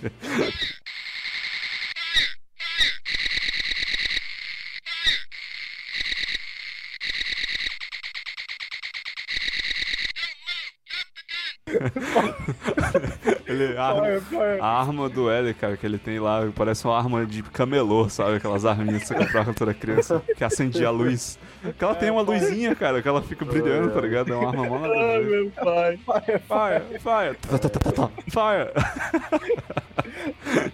Ele, 13.47 13.76
a, 13.76 13.82
arma, 13.84 14.03
Fire, 14.07 14.20
fire. 14.22 14.61
a 14.61 14.66
arma 14.66 15.09
do 15.09 15.30
L, 15.30 15.55
cara, 15.55 15.76
que 15.76 15.84
ele 15.84 15.99
tem 15.99 16.18
lá, 16.18 16.49
parece 16.55 16.84
uma 16.86 16.97
arma 16.97 17.26
de 17.26 17.42
camelô, 17.42 18.09
sabe? 18.09 18.36
Aquelas 18.36 18.64
arminhas 18.64 19.03
que 19.03 19.09
você 19.09 19.14
comprava 19.14 19.53
quando 19.53 19.62
era 19.62 19.74
criança, 19.74 20.22
que 20.36 20.42
acendia 20.45 20.88
a 20.88 20.90
luz. 20.90 21.38
Que 21.78 21.84
ela 21.84 21.95
tem 21.95 22.11
uma 22.11 22.22
luzinha, 22.22 22.74
cara, 22.74 23.01
que 23.03 23.09
ela 23.09 23.20
fica 23.22 23.45
brilhando, 23.45 23.90
tá 23.90 24.01
ligado? 24.01 24.32
É 24.32 24.36
uma 24.36 24.49
arma 24.49 24.66
mó 24.66 24.78
nada 24.78 24.95
a 24.95 24.99
Ai, 24.99 25.22
ver. 25.22 25.42
meu 25.42 25.51
pai. 25.51 25.99
Fire, 25.99 26.99
fire, 27.01 27.36
tá, 27.59 27.59
tá, 27.68 28.11
fire. 28.28 29.80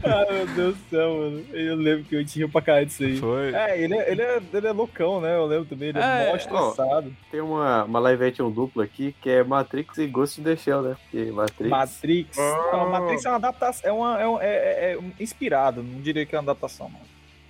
Ah, 0.04 0.32
meu 0.32 0.46
Deus 0.48 0.76
do 0.76 0.90
céu, 0.90 1.14
mano. 1.16 1.44
Eu 1.52 1.76
lembro 1.76 2.04
que 2.04 2.16
eu 2.16 2.24
tinha 2.24 2.48
pra 2.48 2.60
caralho 2.62 2.86
disso 2.86 3.02
aí. 3.02 3.16
Foi. 3.18 3.52
É, 3.54 3.80
ele 3.82 3.94
é, 3.94 4.10
ele, 4.12 4.22
é, 4.22 4.40
ele 4.52 4.66
é 4.66 4.72
loucão, 4.72 5.20
né? 5.20 5.34
Eu 5.36 5.46
lembro 5.46 5.66
também. 5.66 5.88
Ele 5.90 5.98
é, 5.98 6.26
É, 6.26 6.28
mó 6.30 6.36
estressado. 6.36 7.14
Tem 7.30 7.40
uma, 7.40 7.84
uma 7.84 7.98
live 8.00 8.24
action 8.24 8.50
dupla 8.50 8.84
aqui 8.84 9.14
que 9.20 9.28
é 9.30 9.44
Matrix 9.44 9.98
e 9.98 10.06
Ghost 10.06 10.40
in 10.40 10.44
the 10.44 10.56
Shell, 10.56 10.82
né? 10.82 10.96
Porque 11.02 11.30
Matrix. 11.30 11.70
Matrix. 11.70 12.38
Ah. 12.38 12.70
Não, 12.72 12.90
Matrix 12.90 13.24
é 13.24 13.28
uma 13.28 13.36
adaptação. 13.36 13.90
É, 13.90 13.92
uma, 13.92 14.20
é, 14.20 14.26
um- 14.28 14.40
é, 14.40 14.46
é- 14.46 14.92
é 14.92 14.98
um 14.98 15.12
inspirado. 15.20 15.82
Não 15.82 16.00
diria 16.00 16.24
que 16.24 16.34
é 16.34 16.38
uma 16.38 16.50
adaptação, 16.50 16.88
não. 16.88 17.00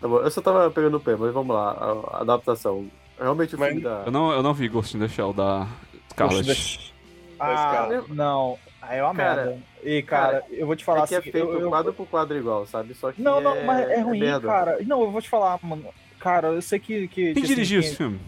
Tá 0.00 0.08
bom, 0.08 0.18
eu 0.20 0.30
só 0.30 0.40
tava 0.40 0.70
pegando 0.70 0.96
o 0.96 1.00
pé, 1.00 1.14
mas 1.16 1.32
vamos 1.32 1.54
lá. 1.54 1.70
A, 1.72 2.16
a 2.18 2.20
adaptação. 2.22 2.88
Realmente 3.18 3.54
o 3.54 3.58
Mas- 3.58 3.68
filme 3.68 3.82
da. 3.84 4.02
Eu 4.06 4.12
não, 4.12 4.32
eu 4.32 4.42
não 4.42 4.54
vi 4.54 4.66
Ghost 4.68 4.96
in 4.96 5.00
the 5.00 5.08
Shell 5.08 5.32
da 5.34 5.66
Scarlett. 6.10 6.92
Ah, 7.38 7.86
não. 8.08 8.58
Aí 8.82 8.98
é 8.98 9.04
uma 9.04 9.14
Cara, 9.14 9.44
merda. 9.44 9.58
E, 9.82 10.02
cara, 10.02 10.44
eu 10.50 10.66
vou 10.66 10.74
te 10.74 10.84
falar 10.84 11.04
é 11.04 11.06
que 11.06 11.14
é 11.14 11.18
assim. 11.18 11.30
feito 11.30 11.46
eu- 11.46 11.60
eu- 11.60 11.68
quadro 11.68 11.92
por 11.92 12.06
quadro 12.06 12.36
igual, 12.36 12.66
sabe? 12.66 12.94
Só 12.94 13.12
que. 13.12 13.20
Não, 13.22 13.40
não, 13.40 13.62
mas 13.64 13.88
é 13.88 14.00
ruim, 14.00 14.20
bem 14.20 14.28
adulto. 14.30 14.46
cara. 14.48 14.78
Não, 14.86 15.02
eu 15.02 15.10
vou 15.10 15.20
te 15.20 15.28
falar, 15.28 15.58
mano. 15.62 15.84
Cara, 16.18 16.48
eu 16.48 16.62
sei 16.62 16.78
que. 16.78 17.08
que 17.08 17.32
Quem 17.34 17.42
que, 17.42 17.48
dirigiu 17.48 17.80
assim, 17.80 17.88
esse 17.88 17.96
filme? 17.96 18.20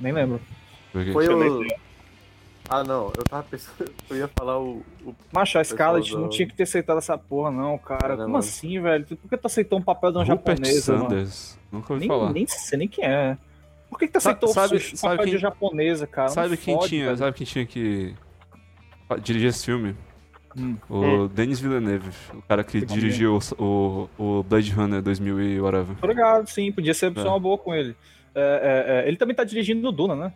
Nem 0.00 0.12
lembro. 0.12 0.40
Porque- 0.92 1.12
Foi 1.12 1.28
o. 1.28 1.66
Ah, 2.70 2.84
não, 2.84 3.10
eu 3.16 3.24
tava 3.24 3.42
pensando. 3.44 3.90
Eu 4.10 4.16
ia 4.18 4.28
falar 4.28 4.58
o. 4.58 4.82
o... 5.04 5.14
Macho, 5.32 5.58
a 5.58 5.64
Scarlett 5.64 6.12
não 6.14 6.28
tinha 6.28 6.46
que 6.46 6.54
ter 6.54 6.64
aceitado 6.64 6.98
essa 6.98 7.16
porra, 7.16 7.50
não, 7.50 7.78
cara. 7.78 8.00
Caramba. 8.00 8.24
Como 8.24 8.36
assim, 8.36 8.78
velho? 8.78 9.06
Por 9.06 9.28
que 9.30 9.36
tu 9.38 9.46
aceitou 9.46 9.78
um 9.78 9.82
papel 9.82 10.12
de 10.12 10.18
uma 10.18 10.24
Rupert 10.24 10.58
japonesa, 10.58 10.92
mano? 10.92 11.08
Sanders. 11.08 11.58
Nunca 11.72 11.92
ouvi 11.94 12.00
Nem, 12.06 12.08
falar. 12.08 12.32
nem 12.32 12.46
sei 12.46 12.78
nem 12.78 12.86
quem 12.88 13.04
é. 13.06 13.38
Por 13.88 13.98
que, 13.98 14.06
que 14.06 14.12
tu 14.12 14.18
aceitou 14.18 14.50
sabe- 14.50 14.76
o 14.76 14.80
sabe 14.80 15.00
papel 15.16 15.24
quem- 15.24 15.34
de 15.34 15.40
japonesa, 15.40 16.06
cara? 16.06 16.28
Não 16.28 16.34
Sabe 16.34 16.56
quem 16.58 16.74
fode, 16.74 16.88
tinha, 16.90 17.04
velho. 17.06 17.16
sabe 17.16 17.36
quem 17.38 17.46
tinha 17.46 17.64
que 17.66 18.14
dirigir 19.22 19.48
esse 19.48 19.64
filme? 19.64 19.94
Hum. 20.56 20.76
O 20.88 21.28
Denis 21.28 21.60
Villeneuve, 21.60 22.10
o 22.34 22.42
cara 22.42 22.64
que 22.64 22.80
dirigiu 22.84 23.38
o, 23.58 24.08
o, 24.18 24.38
o 24.38 24.42
Blade 24.42 24.72
Runner 24.72 25.00
2000 25.02 25.40
e 25.40 25.60
whatever. 25.60 25.96
Obrigado, 26.02 26.48
sim, 26.48 26.72
podia 26.72 26.94
ser 26.94 27.12
É. 27.16 27.20
uma 27.22 27.38
boa 27.38 27.56
com 27.58 27.74
ele. 27.74 27.94
É, 28.34 28.40
é, 28.40 29.04
é, 29.04 29.08
ele 29.08 29.16
também 29.16 29.34
tá 29.36 29.44
dirigindo 29.44 29.80
no 29.82 29.92
Duna, 29.92 30.14
né? 30.16 30.32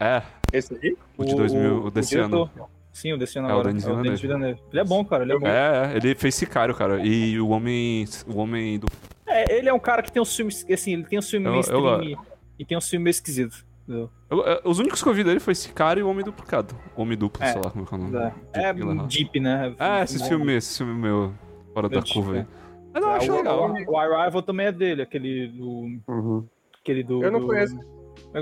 É, 0.00 0.22
Esse 0.52 0.74
aí? 0.82 0.96
o 1.16 1.24
de 1.24 1.34
2000, 1.34 1.84
o 1.86 1.90
desse 1.90 2.18
ano. 2.18 2.50
Sim, 2.92 3.12
o 3.12 3.18
desse 3.18 3.38
ano 3.38 3.48
É, 3.48 3.50
o 3.50 3.54
agora. 3.54 3.68
Denis 3.68 3.86
é 3.86 3.92
o 3.92 4.02
Denis 4.02 4.20
Villeneuve. 4.20 4.60
Ele 4.70 4.80
é 4.80 4.84
bom, 4.84 5.04
cara, 5.04 5.22
ele 5.24 5.32
é 5.32 5.38
bom. 5.38 5.46
É, 5.46 5.92
é, 5.92 5.96
ele 5.96 6.14
fez 6.14 6.34
Sicário, 6.34 6.74
cara. 6.74 7.04
E 7.04 7.40
o 7.40 7.48
homem, 7.48 8.04
o 8.26 8.38
homem 8.38 8.78
do 8.78 8.86
É, 9.26 9.56
ele 9.58 9.68
é 9.68 9.72
um 9.72 9.78
cara 9.80 10.02
que 10.02 10.12
tem 10.12 10.20
um 10.20 10.24
filme, 10.24 10.52
assim, 10.72 10.92
ele 10.94 11.04
tem 11.04 11.18
um 11.18 11.22
filme 11.22 11.46
Eu- 11.46 11.52
mainstream 11.52 11.80
eu- 12.02 12.02
e- 12.04 12.16
e 12.58 12.64
tem 12.64 12.76
um 12.76 12.80
filme 12.80 13.04
meio 13.04 13.10
esquisito. 13.12 13.64
Eu- 13.86 14.10
eu- 14.30 14.60
os 14.64 14.78
únicos 14.78 15.02
que 15.02 15.08
eu 15.08 15.14
vi 15.14 15.22
dele 15.24 15.40
foi 15.40 15.52
esse 15.52 15.68
cara 15.72 16.00
e 16.00 16.02
o 16.02 16.08
Homem 16.08 16.24
Duplicado. 16.24 16.74
Homem 16.96 17.16
Duplo, 17.18 17.42
É. 17.44 17.52
sei 17.52 17.60
lá 17.62 17.70
como 17.70 17.84
é 17.84 17.86
que 17.86 17.94
é 17.94 17.96
o 17.96 18.00
nome. 18.00 18.16
É, 18.16 18.32
é 18.52 18.62
Jake 18.62 18.80
Gyllenhaal. 18.80 19.06
deep, 19.06 19.40
né? 19.40 19.74
É, 19.78 20.02
esse 20.04 20.26
filme, 20.28 20.52
esse 20.54 20.78
filme 20.78 20.94
meu, 20.94 21.32
fora 21.74 21.88
da 21.88 21.96
Meu 21.96 22.04
curva 22.12 22.32
aí. 22.32 22.38
tipo, 22.40 22.50
Mas 22.94 23.02
eu 23.02 23.10
acho 23.10 23.32
o, 23.32 23.36
legal. 23.36 23.70
O, 23.70 23.90
o 23.92 23.98
Arrival 23.98 24.42
também 24.42 24.66
é 24.66 24.72
dele, 24.72 25.02
aquele 25.02 25.48
do. 25.48 25.98
Uhum. 26.08 26.46
Aquele 26.80 27.02
do. 27.02 27.22
Eu 27.22 27.30
não 27.32 27.40
do- 27.40 27.46
conheço. 27.46 27.78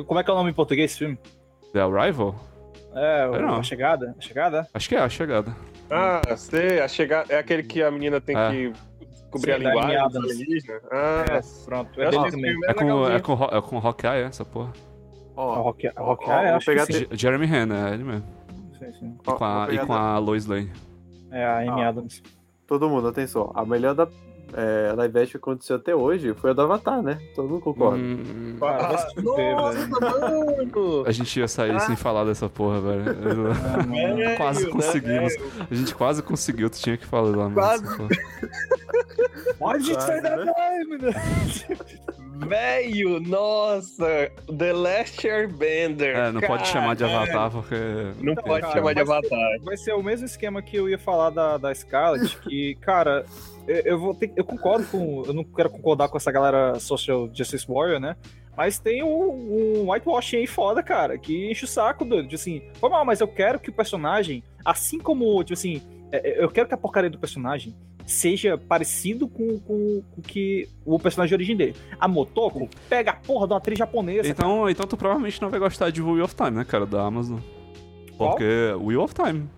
Como 0.06 0.20
é 0.20 0.24
que 0.24 0.30
é 0.30 0.32
o 0.32 0.36
nome 0.36 0.50
em 0.50 0.54
português 0.54 0.90
desse 0.90 0.98
filme? 1.00 1.18
The 1.72 1.80
Arrival? 1.80 2.34
É, 2.94 3.26
o- 3.26 3.40
não. 3.40 3.56
a 3.56 3.62
chegada? 3.62 4.14
A 4.18 4.20
chegada? 4.20 4.68
Acho 4.74 4.88
que 4.88 4.94
é 4.94 5.00
a 5.00 5.08
chegada. 5.08 5.56
Ah, 5.90 6.20
sei, 6.36 6.80
a 6.80 6.88
chegar 6.88 7.24
é 7.30 7.38
aquele 7.38 7.62
que 7.62 7.82
a 7.82 7.90
menina 7.90 8.20
tem 8.20 8.36
É. 8.36 8.50
que 8.50 8.72
cobrir 9.30 9.52
Sim, 9.58 9.66
a 9.66 9.70
linguagem 9.70 9.96
alienígenas. 9.96 10.82
Ah, 10.90 11.24
É, 11.28 11.40
pronto. 11.64 12.00
É 12.00 12.08
esse 12.08 12.16
É 12.18 12.74
com, 12.74 13.06
é 13.06 13.20
com, 13.20 13.44
é 13.44 13.60
com 13.62 13.78
Hawkeye, 13.78 14.22
essa 14.24 14.44
porra. 14.44 14.72
A 15.36 15.40
Ó, 15.40 15.62
Rock, 15.62 15.86
a 15.86 15.92
Rock 16.00 16.24
ó, 16.28 16.32
é, 16.32 16.46
vou 16.48 16.56
acho 16.56 16.66
pegar 16.66 16.86
que 16.86 16.92
sim. 16.92 17.06
Je- 17.10 17.16
Jeremy 17.16 17.46
Renner, 17.46 17.86
é 17.88 17.94
ele 17.94 18.04
mesmo. 18.04 18.24
Sim, 18.78 18.92
sim. 18.98 19.18
E 19.26 19.30
Ó, 19.30 19.32
com 19.34 19.44
a, 19.44 19.68
e 19.70 19.78
com 19.78 19.92
a 19.92 20.18
Lois 20.18 20.46
Lane. 20.46 20.70
É 21.30 21.44
a 21.44 21.58
Amy 21.60 21.82
Ah. 21.82 21.88
Adams. 21.88 22.22
todo 22.66 22.88
mundo, 22.88 23.08
atenção. 23.08 23.50
A 23.54 23.64
melhor 23.64 23.94
da 23.94 24.06
é, 24.54 24.92
live 24.94 25.18
action 25.18 25.32
que 25.32 25.36
aconteceu 25.38 25.76
até 25.76 25.94
hoje 25.94 26.34
foi 26.34 26.50
a 26.50 26.52
do 26.52 26.62
Avatar, 26.62 27.02
né? 27.02 27.18
Todo 27.34 27.48
mundo 27.48 27.60
concorda. 27.62 27.96
Hum, 27.98 28.56
Cara, 28.60 28.98
fuder, 28.98 29.56
Nossa, 29.56 29.78
velho. 29.78 29.90
mano! 30.00 31.04
a 31.06 31.12
gente 31.12 31.40
ia 31.40 31.48
sair 31.48 31.80
sem 31.80 31.96
falar 31.96 32.24
dessa 32.24 32.48
porra, 32.48 32.80
velho. 32.80 33.04
Ah, 33.52 34.36
quase 34.36 34.60
Velho, 34.62 34.72
conseguimos. 34.72 35.36
né, 35.38 35.66
A 35.70 35.74
gente 35.74 35.94
quase 35.94 36.22
conseguiu, 36.22 36.68
tu 36.70 36.78
tinha 36.78 36.96
que 36.96 37.06
falar 37.06 37.30
lá 37.36 37.44
mesmo. 37.48 37.54
Quase. 37.54 37.84
porra. 37.96 38.08
Pode 39.58 39.92
Quase, 39.94 40.06
sair 40.06 40.22
da 40.22 40.36
time, 40.36 40.98
né? 40.98 41.12
Velho, 42.46 43.20
nossa! 43.20 44.30
The 44.58 44.72
Last 44.72 45.26
Airbender. 45.28 46.16
É, 46.16 46.32
não 46.32 46.40
pode 46.40 46.66
chamar 46.66 46.96
de. 46.96 47.04
Avatar 47.04 47.50
porque. 47.50 47.74
Não 48.20 48.34
pode 48.34 48.62
cara, 48.62 48.72
chamar 48.74 48.94
de 48.94 49.00
Avatar. 49.00 49.58
Vai 49.62 49.76
ser 49.76 49.92
o 49.94 50.02
mesmo 50.02 50.26
esquema 50.26 50.60
que 50.62 50.76
eu 50.76 50.88
ia 50.88 50.98
falar 50.98 51.30
da, 51.30 51.56
da 51.56 51.72
Scarlet, 51.74 52.36
que, 52.40 52.74
cara, 52.80 53.24
eu, 53.66 53.76
eu 53.76 53.98
vou 53.98 54.14
ter, 54.14 54.32
eu 54.36 54.44
concordo 54.44 54.86
com. 54.86 55.24
Eu 55.26 55.32
não 55.32 55.44
quero 55.44 55.70
concordar 55.70 56.08
com 56.08 56.16
essa 56.16 56.32
galera 56.32 56.78
Social 56.78 57.28
Justice 57.32 57.66
Warrior, 57.68 58.00
né? 58.00 58.16
Mas 58.56 58.78
tem 58.78 59.02
um, 59.02 59.84
um 59.84 59.92
whitewashing 59.92 60.36
aí 60.38 60.46
foda, 60.46 60.82
cara, 60.82 61.16
que 61.16 61.50
enche 61.50 61.64
o 61.64 61.68
saco, 61.68 62.04
doido. 62.04 62.24
Tipo 62.24 62.34
assim, 62.34 62.62
foi 62.74 62.90
mal, 62.90 63.04
mas 63.04 63.20
eu 63.20 63.28
quero 63.28 63.58
que 63.58 63.70
o 63.70 63.72
personagem, 63.72 64.42
assim 64.64 64.98
como, 64.98 65.42
tipo 65.42 65.54
assim, 65.54 65.80
é, 66.10 66.30
é, 66.30 66.44
eu 66.44 66.50
quero 66.50 66.68
que 66.68 66.74
a 66.74 66.76
porcaria 66.76 67.08
do 67.08 67.18
personagem 67.18 67.74
seja 68.04 68.58
parecido 68.58 69.26
com, 69.26 69.58
com, 69.60 70.02
com 70.14 70.22
que 70.22 70.68
o 70.84 70.98
personagem 70.98 71.30
de 71.30 71.34
origem 71.34 71.56
dele. 71.56 71.76
A 71.98 72.06
Motoko 72.06 72.68
pega 72.88 73.12
a 73.12 73.14
porra 73.14 73.46
de 73.46 73.52
uma 73.54 73.58
atriz 73.58 73.78
japonesa. 73.78 74.28
Então, 74.28 74.68
então 74.68 74.86
tu 74.86 74.96
provavelmente 74.96 75.40
não 75.40 75.48
vai 75.48 75.58
gostar 75.58 75.90
de 75.90 76.02
Wheel 76.02 76.24
of 76.24 76.34
Time, 76.34 76.50
né, 76.50 76.64
cara, 76.64 76.84
da 76.84 77.02
Amazon. 77.02 77.38
Qual? 78.16 78.30
Porque 78.30 78.44
Wheel 78.78 79.02
of 79.02 79.14
Time. 79.14 79.48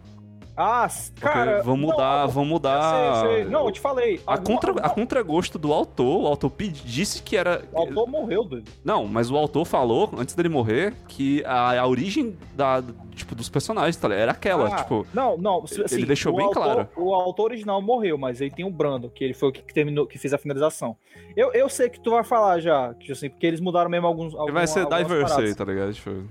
Ah, 0.56 0.86
Porque 1.14 1.20
cara. 1.20 1.62
vão 1.62 1.76
não, 1.76 1.88
mudar, 1.88 2.26
vão 2.26 2.44
mudar. 2.44 3.20
Sei, 3.22 3.30
sei. 3.42 3.44
Não, 3.46 3.66
eu 3.66 3.72
te 3.72 3.80
falei. 3.80 4.20
A, 4.26 4.32
alguma- 4.34 4.60
contra, 4.60 4.86
a 4.86 4.88
contragosto 4.88 5.58
do 5.58 5.72
autor, 5.72 6.22
o 6.22 6.26
autor 6.26 6.52
disse 6.84 7.22
que 7.22 7.36
era. 7.36 7.64
O 7.72 7.78
autor 7.80 8.06
morreu, 8.08 8.44
doido. 8.44 8.70
Não, 8.84 9.04
mas 9.06 9.30
o 9.30 9.36
autor 9.36 9.64
falou, 9.64 10.10
antes 10.16 10.34
dele 10.34 10.48
morrer, 10.48 10.94
que 11.08 11.44
a, 11.44 11.80
a 11.80 11.86
origem 11.86 12.36
da, 12.54 12.82
tipo, 13.14 13.34
dos 13.34 13.48
personagens 13.48 13.96
tá 13.96 14.06
ligado? 14.06 14.22
era 14.22 14.32
aquela, 14.32 14.68
Ah, 14.68 14.76
tipo. 14.76 15.04
Não, 15.12 15.36
não. 15.36 15.64
ele 15.70 15.84
assim, 15.84 16.04
deixou 16.04 16.32
o 16.32 16.36
bem 16.36 16.46
autor- 16.46 16.62
claro. 16.62 16.88
O 16.96 17.12
autor 17.14 17.44
original 17.46 17.82
morreu, 17.82 18.16
mas 18.16 18.40
aí 18.40 18.50
tem 18.50 18.64
o 18.64 18.70
Brando, 18.70 19.10
que 19.10 19.24
ele 19.24 19.34
foi 19.34 19.48
o 19.48 19.52
que 19.52 19.60
terminou, 19.74 20.06
que 20.06 20.18
fez 20.18 20.32
a 20.32 20.38
finalização. 20.38 20.96
Eu, 21.36 21.52
eu 21.52 21.68
sei 21.68 21.88
que 21.90 21.98
tu 21.98 22.12
vai 22.12 22.22
falar 22.22 22.60
já, 22.60 22.94
que 22.94 23.10
assim, 23.10 23.28
porque 23.28 23.44
eles 23.46 23.60
mudaram 23.60 23.90
mesmo 23.90 24.06
alguns. 24.06 24.32
Ele 24.32 24.40
algum- 24.40 24.52
vai 24.52 24.66
ser 24.68 24.86
diverse 24.86 25.40
aí, 25.40 25.52
tá 25.54 25.64
ligado? 25.64 25.92
Tipo, 25.92 26.22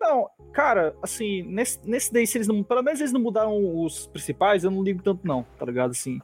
Não, 0.00 0.28
cara, 0.58 0.92
assim, 1.00 1.42
nesse, 1.44 1.78
nesse 1.88 2.12
daí, 2.12 2.26
se 2.26 2.36
eles 2.36 2.48
não. 2.48 2.64
Pelo 2.64 2.82
menos 2.82 2.98
eles 3.00 3.12
não 3.12 3.20
mudaram 3.20 3.54
os 3.84 4.08
principais, 4.08 4.64
eu 4.64 4.70
não 4.72 4.82
ligo 4.82 5.00
tanto, 5.02 5.24
não, 5.24 5.44
tá 5.56 5.64
ligado? 5.64 5.92
Assim. 5.92 6.18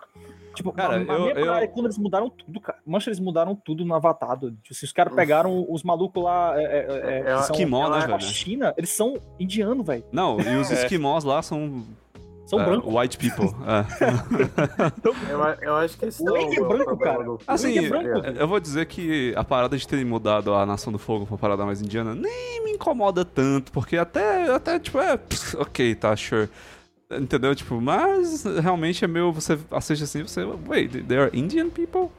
Tipo, 0.57 0.73
Cara, 0.73 0.95
a, 0.95 0.99
a 0.99 1.01
eu- 1.01 1.21
minha 1.21 1.33
eu- 1.35 1.47
parada 1.47 1.65
é 1.65 1.67
quando 1.69 1.87
eles 1.87 1.99
mudaram 1.99 2.29
tudo, 2.31 2.61
cara. 2.61 2.79
Mancha, 2.87 3.11
eles 3.11 3.19
mudaram 3.21 3.55
tudo 3.57 3.85
no 3.85 3.95
Avatar. 3.95 4.37
Tipo, 4.39 4.57
assim, 4.71 4.87
os 4.87 4.93
caras 4.93 5.15
pegaram 5.15 5.65
os 5.69 5.83
malucos 5.85 6.23
lá. 6.23 6.61
É, 6.61 6.65
é, 6.65 6.87
é, 7.27 7.31
É, 7.33 7.35
Esquimó, 7.41 7.89
né, 7.91 8.01
da 8.07 8.07
velho? 8.17 8.21
China, 8.21 8.75
eles 8.77 8.91
são 8.91 9.15
indianos, 9.39 9.87
velho. 9.87 10.05
Não, 10.13 10.39
e 10.41 10.57
os 10.57 10.71
É. 10.73 10.75
esquimós 10.75 11.23
lá 11.25 11.43
são. 11.43 11.85
São 12.47 12.61
é, 12.61 12.65
brancos. 12.67 12.95
White 12.95 13.17
people. 13.19 13.55
é. 13.67 13.85
Eu, 15.33 15.43
a- 15.43 15.57
eu 15.63 15.77
acho 15.77 15.97
que 15.99 16.05
esse 16.07 16.23
O 16.23 16.27
não 16.27 16.35
Wake 16.35 16.57
é 16.57 16.65
branco, 16.65 16.97
cara. 16.99 17.25
Assim, 17.47 17.79
é 17.79 17.89
branco. 17.89 18.27
eu 18.27 18.47
vou 18.49 18.61
dizer 18.61 18.87
que 18.87 19.33
a 19.37 19.43
parada 19.45 19.77
de 19.77 19.87
terem 19.89 20.05
mudado 20.05 20.55
a 20.55 20.65
Nação 20.67 20.93
do 20.93 20.99
Fogo 20.99 21.27
pra 21.27 21.37
parada 21.39 21.65
mais 21.65 21.81
indiana 21.81 22.15
nem 22.15 22.63
me 22.65 22.73
incomoda 22.73 23.25
tanto, 23.25 23.73
porque 23.73 23.97
até, 23.97 24.51
até 24.55 24.79
tipo, 24.79 24.99
é, 24.99 25.17
pss, 25.17 25.57
ok, 25.57 25.95
tá, 25.95 26.15
sure. 26.17 26.49
Entendeu? 27.11 27.55
Tipo, 27.55 27.81
mas 27.81 28.45
realmente 28.45 29.05
é 29.05 29.09
meu, 29.09 29.33
você 29.33 29.59
assiste 29.71 30.05
assim, 30.05 30.23
você, 30.23 30.43
wait, 30.69 30.91
they 31.07 31.19
are 31.19 31.31
Indian 31.39 31.69
people? 31.71 32.11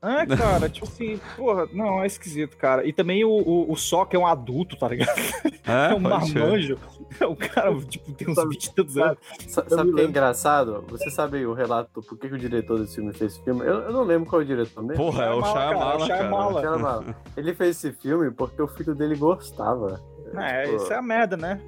É, 0.00 0.24
cara, 0.36 0.68
tipo 0.68 0.86
assim, 0.86 1.20
porra, 1.36 1.66
não, 1.72 2.02
é 2.02 2.06
esquisito, 2.06 2.56
cara. 2.56 2.86
E 2.86 2.92
também 2.92 3.24
o, 3.24 3.30
o, 3.30 3.72
o 3.72 3.76
Sokka 3.76 4.16
é 4.16 4.20
um 4.20 4.26
adulto, 4.26 4.76
tá 4.76 4.86
ligado? 4.88 5.18
É, 5.66 5.90
É 5.92 5.94
um 5.94 5.98
marmanjo. 6.00 6.78
É 7.20 7.26
um 7.26 7.34
cara, 7.34 7.74
tipo, 7.80 8.12
tem 8.12 8.28
uns 8.30 8.36
20 8.42 8.64
e 8.64 8.74
tantos 8.74 8.96
anos. 8.96 9.18
Sa- 9.48 9.64
Sabe 9.68 9.90
o 9.90 9.94
que 9.94 10.00
é 10.00 10.04
engraçado? 10.04 10.84
Você 10.88 11.10
sabe 11.10 11.44
o 11.44 11.52
relato 11.52 11.90
do 11.94 12.02
por 12.06 12.16
que, 12.18 12.28
que 12.28 12.34
o 12.34 12.38
diretor 12.38 12.78
desse 12.78 12.94
filme 12.94 13.12
fez 13.12 13.32
esse 13.32 13.42
filme? 13.44 13.60
Eu, 13.66 13.80
eu 13.82 13.92
não 13.92 14.04
lembro 14.04 14.28
qual 14.30 14.40
é 14.40 14.44
o 14.44 14.46
diretor 14.46 14.82
mesmo. 14.82 15.02
Porra, 15.02 15.24
é 15.24 15.30
o 15.32 15.42
Shyamala, 15.42 15.74
cara, 15.80 15.96
o. 15.96 16.06
Shyamala. 16.06 16.62
Cara, 16.62 17.16
Ele 17.36 17.54
fez 17.54 17.76
esse 17.76 17.92
filme 17.92 18.30
porque 18.30 18.62
o 18.62 18.68
filho 18.68 18.94
dele 18.94 19.16
gostava. 19.16 20.00
É, 20.34 20.62
Tipo, 20.64 20.76
isso 20.76 20.92
é 20.92 20.96
a 20.96 21.02
merda, 21.02 21.36
né? 21.36 21.60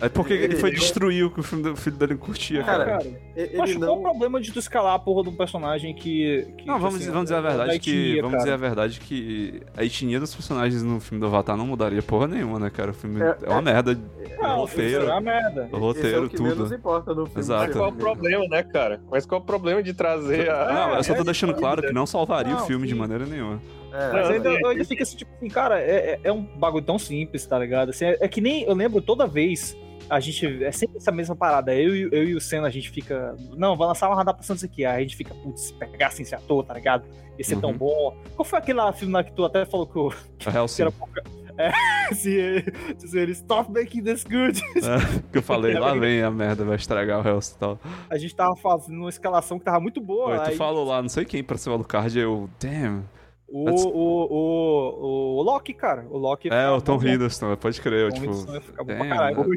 É 0.00 0.08
porque 0.08 0.32
ele 0.34 0.56
foi 0.56 0.70
Ele- 0.70 0.78
destruir 0.78 1.24
o 1.24 1.30
que 1.30 1.40
o 1.40 1.42
filho 1.42 1.62
do- 1.62 1.76
filho 1.76 1.96
dele 1.96 2.16
curtia, 2.16 2.62
Cara, 2.64 2.84
cara. 2.84 3.06
Ele 3.36 3.56
Mas 3.56 3.74
qual 3.76 3.92
o 3.92 3.96
não. 3.96 4.02
problema 4.02 4.40
de 4.40 4.52
tu 4.52 4.58
escalar 4.58 4.94
a 4.94 4.98
porra 4.98 5.22
de 5.22 5.28
um 5.30 5.36
personagem 5.36 5.94
que. 5.94 6.46
que 6.58 6.66
Não, 6.66 6.78
vamos, 6.78 6.96
assim, 7.00 7.06
vamos 7.10 7.24
dizer 7.24 7.36
a 7.36 7.40
da 7.40 7.48
verdade 7.48 7.78
que. 7.78 7.90
etnia, 7.90 8.22
Vamos 8.22 8.30
cara? 8.32 8.42
dizer 8.44 8.52
a 8.52 8.56
verdade 8.56 9.00
que 9.00 9.62
a 9.76 9.84
etnia 9.84 10.20
dos 10.20 10.34
personagens 10.34 10.82
no 10.82 11.00
filme 11.00 11.20
do 11.20 11.26
Avatar 11.26 11.56
não 11.56 11.66
mudaria 11.66 12.02
porra 12.02 12.26
nenhuma, 12.26 12.58
né, 12.58 12.70
cara? 12.70 12.90
O 12.90 12.94
filme 12.94 13.22
é, 13.22 13.36
É- 13.42 13.50
uma 13.50 13.62
merda. 13.62 13.98
Não, 14.40 14.56
roteiro. 14.56 15.02
isso 15.02 15.10
é 15.10 15.12
uma 15.12 15.20
merda. 15.20 15.60
O 15.62 15.64
esse 15.66 15.74
é 15.76 15.78
roteiro, 15.78 16.24
o 16.26 16.28
que 16.28 16.36
tudo. 16.36 16.48
menos 16.48 16.72
importa 16.72 17.14
no 17.14 17.26
filme. 17.26 17.40
Exato. 17.40 17.66
Mas 17.68 17.76
qual 17.76 17.88
o 17.90 17.92
problema, 17.94 18.44
né, 18.48 18.62
cara? 18.62 19.00
Mas 19.10 19.24
qual 19.26 19.40
o 19.40 19.44
problema 19.44 19.82
de 19.82 19.94
trazer 19.94 20.50
a. 20.50 20.72
Não, 20.72 20.94
eu 20.96 21.04
só 21.04 21.14
tô 21.14 21.22
é 21.22 21.24
deixando 21.24 21.54
claro 21.54 21.80
que 21.82 21.92
não 21.92 22.04
salvaria 22.06 22.52
Não, 22.54 22.62
o 22.62 22.66
filme 22.66 22.86
de 22.86 22.94
maneira 22.94 23.24
nenhuma. 23.26 23.60
É, 23.94 24.12
Mas 24.12 24.30
ainda, 24.30 24.48
é- 24.52 24.60
eu 24.60 24.68
ainda 24.70 24.84
fica 24.84 25.02
assim, 25.04 25.16
tipo 25.16 25.30
assim, 25.36 25.48
cara, 25.48 25.80
é, 25.80 26.12
é- 26.14 26.20
é 26.24 26.32
um 26.32 26.42
bagulho 26.42 26.84
tão 26.84 26.98
simples, 26.98 27.46
tá 27.46 27.56
ligado? 27.58 27.90
Assim, 27.90 28.06
é, 28.06 28.18
é 28.20 28.26
que 28.28 28.40
nem 28.40 28.64
eu 28.64 28.74
lembro 28.74 29.00
toda 29.00 29.26
vez. 29.26 29.76
A 30.10 30.20
gente. 30.20 30.62
É 30.62 30.70
sempre 30.70 30.98
essa 30.98 31.10
mesma 31.10 31.34
parada. 31.34 31.74
Eu, 31.74 31.96
e- 31.96 32.08
eu 32.12 32.24
e 32.24 32.34
o 32.34 32.40
Senna, 32.40 32.66
a 32.66 32.70
gente 32.70 32.90
fica. 32.90 33.34
Não, 33.56 33.74
vai 33.76 33.88
lançar 33.88 34.10
uma 34.10 34.20
adaptação 34.20 34.54
disso 34.54 34.66
aqui. 34.66 34.84
Aí 34.84 34.96
a 34.98 35.00
gente 35.00 35.16
fica, 35.16 35.32
putz, 35.34 35.62
se 35.62 35.72
pegasse 35.72 36.20
esse 36.20 36.34
ator, 36.34 36.62
tá 36.64 36.74
ligado? 36.74 37.04
Ia 37.38 37.44
ser 37.44 37.56
tão 37.58 37.70
Uhum. 37.70 37.78
bom. 37.78 38.16
Qual 38.36 38.44
foi 38.44 38.58
aquele 38.58 38.76
lá 38.78 38.92
filme 38.92 39.14
lá 39.14 39.24
que 39.24 39.32
tu 39.32 39.44
até 39.44 39.64
falou 39.64 39.86
que, 39.86 39.98
o, 39.98 40.12
A 40.44 40.50
Hellsing. 40.58 40.76
que 40.76 40.82
era 40.82 40.90
pouca. 40.90 41.22
É, 41.56 41.70
se, 42.14 42.64
se 42.98 43.16
ele 43.18 43.32
stop 43.32 43.72
making 43.72 44.02
this 44.02 44.24
good. 44.24 44.60
É, 44.76 45.22
que 45.32 45.38
eu 45.38 45.42
falei, 45.42 45.72
lá 45.78 45.94
vem 45.94 46.20
a 46.22 46.30
merda, 46.30 46.64
vai 46.64 46.76
estragar 46.76 47.24
o 47.24 47.26
Hellsing 47.26 47.54
e 47.54 47.58
tal. 47.58 47.78
A 48.10 48.18
gente 48.18 48.34
tava 48.36 48.54
fazendo 48.56 48.98
uma 48.98 49.08
escalação 49.08 49.58
que 49.58 49.64
tava 49.64 49.80
muito 49.80 50.00
boa. 50.02 50.32
Oi, 50.32 50.38
tu 50.38 50.50
aí 50.50 50.56
falou 50.56 50.84
lá, 50.84 51.00
não 51.00 51.08
sei 51.08 51.24
quem 51.24 51.42
pra 51.42 51.56
ser 51.56 51.70
o 51.70 51.72
Alucard, 51.74 52.18
eu. 52.18 52.50
Damn. 52.60 53.04
O, 53.48 53.70
o, 53.70 54.24
o, 54.30 55.38
o 55.38 55.42
Loki, 55.42 55.74
cara. 55.74 56.06
O 56.10 56.18
Loki. 56.18 56.48
É, 56.52 56.68
o 56.70 56.80
Tom. 56.80 56.96
Hiddleston, 57.02 57.56
pode 57.56 57.80
crer, 57.80 58.00
eu, 58.00 58.08
Tom 58.10 58.14
tipo. 58.14 58.26
Hiddleston 58.32 58.54
ia 58.54 58.60
ficar 58.60 58.84
bom 58.84 58.96
pra 58.96 59.08
caralho. 59.08 59.48
né? 59.48 59.56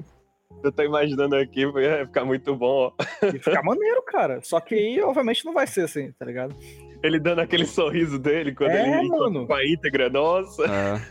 Eu 0.64 0.72
tô 0.72 0.82
imaginando 0.84 1.36
aqui, 1.36 1.66
vai 1.68 2.06
ficar 2.06 2.26
muito 2.26 2.56
bom, 2.56 2.92
ó. 2.92 2.92
Ia 3.26 3.32
ficar 3.34 3.62
maneiro, 3.64 4.02
cara. 4.04 4.40
Só 4.42 4.60
que 4.60 4.74
aí, 4.76 5.02
obviamente, 5.02 5.46
não 5.46 5.54
vai 5.54 5.68
ser 5.68 5.82
assim, 5.82 6.12
tá 6.14 6.26
ligado? 6.26 6.56
Ele 7.04 7.20
dando 7.20 7.40
aquele 7.42 7.66
sorriso 7.66 8.18
dele 8.18 8.56
quando 8.56 8.72
É, 8.72 9.00
ele 9.00 9.08
mano. 9.10 9.46
com 9.46 9.54
a 9.54 9.64
íntegra, 9.66 10.10
nossa. 10.10 10.64
É. 10.64 11.02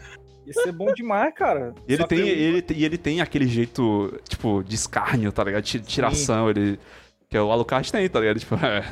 Ia 0.47 0.53
ser 0.53 0.73
bom 0.73 0.93
demais, 0.93 1.33
cara. 1.35 1.75
E 1.89 1.93
ele 1.93 2.03
Só 2.03 2.09
tem, 2.09 2.19
eu- 2.21 2.27
ele, 2.27 2.65
e 2.75 2.85
ele 2.85 2.99
tem 2.99 3.21
aquele 3.21 3.47
jeito, 3.47 4.13
tipo, 4.29 4.65
de 4.65 4.75
escárnio, 4.75 5.31
tá 5.31 5.45
ligado? 5.45 5.63
Ti- 5.63 5.81
Tiração, 5.81 6.51
ele. 6.51 6.79
Que 7.29 7.39
o 7.39 7.51
Alucard 7.51 7.91
tem, 7.91 8.09
tá 8.09 8.19
ligado? 8.21 8.39
Tipo, 8.41 8.55
é. 8.67 8.85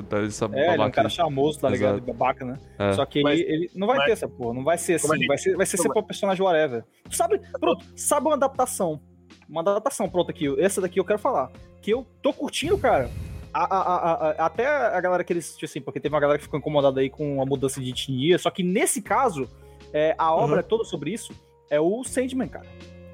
Tá 0.00 0.18
Essa 0.20 0.44
É, 0.54 0.74
ele 0.74 0.82
é 0.82 0.86
um 0.86 0.90
cara 0.90 1.08
aí. 1.08 1.12
charmoso, 1.14 1.58
tá 1.60 1.68
ligado? 1.68 1.96
Exato. 1.98 2.12
Babaca, 2.12 2.44
né? 2.44 2.58
É. 2.78 2.92
Só 2.92 3.04
que 3.04 3.22
Mas- 3.22 3.40
ele, 3.40 3.52
ele 3.52 3.70
não 3.74 3.86
vai 3.86 3.96
mas- 3.98 4.06
ter 4.06 4.12
essa 4.12 4.28
porra, 4.28 4.54
não 4.54 4.64
vai 4.64 4.78
ser 4.78 4.94
assim, 4.94 5.08
gente- 5.16 5.26
vai 5.26 5.36
ser, 5.38 5.56
vai 5.56 5.66
ser 5.66 5.76
sempre 5.76 5.98
um 5.98 6.02
personagem 6.04 6.42
whatever. 6.44 6.84
Sabe, 7.10 7.40
pronto, 7.60 7.84
sabe 7.96 8.26
uma 8.26 8.34
adaptação, 8.36 9.00
uma 9.48 9.60
adaptação 9.60 10.08
pronta 10.08 10.30
aqui, 10.30 10.46
essa 10.60 10.80
daqui 10.80 10.98
eu 11.00 11.04
quero 11.04 11.18
falar, 11.18 11.50
que 11.82 11.90
eu 11.92 12.06
tô 12.22 12.32
curtindo, 12.32 12.78
cara. 12.78 13.10
A- 13.52 13.64
a- 13.64 13.82
a- 13.82 14.30
a- 14.30 14.46
até 14.46 14.66
a 14.66 14.98
galera 15.00 15.22
que 15.22 15.30
eles, 15.32 15.52
tipo 15.52 15.66
assim, 15.66 15.80
porque 15.82 16.00
teve 16.00 16.14
uma 16.14 16.20
galera 16.20 16.38
que 16.38 16.44
ficou 16.44 16.58
incomodada 16.58 17.00
aí 17.00 17.10
com 17.10 17.42
a 17.42 17.44
mudança 17.44 17.80
de 17.82 17.90
etnia, 17.90 18.38
só 18.38 18.48
que 18.50 18.62
nesse 18.62 19.02
caso, 19.02 19.46
é, 19.92 20.14
a 20.16 20.34
obra 20.34 20.60
é 20.60 20.62
toda 20.62 20.84
sobre 20.84 21.10
isso, 21.12 21.34
é 21.68 21.78
o 21.78 22.02
Sandman, 22.02 22.48
cara. 22.48 22.64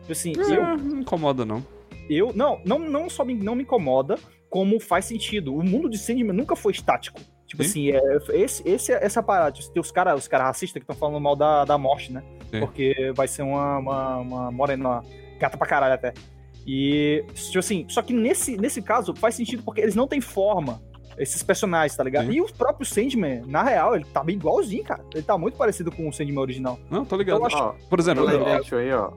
Tipo 0.03 0.13
assim, 0.13 0.33
eu 0.37 0.63
É, 0.65 0.77
não 0.77 1.01
incomoda, 1.01 1.45
não. 1.45 1.65
eu 2.09 2.33
não, 2.33 2.61
não, 2.65 2.79
não 2.79 3.11
só 3.11 3.25
me, 3.25 3.35
não 3.35 3.57
me 3.57 3.65
incomoda, 3.65 4.17
como 4.49 4.79
faz 4.81 5.05
sentido. 5.05 5.55
O 5.55 5.63
mundo 5.63 5.89
de 5.89 5.99
Sandman 5.99 6.33
nunca 6.35 6.57
foi 6.57 6.73
estático. 6.73 7.21
Tipo 7.47 7.65
Sim. 7.65 7.93
assim, 7.93 8.07
é, 8.33 8.43
esse, 8.43 8.69
esse, 8.69 8.93
essa 8.93 9.23
parada, 9.23 9.53
tipo, 9.53 9.71
tem 9.73 9.81
os 9.81 9.91
caras 9.91 10.21
os 10.21 10.29
cara 10.29 10.45
racistas 10.45 10.75
que 10.81 10.85
estão 10.85 10.95
falando 10.95 11.19
mal 11.21 11.35
da, 11.35 11.65
da 11.65 11.79
morte, 11.79 12.13
né? 12.13 12.23
Sim. 12.51 12.61
Porque 12.61 13.13
vai 13.17 13.27
ser 13.27 13.43
uma, 13.43 13.79
uma, 13.79 14.17
uma 14.19 14.51
morena 14.51 15.03
gata 15.39 15.57
pra 15.57 15.67
caralho 15.67 15.95
até. 15.95 16.13
E, 16.67 17.25
tipo 17.35 17.59
assim, 17.59 17.87
só 17.89 18.03
que 18.03 18.13
nesse, 18.13 18.59
nesse 18.59 18.83
caso 18.83 19.15
faz 19.15 19.35
sentido 19.35 19.63
porque 19.63 19.81
eles 19.81 19.95
não 19.95 20.07
têm 20.07 20.21
forma, 20.21 20.83
esses 21.17 21.43
personagens, 21.43 21.97
tá 21.97 22.05
ligado? 22.05 22.27
Sim. 22.27 22.35
E 22.37 22.41
o 22.43 22.53
próprio 22.53 22.85
Sandman, 22.87 23.43
na 23.47 23.63
real, 23.63 23.97
ele 23.97 24.05
tá 24.05 24.23
bem 24.23 24.37
igualzinho, 24.37 24.85
cara. 24.85 25.03
Ele 25.15 25.23
tá 25.23 25.39
muito 25.39 25.57
parecido 25.57 25.91
com 25.91 26.07
o 26.09 26.13
Sandman 26.13 26.39
original. 26.41 26.79
Não, 26.91 27.05
tô 27.05 27.17
ligado. 27.17 27.41
Eu 27.41 27.47
acho- 27.47 27.57
Ó, 27.57 27.75
Por 27.89 27.99
exemplo, 27.99 28.29
eu- 28.31 28.43
Invention 28.43 28.79
aí, 28.79 28.93
ó. 28.93 29.11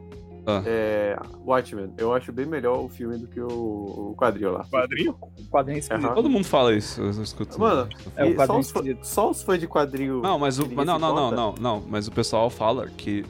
Ah. 0.46 0.64
É, 0.66 1.16
Watchmen, 1.46 1.94
eu 1.98 2.14
acho 2.14 2.32
bem 2.32 2.46
melhor 2.48 2.80
o 2.84 2.90
filme 2.90 3.18
do 3.18 3.28
que 3.28 3.40
o, 3.40 3.48
o 3.48 4.16
quadril 4.18 4.52
lá. 4.54 4.66
Quadrinho? 4.72 5.16
O 5.22 5.50
quadrinho 5.50 5.76
é 5.76 5.80
esquisito. 5.80 6.06
Aham. 6.06 6.16
todo 6.16 6.30
mundo 6.30 6.46
fala 6.46 6.74
isso, 6.74 7.00
eu 7.02 7.10
escuto. 7.12 7.60
Mano, 7.60 7.88
É, 8.16 8.26
o 8.26 8.30
só, 8.32 8.36
quadrinho 8.36 8.60
os 8.60 8.72
fã- 8.72 8.84
só 9.04 9.30
os 9.30 9.44
fãs 9.44 9.60
de 9.60 9.68
quadril. 9.68 10.22
Não, 10.22 10.40
mas 10.40 10.58
o. 10.58 10.66
Não, 10.68 10.98
não, 10.98 11.00
não, 11.00 11.32
não, 11.32 11.56
não. 11.60 11.84
Mas 11.88 12.08
o 12.08 12.12
pessoal 12.12 12.50
fala 12.50 12.88
que. 12.88 13.24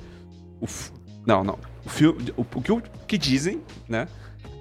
O, 0.61 0.65
não, 1.27 1.43
não. 1.43 1.57
O 1.85 1.89
filme. 1.89 2.31
O, 2.38 2.41
o 2.41 2.61
que, 2.61 2.71
o 2.71 2.81
que 3.07 3.17
dizem, 3.17 3.61
né? 3.89 4.07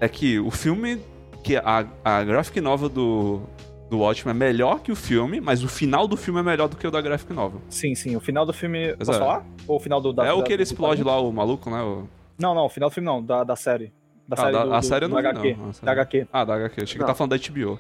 É 0.01 0.09
que 0.09 0.39
o 0.41 0.51
filme. 0.51 1.01
Que 1.45 1.57
a, 1.57 1.87
a 2.05 2.25
graphic 2.25 2.61
novel 2.61 2.89
do. 2.89 3.41
Do 3.89 3.99
Watchmen 3.99 4.31
é 4.37 4.39
melhor 4.39 4.79
que 4.81 4.93
o 4.93 4.97
filme, 4.97 5.41
mas 5.41 5.65
o 5.65 5.69
final 5.69 6.07
do 6.07 6.17
filme 6.17 6.39
é 6.39 6.43
melhor 6.45 6.69
do 6.69 6.77
que 6.77 6.87
o 6.87 6.93
da 6.93 7.01
graphic 7.01 7.33
novel. 7.33 7.61
Sim, 7.69 7.93
sim. 7.97 8.15
O 8.15 8.21
final 8.21 8.47
do 8.47 8.53
filme. 8.53 8.95
Posso 8.97 9.19
falar? 9.19 9.45
Ou 9.67 9.79
o 9.79 9.81
final 9.81 10.01
do. 10.01 10.13
Da, 10.13 10.27
é 10.27 10.33
o 10.33 10.45
que 10.45 10.53
ele 10.53 10.63
explode 10.63 11.03
lá, 11.03 11.19
o 11.21 11.33
maluco, 11.33 11.69
né? 11.71 11.83
o- 11.83 12.09
Não, 12.41 12.55
não, 12.55 12.65
o 12.67 12.69
final 12.69 12.89
do 12.89 12.93
filme 12.93 13.07
não, 13.07 13.23
da, 13.23 13.45
da 13.45 13.57
série. 13.57 13.93
Da 14.27 14.35
Ah, 14.35 14.41
série 14.43 14.53
da- 14.53 14.65
do, 14.65 14.75
a 14.75 14.81
do- 14.81 14.87
série 14.87 15.05
eu 15.05 15.09
não 15.09 15.17
da 15.23 15.33
vi, 15.33 15.39
HQ. 15.39 15.57
não, 15.61 15.73
série. 15.73 15.87
Da 15.87 15.93
HQ. 15.93 16.27
Ah, 16.33 16.45
da 16.45 16.55
HQ. 16.55 16.83
Achei 16.83 16.99
que 17.01 17.05
tá 17.07 17.15
falando 17.15 17.31
da 17.31 17.37
HBO. 17.51 17.79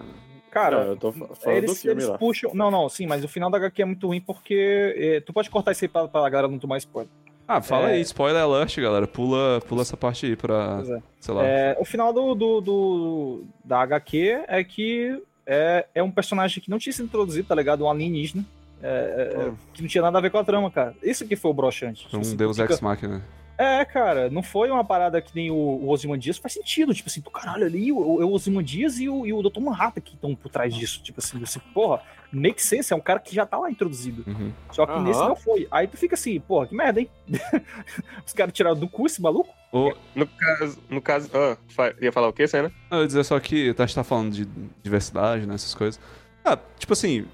Cara, 0.50 0.80
Não, 0.80 0.86
eu 0.88 0.96
tô 0.96 1.12
fa- 1.12 1.28
falando 1.36 1.60
do 1.60 1.64
eles, 1.66 1.80
filme 1.82 2.02
eles 2.02 2.08
lá. 2.10 2.18
puxam. 2.18 2.50
Não, 2.54 2.70
não, 2.72 2.88
sim, 2.88 3.06
mas 3.06 3.22
o 3.22 3.28
final 3.28 3.48
da 3.50 3.56
HQ 3.58 3.82
é 3.82 3.84
muito 3.84 4.06
ruim 4.08 4.20
porque. 4.20 4.94
eh, 4.96 5.20
tu 5.20 5.32
pode 5.32 5.48
cortar 5.48 5.70
isso 5.72 5.84
aí 5.84 5.88
pra, 5.88 6.08
pra 6.08 6.28
galera 6.28 6.48
não 6.48 6.58
tomar 6.58 6.76
spoiler. 6.78 7.08
Ah, 7.46 7.60
fala 7.62 7.90
É. 7.90 7.94
aí, 7.94 8.00
spoiler 8.00 8.42
alert, 8.42 8.76
galera. 8.80 9.06
Pula, 9.06 9.60
pula 9.68 9.82
essa 9.82 9.96
parte 9.96 10.26
aí 10.26 10.34
pra. 10.36 10.76
Pois 10.76 10.90
é. 10.90 11.02
Sei 11.20 11.34
lá. 11.34 11.44
É, 11.46 11.76
o 11.80 11.84
final 11.84 12.12
do, 12.12 12.34
do, 12.34 12.60
do- 12.60 13.44
da 13.64 13.80
HQ 13.82 14.44
é 14.48 14.64
que 14.64 15.22
é, 15.46 15.86
é 15.94 16.02
um 16.02 16.10
personagem 16.10 16.60
que 16.62 16.68
não 16.70 16.78
tinha 16.78 16.92
sido 16.92 17.04
introduzido, 17.06 17.46
tá 17.46 17.54
ligado? 17.54 17.84
Um 17.84 17.90
alienígena. 17.90 18.44
é, 18.82 19.34
é, 19.36 19.44
Hum. 19.50 19.54
que 19.74 19.82
não 19.82 19.88
tinha 19.88 20.02
nada 20.02 20.16
a 20.18 20.20
ver 20.20 20.30
com 20.30 20.38
a 20.38 20.44
trama, 20.44 20.70
cara. 20.70 20.94
Isso 21.02 21.26
que 21.28 21.36
foi 21.36 21.50
o 21.50 21.54
broxante. 21.54 22.08
Um 22.12 22.20
assim, 22.20 22.34
Deus 22.36 22.56
fica- 22.56 22.72
Ex 22.72 22.80
Machina. 22.80 23.22
É, 23.62 23.84
cara, 23.84 24.30
não 24.30 24.42
foi 24.42 24.70
uma 24.70 24.82
parada 24.82 25.20
que 25.20 25.32
nem 25.34 25.50
o, 25.50 25.54
o 25.54 25.88
Ozymandias, 25.90 26.38
faz 26.38 26.54
sentido, 26.54 26.94
tipo 26.94 27.08
assim, 27.10 27.20
do 27.20 27.30
caralho 27.30 27.66
ali, 27.66 27.92
o, 27.92 27.98
o 27.98 28.32
Ozymandias 28.32 28.98
e 28.98 29.06
o, 29.08 29.26
e 29.26 29.32
o 29.34 29.42
Dr. 29.42 29.60
Manhattan 29.60 30.00
que 30.00 30.14
estão 30.14 30.34
por 30.34 30.50
trás 30.50 30.74
disso, 30.74 31.02
tipo 31.02 31.20
assim, 31.20 31.38
você, 31.38 31.60
porra, 31.74 32.00
make 32.32 32.62
sense, 32.62 32.90
é 32.92 32.96
um 32.96 33.00
cara 33.00 33.18
que 33.20 33.34
já 33.34 33.44
tá 33.44 33.58
lá 33.58 33.70
introduzido, 33.70 34.24
Uhum. 34.26 34.50
só 34.72 34.86
que 34.86 34.92
Aham. 34.92 35.02
nesse 35.02 35.20
não 35.20 35.36
foi, 35.36 35.68
aí 35.70 35.86
tu 35.86 35.98
fica 35.98 36.14
assim, 36.14 36.40
porra, 36.40 36.68
que 36.68 36.74
merda, 36.74 37.00
hein? 37.00 37.10
Os 38.26 38.32
caras 38.32 38.52
tiraram 38.54 38.76
do 38.78 38.88
cu 38.88 39.04
esse 39.06 39.20
maluco? 39.20 39.54
O- 39.72 39.92
No 40.14 40.26
caso. 40.26 40.78
No 40.88 41.00
caso. 41.02 41.30
Ah, 41.34 41.56
ia 42.00 42.10
falar 42.10 42.28
o 42.28 42.32
quê, 42.32 42.48
Senna? 42.48 42.72
Não, 42.90 42.98
Eu 42.98 43.02
ia 43.02 43.06
dizer 43.06 43.24
só 43.24 43.38
que 43.38 43.74
a 43.76 43.82
gente 43.86 43.94
tá 43.94 44.02
falando 44.02 44.32
de 44.32 44.44
diversidade, 44.82 45.46
né? 45.46 45.54
Essas 45.54 45.74
coisas. 45.74 46.00
Ah, 46.44 46.58
tipo 46.78 46.92
assim, 46.92 47.26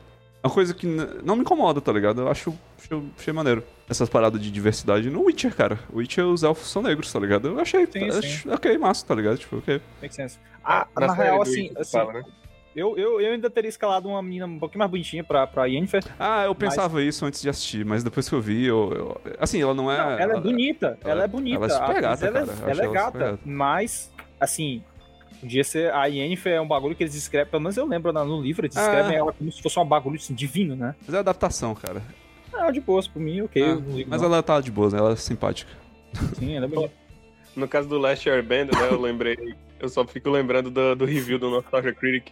uma 0.46 0.52
coisa 0.54 0.72
que 0.74 0.86
não 0.86 1.36
me 1.36 1.42
incomoda, 1.42 1.80
tá 1.80 1.92
ligado? 1.92 2.22
Eu 2.22 2.28
acho. 2.30 2.54
Achei, 2.78 3.02
achei 3.18 3.32
maneiro. 3.32 3.62
Essas 3.88 4.08
paradas 4.08 4.40
de 4.40 4.50
diversidade 4.50 5.10
no 5.10 5.22
Witcher, 5.24 5.54
cara. 5.54 5.78
O 5.92 5.98
Witcher, 5.98 6.24
os 6.26 6.42
elfos 6.42 6.68
são 6.70 6.82
negros, 6.82 7.12
tá 7.12 7.18
ligado? 7.18 7.48
Eu 7.48 7.60
achei. 7.60 7.86
Sim, 7.86 8.08
ach- 8.10 8.46
Ok, 8.54 8.78
massa, 8.78 9.04
tá 9.06 9.14
ligado? 9.14 9.38
Tipo, 9.38 9.58
ok. 9.58 9.80
Make 10.02 10.14
sense. 10.14 10.38
Ah, 10.64 10.86
Na 10.98 11.06
na, 11.08 11.14
série 11.16 11.28
real, 11.28 11.42
assim, 11.42 11.70
assim 11.76 11.90
fala, 11.92 12.12
né? 12.14 12.22
eu, 12.74 12.96
eu, 12.98 13.20
eu 13.20 13.32
ainda 13.32 13.48
teria 13.48 13.68
escalado 13.68 14.08
uma 14.08 14.20
menina 14.22 14.46
um 14.46 14.58
pouquinho 14.58 14.80
mais 14.80 14.90
bonitinha 14.90 15.22
pra, 15.24 15.46
pra 15.46 15.66
Yennefer. 15.66 16.04
Ah, 16.18 16.44
eu 16.44 16.54
pensava 16.54 17.02
isso 17.02 17.24
antes 17.24 17.40
de 17.40 17.48
assistir, 17.48 17.84
mas 17.84 18.02
depois 18.04 18.28
que 18.28 18.34
eu 18.34 18.40
vi, 18.40 18.64
eu. 18.64 18.92
eu- 18.92 19.20
assim, 19.38 19.62
ela 19.62 19.72
não 19.74 19.90
é. 19.90 19.96
Não, 19.96 20.10
ela 20.18 20.36
é 20.36 20.40
bonita, 20.40 20.98
ela- 21.02 21.12
ela, 21.12 21.24
é 21.24 21.28
bonita. 21.28 21.56
ela 21.56 21.66
é 21.66 21.68
super 21.70 22.02
gata, 22.02 22.26
ela, 22.26 22.38
é- 22.40 22.46
cara. 22.46 22.70
Ela 22.70 22.82
é 22.82 22.84
ela 22.84 22.92
gata, 22.94 23.06
super 23.12 23.18
gata. 23.30 23.38
mas, 23.44 24.12
assim, 24.40 24.82
podia 25.36 25.62
ser. 25.64 25.92
A 25.92 26.06
Yennefer 26.06 26.54
é 26.54 26.60
um 26.60 26.66
bagulho 26.68 26.94
que 26.94 27.02
eles 27.02 27.14
escrevem, 27.14 27.50
pelo 27.50 27.62
menos 27.62 27.76
eu 27.76 27.86
lembro 27.86 28.12
no 28.12 28.24
no 28.24 28.40
livro, 28.42 28.66
eles 28.66 28.76
Ah. 28.76 28.82
escrevem 28.82 29.16
ela 29.16 29.32
como 29.32 29.50
se 29.52 29.62
fosse 29.62 29.78
um 29.78 29.84
bagulho 29.84 30.16
assim, 30.16 30.34
divino, 30.34 30.74
né? 30.76 30.94
Mas 31.06 31.14
é 31.14 31.18
adaptação, 31.18 31.74
cara. 31.74 32.02
Ah, 32.52 32.70
de 32.70 32.80
boas, 32.80 33.06
por 33.06 33.20
mim, 33.20 33.42
ok. 33.42 33.62
Ah, 33.62 33.76
mas 34.08 34.20
não. 34.22 34.28
ela 34.28 34.42
tá 34.42 34.60
de 34.60 34.70
boa, 34.70 34.90
né? 34.90 34.98
Ela 34.98 35.12
é 35.12 35.16
simpática. 35.16 35.70
Sim, 36.38 36.54
ela 36.56 36.66
é 36.66 36.68
bonita. 36.68 36.92
No 37.56 37.66
caso 37.66 37.88
do 37.88 37.96
Last 37.96 38.28
Airbender, 38.28 38.78
né, 38.78 38.88
eu 38.90 39.00
lembrei, 39.00 39.54
eu 39.80 39.88
só 39.88 40.06
fico 40.06 40.28
lembrando 40.28 40.70
do, 40.70 40.94
do 40.94 41.04
review 41.06 41.38
do 41.38 41.48
Nostalgia 41.48 41.90
Critic, 41.94 42.30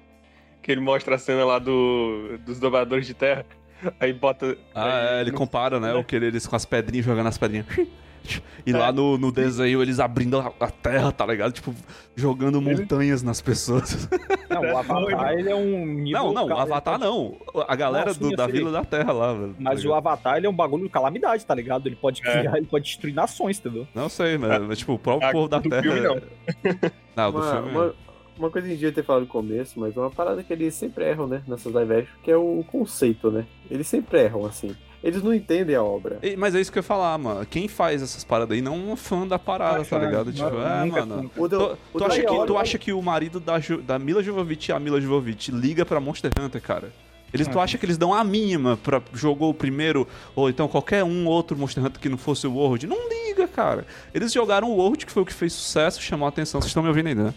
que 0.60 0.70
ele 0.70 0.82
mostra 0.82 1.14
a 1.14 1.18
cena 1.18 1.46
lá 1.46 1.58
do, 1.58 2.36
dos 2.44 2.60
dobradores 2.60 3.06
de 3.06 3.14
terra, 3.14 3.46
aí 3.98 4.12
bota... 4.12 4.54
Ah, 4.74 4.84
aí 4.84 5.16
é, 5.16 5.20
ele 5.22 5.30
no- 5.30 5.38
compara, 5.38 5.80
né? 5.80 5.94
né? 5.94 5.98
O 5.98 6.04
que 6.04 6.14
eles 6.14 6.46
com 6.46 6.54
as 6.54 6.66
pedrinhas 6.66 7.06
jogando 7.06 7.26
as 7.28 7.38
pedrinhas. 7.38 7.64
E 8.66 8.70
É. 8.72 8.76
lá 8.76 8.90
no, 8.90 9.18
no 9.18 9.30
desenho 9.30 9.82
eles 9.82 10.00
abrindo 10.00 10.38
a, 10.38 10.52
a 10.58 10.70
terra, 10.70 11.12
tá 11.12 11.26
ligado? 11.26 11.52
Tipo, 11.52 11.74
jogando 12.16 12.60
montanhas 12.62 13.22
nas 13.22 13.40
pessoas. 13.42 14.08
Não, 14.48 14.62
o 14.62 14.78
Avatar, 14.78 15.32
ele 15.32 15.50
é 15.50 15.54
um. 15.54 16.04
Não, 16.10 16.32
não, 16.32 16.46
o 16.46 16.56
Avatar 16.58 16.96
não. 16.98 17.36
A 17.66 17.74
galera 17.74 18.06
Não, 18.06 18.14
sim, 18.14 18.20
do- 18.20 18.36
da. 18.36 18.46
Vila 18.46 18.70
da 18.70 18.84
Terra 18.84 19.12
lá, 19.12 19.32
velho. 19.34 19.56
Mas 19.58 19.82
tá 19.82 19.88
o 19.88 19.94
Avatar, 19.94 20.36
ele 20.36 20.46
é 20.46 20.50
um 20.50 20.54
bagulho 20.54 20.84
de 20.84 20.90
calamidade, 20.90 21.44
tá 21.44 21.52
ligado? 21.54 21.86
Ele 21.88 21.96
pode 21.96 22.22
É. 22.24 22.30
criar, 22.38 22.56
ele 22.56 22.66
pode 22.66 22.84
destruir 22.84 23.12
nações, 23.14 23.58
entendeu? 23.58 23.86
Não 23.94 24.08
sei, 24.08 24.38
mas, 24.38 24.62
mas, 24.62 24.78
tipo, 24.78 24.92
o 24.94 24.98
próprio 24.98 25.28
Ah, 25.28 25.32
povo 25.32 25.48
da 25.48 25.60
Terra. 25.60 25.82
filme, 25.82 26.00
não. 26.00 26.20
Não, 27.16 27.32
do 27.32 27.38
Uma, 27.38 27.52
filme. 27.52 27.68
é. 27.68 27.72
uma, 27.72 27.94
uma 28.38 28.50
coisa 28.50 28.66
que 28.66 28.72
a 28.72 28.76
gente 28.76 28.80
devia 28.80 28.92
ter 28.92 29.02
falado 29.04 29.22
no 29.22 29.28
começo, 29.28 29.78
mas 29.80 29.96
uma 29.96 30.10
parada 30.10 30.42
que 30.44 30.52
eles 30.52 30.74
sempre 30.74 31.04
erram, 31.04 31.26
né? 31.26 31.42
Nessas 31.48 31.72
live 31.72 31.92
action, 31.94 32.14
que 32.22 32.30
é 32.30 32.36
o 32.36 32.64
conceito, 32.70 33.30
né? 33.30 33.44
Eles 33.70 33.86
sempre 33.88 34.20
erram, 34.20 34.44
assim. 34.46 34.74
Eles 35.04 35.22
não 35.22 35.34
entendem 35.34 35.76
a 35.76 35.82
obra. 35.82 36.18
E- 36.22 36.34
Mas 36.34 36.54
é 36.54 36.60
isso 36.60 36.72
que 36.72 36.78
eu 36.78 36.80
ia 36.80 36.84
falar, 36.84 37.16
mano. 37.18 37.44
Quem 37.44 37.68
faz 37.68 38.02
essas 38.02 38.24
paradas 38.24 38.56
aí 38.56 38.62
não 38.62 38.72
é 38.74 38.76
um 38.92 38.96
fã 38.96 39.26
da 39.26 39.38
parada, 39.38 39.84
tá 39.84 39.98
ligado? 39.98 40.26
não, 40.26 40.32
Tipo, 40.32 40.50
não, 40.50 40.66
é, 40.66 40.84
nunca- 40.86 41.06
mano. 41.06 41.30
O 41.36 41.46
do- 41.46 41.58
Tu, 41.58 41.78
o 41.92 41.98
tu 41.98 42.04
acha, 42.06 42.20
que, 42.22 42.46
tu 42.46 42.58
acha 42.58 42.78
que 42.78 42.92
o 42.92 43.02
marido 43.02 43.38
da, 43.38 43.60
Ju- 43.60 43.82
da 43.82 43.98
Mila 43.98 44.22
Jovovich 44.22 44.70
e 44.70 44.72
a 44.72 44.80
Mila 44.80 44.98
Jovovich 45.00 45.50
liga 45.52 45.84
pra 45.84 46.00
Monster 46.00 46.30
Hunter, 46.40 46.62
cara? 46.62 46.90
Eles, 47.34 47.46
tu 47.48 47.58
Ah. 47.58 47.64
acha 47.64 47.76
que 47.76 47.84
eles 47.84 47.98
dão 47.98 48.14
a 48.14 48.22
mínima 48.24 48.78
pra 48.82 49.02
jogou 49.12 49.50
o 49.50 49.54
primeiro, 49.54 50.06
ou 50.36 50.48
então 50.48 50.68
qualquer 50.68 51.02
um 51.04 51.26
outro 51.26 51.58
Monster 51.58 51.84
Hunter 51.84 52.00
que 52.00 52.08
não 52.08 52.16
fosse 52.16 52.46
o 52.46 52.52
World? 52.54 52.86
Não 52.86 52.96
liga, 53.08 53.46
cara. 53.48 53.84
Eles 54.14 54.32
jogaram 54.32 54.70
o 54.70 54.76
World, 54.76 55.04
que 55.04 55.10
foi 55.12 55.22
o 55.22 55.26
que 55.26 55.34
fez 55.34 55.52
sucesso, 55.52 56.00
chamou 56.00 56.26
a 56.26 56.28
atenção. 56.30 56.60
Vocês 56.60 56.70
estão 56.70 56.82
me 56.82 56.88
ouvindo 56.88 57.08
ainda, 57.08 57.24
né? 57.24 57.34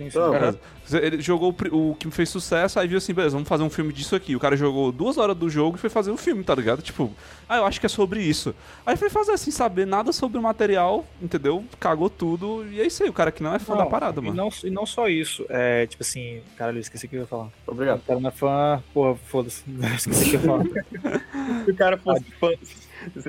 Sim, 0.00 0.08
sim. 0.10 0.18
Não, 0.18 0.30
Beleza. 0.30 0.58
Ele 0.92 1.20
jogou 1.20 1.54
o 1.70 1.94
que 1.94 2.10
fez 2.10 2.30
sucesso, 2.30 2.80
aí 2.80 2.88
viu 2.88 2.98
assim, 2.98 3.12
beleza, 3.14 3.36
vamos 3.36 3.48
fazer 3.48 3.62
um 3.62 3.70
filme 3.70 3.92
disso 3.92 4.16
aqui. 4.16 4.34
O 4.34 4.40
cara 4.40 4.56
jogou 4.56 4.90
duas 4.90 5.18
horas 5.18 5.36
do 5.36 5.48
jogo 5.48 5.76
e 5.76 5.78
foi 5.78 5.90
fazer 5.90 6.10
o 6.10 6.16
filme, 6.16 6.42
tá 6.42 6.54
ligado? 6.54 6.82
Tipo, 6.82 7.12
ah, 7.48 7.58
eu 7.58 7.66
acho 7.66 7.78
que 7.78 7.84
é 7.86 7.88
sobre 7.88 8.22
isso. 8.22 8.54
Aí 8.84 8.96
foi 8.96 9.10
fazer 9.10 9.32
assim, 9.32 9.50
saber 9.50 9.86
nada 9.86 10.10
sobre 10.10 10.38
o 10.38 10.42
material, 10.42 11.04
entendeu? 11.20 11.64
Cagou 11.78 12.08
tudo, 12.08 12.66
e 12.72 12.80
é 12.80 12.86
isso 12.86 13.02
aí, 13.04 13.08
o 13.08 13.12
cara 13.12 13.30
que 13.30 13.42
não 13.42 13.54
é 13.54 13.58
fã 13.58 13.76
da 13.76 13.86
parada, 13.86 14.20
e 14.20 14.24
mano. 14.24 14.36
não, 14.36 14.48
e 14.64 14.70
não 14.70 14.84
só 14.86 15.06
isso, 15.08 15.44
é 15.50 15.86
tipo 15.86 16.02
assim, 16.02 16.40
caralho, 16.56 16.78
eu 16.78 16.80
esqueci 16.80 17.06
o 17.06 17.08
que 17.08 17.16
eu 17.16 17.20
ia 17.20 17.26
falar. 17.26 17.48
Obrigado. 17.66 17.98
O 17.98 18.02
cara 18.02 18.18
não 18.18 18.28
é 18.30 18.32
fã, 18.32 18.82
porra, 18.94 19.14
foda-se, 19.26 19.62
esqueci 19.96 20.24
o 20.24 20.30
que 20.30 20.36
eu 20.36 20.40
ia 20.40 20.46
falar. 20.46 20.64
Se 21.66 21.70
o 21.70 21.76
cara 21.76 21.98
fosse 21.98 22.24
fã... 22.40 22.48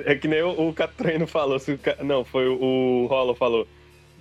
É 0.04 0.14
que 0.14 0.28
nem 0.28 0.42
o, 0.42 0.68
o 0.68 0.72
Catrino 0.74 1.26
falou, 1.26 1.58
se 1.58 1.72
o 1.72 1.78
ca- 1.78 1.96
não, 2.02 2.24
foi 2.26 2.46
o, 2.46 2.60
o 2.60 3.06
Rolo 3.06 3.34
falou 3.34 3.66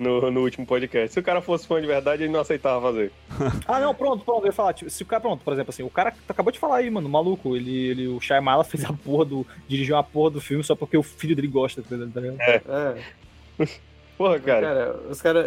no, 0.01 0.31
no 0.31 0.41
último 0.41 0.65
podcast. 0.65 1.13
Se 1.13 1.19
o 1.19 1.23
cara 1.23 1.41
fosse 1.41 1.67
fã 1.67 1.79
de 1.79 1.85
verdade, 1.85 2.23
ele 2.23 2.31
não 2.33 2.39
aceitava 2.39 2.81
fazer. 2.81 3.11
Ah, 3.67 3.79
não, 3.79 3.93
pronto, 3.93 4.25
pronto, 4.25 4.41
eu 4.41 4.47
ia 4.47 4.51
falar, 4.51 4.73
tipo, 4.73 4.89
se 4.89 5.03
o 5.03 5.05
cara, 5.05 5.21
pronto, 5.21 5.43
por 5.43 5.53
exemplo, 5.53 5.69
assim, 5.69 5.83
o 5.83 5.89
cara 5.89 6.13
acabou 6.27 6.51
de 6.51 6.59
falar 6.59 6.77
aí, 6.77 6.89
mano, 6.89 7.07
o 7.07 7.11
maluco, 7.11 7.55
ele, 7.55 7.89
ele 7.89 8.07
o 8.07 8.19
Shyamala 8.19 8.63
fez 8.65 8.83
a 8.83 8.91
porra 8.91 9.25
do, 9.25 9.47
dirigiu 9.67 9.95
a 9.95 10.03
porra 10.03 10.31
do 10.31 10.41
filme 10.41 10.63
só 10.63 10.75
porque 10.75 10.97
o 10.97 11.03
filho 11.03 11.35
dele 11.35 11.47
gosta, 11.47 11.81
tá 11.81 11.95
ligado? 11.95 12.37
É. 12.41 12.97
Porra, 14.21 14.39
cara. 14.39 14.67
Cara, 14.67 14.99
os 15.09 15.19
caras. 15.19 15.45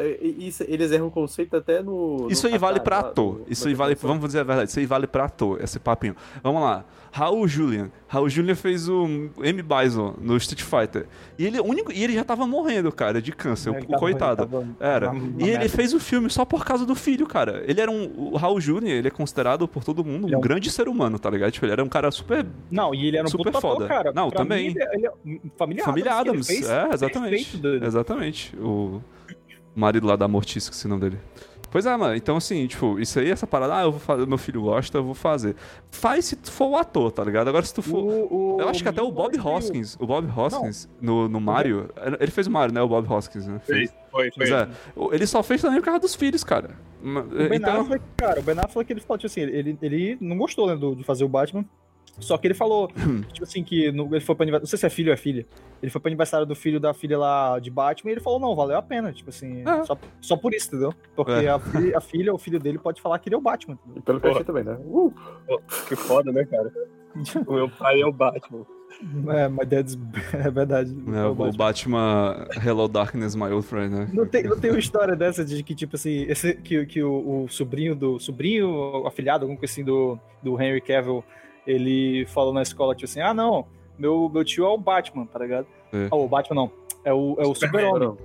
Eles 0.67 0.91
erram 0.91 1.07
o 1.07 1.11
conceito 1.11 1.57
até 1.57 1.81
no. 1.81 2.27
Isso 2.29 2.49
no 2.49 2.53
aí 2.53 2.59
vale 2.59 2.81
pra 2.81 2.99
ator. 2.99 3.43
Isso 3.47 3.69
aí 3.69 3.75
vale, 3.75 3.95
vamos 3.95 4.27
dizer 4.27 4.41
a 4.41 4.43
verdade, 4.43 4.69
isso 4.69 4.81
aí 4.81 4.87
vale 4.87 5.07
pra 5.07 5.27
ator, 5.27 5.63
esse 5.63 5.79
papinho. 5.79 6.17
Vamos 6.43 6.61
lá. 6.61 6.85
Raul 7.16 7.47
Julian. 7.47 7.93
Raul 8.09 8.28
Julian 8.28 8.57
fez 8.57 8.89
o 8.89 9.07
M. 9.41 9.62
Bison 9.62 10.16
no 10.20 10.36
Street 10.36 10.62
Fighter. 10.65 11.07
E 11.39 11.47
ele, 11.47 11.59
é 11.59 11.61
o 11.61 11.65
único, 11.65 11.93
e 11.93 12.03
ele 12.03 12.12
já 12.12 12.24
tava 12.24 12.45
morrendo, 12.45 12.91
cara, 12.91 13.23
de 13.23 13.31
câncer, 13.31 13.70
Ele 13.70 13.85
o 13.85 13.86
tava- 13.86 13.99
coitado. 14.01 14.47
tava 14.47 14.66
Era. 14.81 15.11
uma 15.12 15.41
E 15.47 15.49
ele 15.49 15.69
fez 15.69 15.95
o 15.95 16.01
filme 16.01 16.28
só 16.28 16.45
por 16.45 16.65
causa 16.65 16.85
do 16.85 16.97
filho, 16.97 17.24
cara. 17.24 17.62
Ele 17.69 17.81
era 17.81 17.89
um. 17.89 18.32
O 18.32 18.36
Raul 18.36 18.61
Júnior, 18.61 18.91
ele 18.97 19.07
é 19.07 19.11
considerado 19.12 19.69
por 19.69 19.85
todo 19.85 20.05
mundo 20.05 20.27
um 20.27 20.35
é 20.35 20.36
um- 20.36 20.41
grande 20.41 20.69
ser 20.73 20.89
humano, 20.89 21.16
tá 21.16 21.31
ligado? 21.31 21.53
Tipo, 21.53 21.66
ele 21.66 21.73
era 21.73 21.85
um 21.85 21.89
cara 21.89 22.11
super. 22.11 22.45
Não, 22.69 22.93
e 22.93 23.07
ele 23.07 23.16
era 23.16 23.27
um 23.28 23.31
Super 23.31 23.45
puta 23.45 23.59
ator, 23.59 23.73
foda. 23.77 23.86
cara. 23.86 24.12
Não, 24.12 24.28
Pra 24.28 24.39
também. 24.41 24.70
mim, 24.70 24.74
ele, 24.77 24.89
ele 24.95 25.07
é 25.07 25.11
família, 25.57 25.85
Família 25.85 26.12
Adams, 26.15 26.49
que 26.49 26.55
Adams. 26.65 26.66
fez 26.66 26.69
É, 26.69 26.89
exatamente. 26.95 27.61
Exatamente. 27.81 28.57
O 28.59 29.01
marido 29.77 30.07
lá 30.07 30.16
da 30.16 30.27
Mortis, 30.27 30.69
que 30.69 30.77
é 30.77 30.86
o 30.86 30.89
nome 30.91 31.01
dele. 31.03 31.19
Pois 31.75 31.87
é, 31.87 31.97
mano. 31.97 32.15
Então, 32.15 32.37
assim, 32.37 32.69
tipo, 32.69 33.01
isso 33.01 33.19
aí, 33.19 33.29
essa 33.33 33.49
parada, 33.49 33.75
ah, 33.79 33.83
eu 33.83 33.91
vou 33.91 33.99
fazer, 33.99 34.25
meu 34.29 34.39
filho 34.39 34.63
gosta, 34.63 34.97
eu 34.99 35.03
vou 35.03 35.13
fazer. 35.13 35.57
Faz 35.91 36.25
se 36.27 36.37
tu 36.37 36.49
for 36.53 36.67
o 36.69 36.77
ator, 36.77 37.11
tá 37.11 37.25
ligado? 37.25 37.49
Agora, 37.49 37.65
se 37.65 37.75
tu 37.75 37.83
for. 37.83 37.99
O- 37.99 38.55
o- 38.59 38.61
Eu 38.61 38.69
acho 38.69 38.81
que 38.81 38.89
até 38.89 39.03
o 39.03 39.11
Bob 39.11 39.37
mais 39.37 39.45
Hoskins, 39.45 39.97
o 39.99 40.07
Bob 40.07 40.29
Hoskins, 40.39 40.89
no, 41.01 41.29
no 41.29 41.41
Mario, 41.41 41.91
ele 42.21 42.31
fez 42.31 42.47
o 42.47 42.51
Mario, 42.53 42.73
né? 42.73 42.81
O 42.81 42.87
Bob 42.87 43.13
Hoskins, 43.13 43.49
né? 43.49 43.59
Fez, 43.67 43.93
foi, 44.09 44.31
foi. 44.31 44.53
É. 44.53 44.69
Ele 45.11 45.27
só 45.27 45.43
fez 45.43 45.61
também 45.61 45.81
por 45.81 45.87
causa 45.87 45.99
dos 45.99 46.15
filhos, 46.15 46.45
cara. 46.45 46.71
O 47.03 47.49
Ben 47.49 47.57
Então, 47.59 47.81
Affleck, 47.81 48.05
cara, 48.17 48.39
o 48.39 48.43
Ben 48.45 48.57
Affleck, 48.57 48.93
ele 48.93 49.01
falou, 49.01 49.19
tipo 49.19 49.27
assim, 49.27 49.41
ele, 49.41 49.77
ele 49.83 50.17
não 50.21 50.39
gostou, 50.39 50.69
né, 50.69 50.77
do- 50.77 50.95
de 50.95 51.03
fazer 51.03 51.25
o 51.25 51.29
Batman. 51.29 51.65
Só 52.20 52.39
que 52.39 52.47
ele 52.47 52.55
falou, 52.55 52.89
tipo 53.32 53.43
assim, 53.45 53.62
que 53.65 53.91
no- 53.93 54.07
ele 54.15 54.20
foi 54.20 54.35
pra 54.35 54.45
aniversário. 54.45 54.62
Não 54.62 54.69
sei 54.69 54.78
se 54.78 54.86
é 54.86 54.91
filho 54.91 55.09
ou 55.09 55.15
é 55.15 55.16
filha. 55.16 55.47
Ele 55.82 55.91
foi 55.91 56.01
pro 56.01 56.09
aniversário 56.09 56.47
do 56.47 56.55
filho 56.55 56.78
da 56.81 56.95
filha 56.95 57.19
lá 57.19 57.59
de 57.59 57.70
Batman 57.70 58.11
e 58.11 58.15
ele 58.15 58.20
falou, 58.20 58.39
não, 58.41 58.55
valeu 58.55 58.77
a 58.78 58.82
pena. 58.82 59.12
Tipo 59.12 59.31
assim, 59.31 59.62
É. 59.66 59.85
só, 59.85 59.99
só 60.20 60.36
por 60.36 60.55
isso, 60.55 60.69
entendeu? 60.69 60.95
Porque 61.16 61.32
É. 61.32 61.49
a, 61.49 61.57
a 61.97 62.01
filha, 62.01 62.32
o 62.32 62.39
filho 62.39 62.59
dele 62.61 62.78
pode 62.78 63.01
falar 63.03 63.19
que 63.19 63.28
ele 63.28 63.35
é 63.35 63.39
o 63.39 63.43
Batman. 63.43 63.74
entendeu? 63.74 64.01
E 64.01 64.03
pelo 64.03 64.20
que 64.20 64.27
eu 64.27 64.31
achei 64.31 64.45
também, 64.45 64.65
né? 64.65 64.78
Uh, 64.85 65.12
Que 65.89 65.97
foda, 65.97 66.31
né, 66.32 66.45
cara? 66.45 66.73
O 67.47 67.53
meu 67.53 67.69
pai 67.69 68.01
é 68.01 68.07
o 68.07 68.12
Batman. 68.12 68.66
É, 69.28 69.47
mas 69.49 69.69
that's- 69.69 69.99
é 70.35 70.51
verdade. 70.51 70.97
É, 71.12 71.19
é 71.19 71.24
o 71.27 71.35
Batman. 71.35 71.57
Batman 71.57 72.49
Hello 72.65 72.89
Darkness, 72.89 73.35
my 73.36 73.45
old 73.53 73.66
friend, 73.66 73.95
né? 73.95 74.09
Não 74.12 74.27
tem, 74.27 74.43
não 74.45 74.59
tem 74.59 74.70
uma 74.70 74.78
história 74.81 75.15
dessa 75.15 75.45
de 75.45 75.62
que, 75.62 75.74
tipo 75.77 75.95
assim, 75.97 76.23
esse, 76.28 76.55
que, 76.55 76.85
que 76.86 77.03
o, 77.05 77.45
o 77.45 77.49
sobrinho 77.49 77.95
do. 77.95 78.19
Sobrinho, 78.19 79.07
afilhado, 79.07 79.45
alguma 79.45 79.59
coisa 79.59 79.73
assim, 79.73 79.85
do, 79.85 80.19
do 80.43 80.61
Henry 80.61 80.81
Cavill, 80.81 81.23
ele 81.66 82.27
falou 82.27 82.53
na 82.53 82.62
escola, 82.62 82.95
tipo 82.95 83.11
assim, 83.11 83.20
ah, 83.20 83.35
não, 83.35 83.66
meu, 83.99 84.31
meu 84.32 84.45
tio 84.45 84.65
é 84.65 84.69
o 84.69 84.78
Batman, 84.78 85.27
tá 85.27 85.39
ligado? 85.39 85.66
É. 85.93 86.09
Ah, 86.11 86.16
o 86.16 86.28
Batman 86.28 86.55
não. 86.55 86.70
É 87.05 87.12
o, 87.12 87.36
é 87.39 87.47
o. 87.47 87.55
Super-Homem. 87.55 88.16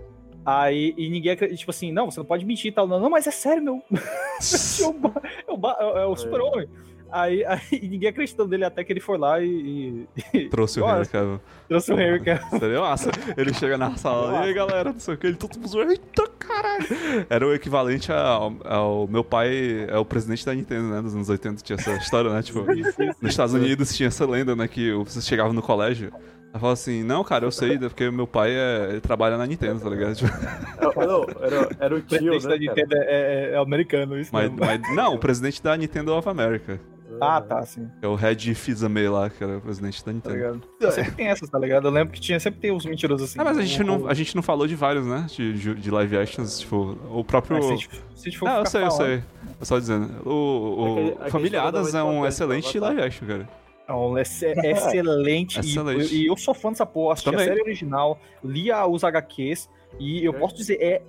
Aí, 0.46 0.94
e 0.98 1.10
ninguém 1.10 1.34
acredita, 1.34 1.58
tipo 1.58 1.70
assim, 1.70 1.92
não, 1.92 2.10
você 2.10 2.20
não 2.20 2.26
pode 2.26 2.46
mentir 2.46 2.72
e 2.72 2.72
tal. 2.72 2.88
Não, 2.88 3.00
não, 3.00 3.10
mas 3.10 3.28
é 3.28 3.32
sério, 3.32 3.62
meu. 3.62 3.84
meu 3.92 4.02
tio 4.42 5.14
é 5.48 5.52
o, 5.52 5.56
é 5.56 5.86
o, 5.86 5.98
é 5.98 6.06
o 6.06 6.16
Super-Homem. 6.16 6.68
Aí, 7.12 7.44
aí 7.48 7.60
e 7.72 7.88
ninguém 7.88 8.10
acreditou 8.10 8.48
nele 8.48 8.66
até 8.66 8.84
que 8.84 8.94
ele 8.94 9.00
foi 9.00 9.18
lá 9.18 9.42
e, 9.42 10.08
e 10.34 10.46
Trouxe 10.50 10.80
o 10.80 10.84
Olha, 10.84 10.98
Henry 11.00 11.08
Cavill. 11.10 11.42
trouxe 11.68 11.94
o 11.94 12.00
Henry 12.00 12.20
Cavill. 12.24 12.60
Seria 12.60 12.82
massa. 12.82 13.12
Ele 13.38 13.54
chega 13.54 13.78
na 13.78 13.96
sala, 13.96 14.34
e 14.46 14.48
aí 14.50 14.54
galera, 14.54 14.92
não 14.92 15.00
sei 15.00 15.14
o 15.14 15.18
que, 15.18 15.28
ele 15.28 15.36
todo 15.38 15.56
mundo 15.56 15.68
zoando, 15.68 15.92
eita 15.92 16.28
caralho. 16.38 16.86
Era 17.30 17.48
o 17.48 17.54
equivalente 17.54 18.12
ao, 18.12 18.54
ao 18.64 19.08
meu 19.08 19.24
pai, 19.24 19.86
é 19.90 19.98
o 19.98 20.06
presidente 20.06 20.46
da 20.46 20.54
Nintendo, 20.54 20.90
né, 20.90 21.02
dos 21.02 21.14
anos 21.16 21.30
80, 21.30 21.62
tinha 21.64 21.76
essa 21.78 21.92
história, 21.96 22.32
né, 22.32 22.42
tipo, 22.42 22.64
nos 22.64 23.32
Estados 23.32 23.54
Unidos 23.54 23.96
tinha 23.96 24.08
essa 24.08 24.26
lenda, 24.26 24.56
né, 24.56 24.68
que 24.68 24.92
você 24.94 25.22
chegava 25.22 25.52
no 25.54 25.62
colégio, 25.62 26.12
ela 26.52 26.60
falava 26.60 26.74
assim, 26.74 27.04
não, 27.04 27.24
cara, 27.24 27.46
eu 27.46 27.52
sei, 27.52 27.78
porque 27.78 28.10
meu 28.10 28.26
pai 28.26 28.50
é, 28.52 28.88
ele 28.90 29.02
trabalha 29.02 29.38
na 29.38 29.46
Nintendo, 29.46 29.80
tá 29.80 29.88
ligado? 29.90 30.16
Tipo, 30.16 30.32
Era, 30.80 31.06
não, 31.08 31.24
era, 31.44 31.70
era 31.80 31.96
o 31.96 31.98
O 32.00 32.02
tio, 32.02 32.18
presidente 32.32 32.44
da 32.44 32.50
né, 32.50 32.58
cara? 32.58 32.58
Nintendo 32.58 32.96
é, 32.96 33.06
é- 33.06 33.52
é 33.54 33.58
americano, 33.58 34.20
isso 34.20 34.32
mas, 34.34 34.50
mesmo. 34.50 34.58
mas- 34.66 34.96
não, 34.96 35.14
o 35.14 35.20
presidente 35.20 35.62
da 35.62 35.78
Nintendo 35.78 36.12
of 36.16 36.28
America, 36.28 36.80
Ah, 37.22 37.42
tá, 37.42 37.66
sim. 37.66 37.90
que 38.00 38.06
é 38.06 38.08
o 38.08 38.16
Red 38.16 38.36
Fizame 38.56 39.08
lá, 39.08 39.30
que 39.30 39.44
era 39.44 39.58
o 39.58 39.62
presidente 39.62 40.00
da 40.00 40.06
Tá 40.06 40.12
Nintendo. 40.14 40.36
ligado? 40.80 40.92
Sempre 40.94 41.12
tem 41.14 41.28
essas, 41.28 41.50
tá 41.50 41.60
ligado? 41.60 41.88
Eu 41.88 41.92
lembro 41.92 42.14
que 42.14 42.20
tinha, 42.20 42.40
sempre 42.40 42.60
tem 42.60 42.72
uns 42.72 42.86
mentirosos 42.86 43.30
assim. 43.30 43.40
Ah, 43.40 43.44
mas 43.44 43.58
a 43.58 43.62
gente, 43.62 43.82
O- 43.82 43.86
não, 43.86 44.08
a 44.08 44.14
gente 44.14 44.36
não 44.36 44.42
falou 44.44 44.68
de 44.68 44.76
vários, 44.76 45.06
né, 45.06 45.26
de, 45.30 45.54
de- 45.54 45.76
de 45.76 45.92
live 45.92 46.18
actions, 46.18 46.60
tipo, 46.60 46.98
o 47.10 47.24
próprio... 47.24 47.58
Ah, 47.58 47.62
se 47.62 47.68
a 47.68 47.76
gente, 47.76 47.90
se 47.90 48.22
a 48.22 48.24
gente 48.32 48.38
for 48.38 48.48
Ah, 48.50 48.60
eu 48.60 48.66
sei, 48.66 48.84
eu 48.84 48.92
falando- 48.92 49.06
sei. 49.08 49.24
Eu 49.60 49.66
só 49.66 49.80
dizendo. 49.80 50.28
O, 50.30 51.16
o 51.26 51.30
Família 51.30 51.60
é 51.60 51.72
mais 51.72 51.94
um 51.94 52.26
excelente 52.26 52.80
live 52.80 53.02
action, 53.02 53.28
cara. 53.28 53.50
Não, 53.88 54.18
é 54.18 54.22
ex- 54.22 54.42
excelente. 54.64 55.58
e- 55.58 55.60
Excelente. 55.60 56.16
E, 56.16 56.28
eu 56.28 56.38
sou 56.38 56.54
fã 56.54 56.70
dessa 56.70 56.86
porra. 56.86 57.14
Assisti 57.14 57.32
Também. 57.32 57.46
a 57.46 57.50
série 57.50 57.62
original, 57.62 58.20
li 58.44 58.72
a- 58.72 58.86
os 58.86 59.04
HQs 59.04 59.68
e 60.00 60.24
eu 60.24 60.34
É. 60.34 60.38
posso 60.38 60.56
dizer, 60.56 60.76
é 60.82 61.02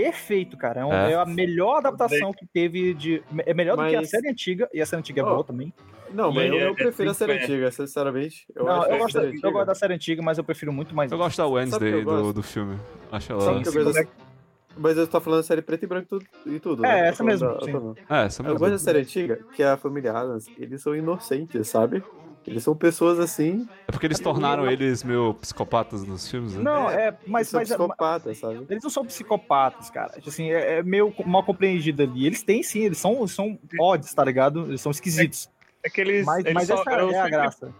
perfeito, 0.00 0.56
cara. 0.56 0.80
É, 0.80 0.84
um- 0.84 0.92
É. 0.92 1.12
é 1.12 1.14
a 1.16 1.24
melhor 1.26 1.78
adaptação 1.78 2.32
que 2.32 2.46
teve 2.46 2.94
de. 2.94 3.22
É 3.44 3.54
melhor 3.54 3.76
do 3.76 3.86
que 3.88 3.94
a 3.96 4.00
Mas- 4.00 4.10
série 4.10 4.28
antiga, 4.28 4.68
e 4.72 4.80
a 4.80 4.86
série 4.86 5.00
antiga 5.00 5.20
é 5.20 5.24
Ó, 5.24 5.28
boa 5.30 5.44
também. 5.44 5.72
Não, 6.12 6.30
mas 6.32 6.46
eu, 6.48 6.54
é- 6.54 6.62
eu 6.64 6.70
é 6.70 6.74
prefiro 6.74 7.10
a 7.10 7.14
série 7.14 7.32
antiga, 7.32 7.70
sinceramente. 7.70 8.46
Eu 8.54 8.64
não, 8.64 8.80
acho 8.82 8.90
eu 8.90 8.98
gosto, 8.98 9.18
eu 9.18 9.52
gosto 9.52 9.66
da 9.66 9.74
série 9.74 9.94
antiga, 9.94 10.22
mas 10.22 10.38
eu 10.38 10.44
prefiro 10.44 10.72
muito 10.72 10.94
mais. 10.94 11.10
Eu 11.10 11.18
gosto 11.18 11.36
da 11.38 11.46
Wednesday 11.46 11.92
eu 11.94 11.98
do, 12.00 12.04
gosto? 12.04 12.32
do 12.34 12.42
filme. 12.42 12.78
Acho 13.10 13.32
ela. 13.32 13.40
Sabe 13.40 13.62
que 13.62 13.68
eu 13.78 13.84
gosto 13.84 14.08
Mas 14.78 14.96
eu 14.98 15.06
tô 15.08 15.20
falando 15.20 15.40
da 15.40 15.42
série 15.42 15.62
preto 15.62 15.84
e 15.84 15.86
branco 15.86 16.06
tudo- 16.06 16.26
e 16.46 16.60
tudo. 16.60 16.84
É, 16.84 16.88
né? 17.02 17.08
Essa 17.08 17.24
mesmo, 17.24 17.48
da- 17.48 17.54
sim. 17.60 17.72
tô 17.72 17.80
falando. 17.80 17.96
É, 18.10 18.24
essa 18.26 18.42
Eu 18.42 18.44
mesmo. 18.44 18.58
gosto 18.58 18.72
da 18.72 18.78
série 18.78 18.98
antiga, 18.98 19.38
que 19.54 19.62
é 19.62 19.70
a 19.70 19.76
família 19.78 20.12
Adams, 20.12 20.46
eles 20.58 20.82
são 20.82 20.94
inocentes, 20.94 21.66
sabe? 21.66 22.02
Eles 22.46 22.62
são 22.62 22.76
pessoas 22.76 23.18
assim, 23.18 23.68
É 23.88 23.92
porque 23.92 24.06
eles 24.06 24.20
tornaram 24.20 24.70
eles 24.70 25.02
meio 25.02 25.34
psicopatas 25.34 26.04
nos 26.04 26.30
filmes, 26.30 26.54
né? 26.54 26.62
Não, 26.62 26.88
é, 26.88 27.08
eles 27.08 27.18
mas, 27.26 27.48
são 27.48 27.60
mas 27.60 27.68
psicopatas, 27.68 28.38
sabe? 28.38 28.66
eles 28.68 28.82
não 28.84 28.90
são 28.90 29.04
psicopatas, 29.04 29.90
cara. 29.90 30.12
Assim, 30.24 30.50
é, 30.52 30.78
é 30.78 30.82
meio 30.82 31.12
mal 31.24 31.42
compreendido 31.44 32.02
ali. 32.02 32.24
Eles 32.26 32.42
têm 32.42 32.62
sim, 32.62 32.84
eles 32.84 32.98
são, 32.98 33.18
eles 33.18 33.32
são 33.32 33.58
odds, 33.80 34.14
tá 34.14 34.24
ligado? 34.24 34.66
Eles 34.66 34.80
são 34.80 34.92
esquisitos. 34.92 35.48
É 35.82 35.90
que 35.90 36.00
eles. 36.00 36.24
Mas, 36.24 36.44
eles 36.44 36.54
mas 36.54 36.68
só, 36.68 36.80
essa 36.82 36.90
é 36.90 36.94
a 37.04 37.08
sempre, 37.12 37.30
graça. 37.30 37.74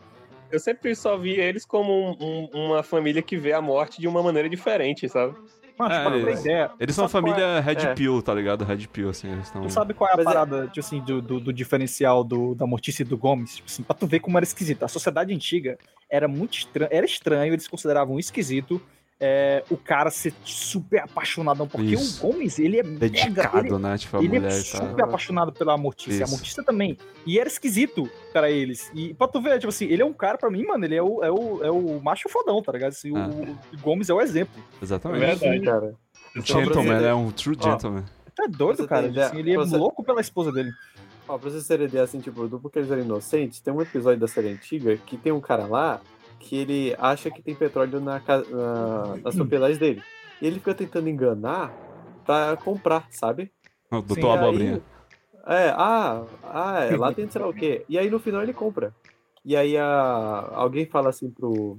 eu 0.50 0.58
sempre 0.60 0.94
só 0.94 1.16
vi 1.16 1.32
eles 1.40 1.64
como 1.64 1.92
um- 1.92 2.16
um- 2.54 2.66
uma 2.66 2.82
família 2.82 3.22
que 3.22 3.36
vê 3.36 3.52
a 3.52 3.60
morte 3.62 4.00
de 4.00 4.08
uma 4.08 4.22
maneira 4.22 4.48
diferente, 4.48 5.08
sabe? 5.08 5.34
Mano, 5.78 5.94
É, 5.94 6.02
pra 6.02 6.10
ter 6.12 6.18
eles- 6.18 6.40
ideia. 6.40 6.70
Eles 6.80 6.94
são 6.94 7.04
a 7.04 7.08
sabe 7.08 7.24
qual 7.30 7.34
é- 7.34 7.38
família 7.40 7.60
Red 7.60 7.90
É. 7.90 7.94
Pill, 7.94 8.22
tá 8.22 8.32
ligado? 8.34 8.64
Red 8.64 8.86
Pill, 8.86 9.10
assim, 9.10 9.30
eles 9.30 9.46
estão. 9.46 9.62
Tu 9.62 9.70
sabe 9.70 9.92
qual 9.94 10.08
é 10.08 10.14
a 10.14 10.16
Mas 10.16 10.26
é- 10.26 10.28
parada, 10.28 10.66
tipo 10.68 10.80
assim, 10.80 11.00
do, 11.00 11.20
do, 11.20 11.38
do 11.40 11.52
diferencial 11.52 12.24
do, 12.24 12.54
da 12.54 12.66
mortice 12.66 13.04
do 13.04 13.16
Gomes? 13.16 13.56
Tipo 13.56 13.68
assim, 13.68 13.82
pra 13.82 13.94
tu 13.94 14.06
ver 14.06 14.20
como 14.20 14.38
era 14.38 14.44
esquisito. 14.44 14.82
A 14.84 14.88
sociedade 14.88 15.34
antiga 15.34 15.78
era 16.08 16.26
muito 16.26 16.56
estranho, 16.58 16.88
era 16.90 17.04
estranho, 17.04 17.52
eles 17.52 17.68
consideravam 17.68 18.18
esquisito 18.18 18.80
é, 19.18 19.64
o 19.70 19.76
cara 19.76 20.10
ser 20.10 20.34
super 20.44 21.00
apaixonadão, 21.00 21.66
porque 21.66 21.94
Isso. 21.94 22.26
o 22.26 22.32
Gomes, 22.32 22.58
ele 22.58 22.78
é 22.78 22.82
mega, 22.82 22.98
Dedicado, 22.98 23.58
ele, 23.66 23.78
né? 23.78 23.96
Tipo, 23.96 24.16
a 24.16 24.20
ele 24.20 24.28
mulher 24.28 24.52
é 24.52 24.58
e 24.60 24.64
tal. 24.64 24.88
super 24.88 25.04
apaixonado 25.04 25.52
pela 25.52 25.76
Mortícia, 25.78 26.20
a 26.20 26.24
Isso. 26.24 26.32
Mortícia 26.36 26.62
também. 26.62 26.98
E 27.26 27.38
era 27.38 27.48
esquisito 27.48 28.10
pra 28.32 28.50
eles. 28.50 28.90
E 28.94 29.14
pra 29.14 29.26
tu 29.26 29.40
ver, 29.40 29.58
tipo 29.58 29.68
assim, 29.70 29.86
ele 29.86 30.02
é 30.02 30.04
um 30.04 30.12
cara, 30.12 30.36
pra 30.36 30.50
mim, 30.50 30.64
mano, 30.64 30.84
ele 30.84 30.94
é 30.96 31.02
o, 31.02 31.24
é 31.24 31.30
o, 31.30 31.64
é 31.64 31.70
o 31.70 32.00
macho 32.02 32.28
fodão, 32.28 32.62
tá 32.62 32.72
ligado? 32.72 32.90
Assim, 32.90 33.16
Ah. 33.16 33.28
o, 33.28 33.76
o 33.76 33.80
Gomes 33.80 34.08
é 34.10 34.14
o 34.14 34.20
exemplo. 34.20 34.62
Exatamente. 34.82 35.24
É 35.24 35.34
verdade. 35.34 35.64
Cara. 35.64 35.94
Pra 36.32 36.42
gentleman, 36.42 37.02
é 37.06 37.14
um 37.14 37.30
true 37.30 37.56
Ó, 37.58 37.62
gentleman. 37.62 38.04
Tu 38.34 38.42
é 38.42 38.48
doido, 38.48 38.86
cara. 38.86 39.06
Assim, 39.26 39.38
ele 39.38 39.52
é 39.52 39.56
Você- 39.56 39.76
louco 39.78 40.04
pela 40.04 40.20
esposa 40.20 40.52
dele. 40.52 40.70
Ó, 41.26 41.38
pra 41.38 41.50
vocês 41.50 41.66
terem 41.66 41.86
ideia, 41.86 42.04
assim, 42.04 42.20
tipo, 42.20 42.46
do 42.46 42.60
porquê 42.60 42.78
eles 42.80 42.90
eram 42.90 43.02
inocentes, 43.02 43.58
tem 43.60 43.72
um 43.72 43.80
episódio 43.82 44.20
da 44.20 44.28
série 44.28 44.48
antiga 44.50 44.96
que 44.98 45.16
tem 45.16 45.32
um 45.32 45.40
cara 45.40 45.64
lá 45.66 46.00
que 46.38 46.56
ele 46.56 46.94
acha 46.98 47.30
que 47.30 47.42
tem 47.42 47.54
petróleo 47.54 48.00
na, 48.00 48.20
na, 48.20 49.16
nas 49.22 49.34
propriedades 49.34 49.78
dele. 49.78 50.02
E 50.40 50.46
ele 50.46 50.58
fica 50.58 50.74
tentando 50.74 51.08
enganar 51.08 51.74
pra 52.24 52.56
comprar, 52.56 53.06
sabe? 53.10 53.50
O 53.90 54.00
Sim, 54.00 54.06
Doutor 54.06 54.38
Abobrinha. 54.38 54.82
É, 55.46 55.68
ah, 55.76 56.24
ah, 56.42 56.84
é, 56.84 56.96
lá 56.96 57.12
tem 57.12 57.30
sei 57.30 57.40
lá 57.40 57.48
o 57.48 57.54
quê. 57.54 57.84
E 57.88 57.98
aí 57.98 58.10
no 58.10 58.18
final 58.18 58.42
ele 58.42 58.52
compra. 58.52 58.92
E 59.44 59.56
aí 59.56 59.76
a, 59.76 60.50
alguém 60.54 60.86
fala 60.86 61.10
assim 61.10 61.30
pro, 61.30 61.78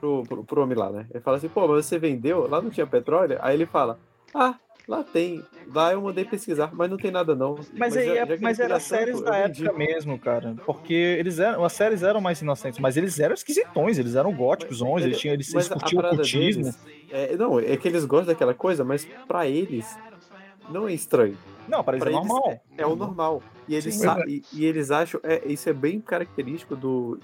pro, 0.00 0.22
pro, 0.22 0.44
pro 0.44 0.62
homem 0.62 0.76
lá, 0.76 0.90
né? 0.90 1.06
Ele 1.10 1.22
fala 1.22 1.36
assim, 1.36 1.48
pô, 1.48 1.68
mas 1.68 1.84
você 1.84 1.98
vendeu? 1.98 2.48
Lá 2.48 2.62
não 2.62 2.70
tinha 2.70 2.86
petróleo? 2.86 3.38
Aí 3.42 3.54
ele 3.54 3.66
fala, 3.66 3.98
ah, 4.34 4.54
lá 4.88 5.02
tem. 5.04 5.42
Lá 5.72 5.92
eu 5.92 6.00
mandei 6.02 6.24
pesquisar, 6.24 6.70
mas 6.74 6.90
não 6.90 6.96
tem 6.96 7.10
nada 7.10 7.34
não. 7.34 7.56
Mas, 7.76 7.96
aí, 7.96 8.06
já- 8.06 8.12
é- 8.12 8.26
já 8.26 8.32
ele 8.34 8.42
mas 8.42 8.58
era 8.60 8.78
séries 8.80 9.20
da 9.20 9.36
época 9.36 9.72
mesmo, 9.72 10.18
cara. 10.18 10.54
Porque 10.66 10.92
eles 10.94 11.38
eram, 11.38 11.64
as 11.64 11.72
séries 11.72 12.02
eram 12.02 12.20
mais 12.20 12.40
inocentes, 12.40 12.78
mas 12.80 12.96
eles 12.96 13.18
eram 13.20 13.34
esquisitões, 13.34 13.98
eles 13.98 14.14
eram 14.14 14.32
góticos, 14.32 14.80
Mas- 14.80 15.04
eles, 15.04 15.18
tinham, 15.18 15.34
eles, 15.34 15.52
mas 15.52 15.66
eles 15.70 15.80
curtiam 15.82 16.00
o 16.02 16.08
cultismo. 16.16 16.62
deles 16.64 16.78
é, 17.10 17.36
não, 17.36 17.60
é 17.60 17.76
que 17.76 17.86
eles 17.88 18.04
gostam 18.04 18.32
daquela 18.32 18.54
coisa, 18.54 18.84
mas 18.84 19.06
pra 19.28 19.46
eles 19.46 19.98
não 20.68 20.88
é 20.88 20.92
estranho. 20.94 21.36
Não, 21.68 21.84
para 21.84 21.96
eles 21.96 22.02
Pra 22.04 22.10
é 22.12 22.16
eles 22.16 22.28
normal. 22.28 22.60
É 22.78 22.86
o 22.86 22.96
normal. 22.96 23.42
E 23.68 23.74
eles, 23.74 23.94
Sim, 23.94 24.06
mas 24.06 24.24
e, 24.26 24.42
e 24.52 24.64
eles 24.64 24.90
acham. 24.90 25.20
É, 25.22 25.42
isso 25.46 25.68
é 25.68 25.72
bem 25.72 26.00
característico 26.00 26.74
do. 26.74 27.18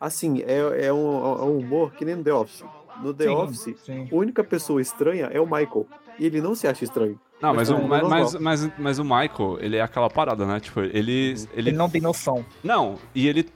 Assim, 0.00 0.42
é, 0.42 0.86
é, 0.86 0.92
um, 0.92 1.16
é 1.24 1.42
um 1.44 1.58
humor 1.58 1.92
que 1.92 2.04
nem 2.04 2.16
no 2.16 2.24
The 2.24 2.32
Office. 2.32 2.64
No 3.02 3.14
The 3.14 3.24
Sim, 3.24 3.30
Office, 3.30 3.74
sim. 3.84 4.08
a 4.10 4.14
única 4.14 4.42
pessoa 4.44 4.80
estranha 4.80 5.26
é 5.32 5.40
o 5.40 5.44
Michael. 5.44 5.86
E 6.18 6.26
ele 6.26 6.40
não 6.40 6.54
se 6.54 6.66
acha 6.66 6.84
estranho. 6.84 7.18
Não, 7.40 7.54
mas, 7.54 7.68
Mas 7.68 7.70
o, 7.70 7.82
é 7.82 7.86
mas, 7.88 8.08
mas, 8.08 8.34
mas, 8.36 8.70
mas 8.78 8.98
o 8.98 9.04
Michael, 9.04 9.58
ele 9.60 9.76
é 9.76 9.82
aquela 9.82 10.08
parada, 10.08 10.46
né? 10.46 10.60
Tipo, 10.60 10.80
ele. 10.80 10.92
Ele 11.32 11.48
ele 11.54 11.72
não 11.72 11.90
tem 11.90 12.00
noção. 12.00 12.44
não, 12.62 12.96
e 13.14 13.26
ele 13.26 13.48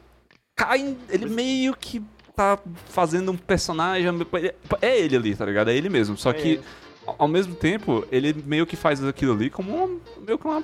cai. 0.57 0.97
Ele 1.09 1.27
meio 1.27 1.75
que 1.77 2.03
tá 2.35 2.59
fazendo 2.87 3.31
um 3.31 3.37
personagem. 3.37 4.09
ele- 4.09 4.55
É 4.83 4.99
ele 4.99 5.17
ali, 5.17 5.35
tá 5.37 5.45
ligado? 5.47 5.71
É 5.71 5.75
ele 5.77 5.89
mesmo. 5.89 6.17
Só 6.17 6.31
É 6.31 6.35
que, 6.35 6.49
ele. 6.49 6.63
ao- 7.19 7.29
mesmo 7.29 7.55
tempo, 7.55 8.05
ele 8.11 8.35
meio 8.45 8.67
que 8.67 8.75
faz 8.77 9.03
aquilo 9.05 9.35
ali 9.35 9.49
como 9.51 9.85
um, 9.85 10.01
meio 10.27 10.37
que 10.39 10.47
uma 10.47 10.63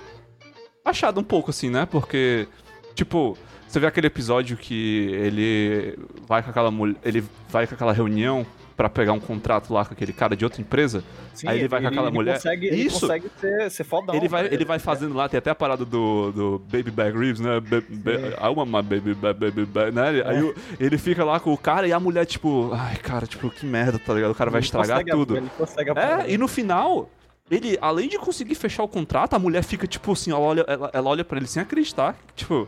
achada 0.85 1.21
um 1.21 1.25
pouco, 1.25 1.51
assim, 1.51 1.71
né? 1.71 1.87
Porque, 1.87 2.49
tipo, 2.95 3.39
você 3.69 3.79
vê 3.79 3.87
aquele 3.87 4.09
episódio 4.09 4.57
que 4.57 5.07
ele 5.13 5.97
vai 6.27 6.43
com 6.43 6.51
aquela 6.51 6.71
mulher. 6.73 6.97
Ele 7.05 7.25
vai 7.49 7.67
com 7.69 7.75
aquela 7.75 7.93
reunião 7.93 8.45
pra 8.77 8.89
pegar 8.89 9.13
um 9.13 9.21
contrato 9.21 9.73
lá 9.73 9.85
com 9.85 9.93
aquele 9.95 10.13
cara 10.13 10.35
de 10.37 10.45
outra 10.45 10.61
empresa. 10.61 11.03
Sim, 11.35 11.49
Aí 11.49 11.59
ele 11.61 11.69
vai 11.69 11.81
com 11.81 11.89
aquela 11.89 12.11
mulher- 12.11 12.35
Consegue, 12.37 12.67
ele 12.67 12.83
Isso. 12.83 13.01
consegue 13.01 13.27
ser, 13.41 13.71
ser 13.71 13.85
fodão. 13.85 14.15
ele, 14.15 14.29
vai, 14.29 14.43
cara. 14.45 14.55
ele 14.55 14.65
vai 14.65 14.79
fazendo 14.79 15.15
lá, 15.15 15.29
tem 15.29 15.39
até 15.39 15.51
a 15.51 15.55
parada 15.55 15.85
do, 15.85 16.33
do 16.33 16.59
Baby 16.71 16.91
Bag 16.91 17.17
Ribs, 17.19 17.41
né? 17.41 17.59
I 17.59 18.49
want 18.49 18.69
my 18.69 18.83
baby 18.83 19.15
bag, 19.15 19.39
baby 19.39 19.65
bag, 19.65 19.95
né? 19.95 20.23
Aí 20.27 20.43
o- 20.43 20.55
ele 20.81 20.99
fica 20.99 21.25
lá 21.25 21.39
com 21.41 21.53
o 21.53 21.59
cara 21.59 21.87
e 21.87 21.93
a 21.93 22.01
mulher, 22.01 22.25
tipo, 22.27 22.71
ai, 22.73 22.97
cara, 22.97 23.27
tipo, 23.27 23.51
que 23.51 23.65
merda, 23.67 23.99
tá 23.99 24.13
ligado? 24.15 24.31
O 24.31 24.35
cara 24.35 24.51
vai 24.51 24.61
Ele 24.61 24.65
estragar 24.67 25.05
tudo. 25.05 25.37
Ele 25.37 25.49
consegue 25.57 25.91
É, 25.91 26.31
e 26.31 26.39
no 26.39 26.49
final, 26.49 27.09
ele, 27.51 27.77
além 27.81 28.09
de 28.09 28.19
conseguir 28.19 28.55
fechar 28.55 28.83
o 28.83 28.89
contrato, 28.89 29.35
a 29.35 29.39
mulher 29.39 29.63
fica, 29.63 29.87
tipo 29.87 30.13
assim, 30.13 30.31
ela 30.31 30.41
olha, 30.41 30.65
ela, 30.67 30.91
ela 30.93 31.11
olha 31.11 31.25
pra 31.25 31.37
ele 31.39 31.47
sem 31.47 31.63
acreditar. 31.63 32.17
Tipo, 32.35 32.67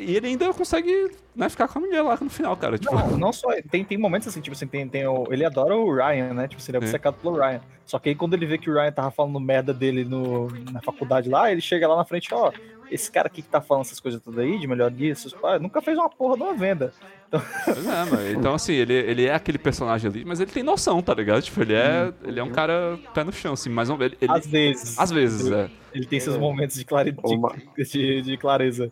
E 0.00 0.16
ele 0.16 0.28
ainda 0.28 0.52
consegue 0.54 1.10
né, 1.36 1.48
ficar 1.48 1.68
com 1.68 1.78
a 1.78 1.82
mulher 1.82 2.02
lá 2.02 2.18
no 2.20 2.30
final, 2.30 2.56
cara. 2.56 2.78
Tipo, 2.78 2.94
Não, 2.94 3.16
não 3.18 3.32
só. 3.32 3.48
Tem, 3.70 3.84
tem 3.84 3.98
momentos 3.98 4.26
assim, 4.28 4.40
tipo 4.40 4.56
assim, 4.56 4.66
tem, 4.66 4.88
tem 4.88 5.06
o, 5.06 5.26
ele 5.30 5.44
adora 5.44 5.76
o 5.76 5.94
Ryan, 5.94 6.32
né? 6.34 6.48
Tipo, 6.48 6.60
assim, 6.62 6.72
ele 6.72 6.78
é 6.78 6.80
É. 6.80 6.84
obcecado 6.84 7.14
pelo 7.22 7.36
Ryan. 7.36 7.60
Só 7.84 7.98
que 7.98 8.08
aí 8.08 8.14
quando 8.14 8.34
ele 8.34 8.46
vê 8.46 8.56
que 8.56 8.70
o 8.70 8.74
Ryan 8.74 8.92
tava 8.92 9.10
falando 9.10 9.38
merda 9.38 9.74
dele 9.74 10.04
no, 10.04 10.48
na 10.72 10.80
faculdade 10.80 11.28
lá, 11.28 11.50
ele 11.52 11.60
chega 11.60 11.86
lá 11.88 11.96
na 11.96 12.04
frente, 12.04 12.32
ó, 12.32 12.50
esse 12.90 13.10
cara 13.10 13.26
aqui 13.26 13.42
que 13.42 13.48
tá 13.48 13.60
falando 13.60 13.84
essas 13.84 14.00
coisas 14.00 14.20
todas 14.22 14.40
aí, 14.40 14.58
de 14.58 14.66
melhoria, 14.66 15.12
esses 15.12 15.32
pá, 15.32 15.58
nunca 15.58 15.80
fez 15.82 15.98
uma 15.98 16.08
porra 16.08 16.36
de 16.36 16.42
uma 16.42 16.54
venda. 16.54 16.92
Pois 17.64 17.86
é, 17.86 18.04
mano. 18.10 18.30
Então, 18.32 18.54
assim, 18.54 18.72
ele, 18.72 18.92
ele 18.92 19.24
é 19.26 19.32
aquele 19.34 19.56
personagem 19.58 20.10
ali, 20.10 20.24
mas 20.24 20.40
ele 20.40 20.50
tem 20.50 20.64
noção, 20.64 21.00
tá 21.00 21.14
ligado? 21.14 21.40
Tipo, 21.42 21.62
ele 21.62 21.74
é, 21.74 22.12
ele 22.24 22.40
é 22.40 22.42
um 22.42 22.50
cara 22.50 22.98
pé 23.14 23.22
no 23.22 23.32
chão, 23.32 23.52
assim, 23.52 23.70
mas 23.70 23.88
não- 23.88 24.02
ele, 24.02 24.16
ele- 24.20 24.32
Às 24.32 24.46
vezes. 24.48 24.98
às 24.98 25.10
vezes, 25.12 25.48
é. 25.52 25.70
Ele 25.94 26.06
tem 26.06 26.18
seus 26.18 26.36
momentos 26.36 26.74
de, 26.76 26.84
clare... 26.84 27.12
De, 27.12 27.84
de, 27.84 28.22
de 28.22 28.36
clareza. 28.36 28.90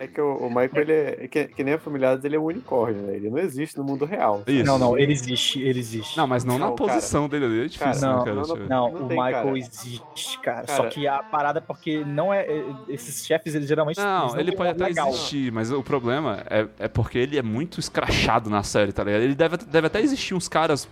É 0.00 0.08
que 0.08 0.20
o, 0.20 0.36
o 0.36 0.48
Michael, 0.48 0.70
ele 0.82 0.92
é. 0.92 1.28
Que, 1.28 1.44
que 1.46 1.62
nem 1.62 1.74
a 1.74 1.78
família 1.78 2.16
dele 2.16 2.34
é 2.36 2.38
um 2.38 2.44
unicórnio, 2.46 3.00
né? 3.02 3.14
Ele 3.14 3.30
não 3.30 3.38
existe 3.38 3.78
no 3.78 3.84
mundo 3.84 4.04
real. 4.04 4.42
Isso. 4.46 4.64
Não, 4.64 4.76
não, 4.78 4.98
ele 4.98 5.12
existe, 5.12 5.60
ele 5.62 5.78
existe. 5.78 6.16
Não, 6.16 6.26
mas 6.26 6.42
não, 6.44 6.58
na 6.58 6.66
Não, 6.66 6.74
cara. 6.74 6.92
posição 6.92 7.28
dele 7.28 7.44
ali, 7.44 7.60
é 7.60 7.66
difícil, 7.68 8.00
Cara, 8.00 8.16
né, 8.18 8.24
cara? 8.24 8.34
não, 8.34 8.42
Tipo, 8.42 8.58
Não, 8.68 8.92
Não 8.92 9.00
o 9.02 9.08
Michael 9.08 9.32
cara. 9.44 9.58
existe, 9.58 10.38
cara. 10.40 10.66
Cara. 10.66 10.76
Só 10.82 10.88
que 10.88 11.06
a 11.06 11.22
parada 11.22 11.58
é 11.58 11.62
porque 11.62 12.04
não 12.04 12.32
é. 12.34 12.42
é- 12.44 12.64
Esses 12.88 13.24
chefes, 13.24 13.54
eles 13.54 13.68
geralmente. 13.68 13.98
eles 13.98 14.04
Não, 14.10 14.36
ele 14.38 14.50
têm 14.50 14.56
pode 14.58 14.70
até 14.70 14.84
legal. 14.84 15.08
existir, 15.10 15.52
mas 15.52 15.70
o 15.70 15.82
problema 15.82 16.42
é, 16.50 16.66
é 16.80 16.88
porque 16.88 17.18
ele 17.18 17.38
é 17.38 17.42
muito 17.42 17.78
escrachado 17.78 18.50
na 18.50 18.62
série, 18.64 18.92
tá 18.92 19.04
ligado? 19.04 19.22
Ele 19.22 19.34
deve, 19.34 19.56
deve 19.58 19.86
até 19.86 20.00
existir 20.00 20.34
uns 20.34 20.48
caras 20.48 20.88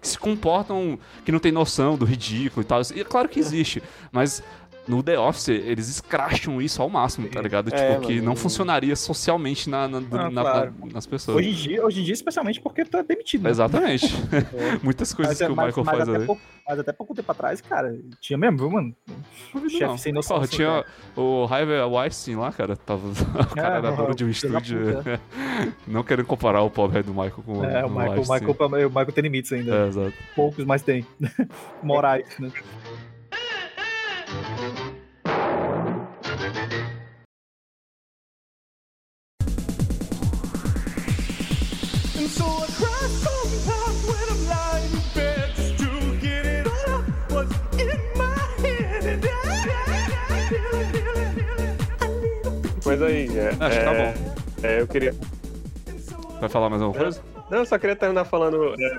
que 0.00 0.08
se 0.08 0.18
comportam, 0.18 0.98
que 1.24 1.32
não 1.32 1.38
tem 1.38 1.50
noção 1.50 1.96
do 1.96 2.04
ridículo 2.04 2.62
e 2.62 2.64
tal. 2.64 2.80
E 2.94 3.00
é 3.00 3.04
claro 3.04 3.26
que 3.28 3.40
existe, 3.40 3.82
mas 4.12 4.42
no 4.86 5.02
The 5.02 5.18
Office 5.18 5.48
eles 5.48 5.88
escracham 5.88 6.60
isso 6.60 6.80
ao 6.82 6.88
máximo, 6.90 7.28
tá 7.28 7.40
ligado? 7.40 7.70
Tipo, 7.70 7.80
É, 7.82 7.98
que 8.00 8.14
mano. 8.16 8.22
não 8.26 8.36
funcionaria 8.36 8.94
socialmente 8.94 9.68
na, 9.70 9.88
na- 9.88 9.98
Ah, 9.98 10.30
na- 10.30 10.40
claro. 10.42 10.74
na- 10.84 10.92
nas 10.94 11.06
pessoas. 11.06 11.38
Hoje 11.38 11.48
em, 11.50 11.54
dia, 11.54 11.84
hoje 11.84 12.00
em 12.00 12.04
dia, 12.04 12.12
especialmente 12.14 12.60
porque 12.60 12.84
tu 12.84 12.96
é 12.98 13.02
demitido. 13.02 13.42
né? 13.44 13.50
Exatamente. 13.50 14.06
Muitas 14.82 15.12
coisas 15.14 15.34
Mas, 15.34 15.40
é- 15.40 15.46
que 15.46 15.52
o 15.52 15.56
mas- 15.56 15.66
Michael 15.68 15.84
mas 15.86 15.96
faz 15.96 16.08
ali. 16.08 16.26
pouco, 16.26 16.42
mas 16.68 16.78
até 16.78 16.92
pouco 16.92 17.14
tempo 17.14 17.32
atrás, 17.32 17.60
cara, 17.60 17.96
tinha 18.20 18.38
mesmo, 18.38 18.58
viu, 18.58 18.70
mano? 18.70 18.94
Chefe 19.70 19.80
Não. 19.84 19.98
sem 19.98 20.12
noção. 20.12 20.36
Porra, 20.36 20.48
tinha 20.48 20.68
cara. 20.68 20.86
o 21.16 21.44
Harvey 21.50 21.80
Weinstein 21.82 22.36
lá, 22.36 22.52
cara. 22.52 22.76
Tava, 22.76 23.06
o 23.08 23.54
cara 23.54 23.74
É, 23.76 23.78
era 23.78 23.90
dono 23.92 24.10
o 24.10 24.14
de 24.14 24.24
um 24.24 24.28
estúdio. 24.30 25.02
Não 25.86 26.02
querendo 26.02 26.26
comparar 26.26 26.62
o 26.62 26.70
pobre 26.70 27.02
do 27.02 27.12
Michael 27.12 27.42
com 27.44 27.64
É, 27.64 27.84
o 27.84 27.88
com 27.88 27.94
Michael, 27.94 28.10
o 28.10 28.14
Weinstein. 28.14 28.40
Michael, 28.40 28.86
o 28.86 28.90
Michael 28.90 29.12
tem 29.12 29.22
limites 29.22 29.52
ainda. 29.52 29.74
É, 29.74 29.88
exato. 29.88 30.12
Poucos, 30.36 30.64
mas 30.64 30.82
tem. 30.82 31.06
Morais, 31.82 32.26
né? 32.38 32.50
Pois 52.96 53.02
aí, 53.02 53.38
é, 53.38 53.48
Acho 53.48 53.56
que 53.56 53.84
tá 53.84 53.92
é, 53.92 54.12
bom. 54.12 54.34
é, 54.62 54.80
eu 54.80 54.86
queria. 54.86 55.14
Vai 56.40 56.48
falar 56.48 56.70
mais 56.70 56.80
alguma 56.80 57.02
coisa? 57.02 57.20
Não, 57.50 57.58
eu 57.58 57.66
só 57.66 57.76
queria 57.76 57.96
terminar 57.96 58.24
falando. 58.24 58.74
é, 58.80 58.98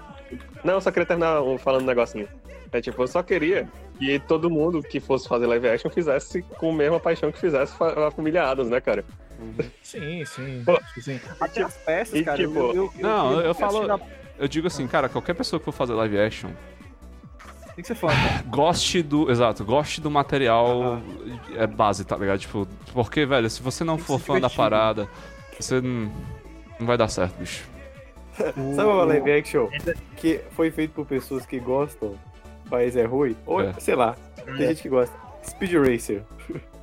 Não, 0.66 0.74
eu 0.74 0.82
só 0.82 0.92
queria 0.92 1.06
terminar 1.06 1.42
falando 1.60 1.84
um 1.84 1.86
negocinho. 1.86 2.28
É 2.74 2.82
tipo, 2.82 3.02
eu 3.02 3.08
só 3.08 3.24
queria 3.24 3.70
que 3.98 4.20
todo 4.20 4.50
mundo 4.50 4.84
que 4.84 5.00
fosse 5.00 5.30
fazer 5.30 5.46
live 5.48 5.70
action 5.70 5.90
fizesse 5.90 6.42
com 6.58 6.72
a 6.72 6.74
mesma 6.76 7.00
paixão 7.00 7.32
que 7.32 7.40
fizesse 7.40 7.74
a 7.80 8.12
família 8.12 8.44
Adams, 8.44 8.70
né, 8.70 8.82
cara? 8.82 9.06
Sim, 9.82 10.26
sim. 10.26 10.62
Pô, 10.66 10.78
sim. 11.00 11.18
Até 11.40 11.64
as 11.64 11.78
peças, 11.78 12.20
e 12.20 12.24
cara. 12.24 12.38
tipo- 12.38 12.54
eu, 12.58 12.74
eu, 12.76 12.92
Não, 13.00 13.30
queria 13.36 13.48
eu 13.48 13.54
falo- 13.54 14.02
Eu 14.38 14.48
digo 14.50 14.68
assim, 14.68 14.86
cara, 14.88 15.08
qualquer 15.08 15.36
pessoa 15.36 15.58
que 15.58 15.64
for 15.66 15.72
fazer 15.72 15.94
live 15.94 16.20
action, 16.20 16.50
Tem 17.76 17.84
que 17.84 17.88
ser 17.88 17.96
cara. 18.00 18.44
goste 18.48 19.02
do. 19.04 19.30
Exato, 19.30 19.66
goste 19.66 20.00
do 20.02 20.10
material 20.10 21.02
é 21.56 21.68
base, 21.68 22.06
tá 22.06 22.16
ligado? 22.16 22.40
Tipo, 22.40 22.68
porque, 22.94 23.26
velho, 23.26 23.50
se 23.50 23.62
você 23.62 23.84
não 23.84 23.98
que 23.98 24.04
for 24.04 24.18
fã 24.20 24.40
da 24.40 24.50
parada, 24.50 25.10
você 25.60 25.82
não, 25.82 26.10
não 26.80 26.88
vai 26.88 26.98
dar 26.98 27.08
certo, 27.10 27.38
bicho. 27.38 27.68
Sabe 28.38 28.90
uma 28.90 29.04
live 29.06 29.32
action 29.32 29.68
que 30.18 30.40
foi 30.52 30.70
feito 30.72 30.92
por 30.92 31.06
pessoas 31.06 31.46
que 31.46 31.60
gostam, 31.60 32.16
mas 32.70 32.96
é 32.96 33.06
ruim? 33.06 33.36
Ou, 33.46 33.62
É. 33.62 33.74
sei 33.74 33.96
lá, 33.96 34.16
tem 34.46 34.56
gente 34.68 34.82
que 34.82 34.90
gosta. 34.90 35.16
Speed 35.46 35.74
Racer. 35.74 36.24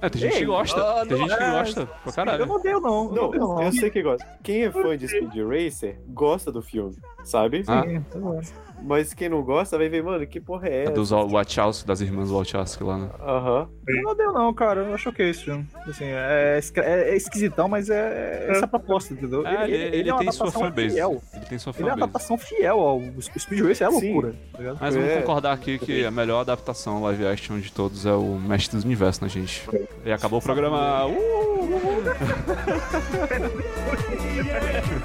É, 0.01 0.09
tem 0.09 0.21
gente 0.23 0.33
que 0.35 0.39
Ei, 0.41 0.45
gosta. 0.47 0.81
ah, 0.81 1.07
tem 1.07 1.19
não, 1.19 1.29
gente 1.29 1.37
que 1.37 1.43
é, 1.43 1.51
gosta 1.51 1.87
pra 1.87 1.99
Eu 2.07 2.13
caralho. 2.13 2.47
não 2.47 2.61
deu, 2.61 2.81
não. 2.81 3.05
Eu 3.05 3.13
Não, 3.23 3.31
deu, 3.31 3.41
não. 3.41 3.63
eu 3.63 3.73
sei 3.73 3.91
que 3.91 4.03
gosta. 4.03 4.27
Quem 4.43 4.65
é 4.65 4.71
fã 4.71 4.97
de 4.97 5.09
Speed 5.09 5.35
Racer 5.37 5.99
gosta 6.09 6.51
do 6.53 6.63
filme, 6.63 6.97
sabe? 7.25 7.65
Ah. 7.67 7.83
Sim, 7.83 8.05
bom. 8.19 8.41
Mas 8.81 9.13
quem 9.15 9.29
não 9.29 9.43
gosta 9.43 9.77
vai 9.79 9.89
ver, 9.89 10.03
mano, 10.03 10.27
que 10.27 10.41
porra 10.41 10.69
é 10.69 10.73
É 10.75 10.83
essa? 10.85 10.93
dos 10.93 11.11
Wachowski, 11.11 11.87
das 11.87 12.01
irmãs 12.01 12.31
Wachowski 12.31 12.83
lá, 12.83 12.99
né? 12.99 13.11
Aham. 13.21 13.69
Não 14.03 14.17
deu, 14.17 14.33
não, 14.33 14.53
cara. 14.55 14.81
Eu 14.81 14.95
acho 14.95 15.09
ok 15.09 15.31
esse 15.31 15.45
filme. 15.45 15.67
Assim, 15.87 16.05
é, 16.07 16.59
esca- 16.59 16.83
é- 16.83 17.11
é 17.11 17.17
esquisitão, 17.17 17.69
mas 17.69 17.89
é 17.91 18.47
essa 18.51 18.67
proposta, 18.67 19.13
entendeu? 19.15 19.47
É, 19.47 19.65
ele, 19.71 19.97
ele 19.97 20.09
é 20.11 20.13
uma 20.13 20.21
tem 20.23 20.33
sua 20.33 20.51
fanbase. 20.51 20.91
Fiel. 20.91 21.23
Ele 21.35 21.45
tem 21.47 21.59
sua 21.59 21.71
Ele 21.73 21.83
é 21.83 21.85
uma 21.85 21.91
fanbase. 21.91 22.03
adaptação 22.03 22.39
fiel 22.39 22.81
ao 22.81 22.99
o 22.99 23.23
Speed 23.23 23.61
Racer, 23.67 23.87
é 23.87 23.91
loucura, 23.91 24.35
tá? 24.53 24.77
Mas 24.81 24.95
vamos 24.95 25.11
É. 25.11 25.21
concordar 25.21 25.53
aqui 25.53 25.79
que 25.79 26.05
a 26.05 26.11
melhor 26.11 26.41
adaptação 26.41 27.03
live 27.03 27.27
action 27.27 27.59
de 27.59 27.71
todos 27.73 28.05
é 28.07 28.13
o 28.13 28.39
Mestre 28.39 28.77
dos 28.77 28.85
Universos, 28.85 29.21
né, 29.21 29.29
gente? 29.29 29.63
E 30.05 30.13
acabou 30.13 30.39
o 30.39 30.43
programa. 30.43 31.07
Uh! 31.07 31.13
Yeah. 34.35 34.93